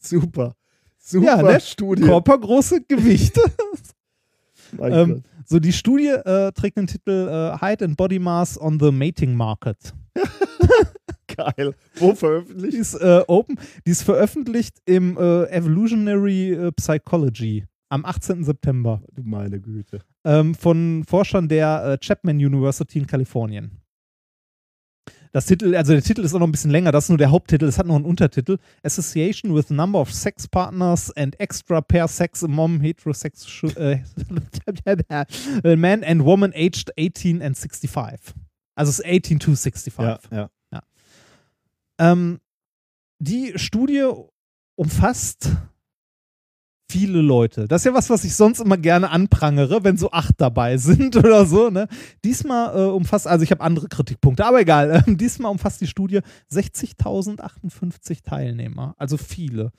[0.00, 0.56] Super.
[0.98, 1.60] Super ja, ne?
[1.60, 2.02] Studie.
[2.02, 3.38] Körpergröße, Gewicht.
[4.72, 5.22] Mein ähm, Gott.
[5.50, 9.34] So, die Studie äh, trägt den Titel äh, Height and Body Mass on the Mating
[9.34, 9.76] Market.
[11.26, 11.74] Geil.
[11.96, 12.72] Wo veröffentlicht?
[12.72, 13.58] Die ist äh, open.
[13.86, 18.44] Die ist veröffentlicht im äh, Evolutionary äh, Psychology am 18.
[18.44, 20.00] September Du meine Güte.
[20.24, 23.80] ähm, von Forschern der äh, Chapman University in Kalifornien.
[25.32, 27.30] Das Titel, also der Titel ist auch noch ein bisschen länger, das ist nur der
[27.30, 28.58] Haupttitel, es hat noch einen Untertitel.
[28.82, 34.02] Association with a number of sex partners and extra pair sex among heterosexual äh,
[35.76, 38.34] men and women aged 18 and 65.
[38.74, 39.94] Also es ist 18 to 65.
[39.98, 40.50] Ja, ja.
[42.00, 42.40] Ähm,
[43.20, 44.10] die Studie
[44.74, 45.50] umfasst
[46.90, 47.68] viele Leute.
[47.68, 51.16] Das ist ja was, was ich sonst immer gerne anprangere, wenn so acht dabei sind
[51.16, 51.70] oder so.
[51.70, 51.86] Ne?
[52.24, 54.80] Diesmal äh, umfasst, also ich habe andere Kritikpunkte, aber egal.
[54.90, 56.20] Ähm, diesmal umfasst die Studie
[56.52, 59.70] 60.058 Teilnehmer, also viele.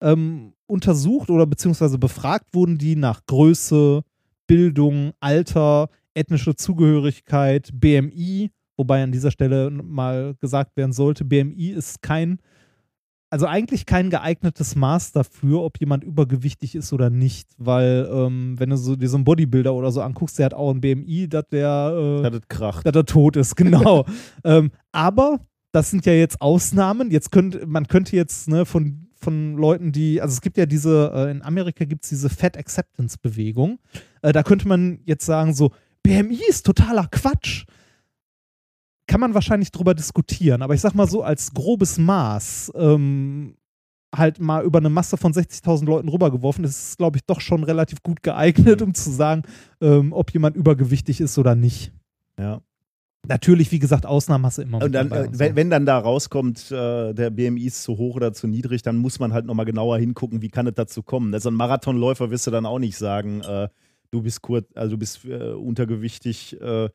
[0.00, 4.02] Ähm, untersucht oder beziehungsweise befragt wurden die nach Größe,
[4.46, 12.00] Bildung, Alter, ethnische Zugehörigkeit, BMI, wobei an dieser Stelle mal gesagt werden sollte, BMI ist
[12.00, 12.38] kein,
[13.30, 18.70] also eigentlich kein geeignetes Maß dafür, ob jemand übergewichtig ist oder nicht, weil ähm, wenn
[18.70, 21.48] du so dir so einen Bodybuilder oder so anguckst, der hat auch ein BMI, dass
[21.50, 22.84] der, äh, Das kracht.
[22.84, 24.04] dass er tot ist, genau.
[24.44, 25.38] ähm, aber
[25.72, 27.12] das sind ja jetzt Ausnahmen.
[27.12, 31.12] Jetzt könnte, man könnte jetzt ne, von, von Leuten, die, also es gibt ja diese,
[31.14, 33.78] äh, in Amerika gibt es diese Fat Acceptance Bewegung.
[34.22, 35.70] Äh, da könnte man jetzt sagen, so,
[36.02, 37.64] BMI ist totaler Quatsch.
[39.10, 43.56] Kann man wahrscheinlich drüber diskutieren, aber ich sag mal so, als grobes Maß, ähm,
[44.14, 47.64] halt mal über eine Masse von 60.000 Leuten rübergeworfen, das ist, glaube ich, doch schon
[47.64, 49.42] relativ gut geeignet, um zu sagen,
[49.80, 51.90] ähm, ob jemand übergewichtig ist oder nicht.
[52.38, 52.60] Ja.
[53.26, 54.80] Natürlich, wie gesagt, Ausnahmen hast du immer.
[54.80, 55.40] Und dann, äh, und so.
[55.40, 58.96] wenn, wenn dann da rauskommt, äh, der BMI ist zu hoch oder zu niedrig, dann
[58.96, 61.34] muss man halt nochmal genauer hingucken, wie kann es dazu kommen.
[61.34, 63.68] Also ein Marathonläufer wirst du dann auch nicht sagen, äh,
[64.12, 66.90] du bist kurz, also du bist äh, untergewichtig, äh,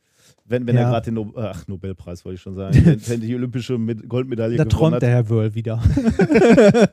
[0.45, 0.81] wenn, wenn Ja.
[0.83, 4.57] er gerade den no Ach, Nobelpreis wollte ich schon sagen, wenn, die olympische Med Goldmedaille
[4.57, 5.01] da gewonnen träumt hat.
[5.01, 5.81] der Herr Wörl wieder.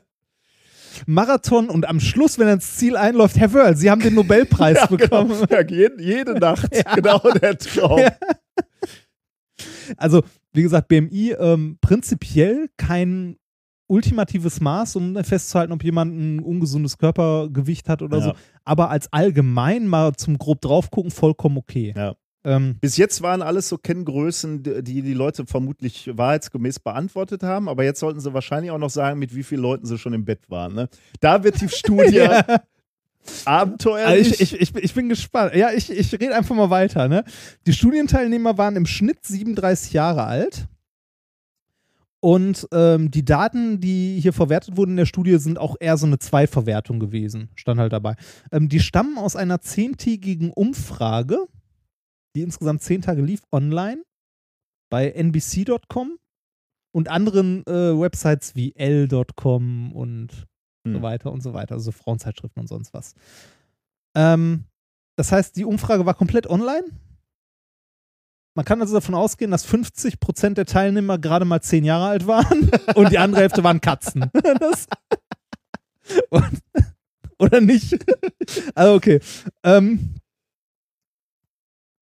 [1.07, 4.77] Marathon und am Schluss, wenn er ins Ziel einläuft, Herr Wörl, Sie haben den Nobelpreis
[4.81, 5.31] Ja, bekommen.
[5.31, 5.45] Genau.
[5.51, 6.95] Ja, jede, jede Nacht, Ja.
[6.95, 8.01] genau der Traum.
[9.97, 10.23] Also,
[10.53, 13.37] wie gesagt, BMI ähm, prinzipiell kein
[13.87, 18.33] ultimatives Maß, um festzuhalten, ob jemand ein ungesundes Körpergewicht hat oder so.
[18.63, 21.93] Aber als allgemein mal zum grob draufgucken, vollkommen okay.
[21.95, 22.15] Ja.
[22.45, 27.83] Ähm, Bis jetzt waren alles so Kenngrößen, die die Leute vermutlich wahrheitsgemäß beantwortet haben, aber
[27.83, 30.49] jetzt sollten sie wahrscheinlich auch noch sagen, mit wie vielen Leuten sie schon im Bett
[30.49, 30.73] waren.
[30.73, 30.89] Ne?
[31.21, 32.43] Da wird die Studie Ja.
[33.45, 34.31] abenteuerlich.
[34.31, 35.55] Also ich, ich, ich, ich bin gespannt.
[35.55, 37.07] Ja, ich, ich rede einfach mal weiter.
[37.07, 37.23] Ne?
[37.65, 40.67] Die Studienteilnehmer waren im Schnitt 37 Jahre alt.
[42.19, 46.05] Und ähm, die Daten, die hier verwertet wurden in der Studie, sind auch eher so
[46.05, 47.49] eine Zweitverwertung gewesen.
[47.55, 48.15] Stand halt dabei.
[48.51, 51.47] Ähm, die stammen aus einer zehntägigen Umfrage,
[52.35, 54.03] die insgesamt zehn Tage lief, online
[54.89, 56.17] bei NBC.com
[56.91, 60.47] und anderen äh, Websites wie L.com und
[60.85, 61.01] so Hm.
[61.01, 63.15] weiter und so weiter, also Frauenzeitschriften und sonst was.
[64.15, 64.65] Ähm,
[65.15, 66.85] das heißt, die Umfrage war komplett online.
[68.55, 72.69] Man kann also davon ausgehen, dass 50% der Teilnehmer gerade mal 10 Jahre alt waren
[72.95, 74.29] und die andere Hälfte waren Katzen.
[74.59, 74.87] Das,
[76.29, 76.59] und,
[77.39, 78.05] oder nicht?
[78.75, 79.19] Also okay.
[79.63, 80.15] Ähm,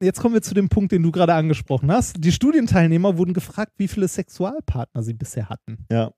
[0.00, 2.16] jetzt kommen wir zu dem Punkt, den du gerade angesprochen hast.
[2.18, 5.86] Die Studienteilnehmer wurden gefragt, wie viele Sexualpartner sie bisher hatten.
[5.90, 6.12] Ja.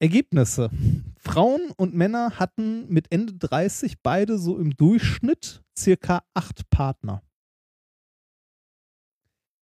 [0.00, 0.70] Ergebnisse.
[1.18, 7.22] Frauen und Männer hatten mit Ende 30 beide so im Durchschnitt circa acht Partner.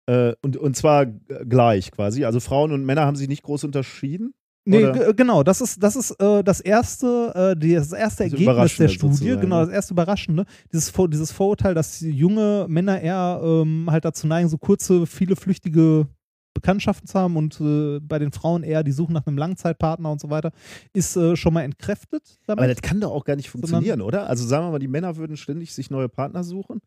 [0.06, 2.24] Äh, und, und zwar g- gleich quasi.
[2.24, 4.34] Also Frauen und Männer haben sich nicht groß unterschieden.
[4.64, 8.76] Nee, genau, das ist, das ist äh, das erste, äh, die- das erste Das Ergebnis
[8.76, 10.44] der Studie, sozusagen, genau, das erste Überraschende.
[10.72, 15.34] Dieses, Vor dieses Vorurteil, dass junge Männer eher ähm, halt dazu neigen, so kurze, viele
[15.34, 16.06] flüchtige
[16.54, 20.20] Bekanntschaften zu haben und äh, bei den Frauen eher die Suche nach einem Langzeitpartner und
[20.20, 20.52] so weiter,
[20.92, 22.38] ist äh, schon mal entkräftet.
[22.46, 22.62] Damit.
[22.62, 24.28] Aber das kann doch auch gar nicht funktionieren, oder?
[24.28, 26.80] Also sagen wir mal, die Männer würden ständig sich neue Partner suchen,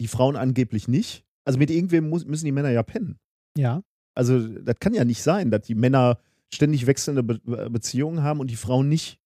[0.00, 1.24] die Frauen angeblich nicht.
[1.44, 3.18] Also mit irgendwem muss, müssen die Männer ja pennen.
[3.56, 3.82] ja.
[4.14, 6.18] Also das kann ja nicht sein, dass die Männer
[6.52, 9.18] ständig wechselnde Be Be- Beziehungen haben und die Frauen nicht.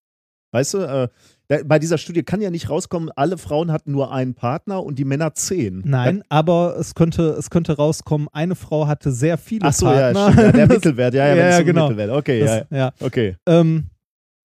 [0.55, 1.09] Weißt du, äh,
[1.49, 4.99] da, bei dieser Studie kann ja nicht rauskommen, alle Frauen hatten nur einen Partner und
[4.99, 5.83] die Männer zehn.
[5.87, 10.13] Nein, aber es könnte, es könnte rauskommen, eine Frau hatte sehr viele Ach so, ja,
[10.13, 10.33] Partner.
[10.33, 11.89] stimmt, ja, der Mittelwert, ja, ja, ja, ja, genau.
[11.89, 12.11] Mittelwert.
[12.19, 12.93] Okay, Das, ja, ja.
[13.01, 13.37] okay.
[13.47, 13.87] Ähm,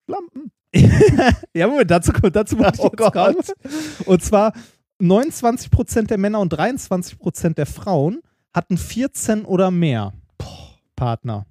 [0.08, 0.52] Lampen.
[1.54, 3.36] ja, Moment, dazu, dazu muss ich Oh jetzt kommen.
[4.06, 4.54] Und zwar
[5.02, 8.22] 29% der Männer und 23% der Frauen
[8.54, 10.14] hatten 14 oder mehr
[10.95, 11.45] Partner.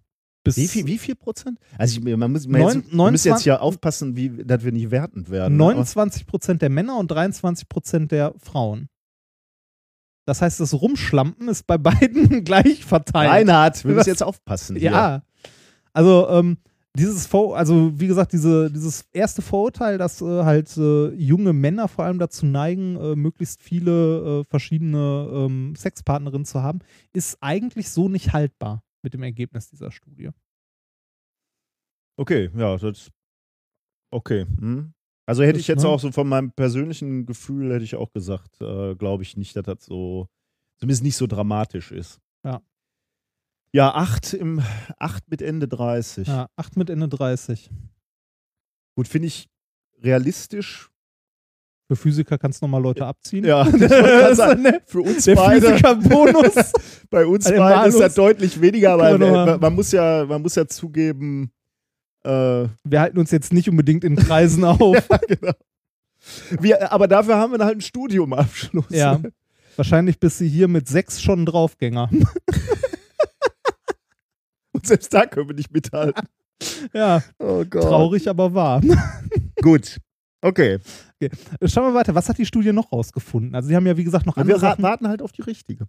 [0.46, 1.58] Bis Wie viel, wie viel Prozent?
[1.76, 4.64] Also ich, man muss, man Neun- jetzt, wir müssen jetzt 29 hier aufpassen, wie, dass
[4.64, 5.56] wir nicht wertend werden.
[5.56, 5.64] ne?
[5.64, 8.88] 29% der Männer und 23% der Frauen.
[10.24, 13.30] Das heißt, das Rumschlampen ist bei beiden gleich verteilt.
[13.30, 14.76] Reinhard, wir müssen jetzt aufpassen.
[14.76, 14.90] Hier.
[14.90, 15.22] Ja.
[15.92, 16.58] Also, ähm,
[16.96, 21.88] dieses Vor also wie gesagt, diese, dieses erste Vorurteil, dass äh, halt äh, junge Männer
[21.88, 26.78] vor allem dazu neigen, äh, möglichst viele äh, verschiedene ähm, Sexpartnerinnen zu haben,
[27.12, 30.30] ist eigentlich so nicht haltbar mit dem Ergebnis dieser Studie.
[32.18, 33.10] Okay, ja, das.
[34.10, 34.46] Okay.
[34.58, 34.92] Hm.
[35.28, 35.88] Also hätte Das, ich jetzt ne?
[35.88, 39.64] auch so von meinem persönlichen Gefühl, hätte ich auch gesagt, äh, glaube ich nicht, dass
[39.64, 40.28] das so,
[40.78, 42.20] zumindest nicht so dramatisch ist.
[42.44, 42.60] Ja.
[43.72, 44.60] Ja, acht, im,
[44.98, 46.26] acht mit Ende 30.
[46.26, 47.70] Ja, 8 mit Ende 30.
[48.96, 49.48] Gut, finde ich
[49.98, 50.90] realistisch.
[51.88, 53.44] Für Physiker kannst du nochmal Leute abziehen.
[53.44, 55.68] Ja, grad sagen, für uns Der beide.
[55.68, 56.72] Physiker-Bonus.
[57.10, 60.42] Bei uns Der beiden ist das deutlich weniger, aber noch man, man, muss ja, man
[60.42, 61.52] muss ja zugeben,
[62.24, 62.28] äh,
[62.84, 64.96] Wir halten uns jetzt nicht unbedingt in Kreisen auf.
[65.08, 65.52] ja, genau.
[66.60, 68.86] Wir, aber dafür haben wir halt einen Studiumabschluss.
[68.90, 69.20] Ja.
[69.76, 72.10] Wahrscheinlich bist du hier mit sechs schon Draufgänger.
[74.72, 76.26] Und selbst da können wir nicht mithalten.
[76.92, 77.82] ja, Oh Gott.
[77.82, 78.80] traurig, aber wahr.
[79.62, 79.98] Gut.
[80.46, 80.78] Okay.
[81.64, 82.14] Schauen wir weiter.
[82.14, 83.54] Was hat die Studie noch rausgefunden?
[83.54, 84.82] Also, sie haben ja, wie gesagt, noch Wir andere ra- Sachen.
[84.82, 85.88] warten halt auf die richtige.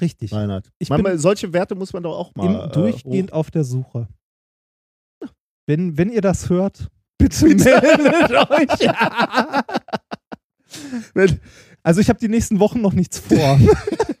[0.00, 0.32] Richtig.
[0.32, 0.70] Reinhard.
[0.78, 2.46] Ich Manchmal, bin solche Werte muss man doch auch mal.
[2.46, 4.08] im, äh, durchgehend hoch- auf der Suche.
[5.66, 6.88] Wenn, wenn ihr das hört,
[7.18, 8.88] bitte meldet euch.
[11.14, 11.40] Wenn,
[11.82, 13.58] Also, ich habe die nächsten Wochen noch nichts vor.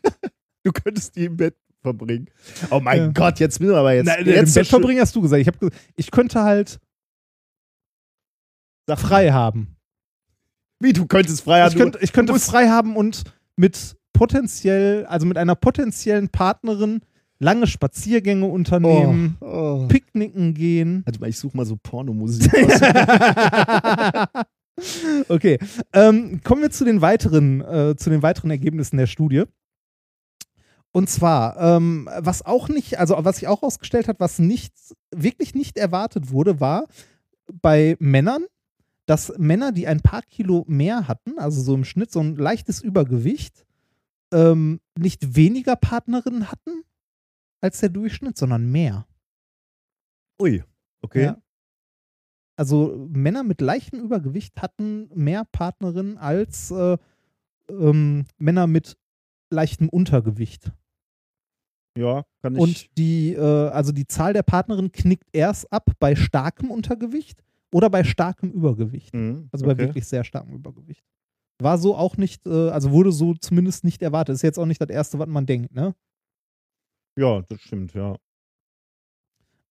[0.64, 2.28] du könntest die im Bett verbringen.
[2.70, 3.06] Oh mein Ja.
[3.08, 4.06] Gott, jetzt müssen wir aber jetzt.
[4.06, 5.40] Nein, jetzt den Bett verbringen hast du gesagt.
[5.42, 5.56] Ich, hab,
[5.96, 6.80] ich könnte halt
[8.96, 9.76] Sag- frei haben.
[10.80, 13.24] Wie, du könntest frei ich könnte, ich könnte frei haben und
[13.56, 17.00] mit potenziell, also mit einer potenziellen Partnerin
[17.40, 19.88] lange Spaziergänge unternehmen, Oh, oh.
[19.88, 21.02] Picknicken gehen.
[21.04, 22.52] Warte mal, ich suche mal so Pornomusik
[25.28, 25.58] okay,
[25.92, 29.44] ähm, kommen wir zu den weiteren, äh, zu den weiteren Ergebnissen der Studie.
[30.92, 34.72] Und zwar, ähm, was auch nicht, also was sich auch herausgestellt hat, was nicht,
[35.14, 36.86] wirklich nicht erwartet wurde, war
[37.52, 38.44] bei Männern,
[39.08, 42.82] dass Männer, die ein paar Kilo mehr hatten, also so im Schnitt so ein leichtes
[42.82, 43.64] Übergewicht,
[44.34, 46.82] ähm, nicht weniger Partnerinnen hatten
[47.62, 49.06] als der Durchschnitt, sondern mehr.
[50.38, 50.62] Ui,
[51.00, 51.24] okay.
[51.24, 51.42] Ja.
[52.56, 56.98] Also Männer mit leichtem Übergewicht hatten mehr Partnerinnen als äh,
[57.70, 58.98] ähm, Männer mit
[59.48, 60.70] leichtem Untergewicht.
[61.96, 62.60] Ja, kann ich.
[62.60, 67.42] Und die, äh, also die Zahl der Partnerinnen knickt erst ab bei starkem Untergewicht
[67.72, 69.14] oder bei starkem Übergewicht.
[69.14, 69.82] Mhm, Also bei okay.
[69.82, 71.04] wirklich sehr starkem Übergewicht.
[71.60, 74.34] War so auch nicht, äh, also wurde so zumindest nicht erwartet.
[74.34, 75.94] Ist jetzt auch nicht das Erste, was man denkt, ne?
[77.18, 78.16] Ja, das stimmt, ja.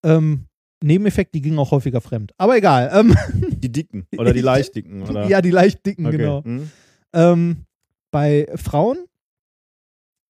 [0.03, 0.47] Ähm,
[0.83, 2.33] Nebeneffekt, die gingen auch häufiger fremd.
[2.37, 2.91] Aber egal.
[2.93, 3.15] Ähm,
[3.59, 5.27] Die Dicken oder die leicht Dicken, oder?
[5.27, 6.43] ja, die leicht dicken, Okay, genau.
[6.43, 6.69] hm.
[7.13, 7.65] Ähm,
[8.11, 8.97] bei Frauen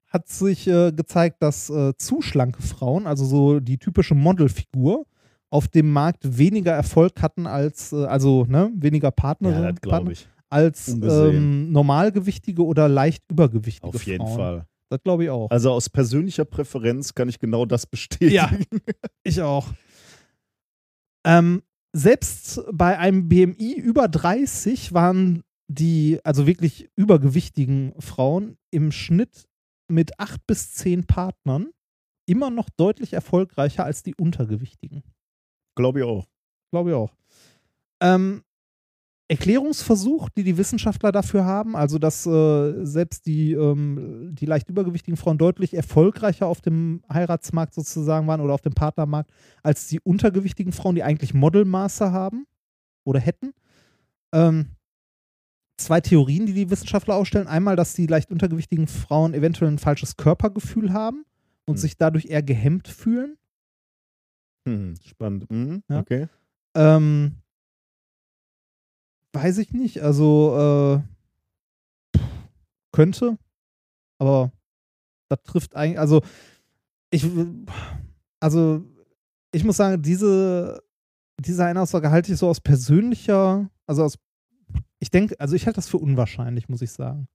[0.07, 5.05] hat sich äh, gezeigt, dass äh, zu schlanke Frauen, also so die typische Modelfigur,
[5.49, 10.13] auf dem Markt weniger Erfolg hatten als, äh, also ne, weniger Partnerinnen Ja, Partner,
[10.49, 14.35] als ähm, normalgewichtige oder leicht übergewichtige Auf jeden Frauen.
[14.37, 14.65] Fall.
[14.89, 15.49] Das glaube ich auch.
[15.51, 18.33] Also aus persönlicher Präferenz kann ich genau das bestätigen.
[18.33, 18.49] Ja.
[19.23, 19.67] Ich auch.
[21.25, 21.61] Ähm,
[21.93, 29.49] selbst bei einem BMI über 30 waren die, also wirklich übergewichtigen Frauen im Schnitt
[29.89, 31.67] mit acht bis zehn Partnern
[32.25, 35.03] immer noch deutlich erfolgreicher als die untergewichtigen.
[35.77, 36.25] Glaube ich auch.
[36.71, 37.13] Glaube ich auch.
[38.01, 38.43] Ähm,
[39.29, 45.17] Erklärungsversuch, die die Wissenschaftler dafür haben, also dass äh, selbst die, ähm, die leicht übergewichtigen
[45.17, 49.31] Frauen deutlich erfolgreicher auf dem Heiratsmarkt sozusagen waren oder auf dem Partnermarkt
[49.63, 52.45] als die untergewichtigen Frauen, die eigentlich Modelmaße haben
[53.05, 53.53] oder hätten.
[54.33, 54.69] Ähm,
[55.77, 57.47] zwei Theorien, die die Wissenschaftler aufstellen.
[57.47, 61.25] Einmal, dass die leicht untergewichtigen Frauen eventuell ein falsches Körpergefühl haben
[61.65, 61.81] und Hm.
[61.81, 63.37] sich dadurch eher gehemmt fühlen.
[64.67, 65.49] Hm, spannend.
[65.49, 65.99] Mhm, Ja.
[65.99, 66.27] Okay.
[66.75, 67.37] Ähm,
[69.33, 70.01] weiß ich nicht.
[70.01, 71.01] Also
[72.15, 72.19] äh,
[72.91, 73.37] könnte,
[74.19, 74.51] aber
[75.29, 75.99] das trifft eigentlich.
[75.99, 76.21] Also
[77.11, 77.25] ich,
[78.41, 78.83] also
[79.53, 80.83] ich muss sagen, diese
[81.39, 84.17] diese eine Aussage halte ich so aus persönlicher, also aus,
[84.99, 87.27] ich denke, also ich halte das für unwahrscheinlich, muss ich sagen,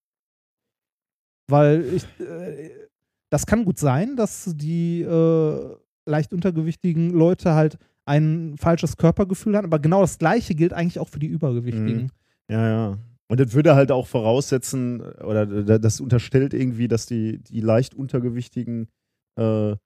[1.48, 2.88] weil ich, äh,
[3.30, 5.76] das kann gut sein, dass die äh,
[6.06, 11.08] leicht untergewichtigen Leute halt ein falsches Körpergefühl haben, aber genau das Gleiche gilt eigentlich auch
[11.08, 12.02] für die Übergewichtigen.
[12.04, 12.10] Mhm.
[12.48, 12.98] Ja, ja.
[13.28, 17.94] Und das würde halt auch voraussetzen, oder da- das unterstellt irgendwie, dass die, die leicht
[17.94, 18.88] untergewichtigen
[19.36, 19.76] äh,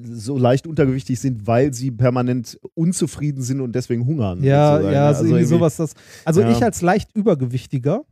[0.00, 4.42] so leicht untergewichtig sind, weil sie permanent unzufrieden sind und deswegen hungern.
[4.42, 4.94] Ja, sozusagen.
[4.94, 5.76] ja, also irgendwie sowas.
[5.76, 5.92] Das,
[6.24, 6.50] also Ja.
[6.50, 8.04] ich als leicht übergewichtiger,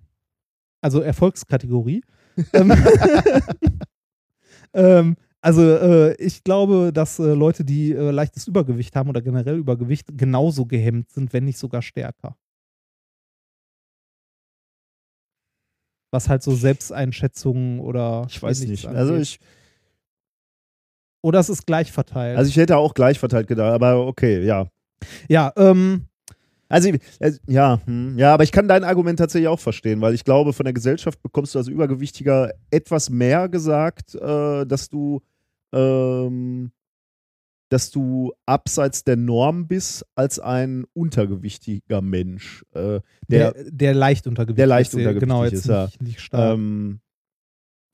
[0.83, 2.03] also Erfolgskategorie,
[2.53, 2.73] ähm,
[4.75, 9.57] ähm, also äh, ich glaube, dass äh, Leute, die äh, leichtes Übergewicht haben oder generell
[9.59, 12.37] Übergewicht, genauso gehemmt sind, wenn nicht sogar stärker.
[16.13, 18.87] Was halt so Selbsteinschätzungen oder Ich weiß nicht.
[18.87, 19.29] Also angeht.
[19.29, 19.39] ich,
[21.23, 22.37] Oder es ist gleich verteilt.
[22.37, 24.67] also ich hätte auch gleich verteilt gedacht, aber okay, ja.
[25.29, 26.07] ja, ähm,
[26.69, 26.91] Also,
[27.21, 30.53] äh, ja, hm, ja, aber ich kann dein Argument tatsächlich auch verstehen, weil ich glaube,
[30.53, 35.21] von der Gesellschaft bekommst du als Übergewichtiger etwas mehr gesagt, äh, dass du,
[35.73, 36.73] ähm,
[37.71, 44.27] dass du abseits der Norm bist als ein untergewichtiger Mensch, äh, der, der, der leicht
[44.27, 44.97] untergewichtig der leicht ist.
[45.21, 45.85] Genau, untergewichtig jetzt ist, ja.
[45.87, 46.55] nicht, nicht stark.
[46.55, 47.01] ähm,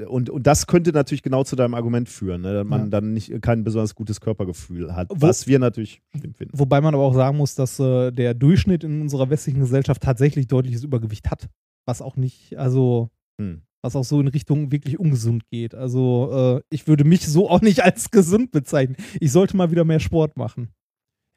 [0.07, 2.55] und, und das könnte natürlich genau zu deinem Argument führen, ne?
[2.55, 2.87] dass man Ja.
[2.89, 6.57] dann nicht kein besonders gutes Körpergefühl hat, Wo- was wir natürlich schlimm finden.
[6.59, 10.47] Wobei man aber auch sagen muss, dass äh, der Durchschnitt in unserer westlichen Gesellschaft tatsächlich
[10.47, 11.49] deutliches Übergewicht hat.
[11.87, 13.63] Was auch nicht, also, Hm.
[13.83, 15.75] Was auch so in Richtung wirklich ungesund geht.
[15.75, 18.97] Also, äh, ich würde mich so auch nicht als gesund bezeichnen.
[19.21, 20.69] Ich sollte mal wieder mehr Sport machen.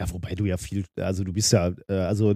[0.01, 2.35] Ja, wobei du ja viel, also du bist ja, äh, also äh,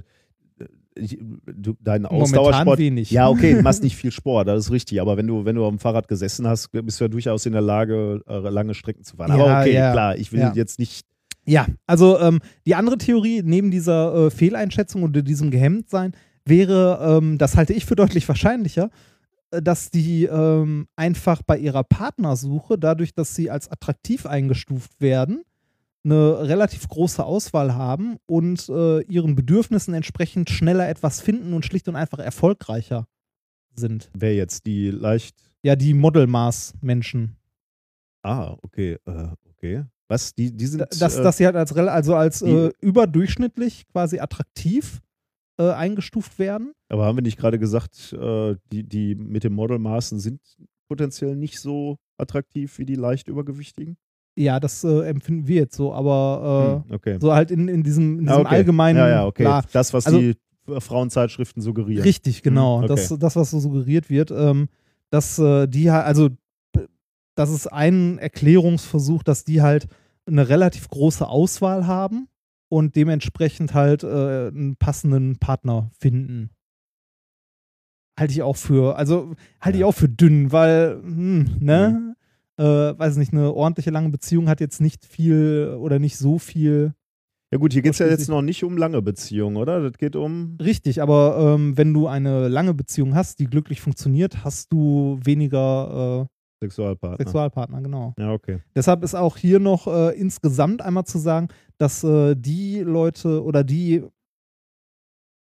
[0.95, 2.77] ich, du, dein Momentan Ausdauersport.
[2.77, 3.09] wenig.
[3.09, 5.01] Ja, okay, du machst nicht viel Sport, das ist richtig.
[5.01, 7.63] Aber wenn du, wenn du am Fahrrad gesessen hast, bist du ja durchaus in der
[7.63, 9.37] Lage, äh, lange Strecken zu fahren.
[9.37, 10.53] Ja, aber okay, ja, klar, ich will ja.
[10.53, 11.07] jetzt nicht.
[11.47, 16.13] Ja, also ähm, die andere Theorie neben dieser äh, Fehleinschätzung oder diesem Gehemmtsein
[16.45, 18.89] wäre, ähm, das halte ich für deutlich wahrscheinlicher,
[19.51, 25.43] dass die ähm, einfach bei ihrer Partnersuche, dadurch, dass sie als attraktiv eingestuft werden,
[26.03, 31.87] eine relativ große Auswahl haben und äh, ihren Bedürfnissen entsprechend schneller etwas finden und schlicht
[31.87, 33.07] und einfach erfolgreicher
[33.73, 34.11] sind.
[34.13, 35.35] Wer jetzt die leicht.
[35.63, 37.35] Ja, die Modelmaß-Menschen.
[38.21, 39.85] Ah, okay, äh, okay.
[40.07, 40.35] Was?
[40.35, 40.81] Die, die sind.
[40.81, 45.01] dass, äh, dass sie halt als, also als äh, überdurchschnittlich quasi attraktiv
[45.57, 46.73] äh, eingestuft werden.
[46.89, 50.41] aber haben wir nicht gerade gesagt, äh, die, die mit den Modelmaßen sind
[50.87, 53.97] potenziell nicht so attraktiv wie die leicht übergewichtigen?
[54.37, 57.11] Ja, das äh, empfinden wir jetzt so, aber Hm, okay.
[57.13, 58.55] äh, so halt in, in diesem, in Ah, diesem okay.
[58.55, 58.97] allgemeinen.
[58.99, 59.43] Ja, ja, okay.
[59.43, 60.35] Klar, Das, was Also- die
[60.67, 62.03] äh, Frauenzeitschriften suggerieren.
[62.03, 62.77] Richtig, genau.
[62.81, 62.95] Hm, okay.
[62.95, 64.67] das, das, was so suggeriert wird, ähm,
[65.09, 66.29] dass äh, die halt, also
[67.35, 69.87] das ist ein Erklärungsversuch, dass die halt
[70.25, 72.27] eine relativ große Auswahl haben
[72.69, 76.49] und dementsprechend halt äh, einen passenden Partner finden.
[78.19, 82.15] Halte ich auch für, also halte ich auch für dünn, weil, hm, ne?
[82.57, 86.93] Äh, weiß nicht, eine ordentliche lange Beziehung hat jetzt nicht viel oder nicht so viel.
[87.51, 89.81] Ja gut, hier geht es ja jetzt noch nicht um lange Beziehungen, oder?
[89.81, 90.57] Das geht um.
[90.61, 96.27] Richtig, aber ähm, wenn du eine lange Beziehung hast, die glücklich funktioniert, hast du weniger
[96.61, 97.17] Sexualpartner.
[97.17, 98.13] Sexualpartner, genau.
[98.17, 98.61] Ja, okay.
[98.75, 103.63] Deshalb ist auch hier noch äh, insgesamt einmal zu sagen, dass äh, die Leute oder
[103.63, 104.03] die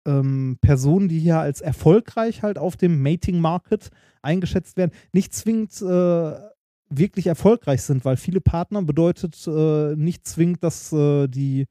[0.05, 3.89] ähm, Personen, die hier als erfolgreich halt auf dem Mating Market
[4.21, 6.33] eingeschätzt werden, nicht zwingend äh,
[6.89, 11.65] wirklich erfolgreich sind, weil viele Partner bedeutet äh, nicht zwingend, dass äh, die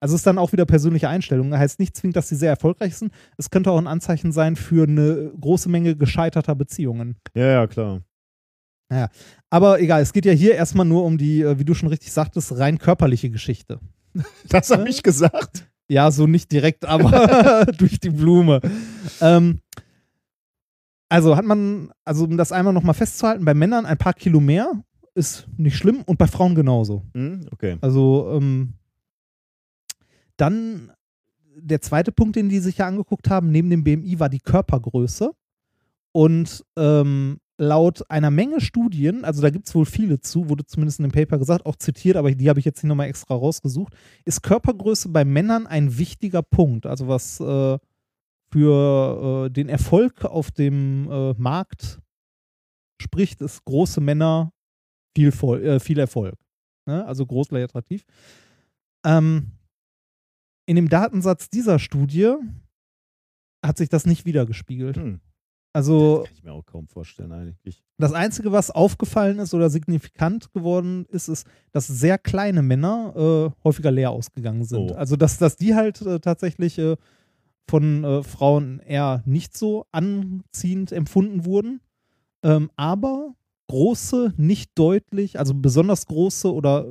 [0.00, 1.52] also es ist dann auch wieder persönliche Einstellung.
[1.52, 3.12] Heißt nicht zwingend, dass sie sehr erfolgreich sind.
[3.36, 7.16] Es könnte auch ein Anzeichen sein für eine große Menge gescheiterter Beziehungen.
[7.34, 8.02] Ja, ja, klar.
[8.88, 9.08] Naja,
[9.50, 12.12] aber egal, es geht ja hier erstmal nur um die, äh, wie du schon richtig
[12.12, 13.80] sagtest, rein körperliche Geschichte.
[14.48, 15.68] Das habe ich gesagt.
[15.88, 18.60] Ja, so nicht direkt, aber durch die Blume.
[19.20, 19.60] Ähm,
[21.08, 24.72] also hat man, also um das einmal nochmal festzuhalten, bei Männern ein paar Kilo mehr
[25.14, 27.04] ist nicht schlimm und bei Frauen genauso.
[27.14, 27.76] Hm, okay.
[27.80, 28.74] Also ähm,
[30.36, 30.92] dann
[31.56, 35.32] der zweite Punkt, den die sich ja angeguckt haben, neben dem BMI, war die Körpergröße.
[36.12, 41.00] Und ähm, laut einer Menge Studien, also da gibt es wohl viele zu, wurde zumindest
[41.00, 43.94] in dem Paper gesagt, auch zitiert, aber die habe ich jetzt nicht nochmal extra rausgesucht,
[44.24, 46.86] ist Körpergröße bei Männern ein wichtiger Punkt.
[46.86, 47.78] Also was äh,
[48.50, 52.00] für äh, den Erfolg auf dem äh, Markt
[53.02, 54.52] spricht, ist große Männer
[55.16, 56.36] viel, Vol äh, viel Erfolg.
[56.86, 57.04] Ne?
[57.04, 58.04] Also groß attraktiv.
[59.04, 59.52] Ähm,
[60.66, 62.34] in dem Datensatz dieser Studie
[63.64, 64.96] hat sich das nicht wiedergespiegelt.
[64.96, 65.20] Hm.
[65.72, 67.84] Also Kann ich mir auch kaum vorstellen, eigentlich.
[67.98, 73.64] das Einzige, was aufgefallen ist oder signifikant geworden ist, ist, dass sehr kleine Männer äh,
[73.64, 74.92] häufiger leer ausgegangen sind.
[74.92, 74.94] Oh.
[74.94, 76.96] Also, dass, dass die halt äh, tatsächlich äh,
[77.68, 81.80] von äh, Frauen eher nicht so anziehend empfunden wurden.
[82.42, 83.34] Ähm, aber
[83.68, 86.86] große, nicht deutlich, also besonders große oder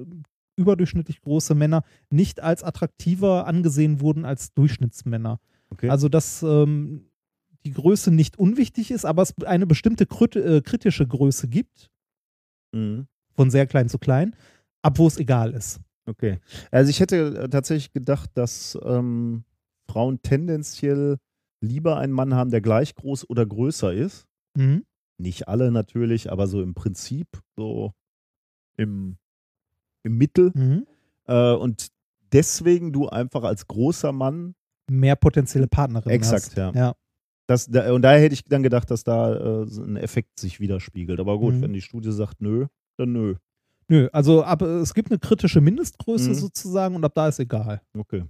[0.56, 5.40] überdurchschnittlich große Männer nicht als attraktiver angesehen wurden als Durchschnittsmänner.
[5.70, 5.90] Okay.
[5.90, 7.10] Also, dass ähm,
[7.68, 11.90] die Größe nicht unwichtig ist, aber es eine bestimmte äh, kritische Größe gibt,
[12.74, 13.08] Mhm.
[13.34, 14.36] von sehr klein zu klein,
[14.82, 15.80] ab wo es egal ist.
[16.06, 16.40] Okay.
[16.72, 19.44] Also ich hätte äh, tatsächlich gedacht, dass ähm,
[19.90, 21.18] Frauen tendenziell
[21.62, 24.26] lieber einen Mann haben, der gleich groß oder größer ist.
[24.56, 24.86] Mhm.
[25.18, 27.94] Nicht alle natürlich, aber so im Prinzip, so
[28.78, 29.18] im,
[30.04, 30.52] im Mittel.
[30.54, 30.86] Mhm.
[31.26, 31.88] Äh, und
[32.32, 34.56] deswegen du einfach als großer Mann,
[34.90, 36.58] Mehr potenzielle Partnerinnen Exakt, hast.
[36.58, 36.72] ja.
[36.74, 36.96] ja.
[37.48, 41.19] Das, da, und daher hätte ich dann gedacht, dass da äh, ein Effekt sich widerspiegelt.
[41.19, 41.61] Aber gut, Mhm.
[41.61, 42.67] wenn die Studie sagt nö,
[42.98, 43.35] dann nö.
[43.90, 46.34] Nö, also ab, es gibt eine kritische Mindestgröße Mhm.
[46.35, 47.82] sozusagen und ab da ist egal.
[47.98, 48.26] Okay.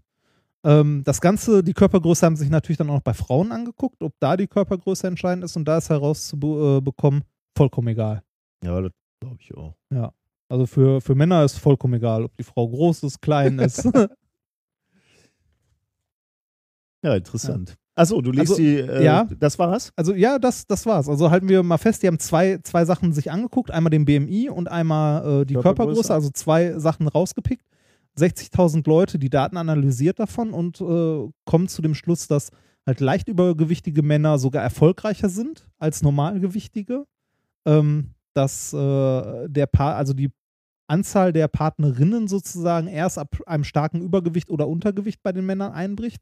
[0.63, 4.13] Ähm, das Ganze, die Körpergröße haben sich natürlich dann auch noch bei Frauen angeguckt, ob
[4.19, 7.23] da die Körpergröße entscheidend ist und da ist herauszubekommen,
[7.57, 8.21] vollkommen egal.
[8.63, 9.75] Ja, das glaube ich auch.
[9.91, 10.11] Ja.
[10.49, 13.83] Also für, für Männer ist vollkommen egal, ob die Frau groß ist, klein ist.
[17.03, 17.75] Ja, interessant.
[17.97, 19.27] Achso, du liest Also, die, äh, ja.
[19.39, 19.91] das war's?
[19.95, 21.09] Also ja, das, das war's.
[21.09, 24.49] Also halten wir mal fest, die haben zwei, zwei Sachen sich angeguckt, einmal den BMI
[24.49, 25.63] und einmal äh, die Körpergröße.
[25.63, 27.65] Körpergröße, also zwei Sachen rausgepickt.
[28.15, 32.51] 60.000 Leute die Daten analysiert davon und äh, kommen zu dem Schluss, dass
[32.85, 37.05] halt leicht übergewichtige Männer sogar erfolgreicher sind als normalgewichtige.
[37.65, 40.29] Ähm, dass äh, der Paar, also die
[40.87, 46.21] Anzahl der Partnerinnen sozusagen erst ab einem starken Übergewicht oder Untergewicht bei den Männern einbricht.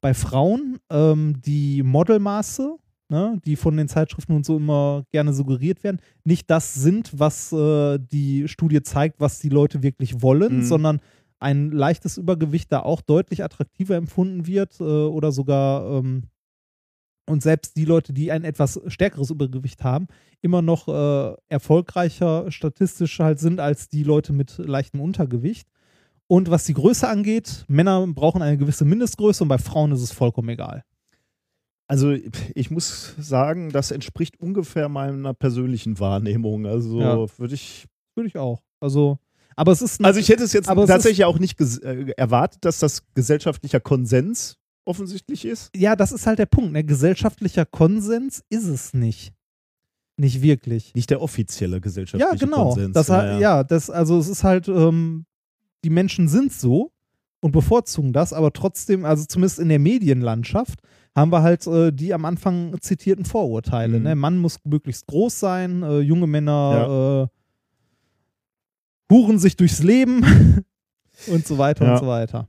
[0.00, 2.76] Bei Frauen ähm, die Modelmaße,
[3.08, 7.52] ne, die von den Zeitschriften und so immer gerne suggeriert werden, nicht das sind, was
[7.52, 10.62] äh, die Studie zeigt, was die Leute wirklich wollen, Mhm.
[10.64, 11.00] sondern
[11.38, 16.24] ein leichtes Übergewicht da auch deutlich attraktiver empfunden wird äh, oder sogar ähm,
[17.28, 20.06] und selbst die Leute, die ein etwas stärkeres Übergewicht haben,
[20.40, 25.68] immer noch äh, erfolgreicher statistisch halt sind als die Leute mit leichtem Untergewicht.
[26.28, 30.12] Und was die Größe angeht, Männer brauchen eine gewisse Mindestgröße und bei Frauen ist es
[30.12, 30.82] vollkommen egal.
[31.88, 32.12] Also
[32.54, 36.66] ich muss sagen, das entspricht ungefähr meiner persönlichen Wahrnehmung.
[36.66, 37.38] Also Ja.
[37.38, 37.86] würde ich.
[38.16, 38.62] Würde ich auch.
[38.80, 39.18] Also,
[39.54, 40.04] aber es ist.
[40.04, 43.78] Also ich hätte es jetzt aber es tatsächlich auch nicht äh, erwartet, dass das gesellschaftlicher
[43.78, 45.70] Konsens offensichtlich ist.
[45.76, 46.72] ja, das ist halt der Punkt.
[46.72, 46.84] Ne?
[46.84, 49.32] Gesellschaftlicher Konsens ist es nicht.
[50.16, 50.94] Nicht wirklich.
[50.94, 52.68] Nicht der offizielle gesellschaftliche Ja, genau.
[52.70, 52.94] Konsens.
[52.94, 53.38] Das ja, ja.
[53.38, 55.26] ja, das, also es ist halt, ähm,
[55.84, 56.92] die Menschen sind so
[57.40, 60.80] und bevorzugen das, aber trotzdem, also zumindest in der Medienlandschaft,
[61.14, 63.98] haben wir halt äh, die am Anfang zitierten Vorurteile.
[63.98, 64.04] Mhm.
[64.04, 64.14] Ne?
[64.14, 67.28] Mann muss möglichst groß sein, äh, junge Männer
[69.10, 70.24] huren sich durchs Leben
[71.28, 71.92] und so weiter Ja.
[71.92, 72.48] und so weiter.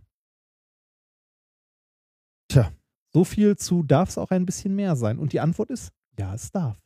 [2.48, 2.72] Tja.
[3.14, 5.17] So viel zu darf es auch ein bisschen mehr sein.
[5.19, 6.80] Und die Antwort ist, ja, es darf.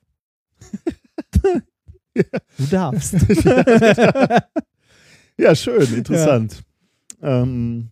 [2.58, 3.16] Du darfst.
[5.38, 6.62] Ja, schön, interessant.
[7.22, 7.90] Ähm,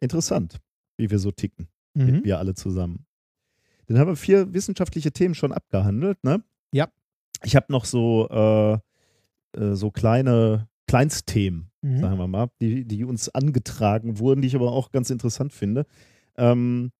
[0.00, 0.60] interessant,
[0.98, 2.22] wie wir so ticken, Mhm.
[2.24, 3.06] wir alle zusammen.
[3.86, 6.42] Dann haben wir vier wissenschaftliche Themen schon abgehandelt, ne?
[6.72, 6.88] Ja.
[7.42, 8.74] Ich habe noch so, äh,
[9.58, 12.00] äh, so kleine Kleinstthemen, Mhm.
[12.00, 15.86] sagen wir mal, die, die uns angetragen wurden, die ich aber auch ganz interessant finde.
[16.36, 16.90] Ähm,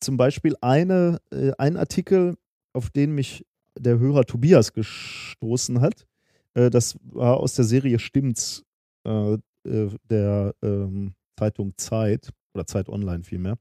[0.00, 2.36] zum Beispiel eine, äh, ein Artikel,
[2.72, 3.44] auf den mich
[3.78, 6.06] der Hörer Tobias gestoßen hat.
[6.54, 8.64] Äh, das war aus der Serie Stimmt's
[9.04, 9.34] äh,
[9.64, 13.58] äh, der ähm, Zeitung Zeit oder Zeit Online vielmehr.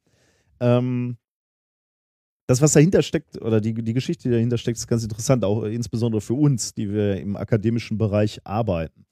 [0.60, 1.18] Ähm,
[2.48, 5.64] das, was dahinter steckt, oder die, die Geschichte, die dahinter steckt, ist ganz interessant, auch
[5.64, 9.06] äh, insbesondere für uns, die wir im akademischen Bereich arbeiten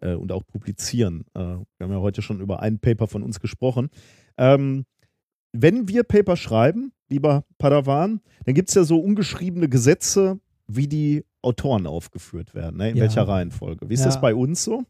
[0.00, 1.24] äh, und auch publizieren.
[1.34, 3.90] Wir haben ja heute schon über ein Paper von uns gesprochen.
[4.36, 4.84] Ähm,
[5.52, 10.38] wenn wir Paper schreiben, lieber Padawan, dann gibt es ja so ungeschriebene Gesetze,
[10.68, 12.90] wie die Autoren aufgeführt werden, ne?
[12.90, 13.02] in Ja.
[13.02, 13.88] welcher Reihenfolge.
[13.88, 14.06] Wie ist Ja.
[14.06, 14.84] das bei uns so?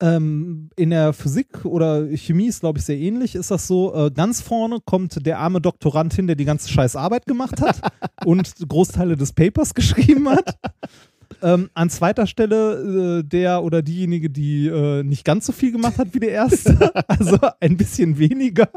[0.00, 3.36] Ähm, in der Physik oder Chemie ist, glaube ich, sehr ähnlich.
[3.36, 6.96] Ist das so, äh, ganz vorne kommt der arme Doktorand hin, der die ganze scheiß
[6.96, 7.80] Arbeit gemacht hat
[8.26, 10.58] und Großteile des Papers geschrieben hat.
[11.40, 15.98] Ähm, an zweiter Stelle äh, der oder diejenige, die äh, nicht ganz so viel gemacht
[15.98, 18.68] hat wie der erste, also ein bisschen weniger.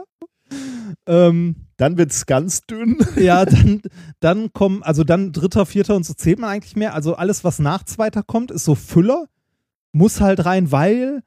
[1.07, 2.97] Ähm, Dann wird es ganz dünn.
[3.17, 3.81] ja, dann,
[4.19, 6.93] dann kommen, also dann dritter, vierter und so zählt man eigentlich mehr.
[6.93, 9.25] Also alles, was nach zweiter kommt, ist so Füller.
[9.91, 11.21] Muss halt rein, weil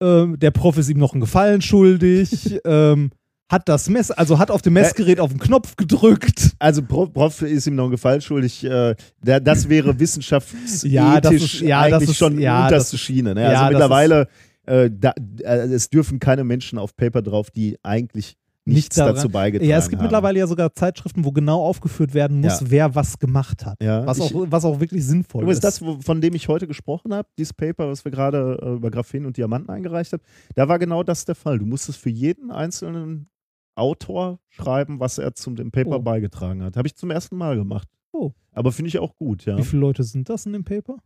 [0.00, 2.58] ähm, der Prof ist ihm noch einen Gefallen schuldig.
[2.64, 3.10] ähm,
[3.50, 6.50] hat das Mess, also hat auf dem Messgerät auf den Knopf gedrückt.
[6.58, 8.62] Also Prof, Prof ist ihm noch einen Gefallen schuldig.
[8.62, 13.00] Äh, das wäre wissenschaftethisch Ja, das ist- ja, das eigentlich ist- schon ja, unterste das-
[13.00, 13.34] Schiene.
[13.34, 13.42] Ne?
[13.42, 14.28] ja, Also das mittlerweile,
[14.66, 18.36] äh, da, äh, es dürfen keine Menschen auf Paper drauf, die eigentlich
[18.74, 20.06] nichts daran- dazu beigetragen Ja, es gibt haben.
[20.06, 22.70] mittlerweile ja sogar Zeitschriften, wo genau aufgeführt werden muss, Ja.
[22.70, 23.76] wer was gemacht hat.
[23.82, 25.64] Ja, was, ich- auch, was auch wirklich sinnvoll ist.
[25.64, 29.26] das, von dem ich heute gesprochen habe, dieses Paper, was wir gerade äh, über Graphen
[29.26, 30.22] und Diamanten eingereicht haben,
[30.54, 31.58] da war genau das der Fall.
[31.58, 33.28] Du musstest für jeden einzelnen
[33.74, 36.02] Autor schreiben, was er zum dem Paper Oh.
[36.02, 36.76] beigetragen hat.
[36.76, 37.88] Habe ich zum ersten Mal gemacht.
[38.12, 38.32] Oh.
[38.52, 39.56] Aber finde ich auch gut, ja.
[39.56, 40.96] Wie viele Leute sind das in dem Paper?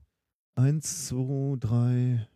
[0.55, 2.27] Eins, zwei, drei,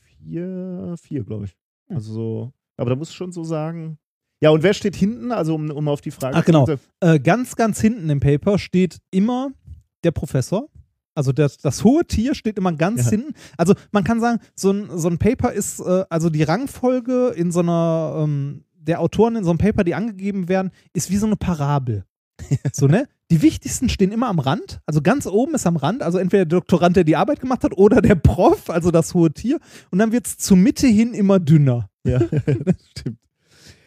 [0.00, 1.56] vier, vier, glaube ich.
[1.88, 1.96] Hm.
[1.96, 3.98] Also so, aber da musst du schon so sagen.
[4.40, 5.32] Ja, und wer steht hinten?
[5.32, 6.66] Also, um, um auf die Frage Ach, genau.
[6.66, 9.50] zu- Äh, ganz, ganz hinten im Paper steht immer
[10.04, 10.68] der Professor.
[11.14, 13.10] Also das, das hohe Tier steht immer ganz Ja.
[13.12, 13.32] hinten.
[13.56, 17.50] Also man kann sagen, so ein, so ein Paper ist, äh, also die Rangfolge in
[17.50, 21.26] so einer, ähm, der Autoren in so einem Paper, die angegeben werden, ist wie so
[21.26, 22.04] eine Parabel.
[22.74, 23.08] so, ne?
[23.30, 24.80] Die wichtigsten stehen immer am Rand.
[24.84, 27.76] Also ganz oben ist am Rand, also entweder der Doktorand, der die Arbeit gemacht hat,
[27.76, 29.58] oder der Prof, also das hohe Tier.
[29.90, 31.88] Und dann wird es zur Mitte hin immer dünner.
[32.06, 32.28] Ja, das
[32.90, 33.18] stimmt.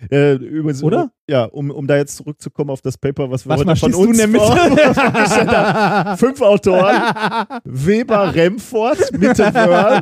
[0.10, 1.12] Äh, übrigens, Oder?
[1.28, 4.06] Ja, um, um da jetzt zurückzukommen auf das Paper, was wir Warte heute von stehst
[4.06, 6.18] du uns in der vor-?
[6.18, 6.96] Fünf Autoren.
[7.66, 10.02] Weber, Remford, Mitte Wörl.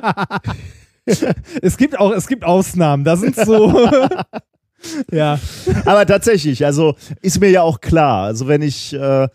[1.61, 3.03] es gibt auch, es gibt Ausnahmen.
[3.03, 3.90] Da sind so.
[5.11, 5.40] ja.
[5.85, 8.26] Aber tatsächlich, also ist mir ja auch klar.
[8.26, 9.27] Also wenn ich, äh,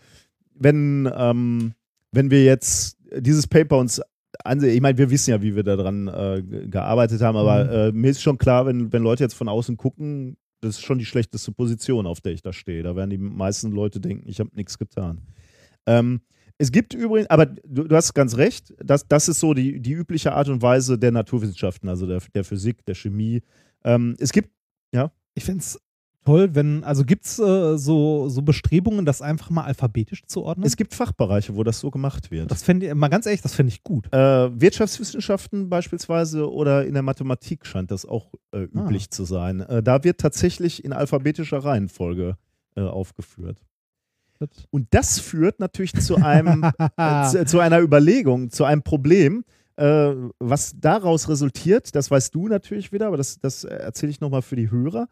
[0.55, 1.73] wenn, ähm,
[2.11, 4.01] wenn wir jetzt dieses Paper uns
[4.43, 7.69] ansehen, ich meine, wir wissen ja, wie wir daran äh, ge- gearbeitet haben, aber Mhm.
[7.71, 10.99] äh, mir ist schon klar, wenn, wenn Leute jetzt von außen gucken, das ist schon
[10.99, 12.83] die schlechteste Position, auf der ich da stehe.
[12.83, 15.21] Da werden die meisten Leute denken, ich habe nichts getan.
[15.85, 16.21] Ähm,
[16.57, 19.93] es gibt übrigens, aber du, du hast ganz recht, das, das ist so die, die
[19.93, 23.41] übliche Art und Weise der Naturwissenschaften, also der, der Physik, der Chemie.
[23.83, 24.49] Ähm, es gibt,
[24.93, 25.79] ja, Ich finde es
[26.25, 30.65] toll, wenn, also gibt es äh, so, so Bestrebungen, das einfach mal alphabetisch zu ordnen?
[30.65, 32.49] es gibt Fachbereiche, wo das so gemacht wird.
[32.51, 34.11] das fände ich, mal ganz ehrlich, das fände ich gut.
[34.13, 34.17] Äh,
[34.59, 38.81] Wirtschaftswissenschaften beispielsweise oder in der Mathematik scheint das auch äh, Ah.
[38.85, 39.61] üblich zu sein.
[39.61, 42.37] Äh, da wird tatsächlich in alphabetischer Reihenfolge
[42.75, 43.61] äh, aufgeführt.
[44.71, 46.63] Und das führt natürlich zu einem
[46.97, 49.45] äh, zu, zu einer Überlegung, zu einem Problem,
[49.77, 51.95] äh, was daraus resultiert.
[51.95, 55.07] Das weißt du natürlich wieder, aber das, das erzähle ich nochmal für die Hörer.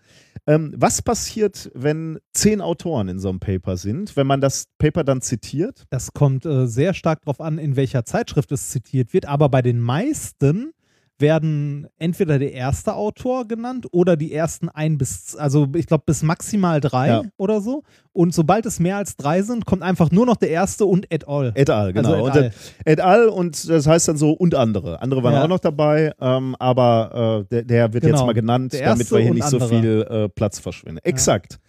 [0.47, 5.03] Ähm, was passiert, wenn zehn Autoren in so einem Paper sind, wenn man das Paper
[5.03, 5.85] dann zitiert?
[5.89, 9.61] Das kommt äh, sehr stark darauf an, in welcher Zeitschrift es zitiert wird, aber bei
[9.61, 10.73] den meisten
[11.21, 16.23] werden entweder der erste Autor genannt oder die ersten ein bis, also ich glaube bis
[16.23, 17.21] maximal drei Ja.
[17.37, 17.83] oder so.
[18.13, 21.27] Und sobald es mehr als drei sind, kommt einfach nur noch der erste und et
[21.27, 21.53] al.
[21.55, 22.25] Et al, genau.
[22.25, 22.51] Also et al.
[22.85, 23.27] et al.
[23.29, 25.01] und das heißt dann so und andere.
[25.01, 25.43] Andere waren Ja.
[25.43, 28.17] auch noch dabei, ähm, aber äh, der, der wird Genau.
[28.17, 29.79] jetzt mal genannt, damit wir hier nicht so andere.
[29.81, 30.99] viel äh, Platz verschwinden.
[31.03, 31.59] Exakt.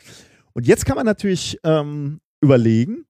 [0.55, 3.05] Und jetzt kann man natürlich ähm, überlegen,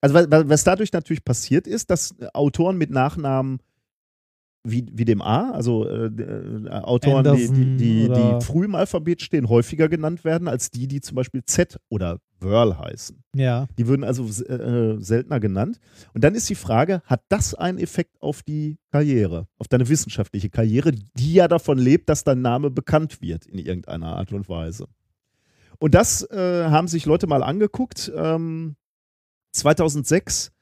[0.00, 3.58] also was, was dadurch natürlich passiert ist, dass Autoren mit Nachnamen
[4.70, 8.64] wie, wie dem A, also äh, äh, Autoren, die, die, Anderson die, oder- die früh
[8.64, 13.22] im Alphabet stehen, häufiger genannt werden als die, die zum Beispiel Z oder Wörl heißen.
[13.34, 13.66] Ja.
[13.78, 15.80] Die würden also äh, seltener genannt.
[16.14, 20.48] Und dann ist die Frage, hat das einen Effekt auf die Karriere, auf deine wissenschaftliche
[20.50, 24.86] Karriere, die ja davon lebt, dass dein Name bekannt wird in irgendeiner Art und Weise?
[25.80, 28.12] Und das äh, haben sich Leute mal angeguckt.
[28.14, 28.76] Ähm,
[29.52, 30.52] 2006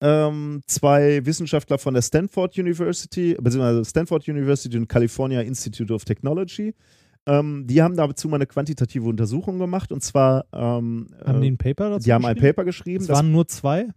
[0.00, 6.74] ähm, zwei Wissenschaftler von der Stanford University, beziehungsweise Stanford University und California Institute of Technology,
[7.26, 11.50] ähm, die haben dazu mal eine quantitative Untersuchung gemacht und zwar ähm, Haben äh, die
[11.50, 12.36] ein Paper dazu die haben ein?
[12.36, 13.02] Paper geschrieben.
[13.02, 13.88] Es waren nur zwei.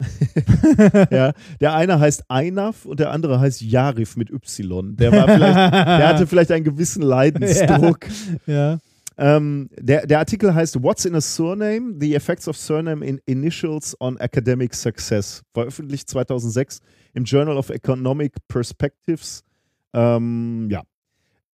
[1.10, 4.96] ja, der eine heißt Einaf und der andere heißt Yarif mit Y.
[4.96, 8.06] Der war vielleicht, der hatte vielleicht einen gewissen Leidensdruck.
[8.46, 8.78] Ja.
[9.16, 11.94] Ähm, der, der Artikel heißt What's in a Surname?
[12.00, 15.42] The Effects of Surname in Initials on Academic Success.
[15.52, 16.80] Veröffentlicht 2006
[17.12, 19.44] im Journal of Economic Perspectives.
[19.92, 20.82] Ähm, ja.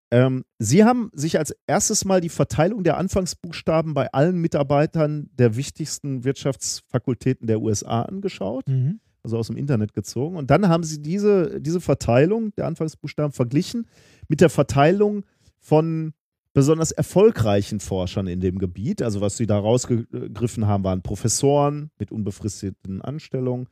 [0.09, 5.55] Ähm, Sie haben sich als erstes mal die Verteilung der Anfangsbuchstaben bei allen Mitarbeitern der
[5.55, 8.99] wichtigsten Wirtschaftsfakultäten der USA angeschaut Mhm.
[9.23, 10.35] also aus dem Internet gezogen.
[10.35, 13.87] Und dann haben sie diese, diese Verteilung der Anfangsbuchstaben verglichen
[14.27, 15.23] mit der Verteilung
[15.59, 16.13] von
[16.53, 19.01] besonders erfolgreichen Forschern in dem Gebiet.
[19.01, 23.67] Also was sie da rausgegriffen haben, waren Professoren mit unbefristeten Anstellungen,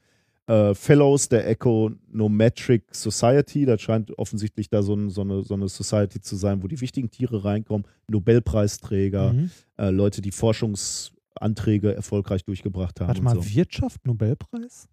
[0.48, 5.68] äh, Fellows der Econometric Society, das scheint offensichtlich da so, ein, so, eine, so eine
[5.68, 9.52] Society zu sein, wo die wichtigen Tiere reinkommen, Nobelpreisträger, Mhm.
[9.78, 13.10] äh, Leute, die Forschungsanträge erfolgreich durchgebracht haben.
[13.10, 13.46] Warte mal, so.
[13.48, 14.88] Wirtschaft, Nobelpreis?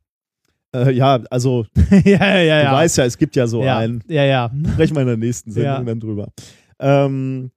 [0.74, 1.65] Äh, ja, also
[2.05, 2.70] ja, ja, ja.
[2.70, 4.02] Du weißt ja, es gibt ja so einen.
[4.08, 4.50] Ja, ja.
[4.73, 6.32] Sprechen wir in der nächsten Sendung dann drüber.
[6.78, 7.50] Ähm,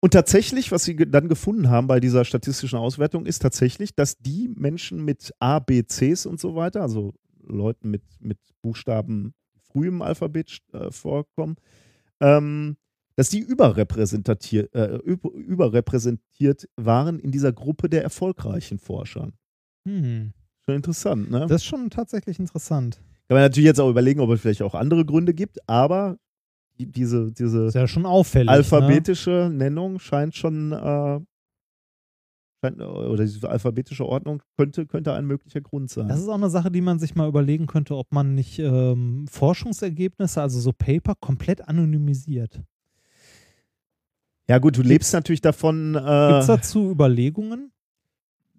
[0.00, 4.48] und tatsächlich, was sie dann gefunden haben bei dieser statistischen Auswertung, ist tatsächlich, dass die
[4.54, 9.34] Menschen mit A, B, Cs und so weiter, also Leuten mit, mit Buchstaben
[9.72, 11.56] früh im Alphabet äh, vorkommen,
[12.20, 12.76] ähm,
[13.16, 19.32] dass die überrepräsentiert, äh, über, überrepräsentiert waren in dieser Gruppe der erfolgreichen Forscher.
[19.84, 20.32] Hm.
[20.64, 21.40] Schon interessant, ne?
[21.48, 23.00] Das ist schon tatsächlich interessant.
[23.28, 26.18] Kann man natürlich jetzt auch überlegen, ob es vielleicht auch andere Gründe gibt, aber
[26.78, 28.46] diese, diese ja schon auffällig.
[28.46, 28.52] Ne?
[28.52, 31.20] alphabetische Nennung scheint schon, äh,
[32.62, 36.08] scheint, oder diese alphabetische Ordnung könnte, könnte ein möglicher Grund sein.
[36.08, 39.26] Das ist auch eine Sache, die man sich mal überlegen könnte, ob man nicht ähm,
[39.28, 42.62] Forschungsergebnisse, also so Paper, komplett anonymisiert.
[44.48, 45.92] ja gut, du lebst natürlich davon.
[45.94, 47.72] Gibt Äh, es dazu Überlegungen?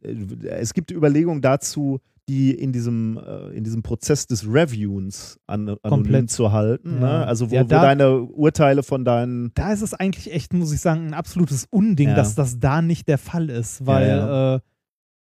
[0.01, 1.99] es gibt Überlegungen dazu,
[2.29, 6.29] die in diesem, äh, in diesem Prozess des Reviewens an, anonym Komplett.
[6.31, 6.93] zu halten.
[7.01, 7.19] Ja.
[7.19, 7.25] Ne?
[7.27, 10.71] Also wo, Ja, wo da- deine Urteile von deinen Da ist es eigentlich echt, muss
[10.71, 12.15] ich sagen, ein absolutes Unding, Ja.
[12.15, 14.59] dass das da nicht der Fall ist, weil Äh,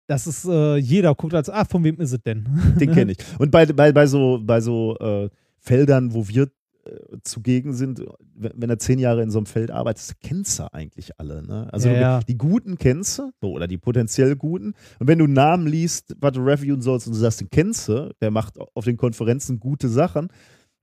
[0.09, 2.47] das ist, äh, jeder guckt als, ah, von wem ist es denn?
[2.79, 3.17] Den kenne ich.
[3.39, 5.29] Und bei, bei, bei so, bei so äh,
[5.59, 6.47] Feldern, wo wir
[7.23, 8.03] zugegen sind,
[8.35, 11.45] wenn, er zehn Jahre in so einem Feld arbeitet, kennst du eigentlich alle.
[11.45, 11.67] Ne?
[11.71, 14.73] Also Ja, du, die Guten kennst du, so, oder die potenziell Guten.
[14.99, 17.87] Und wenn du einen Namen liest, was du reviewen sollst und du sagst, den kennst
[17.89, 20.29] du, der macht auf den Konferenzen gute Sachen,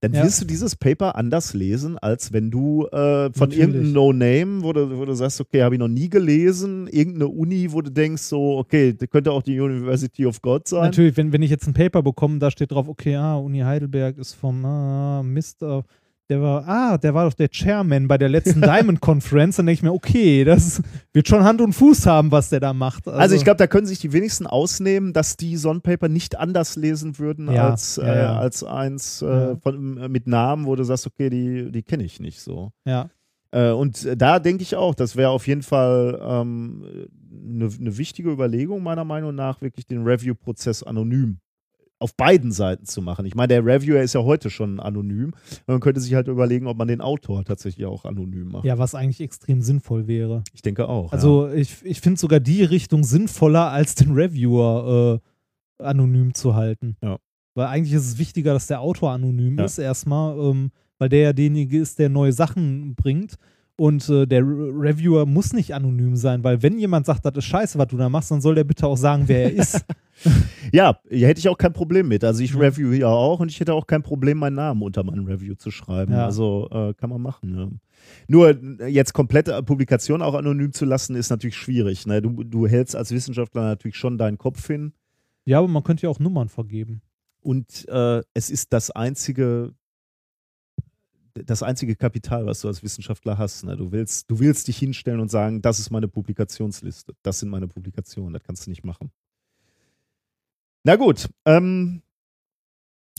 [0.05, 0.23] dann Ja.
[0.23, 3.59] wirst du dieses Paper anders lesen, als wenn du äh, von Natürlich.
[3.59, 7.71] irgendeinem No-Name, wo du, wo du sagst, okay, habe ich noch nie gelesen, irgendeine Uni,
[7.71, 10.83] wo du denkst, so, okay, das könnte auch die University of God sein.
[10.83, 14.17] Natürlich, wenn, wenn ich jetzt ein Paper bekomme, da steht drauf, okay, ah, Uni Heidelberg
[14.17, 15.83] ist vom ah, Mr.
[16.27, 19.57] Der war, ah, der war doch der Chairman bei der letzten Diamond Conference.
[19.57, 20.81] Dann denke ich mir, okay, das
[21.13, 23.07] wird schon Hand und Fuß haben, was der da macht.
[23.07, 27.19] Also, ich glaube, da können sich die wenigsten ausnehmen, dass die Sonnenpaper nicht anders lesen
[27.19, 28.39] würden Ja, als, äh, ja, ja.
[28.39, 32.19] als eins äh, von, äh, mit Namen, wo du sagst, okay, die, die kenne ich
[32.19, 32.71] nicht so.
[32.85, 33.09] ja.
[33.51, 36.83] Äh, und äh, da denke ich auch, das wäre auf jeden Fall ähm,
[37.31, 41.37] eine ne wichtige Überlegung, meiner Meinung nach, wirklich den Review-Prozess anonym
[41.99, 43.25] auf beiden Seiten zu machen.
[43.25, 45.33] Ich meine, der Reviewer ist ja heute schon anonym.
[45.65, 48.65] Man könnte sich halt überlegen, ob man den Autor tatsächlich auch anonym macht.
[48.65, 50.43] ja, was eigentlich extrem sinnvoll wäre.
[50.53, 51.11] Ich denke auch.
[51.11, 51.17] ja.
[51.17, 55.21] Also ich, ich finde sogar die Richtung sinnvoller, als den Reviewer
[55.79, 56.97] äh, anonym zu halten.
[57.01, 57.17] Ja.
[57.55, 59.63] Weil eigentlich ist es wichtiger, dass der Autor anonym Ja.
[59.65, 63.35] ist erstmal, ähm, weil der ja derjenige ist, der neue Sachen bringt.
[63.77, 67.43] Und äh, der Re Reviewer muss nicht anonym sein, weil wenn jemand sagt, das ist
[67.45, 69.83] scheiße, was du da machst, dann soll der bitte auch sagen, wer er ist.
[70.71, 72.23] Ja, hier hätte ich auch kein Problem mit.
[72.23, 72.59] Also ich Ja.
[72.59, 75.71] review ja auch und ich hätte auch kein Problem, meinen Namen unter meinem Review zu
[75.71, 76.13] schreiben.
[76.13, 76.25] Ja.
[76.25, 77.55] Also äh, kann man machen.
[77.57, 77.69] Ja.
[78.29, 78.49] Nur
[78.81, 82.07] äh, jetzt komplette Publikation auch anonym zu lassen, ist natürlich schwierig.
[82.07, 82.21] Ne?
[82.21, 84.93] Du, du hältst als Wissenschaftler natürlich schon deinen Kopf hin
[85.47, 87.01] ja, aber man könnte ja auch Nummern vergeben.
[87.41, 89.73] und äh, es ist das einzige
[91.43, 93.65] das einzige Kapital, was du als Wissenschaftler hast.
[93.65, 93.75] Ne?
[93.75, 97.67] Du, willst, du willst dich hinstellen und sagen, das ist meine Publikationsliste, das sind meine
[97.67, 99.11] Publikationen, das kannst du nicht machen.
[100.83, 102.01] Na gut, ähm,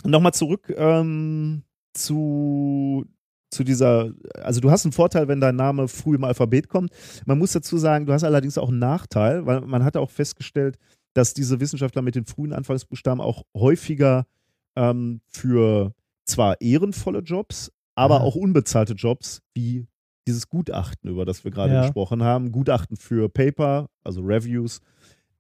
[0.05, 3.05] nochmal zurück ähm, zu,
[3.51, 6.91] zu dieser, also du hast einen Vorteil, wenn dein Name früh im Alphabet kommt.
[7.27, 10.79] Man muss dazu sagen, du hast allerdings auch einen Nachteil, weil man hat auch festgestellt,
[11.13, 14.27] dass diese Wissenschaftler mit den frühen Anfangsbuchstaben auch häufiger
[14.77, 15.93] ähm, für
[16.25, 18.25] zwar ehrenvolle Jobs, aber Ah.
[18.25, 19.87] auch unbezahlte Jobs wie
[20.29, 21.81] dieses Gutachten, über das wir gerade Ja.
[21.83, 22.53] gesprochen haben.
[22.53, 24.81] Gutachten für Paper, also Reviews,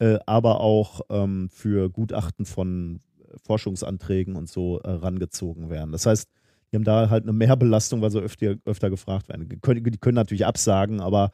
[0.01, 3.01] äh, aber auch ähm, für Gutachten von
[3.45, 5.93] Forschungsanträgen und so äh, rangezogen werden.
[5.93, 6.29] Das heißt,
[6.73, 9.49] die haben da halt eine Mehrbelastung, weil sie öfter, öfter gefragt werden.
[9.49, 11.31] Die können, die können natürlich absagen, aber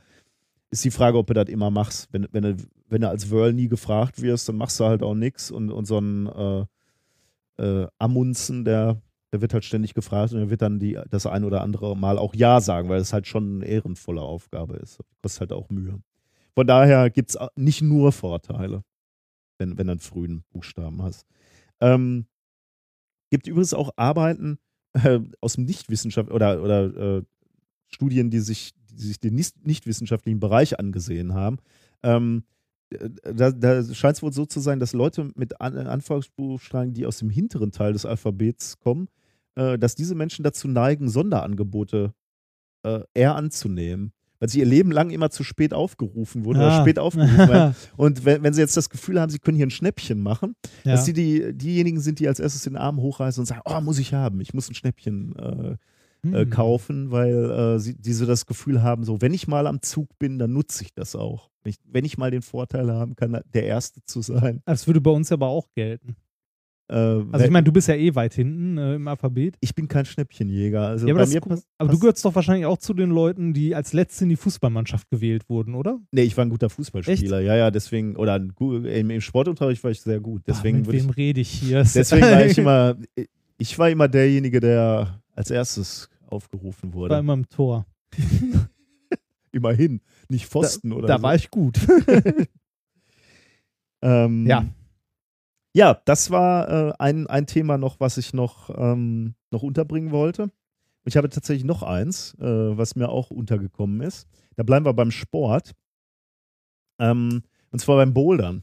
[0.70, 2.08] ist die Frage, ob du das immer machst.
[2.12, 2.56] Wenn, wenn, du,
[2.88, 5.84] wenn du als Whirl nie gefragt wirst, dann machst du halt auch nichts und, und
[5.86, 9.00] so ein äh, äh, Amundsen, der,
[9.32, 12.18] der wird halt ständig gefragt und er wird dann die, das ein oder andere Mal
[12.18, 15.00] auch Ja sagen, weil es halt schon eine ehrenvolle Aufgabe ist.
[15.22, 16.00] Kostet halt auch Mühe.
[16.54, 18.84] Von daher gibt es nicht nur Vorteile,
[19.58, 21.26] wenn, wenn du einen frühen Buchstaben hast.
[21.80, 22.26] Ähm,
[23.30, 24.58] gibt übrigens auch Arbeiten
[24.92, 27.22] äh, aus dem Nichtwissenschaft oder, oder äh,
[27.86, 31.56] Studien, die sich, die sich den nicht- nichtwissenschaftlichen Bereich angesehen haben.
[32.02, 32.44] Ähm,
[32.90, 37.06] äh, da, da scheint es wohl so zu sein, dass Leute mit An Anfangsbuchstaben, die
[37.06, 39.08] aus dem hinteren Teil des Alphabets kommen,
[39.56, 42.12] äh, dass diese Menschen dazu neigen, Sonderangebote
[42.84, 44.12] äh, eher anzunehmen.
[44.40, 46.80] Weil sie ihr Leben lang immer zu spät aufgerufen wurden oder Ah.
[46.82, 47.76] spät aufgerufen werden.
[47.96, 50.92] Und wenn, wenn sie jetzt das Gefühl haben, sie können hier ein Schnäppchen machen, Ja.
[50.92, 54.00] dass sie die, diejenigen sind, die als erstes den Arm hochreißen und sagen, oh, muss
[54.00, 55.70] ich haben, ich muss ein Schnäppchen äh,
[56.28, 56.50] äh, Hm.
[56.50, 60.08] kaufen, weil äh, sie, die so das Gefühl haben, so, wenn ich mal am Zug
[60.18, 61.50] bin, dann nutze ich das auch.
[61.62, 64.60] Wenn ich, wenn ich mal den Vorteil haben kann, der Erste zu sein.
[64.64, 66.16] Das würde bei uns aber auch gelten.
[66.92, 69.56] Äh, Also ich meine, du bist ja eh weit hinten äh, im Alphabet.
[69.60, 70.86] ich bin kein Schnäppchenjäger.
[70.88, 73.10] Also ja, aber, das mir ist, pass- aber du gehörst doch wahrscheinlich auch zu den
[73.10, 75.98] Leuten, die als Letzte in die Fußballmannschaft gewählt wurden, oder?
[76.10, 77.40] Nee, ich war ein guter Fußballspieler.
[77.40, 80.42] Ja, ja, deswegen, oder ein, im, im Sportunterricht war ich sehr gut.
[80.46, 81.78] Deswegen, ah, mit wem ich, rede ich hier?
[81.94, 82.96] deswegen war ich immer,
[83.58, 87.12] ich war immer derjenige, der als erstes aufgerufen wurde.
[87.12, 87.86] war immer im Tor.
[89.52, 91.22] Immerhin, nicht Pfosten da, oder da so.
[91.22, 91.78] war ich gut.
[94.02, 94.66] Ähm, Ja.
[95.74, 100.50] Ja, das war äh, ein, ein Thema noch, was ich noch, ähm, noch unterbringen wollte.
[101.04, 104.28] Ich habe tatsächlich noch eins, äh, was mir auch untergekommen ist.
[104.56, 105.72] Da bleiben wir beim Sport.
[107.00, 108.62] Ähm, und zwar beim Bouldern.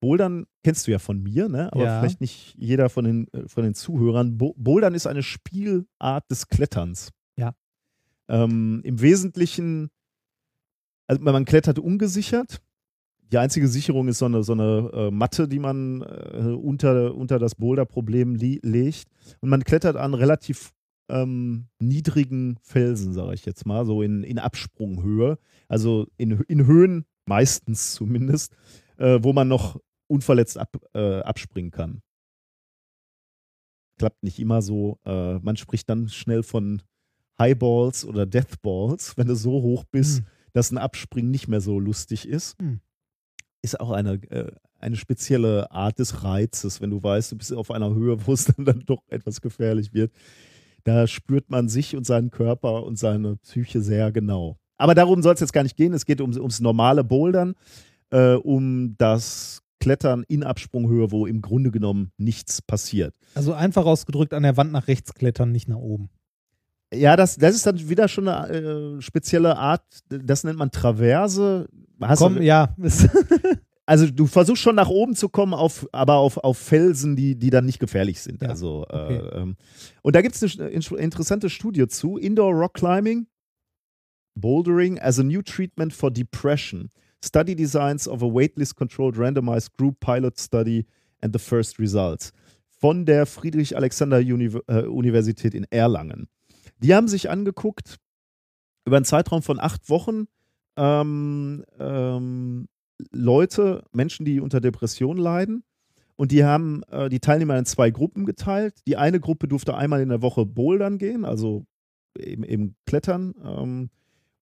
[0.00, 1.72] Bouldern kennst du ja von mir, ne?
[1.72, 2.00] aber Ja.
[2.00, 4.38] vielleicht nicht jeder von den, äh, von den Zuhörern.
[4.38, 7.10] Bo Bouldern ist eine Spielart des Kletterns.
[7.36, 7.54] Ja.
[8.28, 9.90] Ähm, Im Wesentlichen,
[11.06, 12.62] also man klettert ungesichert.
[13.32, 17.38] Die einzige Sicherung ist so eine, so eine äh, Matte, die man äh, unter, unter
[17.38, 19.08] das Boulderproblem legt.
[19.40, 20.72] Und man klettert an relativ
[21.08, 25.38] ähm, niedrigen Felsen, sage ich jetzt mal, so in, in Absprunghöhe.
[25.68, 28.56] Also in, in Höhen, meistens zumindest,
[28.96, 32.02] äh, wo man noch unverletzt ab, äh, abspringen kann.
[33.98, 34.98] Klappt nicht immer so.
[35.04, 36.82] Äh, man spricht dann schnell von
[37.38, 40.26] Highballs oder Deathballs, wenn du so hoch bist, Hm.
[40.52, 42.58] dass ein Abspringen nicht mehr so lustig ist.
[42.58, 42.80] Hm.
[43.62, 47.70] Ist auch eine, äh, eine spezielle Art des Reizes, wenn du weißt, du bist auf
[47.70, 50.12] einer Höhe, wo es dann, dann doch etwas gefährlich wird.
[50.84, 54.56] Da spürt man sich und seinen Körper und seine Psyche sehr genau.
[54.78, 55.92] Aber darum soll es jetzt gar nicht gehen.
[55.92, 57.54] Es geht um, ums normale Bouldern,
[58.10, 63.14] äh, um das Klettern in Absprunghöhe, wo im Grunde genommen nichts passiert.
[63.34, 66.10] Also einfach ausgedrückt an der Wand nach rechts klettern, nicht nach oben.
[66.92, 71.68] Ja, das, das ist dann wieder schon eine äh, spezielle Art, das nennt man Traverse.
[72.00, 72.74] Hast Komm, du, ja.
[73.86, 77.50] Also du versuchst schon nach oben zu kommen, auf, aber auf, auf Felsen, die, die
[77.50, 78.40] dann nicht gefährlich sind.
[78.40, 79.16] Ja, Also, okay.
[79.16, 79.54] äh,
[80.02, 82.16] und da gibt es eine in- interessante Studie zu.
[82.16, 83.26] Indoor Rock Climbing,
[84.36, 86.88] Bouldering as a new treatment for depression.
[87.24, 90.86] Study designs of a waitlist controlled randomized group pilot study
[91.20, 92.32] and the first results.
[92.80, 96.28] Von der Friedrich-Alexander-Universität in Erlangen.
[96.82, 97.98] Die haben sich angeguckt,
[98.86, 100.26] über einen Zeitraum von acht Wochen,
[100.76, 102.68] ähm, ähm,
[103.12, 105.64] Leute, Menschen, die unter Depression leiden.
[106.16, 108.80] Und die haben äh, die Teilnehmer in zwei Gruppen geteilt.
[108.86, 111.64] Die eine Gruppe durfte einmal in der Woche bouldern gehen, also
[112.18, 113.34] eben, eben klettern.
[113.42, 113.90] Ähm,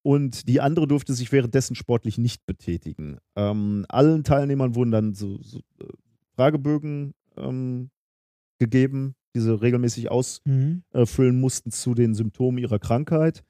[0.02, 3.18] und die andere durfte sich währenddessen sportlich nicht betätigen.
[3.36, 5.86] Ähm, allen Teilnehmern wurden dann so, so äh,
[6.34, 7.90] Fragebögen ähm,
[8.58, 10.84] gegeben, die sie regelmäßig ausfüllen
[11.36, 11.40] Mhm.
[11.40, 13.44] mussten zu den Symptomen ihrer Krankheit.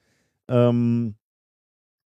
[0.48, 1.15] Ähm,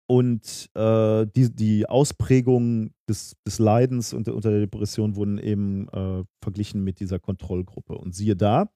[0.07, 6.25] und äh, die, die Ausprägungen des, des Leidens unter, unter der Depression wurden eben äh,
[6.43, 7.97] verglichen mit dieser Kontrollgruppe.
[7.97, 8.69] Und siehe da,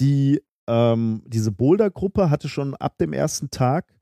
[0.00, 3.94] die, ähm, diese Boulder-Gruppe hatte schon ab dem ersten Tag,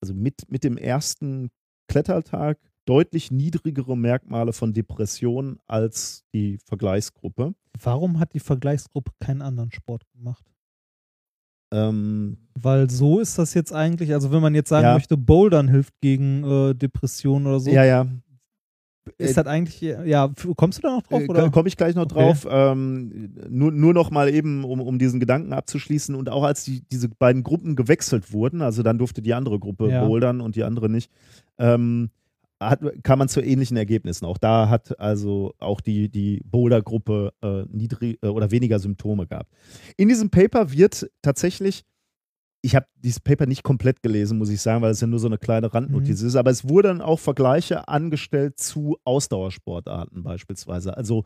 [0.00, 1.50] also mit, mit dem ersten
[1.86, 2.58] Klettertag,
[2.90, 7.54] deutlich niedrigere Merkmale von Depression als die Vergleichsgruppe.
[7.80, 10.44] Warum hat die Vergleichsgruppe keinen anderen Sport gemacht?
[11.72, 14.94] Ähm, Weil so ist das jetzt eigentlich, also wenn man jetzt sagen Ja.
[14.94, 18.06] möchte, Bouldern hilft gegen äh, Depressionen oder so, ja, ja.
[19.18, 21.22] ist das eigentlich, ja, kommst du da noch drauf?
[21.22, 21.50] Äh?
[21.50, 22.14] Komme ich gleich noch Okay.
[22.14, 22.44] drauf.
[22.50, 26.16] Ähm, nur, nur noch mal eben, um, um diesen Gedanken abzuschließen.
[26.16, 29.90] Und auch als die, diese beiden Gruppen gewechselt wurden, also dann durfte die andere Gruppe
[29.90, 30.04] Ja.
[30.04, 31.08] bouldern und die andere nicht,
[31.58, 32.10] ähm,
[32.60, 34.26] hat, kam man zu ähnlichen Ergebnissen.
[34.26, 39.50] Auch da hat also auch die, die Boulder-Gruppe äh, niedrig äh, oder weniger Symptome gehabt.
[39.96, 41.84] In diesem Paper wird tatsächlich,
[42.62, 45.26] ich habe dieses Paper nicht komplett gelesen, muss ich sagen, weil es ja nur so
[45.26, 50.96] eine kleine Randnotiz ist, aber es wurden auch Vergleiche angestellt zu Ausdauersportarten beispielsweise.
[50.96, 51.24] Also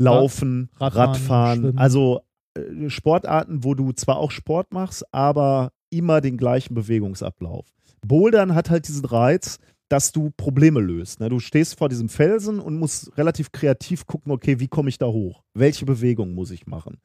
[0.00, 1.78] Laufen, Radfahren, Radfahren, Schwimmen.
[1.78, 2.20] also
[2.54, 7.66] äh, Sportarten, wo du zwar auch Sport machst, aber immer den gleichen Bewegungsablauf.
[8.06, 9.58] Bouldern hat halt diesen Reiz,
[9.88, 11.20] dass du Probleme löst.
[11.20, 11.28] Ne?
[11.28, 15.06] Du stehst vor diesem Felsen und musst relativ kreativ gucken, okay, wie komme ich da
[15.06, 15.42] hoch?
[15.54, 16.98] Welche Bewegung muss ich machen?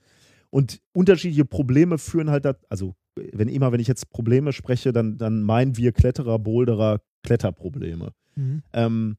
[0.50, 5.18] Und unterschiedliche Probleme führen halt, dat, also wenn immer, wenn ich jetzt Probleme spreche, dann,
[5.18, 8.12] dann meinen wir Kletterer, Boulderer, Kletterprobleme.
[8.36, 8.64] Mhm.
[8.74, 9.18] Ähm,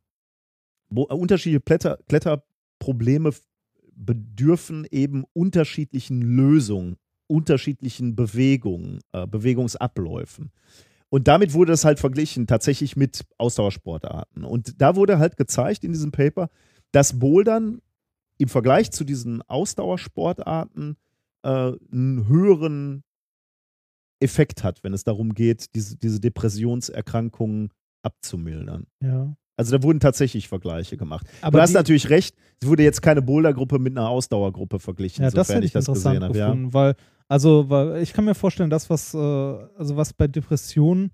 [0.95, 3.31] äh, unterschiedliche Kletter, Kletterprobleme
[3.97, 10.51] bedürfen eben unterschiedlichen Lösungen, unterschiedlichen Bewegungen, äh, Bewegungsabläufen.
[11.15, 14.43] Und damit wurde das halt verglichen, tatsächlich mit Ausdauersportarten.
[14.43, 16.51] Und da wurde halt gezeigt in diesem Paper,
[16.91, 17.81] dass Bouldern
[18.37, 20.97] im Vergleich zu diesen Ausdauersportarten
[21.45, 21.49] äh,
[21.93, 23.05] einen höheren
[24.19, 27.71] Effekt hat, wenn es darum geht, diese, diese Depressionserkrankungen
[28.03, 28.89] abzumildern.
[29.01, 29.37] Ja.
[29.57, 31.29] Also da wurden tatsächlich Vergleiche gemacht.
[31.43, 35.31] Aber du hast natürlich recht, es wurde jetzt keine Bouldergruppe mit einer Ausdauergruppe verglichen, Ja,
[35.31, 36.65] das sofern hätte ich das interessant gesehen habe.
[36.65, 36.73] Ja.
[36.73, 36.97] weil,
[37.29, 41.11] also, weil ich kann mir vorstellen, das, was, äh, also was bei Depressionen,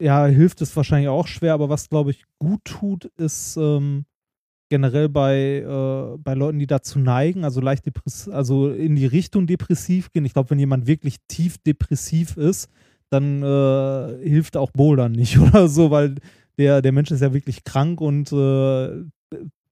[0.00, 4.04] ja, hilft es wahrscheinlich auch schwer, aber was, glaube ich, gut tut, ist ähm,
[4.68, 9.46] generell bei, äh, bei Leuten, die dazu neigen, also leicht depressiv, also in die Richtung
[9.46, 10.24] depressiv gehen.
[10.24, 12.68] Ich glaube, wenn jemand wirklich tief depressiv ist,
[13.10, 16.16] dann äh, hilft auch Bouldern nicht oder so, weil
[16.58, 19.04] der, der Mensch ist ja wirklich krank und äh,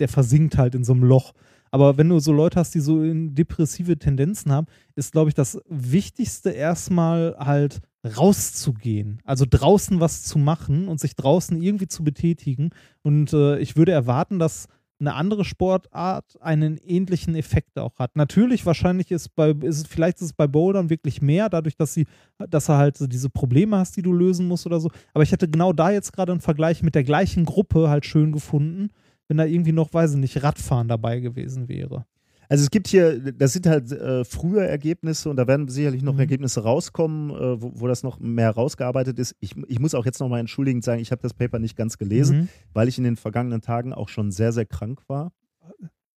[0.01, 1.33] der versinkt halt in so einem Loch.
[1.75, 5.59] Aber wenn du so Leute hast, die so depressive Tendenzen haben, ist, glaube ich, das
[5.69, 9.21] Wichtigste erstmal halt rauszugehen.
[9.25, 12.71] Also draußen was zu machen und sich draußen irgendwie zu betätigen.
[13.03, 14.69] Und äh, ich würde erwarten, dass
[15.01, 18.15] eine andere Sportart einen ähnlichen Effekt auch hat.
[18.15, 22.07] Natürlich, wahrscheinlich ist bei, ist, vielleicht ist es bei Bouldern wirklich mehr, dadurch, dass sie,
[22.39, 24.93] dass er halt diese Probleme hast, die du lösen musst oder so.
[25.13, 28.31] Aber ich hätte genau da jetzt gerade einen Vergleich mit der gleichen Gruppe halt schön
[28.31, 28.91] gefunden,
[29.29, 32.07] wenn da irgendwie noch, weiß ich nicht, Radfahren dabei gewesen wäre.
[32.49, 36.13] Also es gibt hier, das sind halt äh, frühe Ergebnisse und da werden sicherlich noch
[36.13, 36.21] Mhm.
[36.21, 39.35] Ergebnisse rauskommen, äh, wo, wo das noch mehr rausgearbeitet ist.
[39.41, 42.37] Ich, ich muss auch jetzt nochmal entschuldigend sagen, ich habe das Paper nicht ganz gelesen,
[42.43, 42.49] Mhm.
[42.75, 45.33] weil ich in den vergangenen Tagen auch schon sehr, sehr krank war.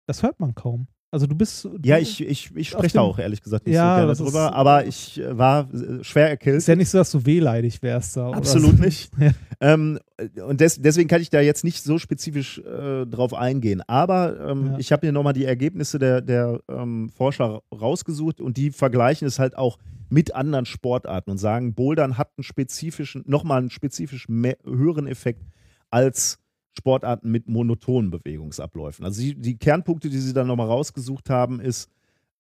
[0.06, 0.88] Das hört man kaum.
[1.10, 1.64] Also du bist.
[1.64, 4.54] Du, Ja, ich, ich, ich spreche da auch ehrlich gesagt nicht Ja, so gerne drüber,
[4.54, 6.60] aber ich äh, war äh, schwer erkältet.
[6.60, 8.32] Ist ja nicht so, dass du wehleidig wärst da.
[8.32, 8.84] Absolut so.
[8.84, 9.12] nicht.
[9.20, 9.32] Ja.
[9.60, 10.00] Ähm,
[10.46, 13.82] und des, deswegen kann ich da jetzt nicht so spezifisch äh, drauf eingehen.
[13.88, 14.80] Aber ähm, Ja.
[14.80, 19.40] ich habe mir nochmal die Ergebnisse der, der ähm, Forscher rausgesucht und die vergleichen es
[19.40, 19.78] halt auch
[20.10, 25.42] mit anderen Sportarten und sagen, Bouldern hat einen spezifischen, nochmal einen spezifisch mehr, höheren Effekt
[25.90, 26.40] als
[26.78, 29.04] Sportarten mit monotonen Bewegungsabläufen.
[29.04, 31.90] Also die, die Kernpunkte, die sie dann nochmal rausgesucht haben, ist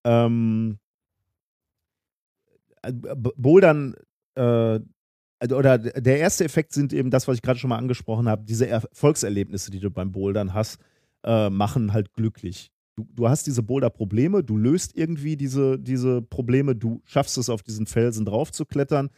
[0.06, 0.77] ähm,
[2.83, 3.95] äh, Bouldern
[4.35, 4.80] äh,
[5.40, 8.43] also- oder der erste Effekt sind eben das, was ich gerade schon mal angesprochen habe,
[8.43, 10.80] diese Erfolgserlebnisse, die du beim Bouldern hast,
[11.24, 12.72] äh, machen halt glücklich.
[12.95, 17.61] Du, du hast diese Boulder-Probleme, du löst irgendwie diese, diese Probleme, du schaffst es, auf
[17.61, 19.09] diesen Felsen drauf zu klettern.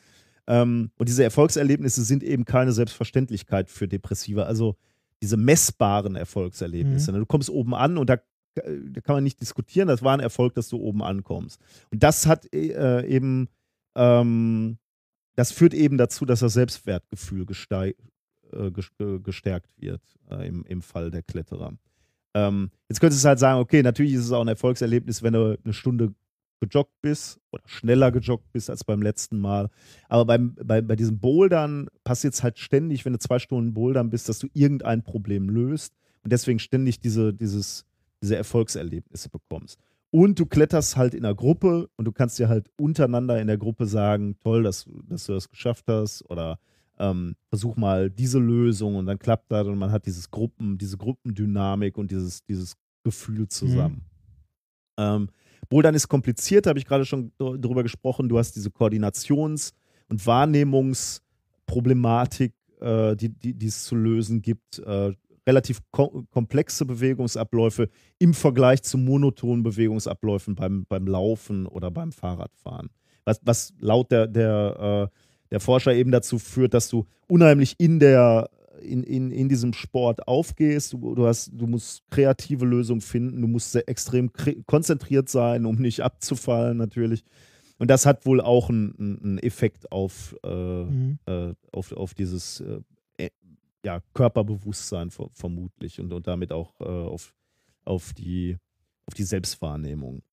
[0.48, 4.46] Ähm, und diese Erfolgserlebnisse sind eben keine Selbstverständlichkeit für Depressive.
[4.46, 4.76] Also
[5.22, 7.12] diese messbaren Erfolgserlebnisse.
[7.12, 7.20] ne?
[7.20, 8.18] Du kommst oben an und da,
[8.56, 11.60] da kann man nicht diskutieren, das war ein Erfolg, dass du oben ankommst.
[11.92, 13.50] Und das hat äh, eben
[13.96, 14.78] ähm,
[15.40, 17.94] das führt eben dazu, dass das Selbstwertgefühl äh,
[18.52, 21.74] äh, gestärkt wird äh, im, im Fall der Kletterer.
[22.34, 25.58] Ähm, jetzt könntest du halt sagen, okay, natürlich ist es auch ein Erfolgserlebnis, wenn du
[25.64, 26.14] eine Stunde
[26.60, 29.70] gejoggt bist oder schneller gejoggt bist als beim letzten Mal.
[30.08, 34.10] Aber beim, bei, bei diesen Bouldern passiert es halt ständig, wenn du zwei Stunden Bouldern
[34.10, 37.86] bist, dass du irgendein Problem löst und deswegen ständig diese, dieses,
[38.22, 39.80] diese Erfolgserlebnisse bekommst.
[40.12, 43.60] Und du kletterst halt in einer Gruppe und du kannst dir halt untereinander in der
[43.60, 46.60] Gruppe sagen, toll, dass, dass du das geschafft hast oder
[46.98, 50.98] ähm, versuch mal diese Lösung und dann klappt das und man hat dieses Gruppen, diese
[50.98, 54.04] Gruppendynamik und dieses, dieses Gefühl zusammen.
[54.98, 55.30] Ähm,
[55.68, 58.30] Bouldern ist kompliziert, habe ich gerade schon dr- drüber gesprochen.
[58.30, 59.74] Du hast diese Koordinations-
[60.08, 64.80] und Wahrnehmungsproblematik, äh, die, die, die es zu lösen gibt.
[64.80, 65.12] Äh,
[65.48, 67.90] relativ ko komplexe Bewegungsabläufe
[68.20, 72.90] im Vergleich zu monotonen Bewegungsabläufen beim, beim Laufen oder beim Fahrradfahren.
[73.26, 75.16] was, was laut der, der, äh,
[75.52, 78.50] der Forscher eben dazu führt, dass du unheimlich in der
[78.82, 80.94] in, in, in diesem Sport aufgehst.
[80.94, 84.32] Du, du, hast, du musst kreative Lösungen finden, du musst sehr extrem
[84.66, 87.24] konzentriert sein, um nicht abzufallen, natürlich.
[87.78, 91.20] Und das hat wohl auch einen, einen Effekt auf, äh, Mhm.
[91.26, 92.82] äh, auf, auf dieses äh,
[93.18, 93.30] äh,
[93.86, 97.34] ja, Körperbewusstsein ver vermutlich und, und damit auch äh, auf,
[97.86, 98.58] auf, die,
[99.06, 100.24] auf die Selbstwahrnehmung.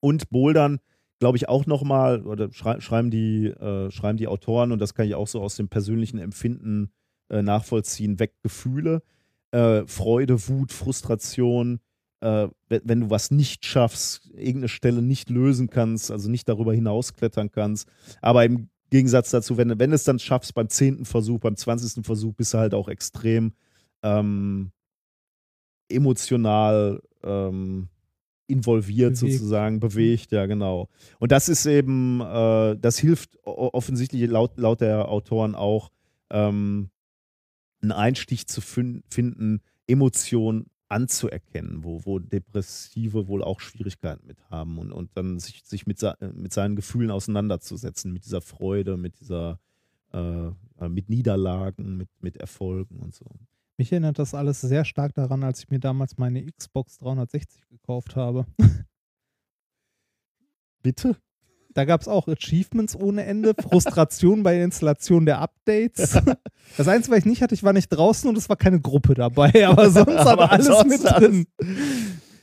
[0.00, 0.80] Und Bouldern,
[1.18, 5.06] glaube ich, auch nochmal, oder schrei schreiben, die, äh, schreiben die Autoren, und das kann
[5.06, 6.90] ich auch so aus dem persönlichen Empfinden
[7.34, 9.02] äh, nachvollziehen, weg Gefühle,
[9.50, 11.80] äh, Freude, Wut, Frustration,
[12.20, 16.72] äh, wenn, wenn du was nicht schaffst, irgendeine Stelle nicht lösen kannst, also nicht darüber
[16.72, 17.88] hinausklettern kannst,
[18.22, 22.04] aber im Gegensatz dazu, wenn, wenn du es dann schaffst beim zehnten Versuch, beim zwanzigsten
[22.04, 23.52] Versuch, bist du halt auch extrem
[24.04, 24.70] ähm,
[25.88, 27.88] emotional ähm,
[28.46, 29.32] involviert Bewegt.
[29.32, 30.88] sozusagen, bewegt, ja genau.
[31.18, 35.90] Und das ist eben, äh, das hilft offensichtlich laut, laut der Autoren auch,
[36.30, 36.90] ähm,
[37.84, 44.78] einen Einstich zu fin finden, Emotionen anzuerkennen, wo, wo Depressive wohl auch Schwierigkeiten mit haben
[44.78, 46.00] und, und dann sich, sich mit,
[46.34, 49.58] mit seinen Gefühlen auseinanderzusetzen, mit dieser Freude, mit dieser,
[50.12, 50.50] äh,
[50.88, 53.26] mit Niederlagen, mit, mit Erfolgen und so.
[53.76, 58.14] Mich erinnert das alles sehr stark daran, als ich mir damals meine Xbox 360 gekauft
[58.14, 58.46] habe.
[60.82, 61.16] Bitte?
[61.74, 66.18] Da gab es auch Achievements ohne Ende, Frustration bei der Installation der Updates.
[66.78, 69.14] Das Einzige, was ich nicht hatte, ich war nicht draußen und es war keine Gruppe
[69.14, 71.46] dabei, aber sonst Aber alles mit drin.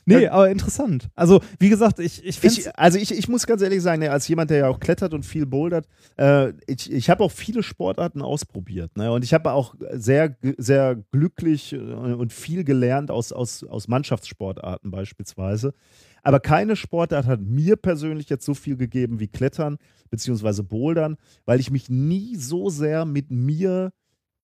[0.04, 1.08] Nee, aber interessant.
[1.14, 4.10] Also, wie gesagt, ich, ich finde Ich, also ich, ich muss ganz ehrlich sagen, ne,
[4.10, 5.86] als jemand, der ja auch klettert und viel bouldert,
[6.18, 8.96] äh, ich, ich habe auch viele Sportarten ausprobiert.
[8.96, 9.12] Ne?
[9.12, 14.90] Und ich habe auch sehr, sehr glücklich äh, und viel gelernt aus, aus, aus Mannschaftssportarten
[14.90, 15.74] beispielsweise.
[16.22, 19.78] Aber keine Sportart hat mir persönlich jetzt so viel gegeben wie Klettern
[20.10, 23.92] beziehungsweise Bouldern, weil ich mich nie so sehr mit mir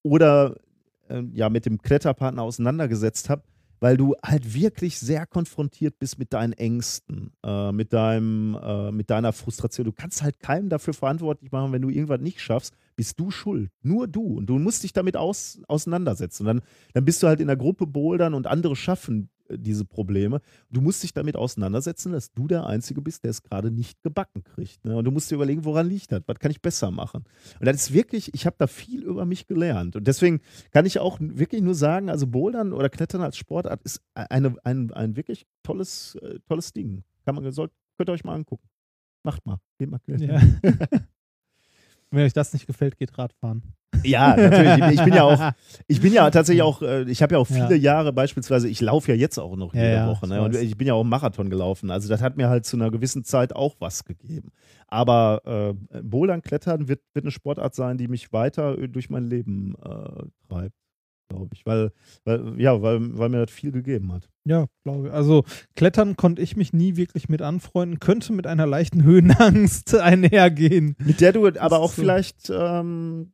[0.02, 0.56] oder
[1.08, 3.42] äh, ja, mit dem Kletterpartner auseinandergesetzt habe,
[3.80, 9.10] weil du halt wirklich sehr konfrontiert bist mit deinen Ängsten, äh, mit, deinem, äh, mit
[9.10, 9.84] deiner Frustration.
[9.84, 13.70] Du kannst halt keinem dafür verantwortlich machen, wenn du irgendwas nicht schaffst, bist du schuld.
[13.82, 14.38] Nur du.
[14.38, 16.42] Und du musst dich damit aus, auseinandersetzen.
[16.42, 16.62] Und dann,
[16.94, 20.40] dann bist du halt in der Gruppe bouldern und andere schaffen diese Probleme.
[20.70, 24.44] Du musst dich damit auseinandersetzen, dass du der Einzige bist, der es gerade nicht gebacken
[24.44, 24.84] kriegt.
[24.84, 24.96] Ne?
[24.96, 26.22] Und du musst dir überlegen, woran liegt das?
[26.26, 27.24] Was kann ich besser machen?
[27.60, 29.96] Und das ist wirklich, ich habe da viel über mich gelernt.
[29.96, 34.02] Und deswegen kann ich auch wirklich nur sagen, also Bouldern oder Klettern als Sportart ist
[34.14, 37.04] eine, ein, ein wirklich tolles, äh, tolles Ding.
[37.24, 38.68] Kann man, soll, könnt ihr euch mal angucken.
[39.22, 39.58] Macht mal.
[39.78, 40.60] Geht mal klettern.
[40.62, 41.00] Ja.
[42.10, 43.62] Wenn euch das nicht gefällt, geht Radfahren.
[44.04, 44.98] Ja, natürlich.
[44.98, 45.52] Ich bin ja auch,
[45.86, 47.94] ich bin ja tatsächlich auch, äh, ich habe ja auch viele Ja.
[47.94, 50.26] Jahre beispielsweise, ich laufe ja jetzt auch noch jede ja, Woche.
[50.26, 50.42] ich Ne?
[50.42, 51.90] Und ich bin ja auch einen Marathon gelaufen.
[51.90, 54.50] Also das hat mir halt zu einer gewissen Zeit auch was gegeben.
[54.86, 59.24] Aber äh, Bouldern, Klettern wird, wird eine Sportart sein, die mich weiter äh, durch mein
[59.24, 60.76] Leben äh, treibt,
[61.28, 61.64] glaube ich.
[61.66, 61.92] Weil,
[62.24, 64.28] weil, ja, weil, weil mir das viel gegeben hat.
[64.44, 65.12] Ja, glaube ich.
[65.12, 65.44] Also
[65.76, 70.96] Klettern konnte ich mich nie wirklich mit anfreunden, könnte mit einer leichten Höhenangst einhergehen.
[70.98, 72.02] Mit der du aber auch so.
[72.02, 73.32] vielleicht, ähm,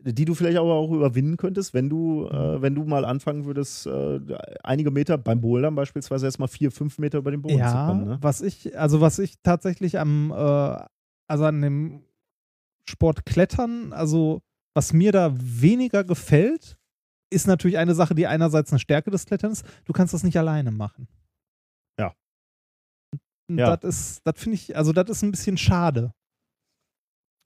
[0.00, 3.86] die du vielleicht aber auch überwinden könntest, wenn du, äh, wenn du mal anfangen würdest,
[3.86, 4.20] äh,
[4.62, 8.04] einige Meter beim Bouldern beispielsweise erstmal vier, fünf Meter über den Boden zu Ja, kommen.
[8.06, 8.18] Ne?
[8.20, 10.84] was ich, also was ich tatsächlich am, äh,
[11.28, 12.02] also an dem
[12.88, 14.42] Sport Klettern, also
[14.74, 16.78] was mir da weniger gefällt,
[17.32, 19.68] ist natürlich eine Sache, die einerseits eine Stärke des Kletterns ist.
[19.84, 21.08] Du kannst das nicht alleine machen.
[21.98, 22.12] Ja.
[23.50, 23.76] Ja.
[23.76, 26.12] Das ist, das finde ich, also das ist ein bisschen schade.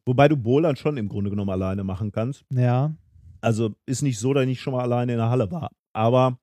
[0.05, 2.45] Wobei du Bouldern schon im Grunde genommen alleine machen kannst.
[2.53, 2.95] Ja.
[3.41, 5.71] Also ist nicht so, dass ich nicht schon mal alleine in der Halle war.
[5.93, 6.39] Aber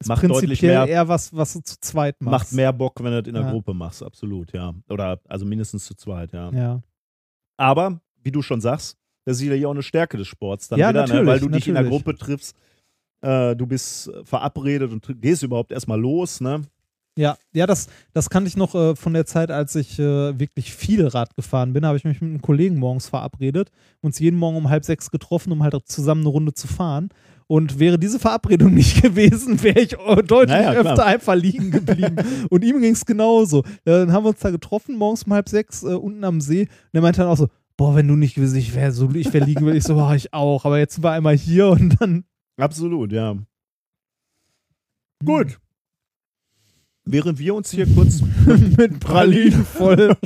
[0.00, 2.32] Ist macht deutlich mehr, eher was, was du zu zweit machst.
[2.50, 3.50] macht mehr Bock, wenn du das in der Ja.
[3.50, 4.74] Gruppe machst, absolut, ja.
[4.88, 6.50] Oder also mindestens zu zweit, ja.
[6.50, 6.82] Ja.
[7.58, 10.90] Aber, wie du schon sagst, das ist sicherlich auch eine Stärke des Sports dann Ja,
[10.90, 11.08] wieder, ne?
[11.08, 12.02] natürlich, weil du dich in der natürlich.
[12.04, 12.56] Gruppe triffst,
[13.26, 16.62] äh, du bist verabredet und gehst überhaupt erstmal los, ne?
[17.18, 20.74] Ja, ja, das, das kannte ich noch äh, von der Zeit, als ich äh, wirklich
[20.74, 21.82] viel Rad gefahren bin.
[21.82, 23.70] Da habe ich mich mit einem Kollegen morgens verabredet,
[24.02, 27.08] uns jeden Morgen um halb sechs getroffen, um halt zusammen eine Runde zu fahren.
[27.46, 30.92] Und wäre diese Verabredung nicht gewesen, wäre ich äh, deutlich Naja, klar.
[30.92, 32.16] öfter einfach liegen geblieben.
[32.50, 33.62] und ihm ging es genauso.
[33.84, 36.62] Dann haben wir uns da getroffen, morgens um halb sechs, äh, unten am See.
[36.62, 37.48] Und er meinte dann auch so,
[37.78, 39.78] boah, wenn du nicht gewesen, ich wäre so, ich wäre liegen geblieben.
[39.78, 40.66] Ich so, boah, ich auch.
[40.66, 42.24] Aber jetzt sind wir einmal hier und dann.
[42.56, 43.36] Absolut, ja.
[45.24, 45.60] Gut.
[47.04, 48.20] Während wir uns hier kurz
[48.76, 50.16] mit Pralinen voll.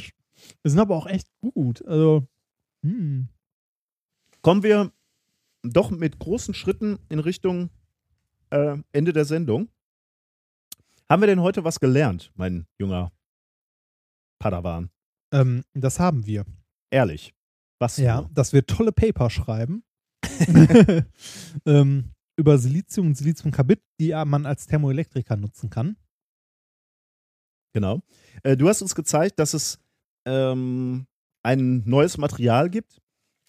[0.62, 1.84] Wir sind aber auch echt gut.
[1.86, 2.26] Also,
[2.82, 3.28] hm.
[4.42, 4.92] kommen wir
[5.62, 7.70] doch mit großen Schritten in Richtung
[8.50, 9.68] äh, Ende der Sendung.
[11.08, 13.12] Haben wir denn heute was gelernt, mein junger
[14.38, 14.90] Padawan?
[15.32, 16.46] Ähm, das haben wir.
[16.90, 17.34] Ehrlich.
[17.78, 17.96] Was?
[17.96, 18.30] Ja, nur?
[18.32, 19.82] dass wir tolle Paper schreiben.
[21.66, 25.96] ähm, über Silizium und Siliziumkarbid, die ja man als Thermoelektriker nutzen kann.
[27.72, 28.00] Genau.
[28.42, 29.78] Äh, du hast uns gezeigt, dass es
[30.26, 31.06] ähm,
[31.42, 33.00] ein neues Material gibt,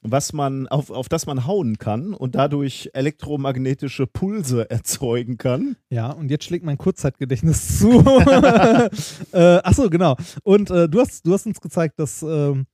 [0.03, 5.77] was man, auf, auf das man hauen kann und dadurch elektromagnetische Pulse erzeugen kann.
[5.89, 7.99] Ja, und jetzt schlägt mein Kurzzeitgedächtnis zu.
[9.31, 10.17] äh, achso, genau.
[10.43, 12.65] Und äh, du, hast, du hast uns gezeigt, dass ähm,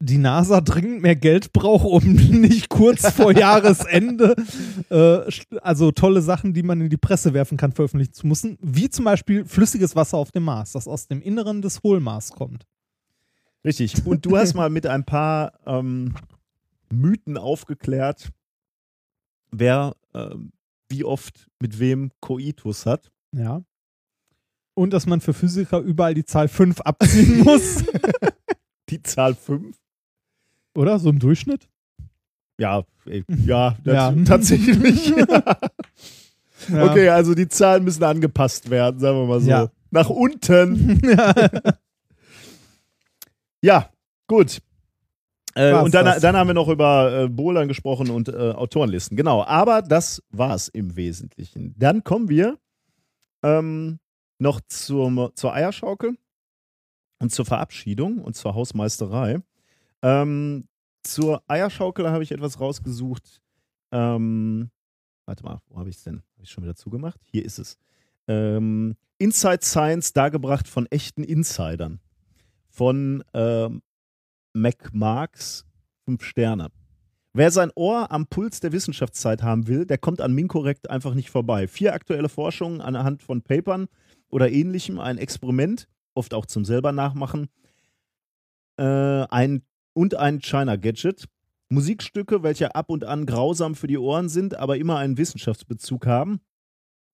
[0.00, 4.34] die NASA dringend mehr Geld braucht, um nicht kurz vor Jahresende
[4.90, 8.58] äh, also tolle Sachen, die man in die Presse werfen kann, veröffentlichen zu müssen.
[8.60, 12.66] Wie zum Beispiel flüssiges Wasser auf dem Mars, das aus dem Inneren des Hohlmars kommt.
[13.64, 14.06] Richtig.
[14.06, 16.14] Und du hast mal mit ein paar ähm,
[16.90, 18.30] Mythen aufgeklärt,
[19.50, 20.52] wer ähm,
[20.90, 23.10] wie oft mit wem Koitus hat.
[23.32, 23.62] Ja.
[24.74, 27.84] Und dass man für Physiker überall die Zahl 5 abziehen muss.
[28.90, 29.74] Die Zahl 5.
[30.74, 30.98] Oder?
[30.98, 31.68] So im Durchschnitt?
[32.58, 34.14] Ja, äh, ja, das, Ja.
[34.24, 35.12] tatsächlich.
[36.70, 36.84] Ja.
[36.86, 39.50] Okay, also die Zahlen müssen angepasst werden, sagen wir mal so.
[39.50, 39.70] Ja.
[39.90, 41.02] Nach unten.
[43.64, 43.88] Ja,
[44.26, 44.60] gut.
[45.54, 49.16] Äh, War's und dann, dann haben wir noch über äh, Bouldern gesprochen und äh, Autorenlisten.
[49.16, 51.74] Genau, aber das war's im Wesentlichen.
[51.78, 52.58] Dann kommen wir
[53.42, 54.00] ähm,
[54.38, 56.18] noch zum, zur Eierschaukel
[57.20, 59.40] und zur Verabschiedung und zur Hausmeisterei.
[60.04, 60.68] Ähm,
[61.02, 63.40] zur Eierschaukel habe ich etwas rausgesucht.
[63.90, 64.70] Ähm,
[65.24, 66.22] warte mal, wo habe ich es denn?
[66.34, 67.18] Habe ich schon wieder zugemacht?
[67.32, 67.78] Hier ist es.
[68.28, 72.00] Ähm, Inside Science dargebracht von echten Insidern.
[72.68, 73.80] Von ähm,
[74.52, 75.64] Mac Marx,
[76.04, 76.68] fünf Sterne.
[77.32, 81.30] Wer sein Ohr am Puls der Wissenschaftszeit haben will, der kommt an Minkorrekt einfach nicht
[81.30, 81.66] vorbei.
[81.66, 83.88] Vier aktuelle Forschungen anhand von Papern
[84.28, 87.48] oder ähnlichem, ein Experiment, oft auch zum selber nachmachen,
[88.76, 89.62] äh, ein,
[89.94, 91.24] und ein China-Gadget.
[91.70, 96.40] Musikstücke, welche ab und an grausam für die Ohren sind, aber immer einen Wissenschaftsbezug haben.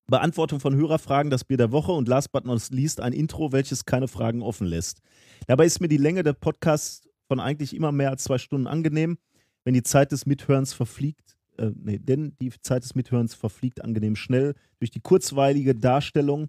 [0.09, 3.85] Beantwortung von Hörerfragen, das Bier der Woche und last but not least ein Intro, welches
[3.85, 5.01] keine Fragen offen lässt.
[5.47, 9.19] Dabei ist mir die Länge der Podcasts von eigentlich immer mehr als zwei Stunden angenehm,
[9.65, 14.17] wenn die Zeit des Mithörens verfliegt, äh, nee, denn die Zeit des Mithörens verfliegt angenehm
[14.17, 16.49] schnell durch die kurzweilige Darstellung.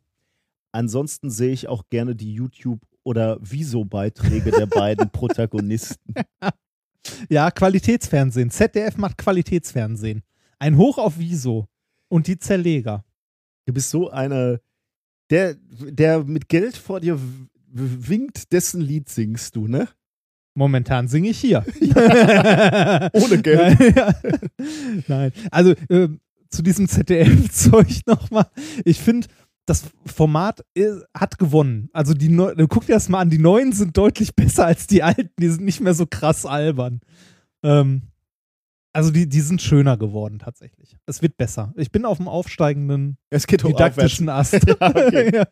[0.72, 6.14] Ansonsten sehe ich auch gerne die YouTube- oder Wieso-Beiträge der beiden Protagonisten.
[7.30, 8.52] Ja, Qualitätsfernsehen.
[8.52, 10.24] ZDF macht Qualitätsfernsehen.
[10.60, 11.68] Ein Hoch auf Wieso.
[12.10, 13.04] Und die Zerleger.
[13.66, 14.62] Du bist so eine,
[15.30, 17.20] der, der mit Geld vor dir
[17.68, 19.88] winkt, dessen Lied singst du, ne?
[20.54, 21.66] Momentan singe ich hier.
[23.14, 23.80] Ohne Geld.
[23.80, 24.14] Nein, ja.
[25.08, 25.32] Nein.
[25.50, 26.10] Also äh,
[26.50, 28.48] zu diesem ZDF-Zeug nochmal.
[28.84, 29.28] Ich finde,
[29.66, 31.90] das Format äh, hat gewonnen.
[31.94, 35.04] Also die Neu guck dir das mal an, die neuen sind deutlich besser als die
[35.04, 35.32] alten.
[35.40, 37.02] Die sind nicht mehr so krass albern.
[37.64, 38.04] Ähm,
[38.94, 40.98] also die, die sind schöner geworden tatsächlich.
[41.06, 41.74] Es wird besser.
[41.78, 44.54] Ich bin auf dem aufsteigenden Es geht didaktischen Ast.
[44.68, 45.32] Ja, okay.
[45.36, 45.46] Ja.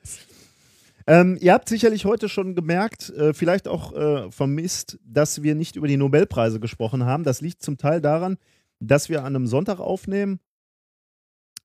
[1.08, 5.76] Ähm, ihr habt sicherlich heute schon gemerkt, äh, vielleicht auch äh, vermisst, dass wir nicht
[5.76, 7.24] über die Nobelpreise gesprochen haben.
[7.24, 8.38] Das liegt zum Teil daran,
[8.80, 10.40] dass wir an einem Sonntag aufnehmen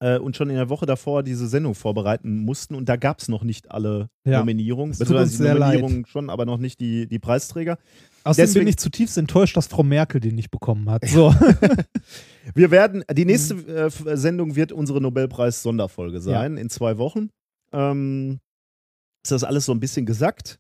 [0.05, 2.75] äh, und schon in der Woche davor diese Sendung vorbereiten mussten.
[2.75, 4.41] Und da gab es noch nicht alle Ja.
[4.41, 4.91] Nominierungen.
[4.93, 5.75] Es tut uns die sehr leid.
[5.81, 7.79] Nominierungen schon, aber noch nicht die, die Preisträger.
[8.25, 11.03] Außerdem Deswegen- bin ich zutiefst enttäuscht, dass Frau Merkel den nicht bekommen hat.
[11.09, 11.35] So.
[12.55, 17.31] Wir werden, die nächste äh, F- Sendung wird unsere Nobelpreis-Sonderfolge sein, in zwei Wochen.
[17.73, 18.41] Ähm,
[19.25, 20.59] ist das alles so ein bisschen gesackt.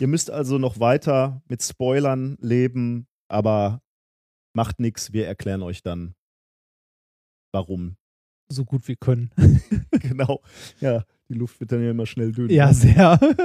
[0.00, 3.80] Ihr müsst also noch weiter mit Spoilern leben, aber
[4.54, 5.12] macht nichts.
[5.12, 6.14] Wir erklären euch dann,
[7.52, 7.96] warum.
[8.48, 9.30] So gut wir können.
[9.90, 10.40] genau.
[10.80, 12.50] Ja, die Luft wird dann ja immer schnell dünn.
[12.50, 13.18] Ja, sehr.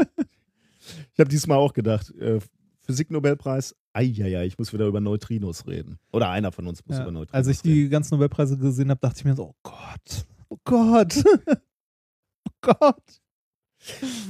[1.13, 2.39] Ich habe diesmal auch gedacht, äh,
[2.81, 5.97] Physik-Nobelpreis, eieiei, ich muss wieder über Neutrinos reden.
[6.11, 7.03] Oder einer von uns muss Ja.
[7.03, 7.73] über Neutrinos Als ich reden.
[7.75, 13.21] die ganzen Nobelpreise gesehen habe, dachte ich mir so, oh Gott, oh Gott, oh Gott.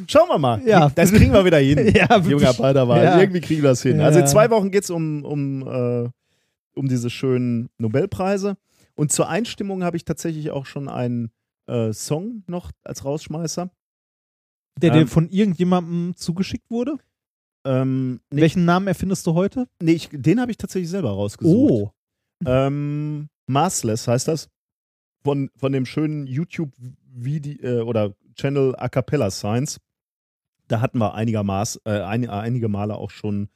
[0.08, 0.62] Schauen wir mal.
[0.68, 0.90] Ja.
[0.90, 1.92] Das kriegen wir wieder hin.
[1.96, 3.02] Ja, Junger Padawan.
[3.04, 3.20] ja.
[3.20, 3.98] Irgendwie kriegen wir das hin.
[4.00, 4.06] Ja.
[4.06, 6.10] Also in zwei Wochen geht es um, um, äh,
[6.76, 8.58] um diese schönen Nobelpreise.
[8.96, 11.32] Und zur Einstimmung habe ich tatsächlich auch schon einen
[11.68, 13.72] äh, Song noch als Rausschmeißer.
[14.82, 16.98] Der dir Ähm, von irgendjemandem zugeschickt wurde?
[17.66, 19.68] Ähm, nee, Welchen Namen erfindest du heute?
[19.82, 21.72] nee ich, den habe ich tatsächlich selber rausgesucht.
[21.72, 21.92] Oh,
[22.46, 24.50] Ähm, Massless heißt das.
[25.24, 29.80] Von, von dem schönen YouTube-Video äh, oder Channel A Cappella Science.
[30.68, 33.48] Da hatten wir einigermaß, äh, ein, einige Male auch schon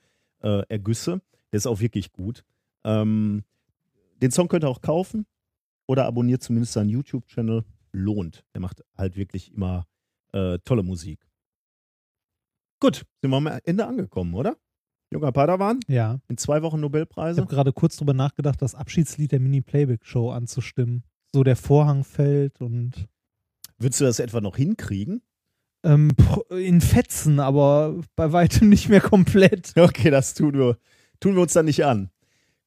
[0.41, 1.21] äh, Ergüsse.
[1.51, 2.45] Der ist auch wirklich gut.
[2.85, 3.43] Ähm,
[4.21, 5.25] den Song könnt ihr auch kaufen
[5.87, 7.63] oder abonniert zumindest seinen YouTube-Channel.
[7.93, 8.43] Lohnt.
[8.53, 9.85] Der macht halt wirklich immer
[10.33, 11.25] äh, tolle Musik.
[12.79, 14.55] Gut, sind wir am Ende angekommen, oder?
[15.11, 16.19] Junger Padawan, Ja.
[16.27, 17.39] in zwei Wochen Ich Nobelpreise.
[17.41, 21.03] habe gerade kurz drüber nachgedacht, das Abschiedslied der Mini-Playback-Show anzustimmen.
[21.33, 23.07] So der Vorhang fällt und
[23.79, 25.21] Würdest du das etwa noch hinkriegen?
[25.83, 26.11] ähm,
[26.49, 29.73] in Fetzen, aber bei weitem nicht mehr komplett.
[29.77, 30.77] Okay, das tun wir,
[31.19, 32.09] tun wir uns dann nicht an.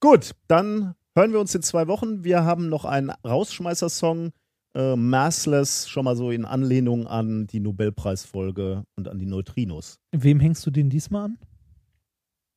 [0.00, 2.24] Gut, dann hören wir uns in zwei Wochen.
[2.24, 4.32] Wir haben noch einen Rausschmeißer-Song,
[4.74, 9.98] äh, Massless, schon mal so in Anlehnung an die Nobelpreisfolge und an die Neutrinos.
[10.12, 11.38] Wem hängst du den diesmal an?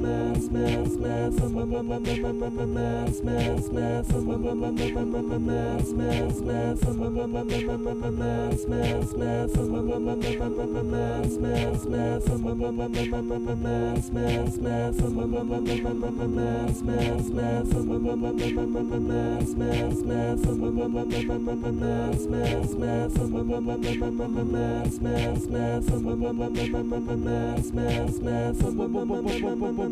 [0.02, 1.31] Mass, mass, mass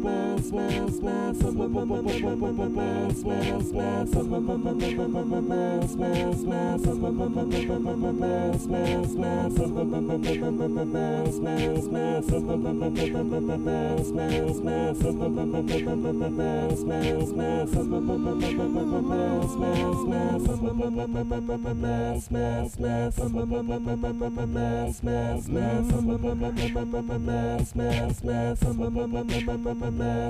[0.03, 1.28] mass, mass, mass.
[1.29, 1.59] Smash,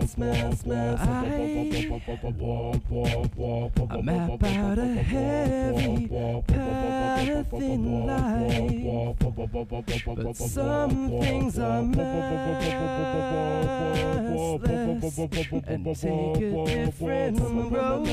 [0.10, 0.89] smash, smash,
[3.90, 9.16] I map out a heavy path in life,
[10.16, 12.70] but some things are massless
[15.68, 17.40] and take a different
[17.72, 18.06] road.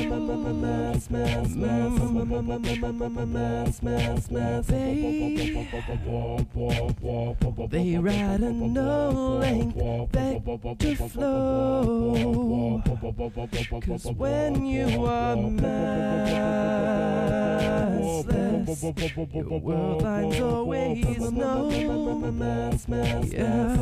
[7.70, 10.44] They, they ride a no length back
[10.78, 12.65] to flow.
[13.86, 15.74] Cause when you are massless,
[19.34, 21.70] your world lines always know.
[23.30, 23.76] Yeah.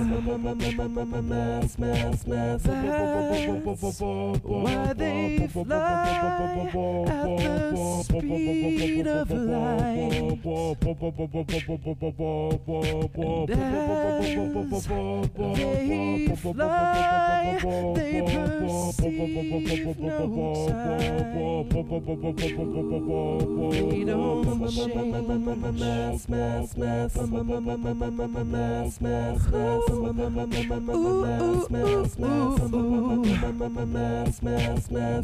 [3.75, 4.01] That's
[4.43, 10.45] why they fly at the speed of light.
[13.45, 17.59] And as they fly,
[17.95, 21.69] they perceive no time.
[23.85, 25.15] They don't change.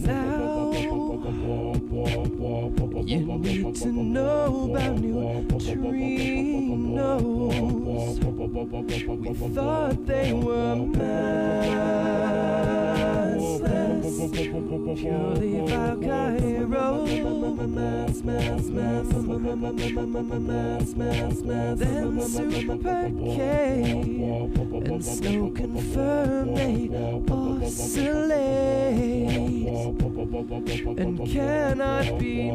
[0.03, 0.73] Now
[3.07, 5.91] you need to know about neutrinos.
[9.21, 11.71] We thought they were massless,
[14.97, 17.07] purely Valkyro.
[21.77, 23.37] Then Super K
[24.85, 26.91] and Snow confirm they
[27.31, 28.31] oscillate
[30.99, 32.51] and cannot be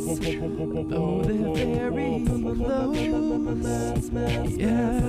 [0.00, 2.96] Though they're very close,
[4.56, 5.00] yeah.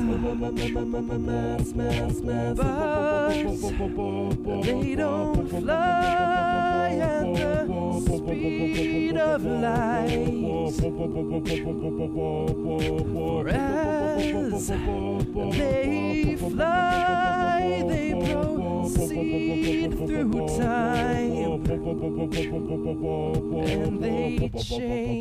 [4.44, 10.28] But they don't fly at the speed of light.
[13.14, 14.68] Whereas
[15.58, 18.12] they fly, they
[18.90, 21.64] proceed through time,
[23.66, 25.12] and they change.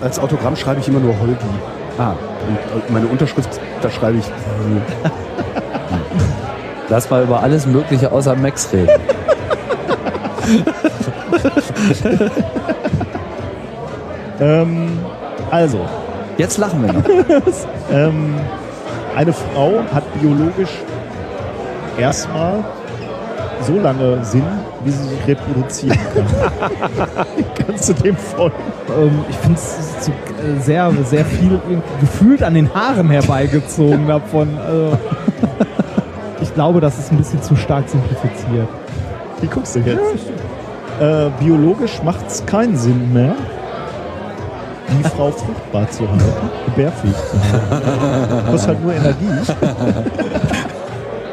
[0.00, 1.36] Als Autogramm schreibe ich immer nur Holgi.
[1.98, 2.14] Ah,
[2.74, 4.24] und meine Unterschrift, da schreibe ich.
[6.88, 8.90] Lass mal über alles Mögliche außer Max reden.
[14.40, 14.98] ähm,
[15.50, 15.80] also.
[16.36, 17.04] Jetzt lachen wir noch.
[17.92, 18.34] ähm,
[19.16, 20.82] eine Frau hat biologisch
[21.96, 22.64] erstmal
[23.60, 24.42] so lange Sinn,
[24.84, 26.26] wie sie sich reproduzieren kann.
[27.66, 28.54] Kannst du dem folgen?
[28.98, 31.60] Ähm, ich finde es äh, sehr, sehr viel
[32.00, 34.58] gefühlt an den Haaren herbeigezogen davon.
[34.58, 34.98] Also,
[36.42, 38.68] ich glaube, das ist ein bisschen zu stark simplifiziert.
[39.40, 40.00] Wie guckst du jetzt?
[41.00, 43.34] Äh, biologisch macht es keinen Sinn mehr,
[44.88, 48.46] die Frau fruchtbar zu halten, gebärfähig zu halten.
[48.50, 49.28] Kostet halt nur Energie.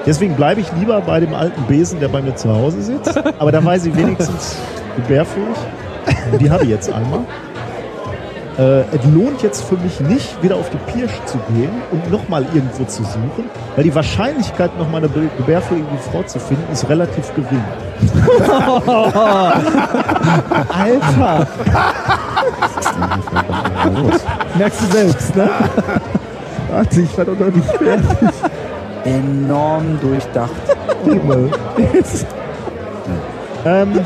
[0.06, 3.16] Deswegen bleibe ich lieber bei dem alten Besen, der bei mir zu Hause sitzt.
[3.40, 4.56] Aber da weiß ich wenigstens
[4.96, 5.46] gebärfähig.
[6.40, 7.20] Die habe ich jetzt einmal.
[8.58, 12.46] Äh, es lohnt jetzt für mich nicht, wieder auf die Pirsch zu gehen und nochmal
[12.54, 17.64] irgendwo zu suchen, weil die Wahrscheinlichkeit, nochmal eine gebärfähige Frau zu finden, ist relativ gering.
[20.70, 21.48] Alter!
[24.58, 25.50] Merkst du selbst, ne?
[26.72, 28.30] Warte, ich war doch noch nicht fertig.
[29.06, 30.52] Enorm durchdacht.
[33.64, 33.94] Ähm.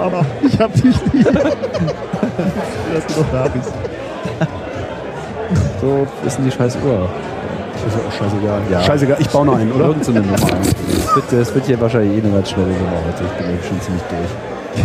[0.00, 1.26] Aber ich hab dich nicht.
[2.94, 3.72] dass du noch da bist.
[5.80, 7.08] So ist denn die scheiß Uhr.
[7.86, 8.60] Ist ja auch scheißegal.
[8.70, 8.82] Ja.
[8.82, 9.86] Scheißegal, ich baue noch einen, oder?
[9.86, 10.36] Irgend so eine Nummer.
[10.36, 13.24] Das wird, das wird hier wahrscheinlich eh eine ganz schnelle Nummer heute.
[13.24, 14.84] Ich bin schon ziemlich durch.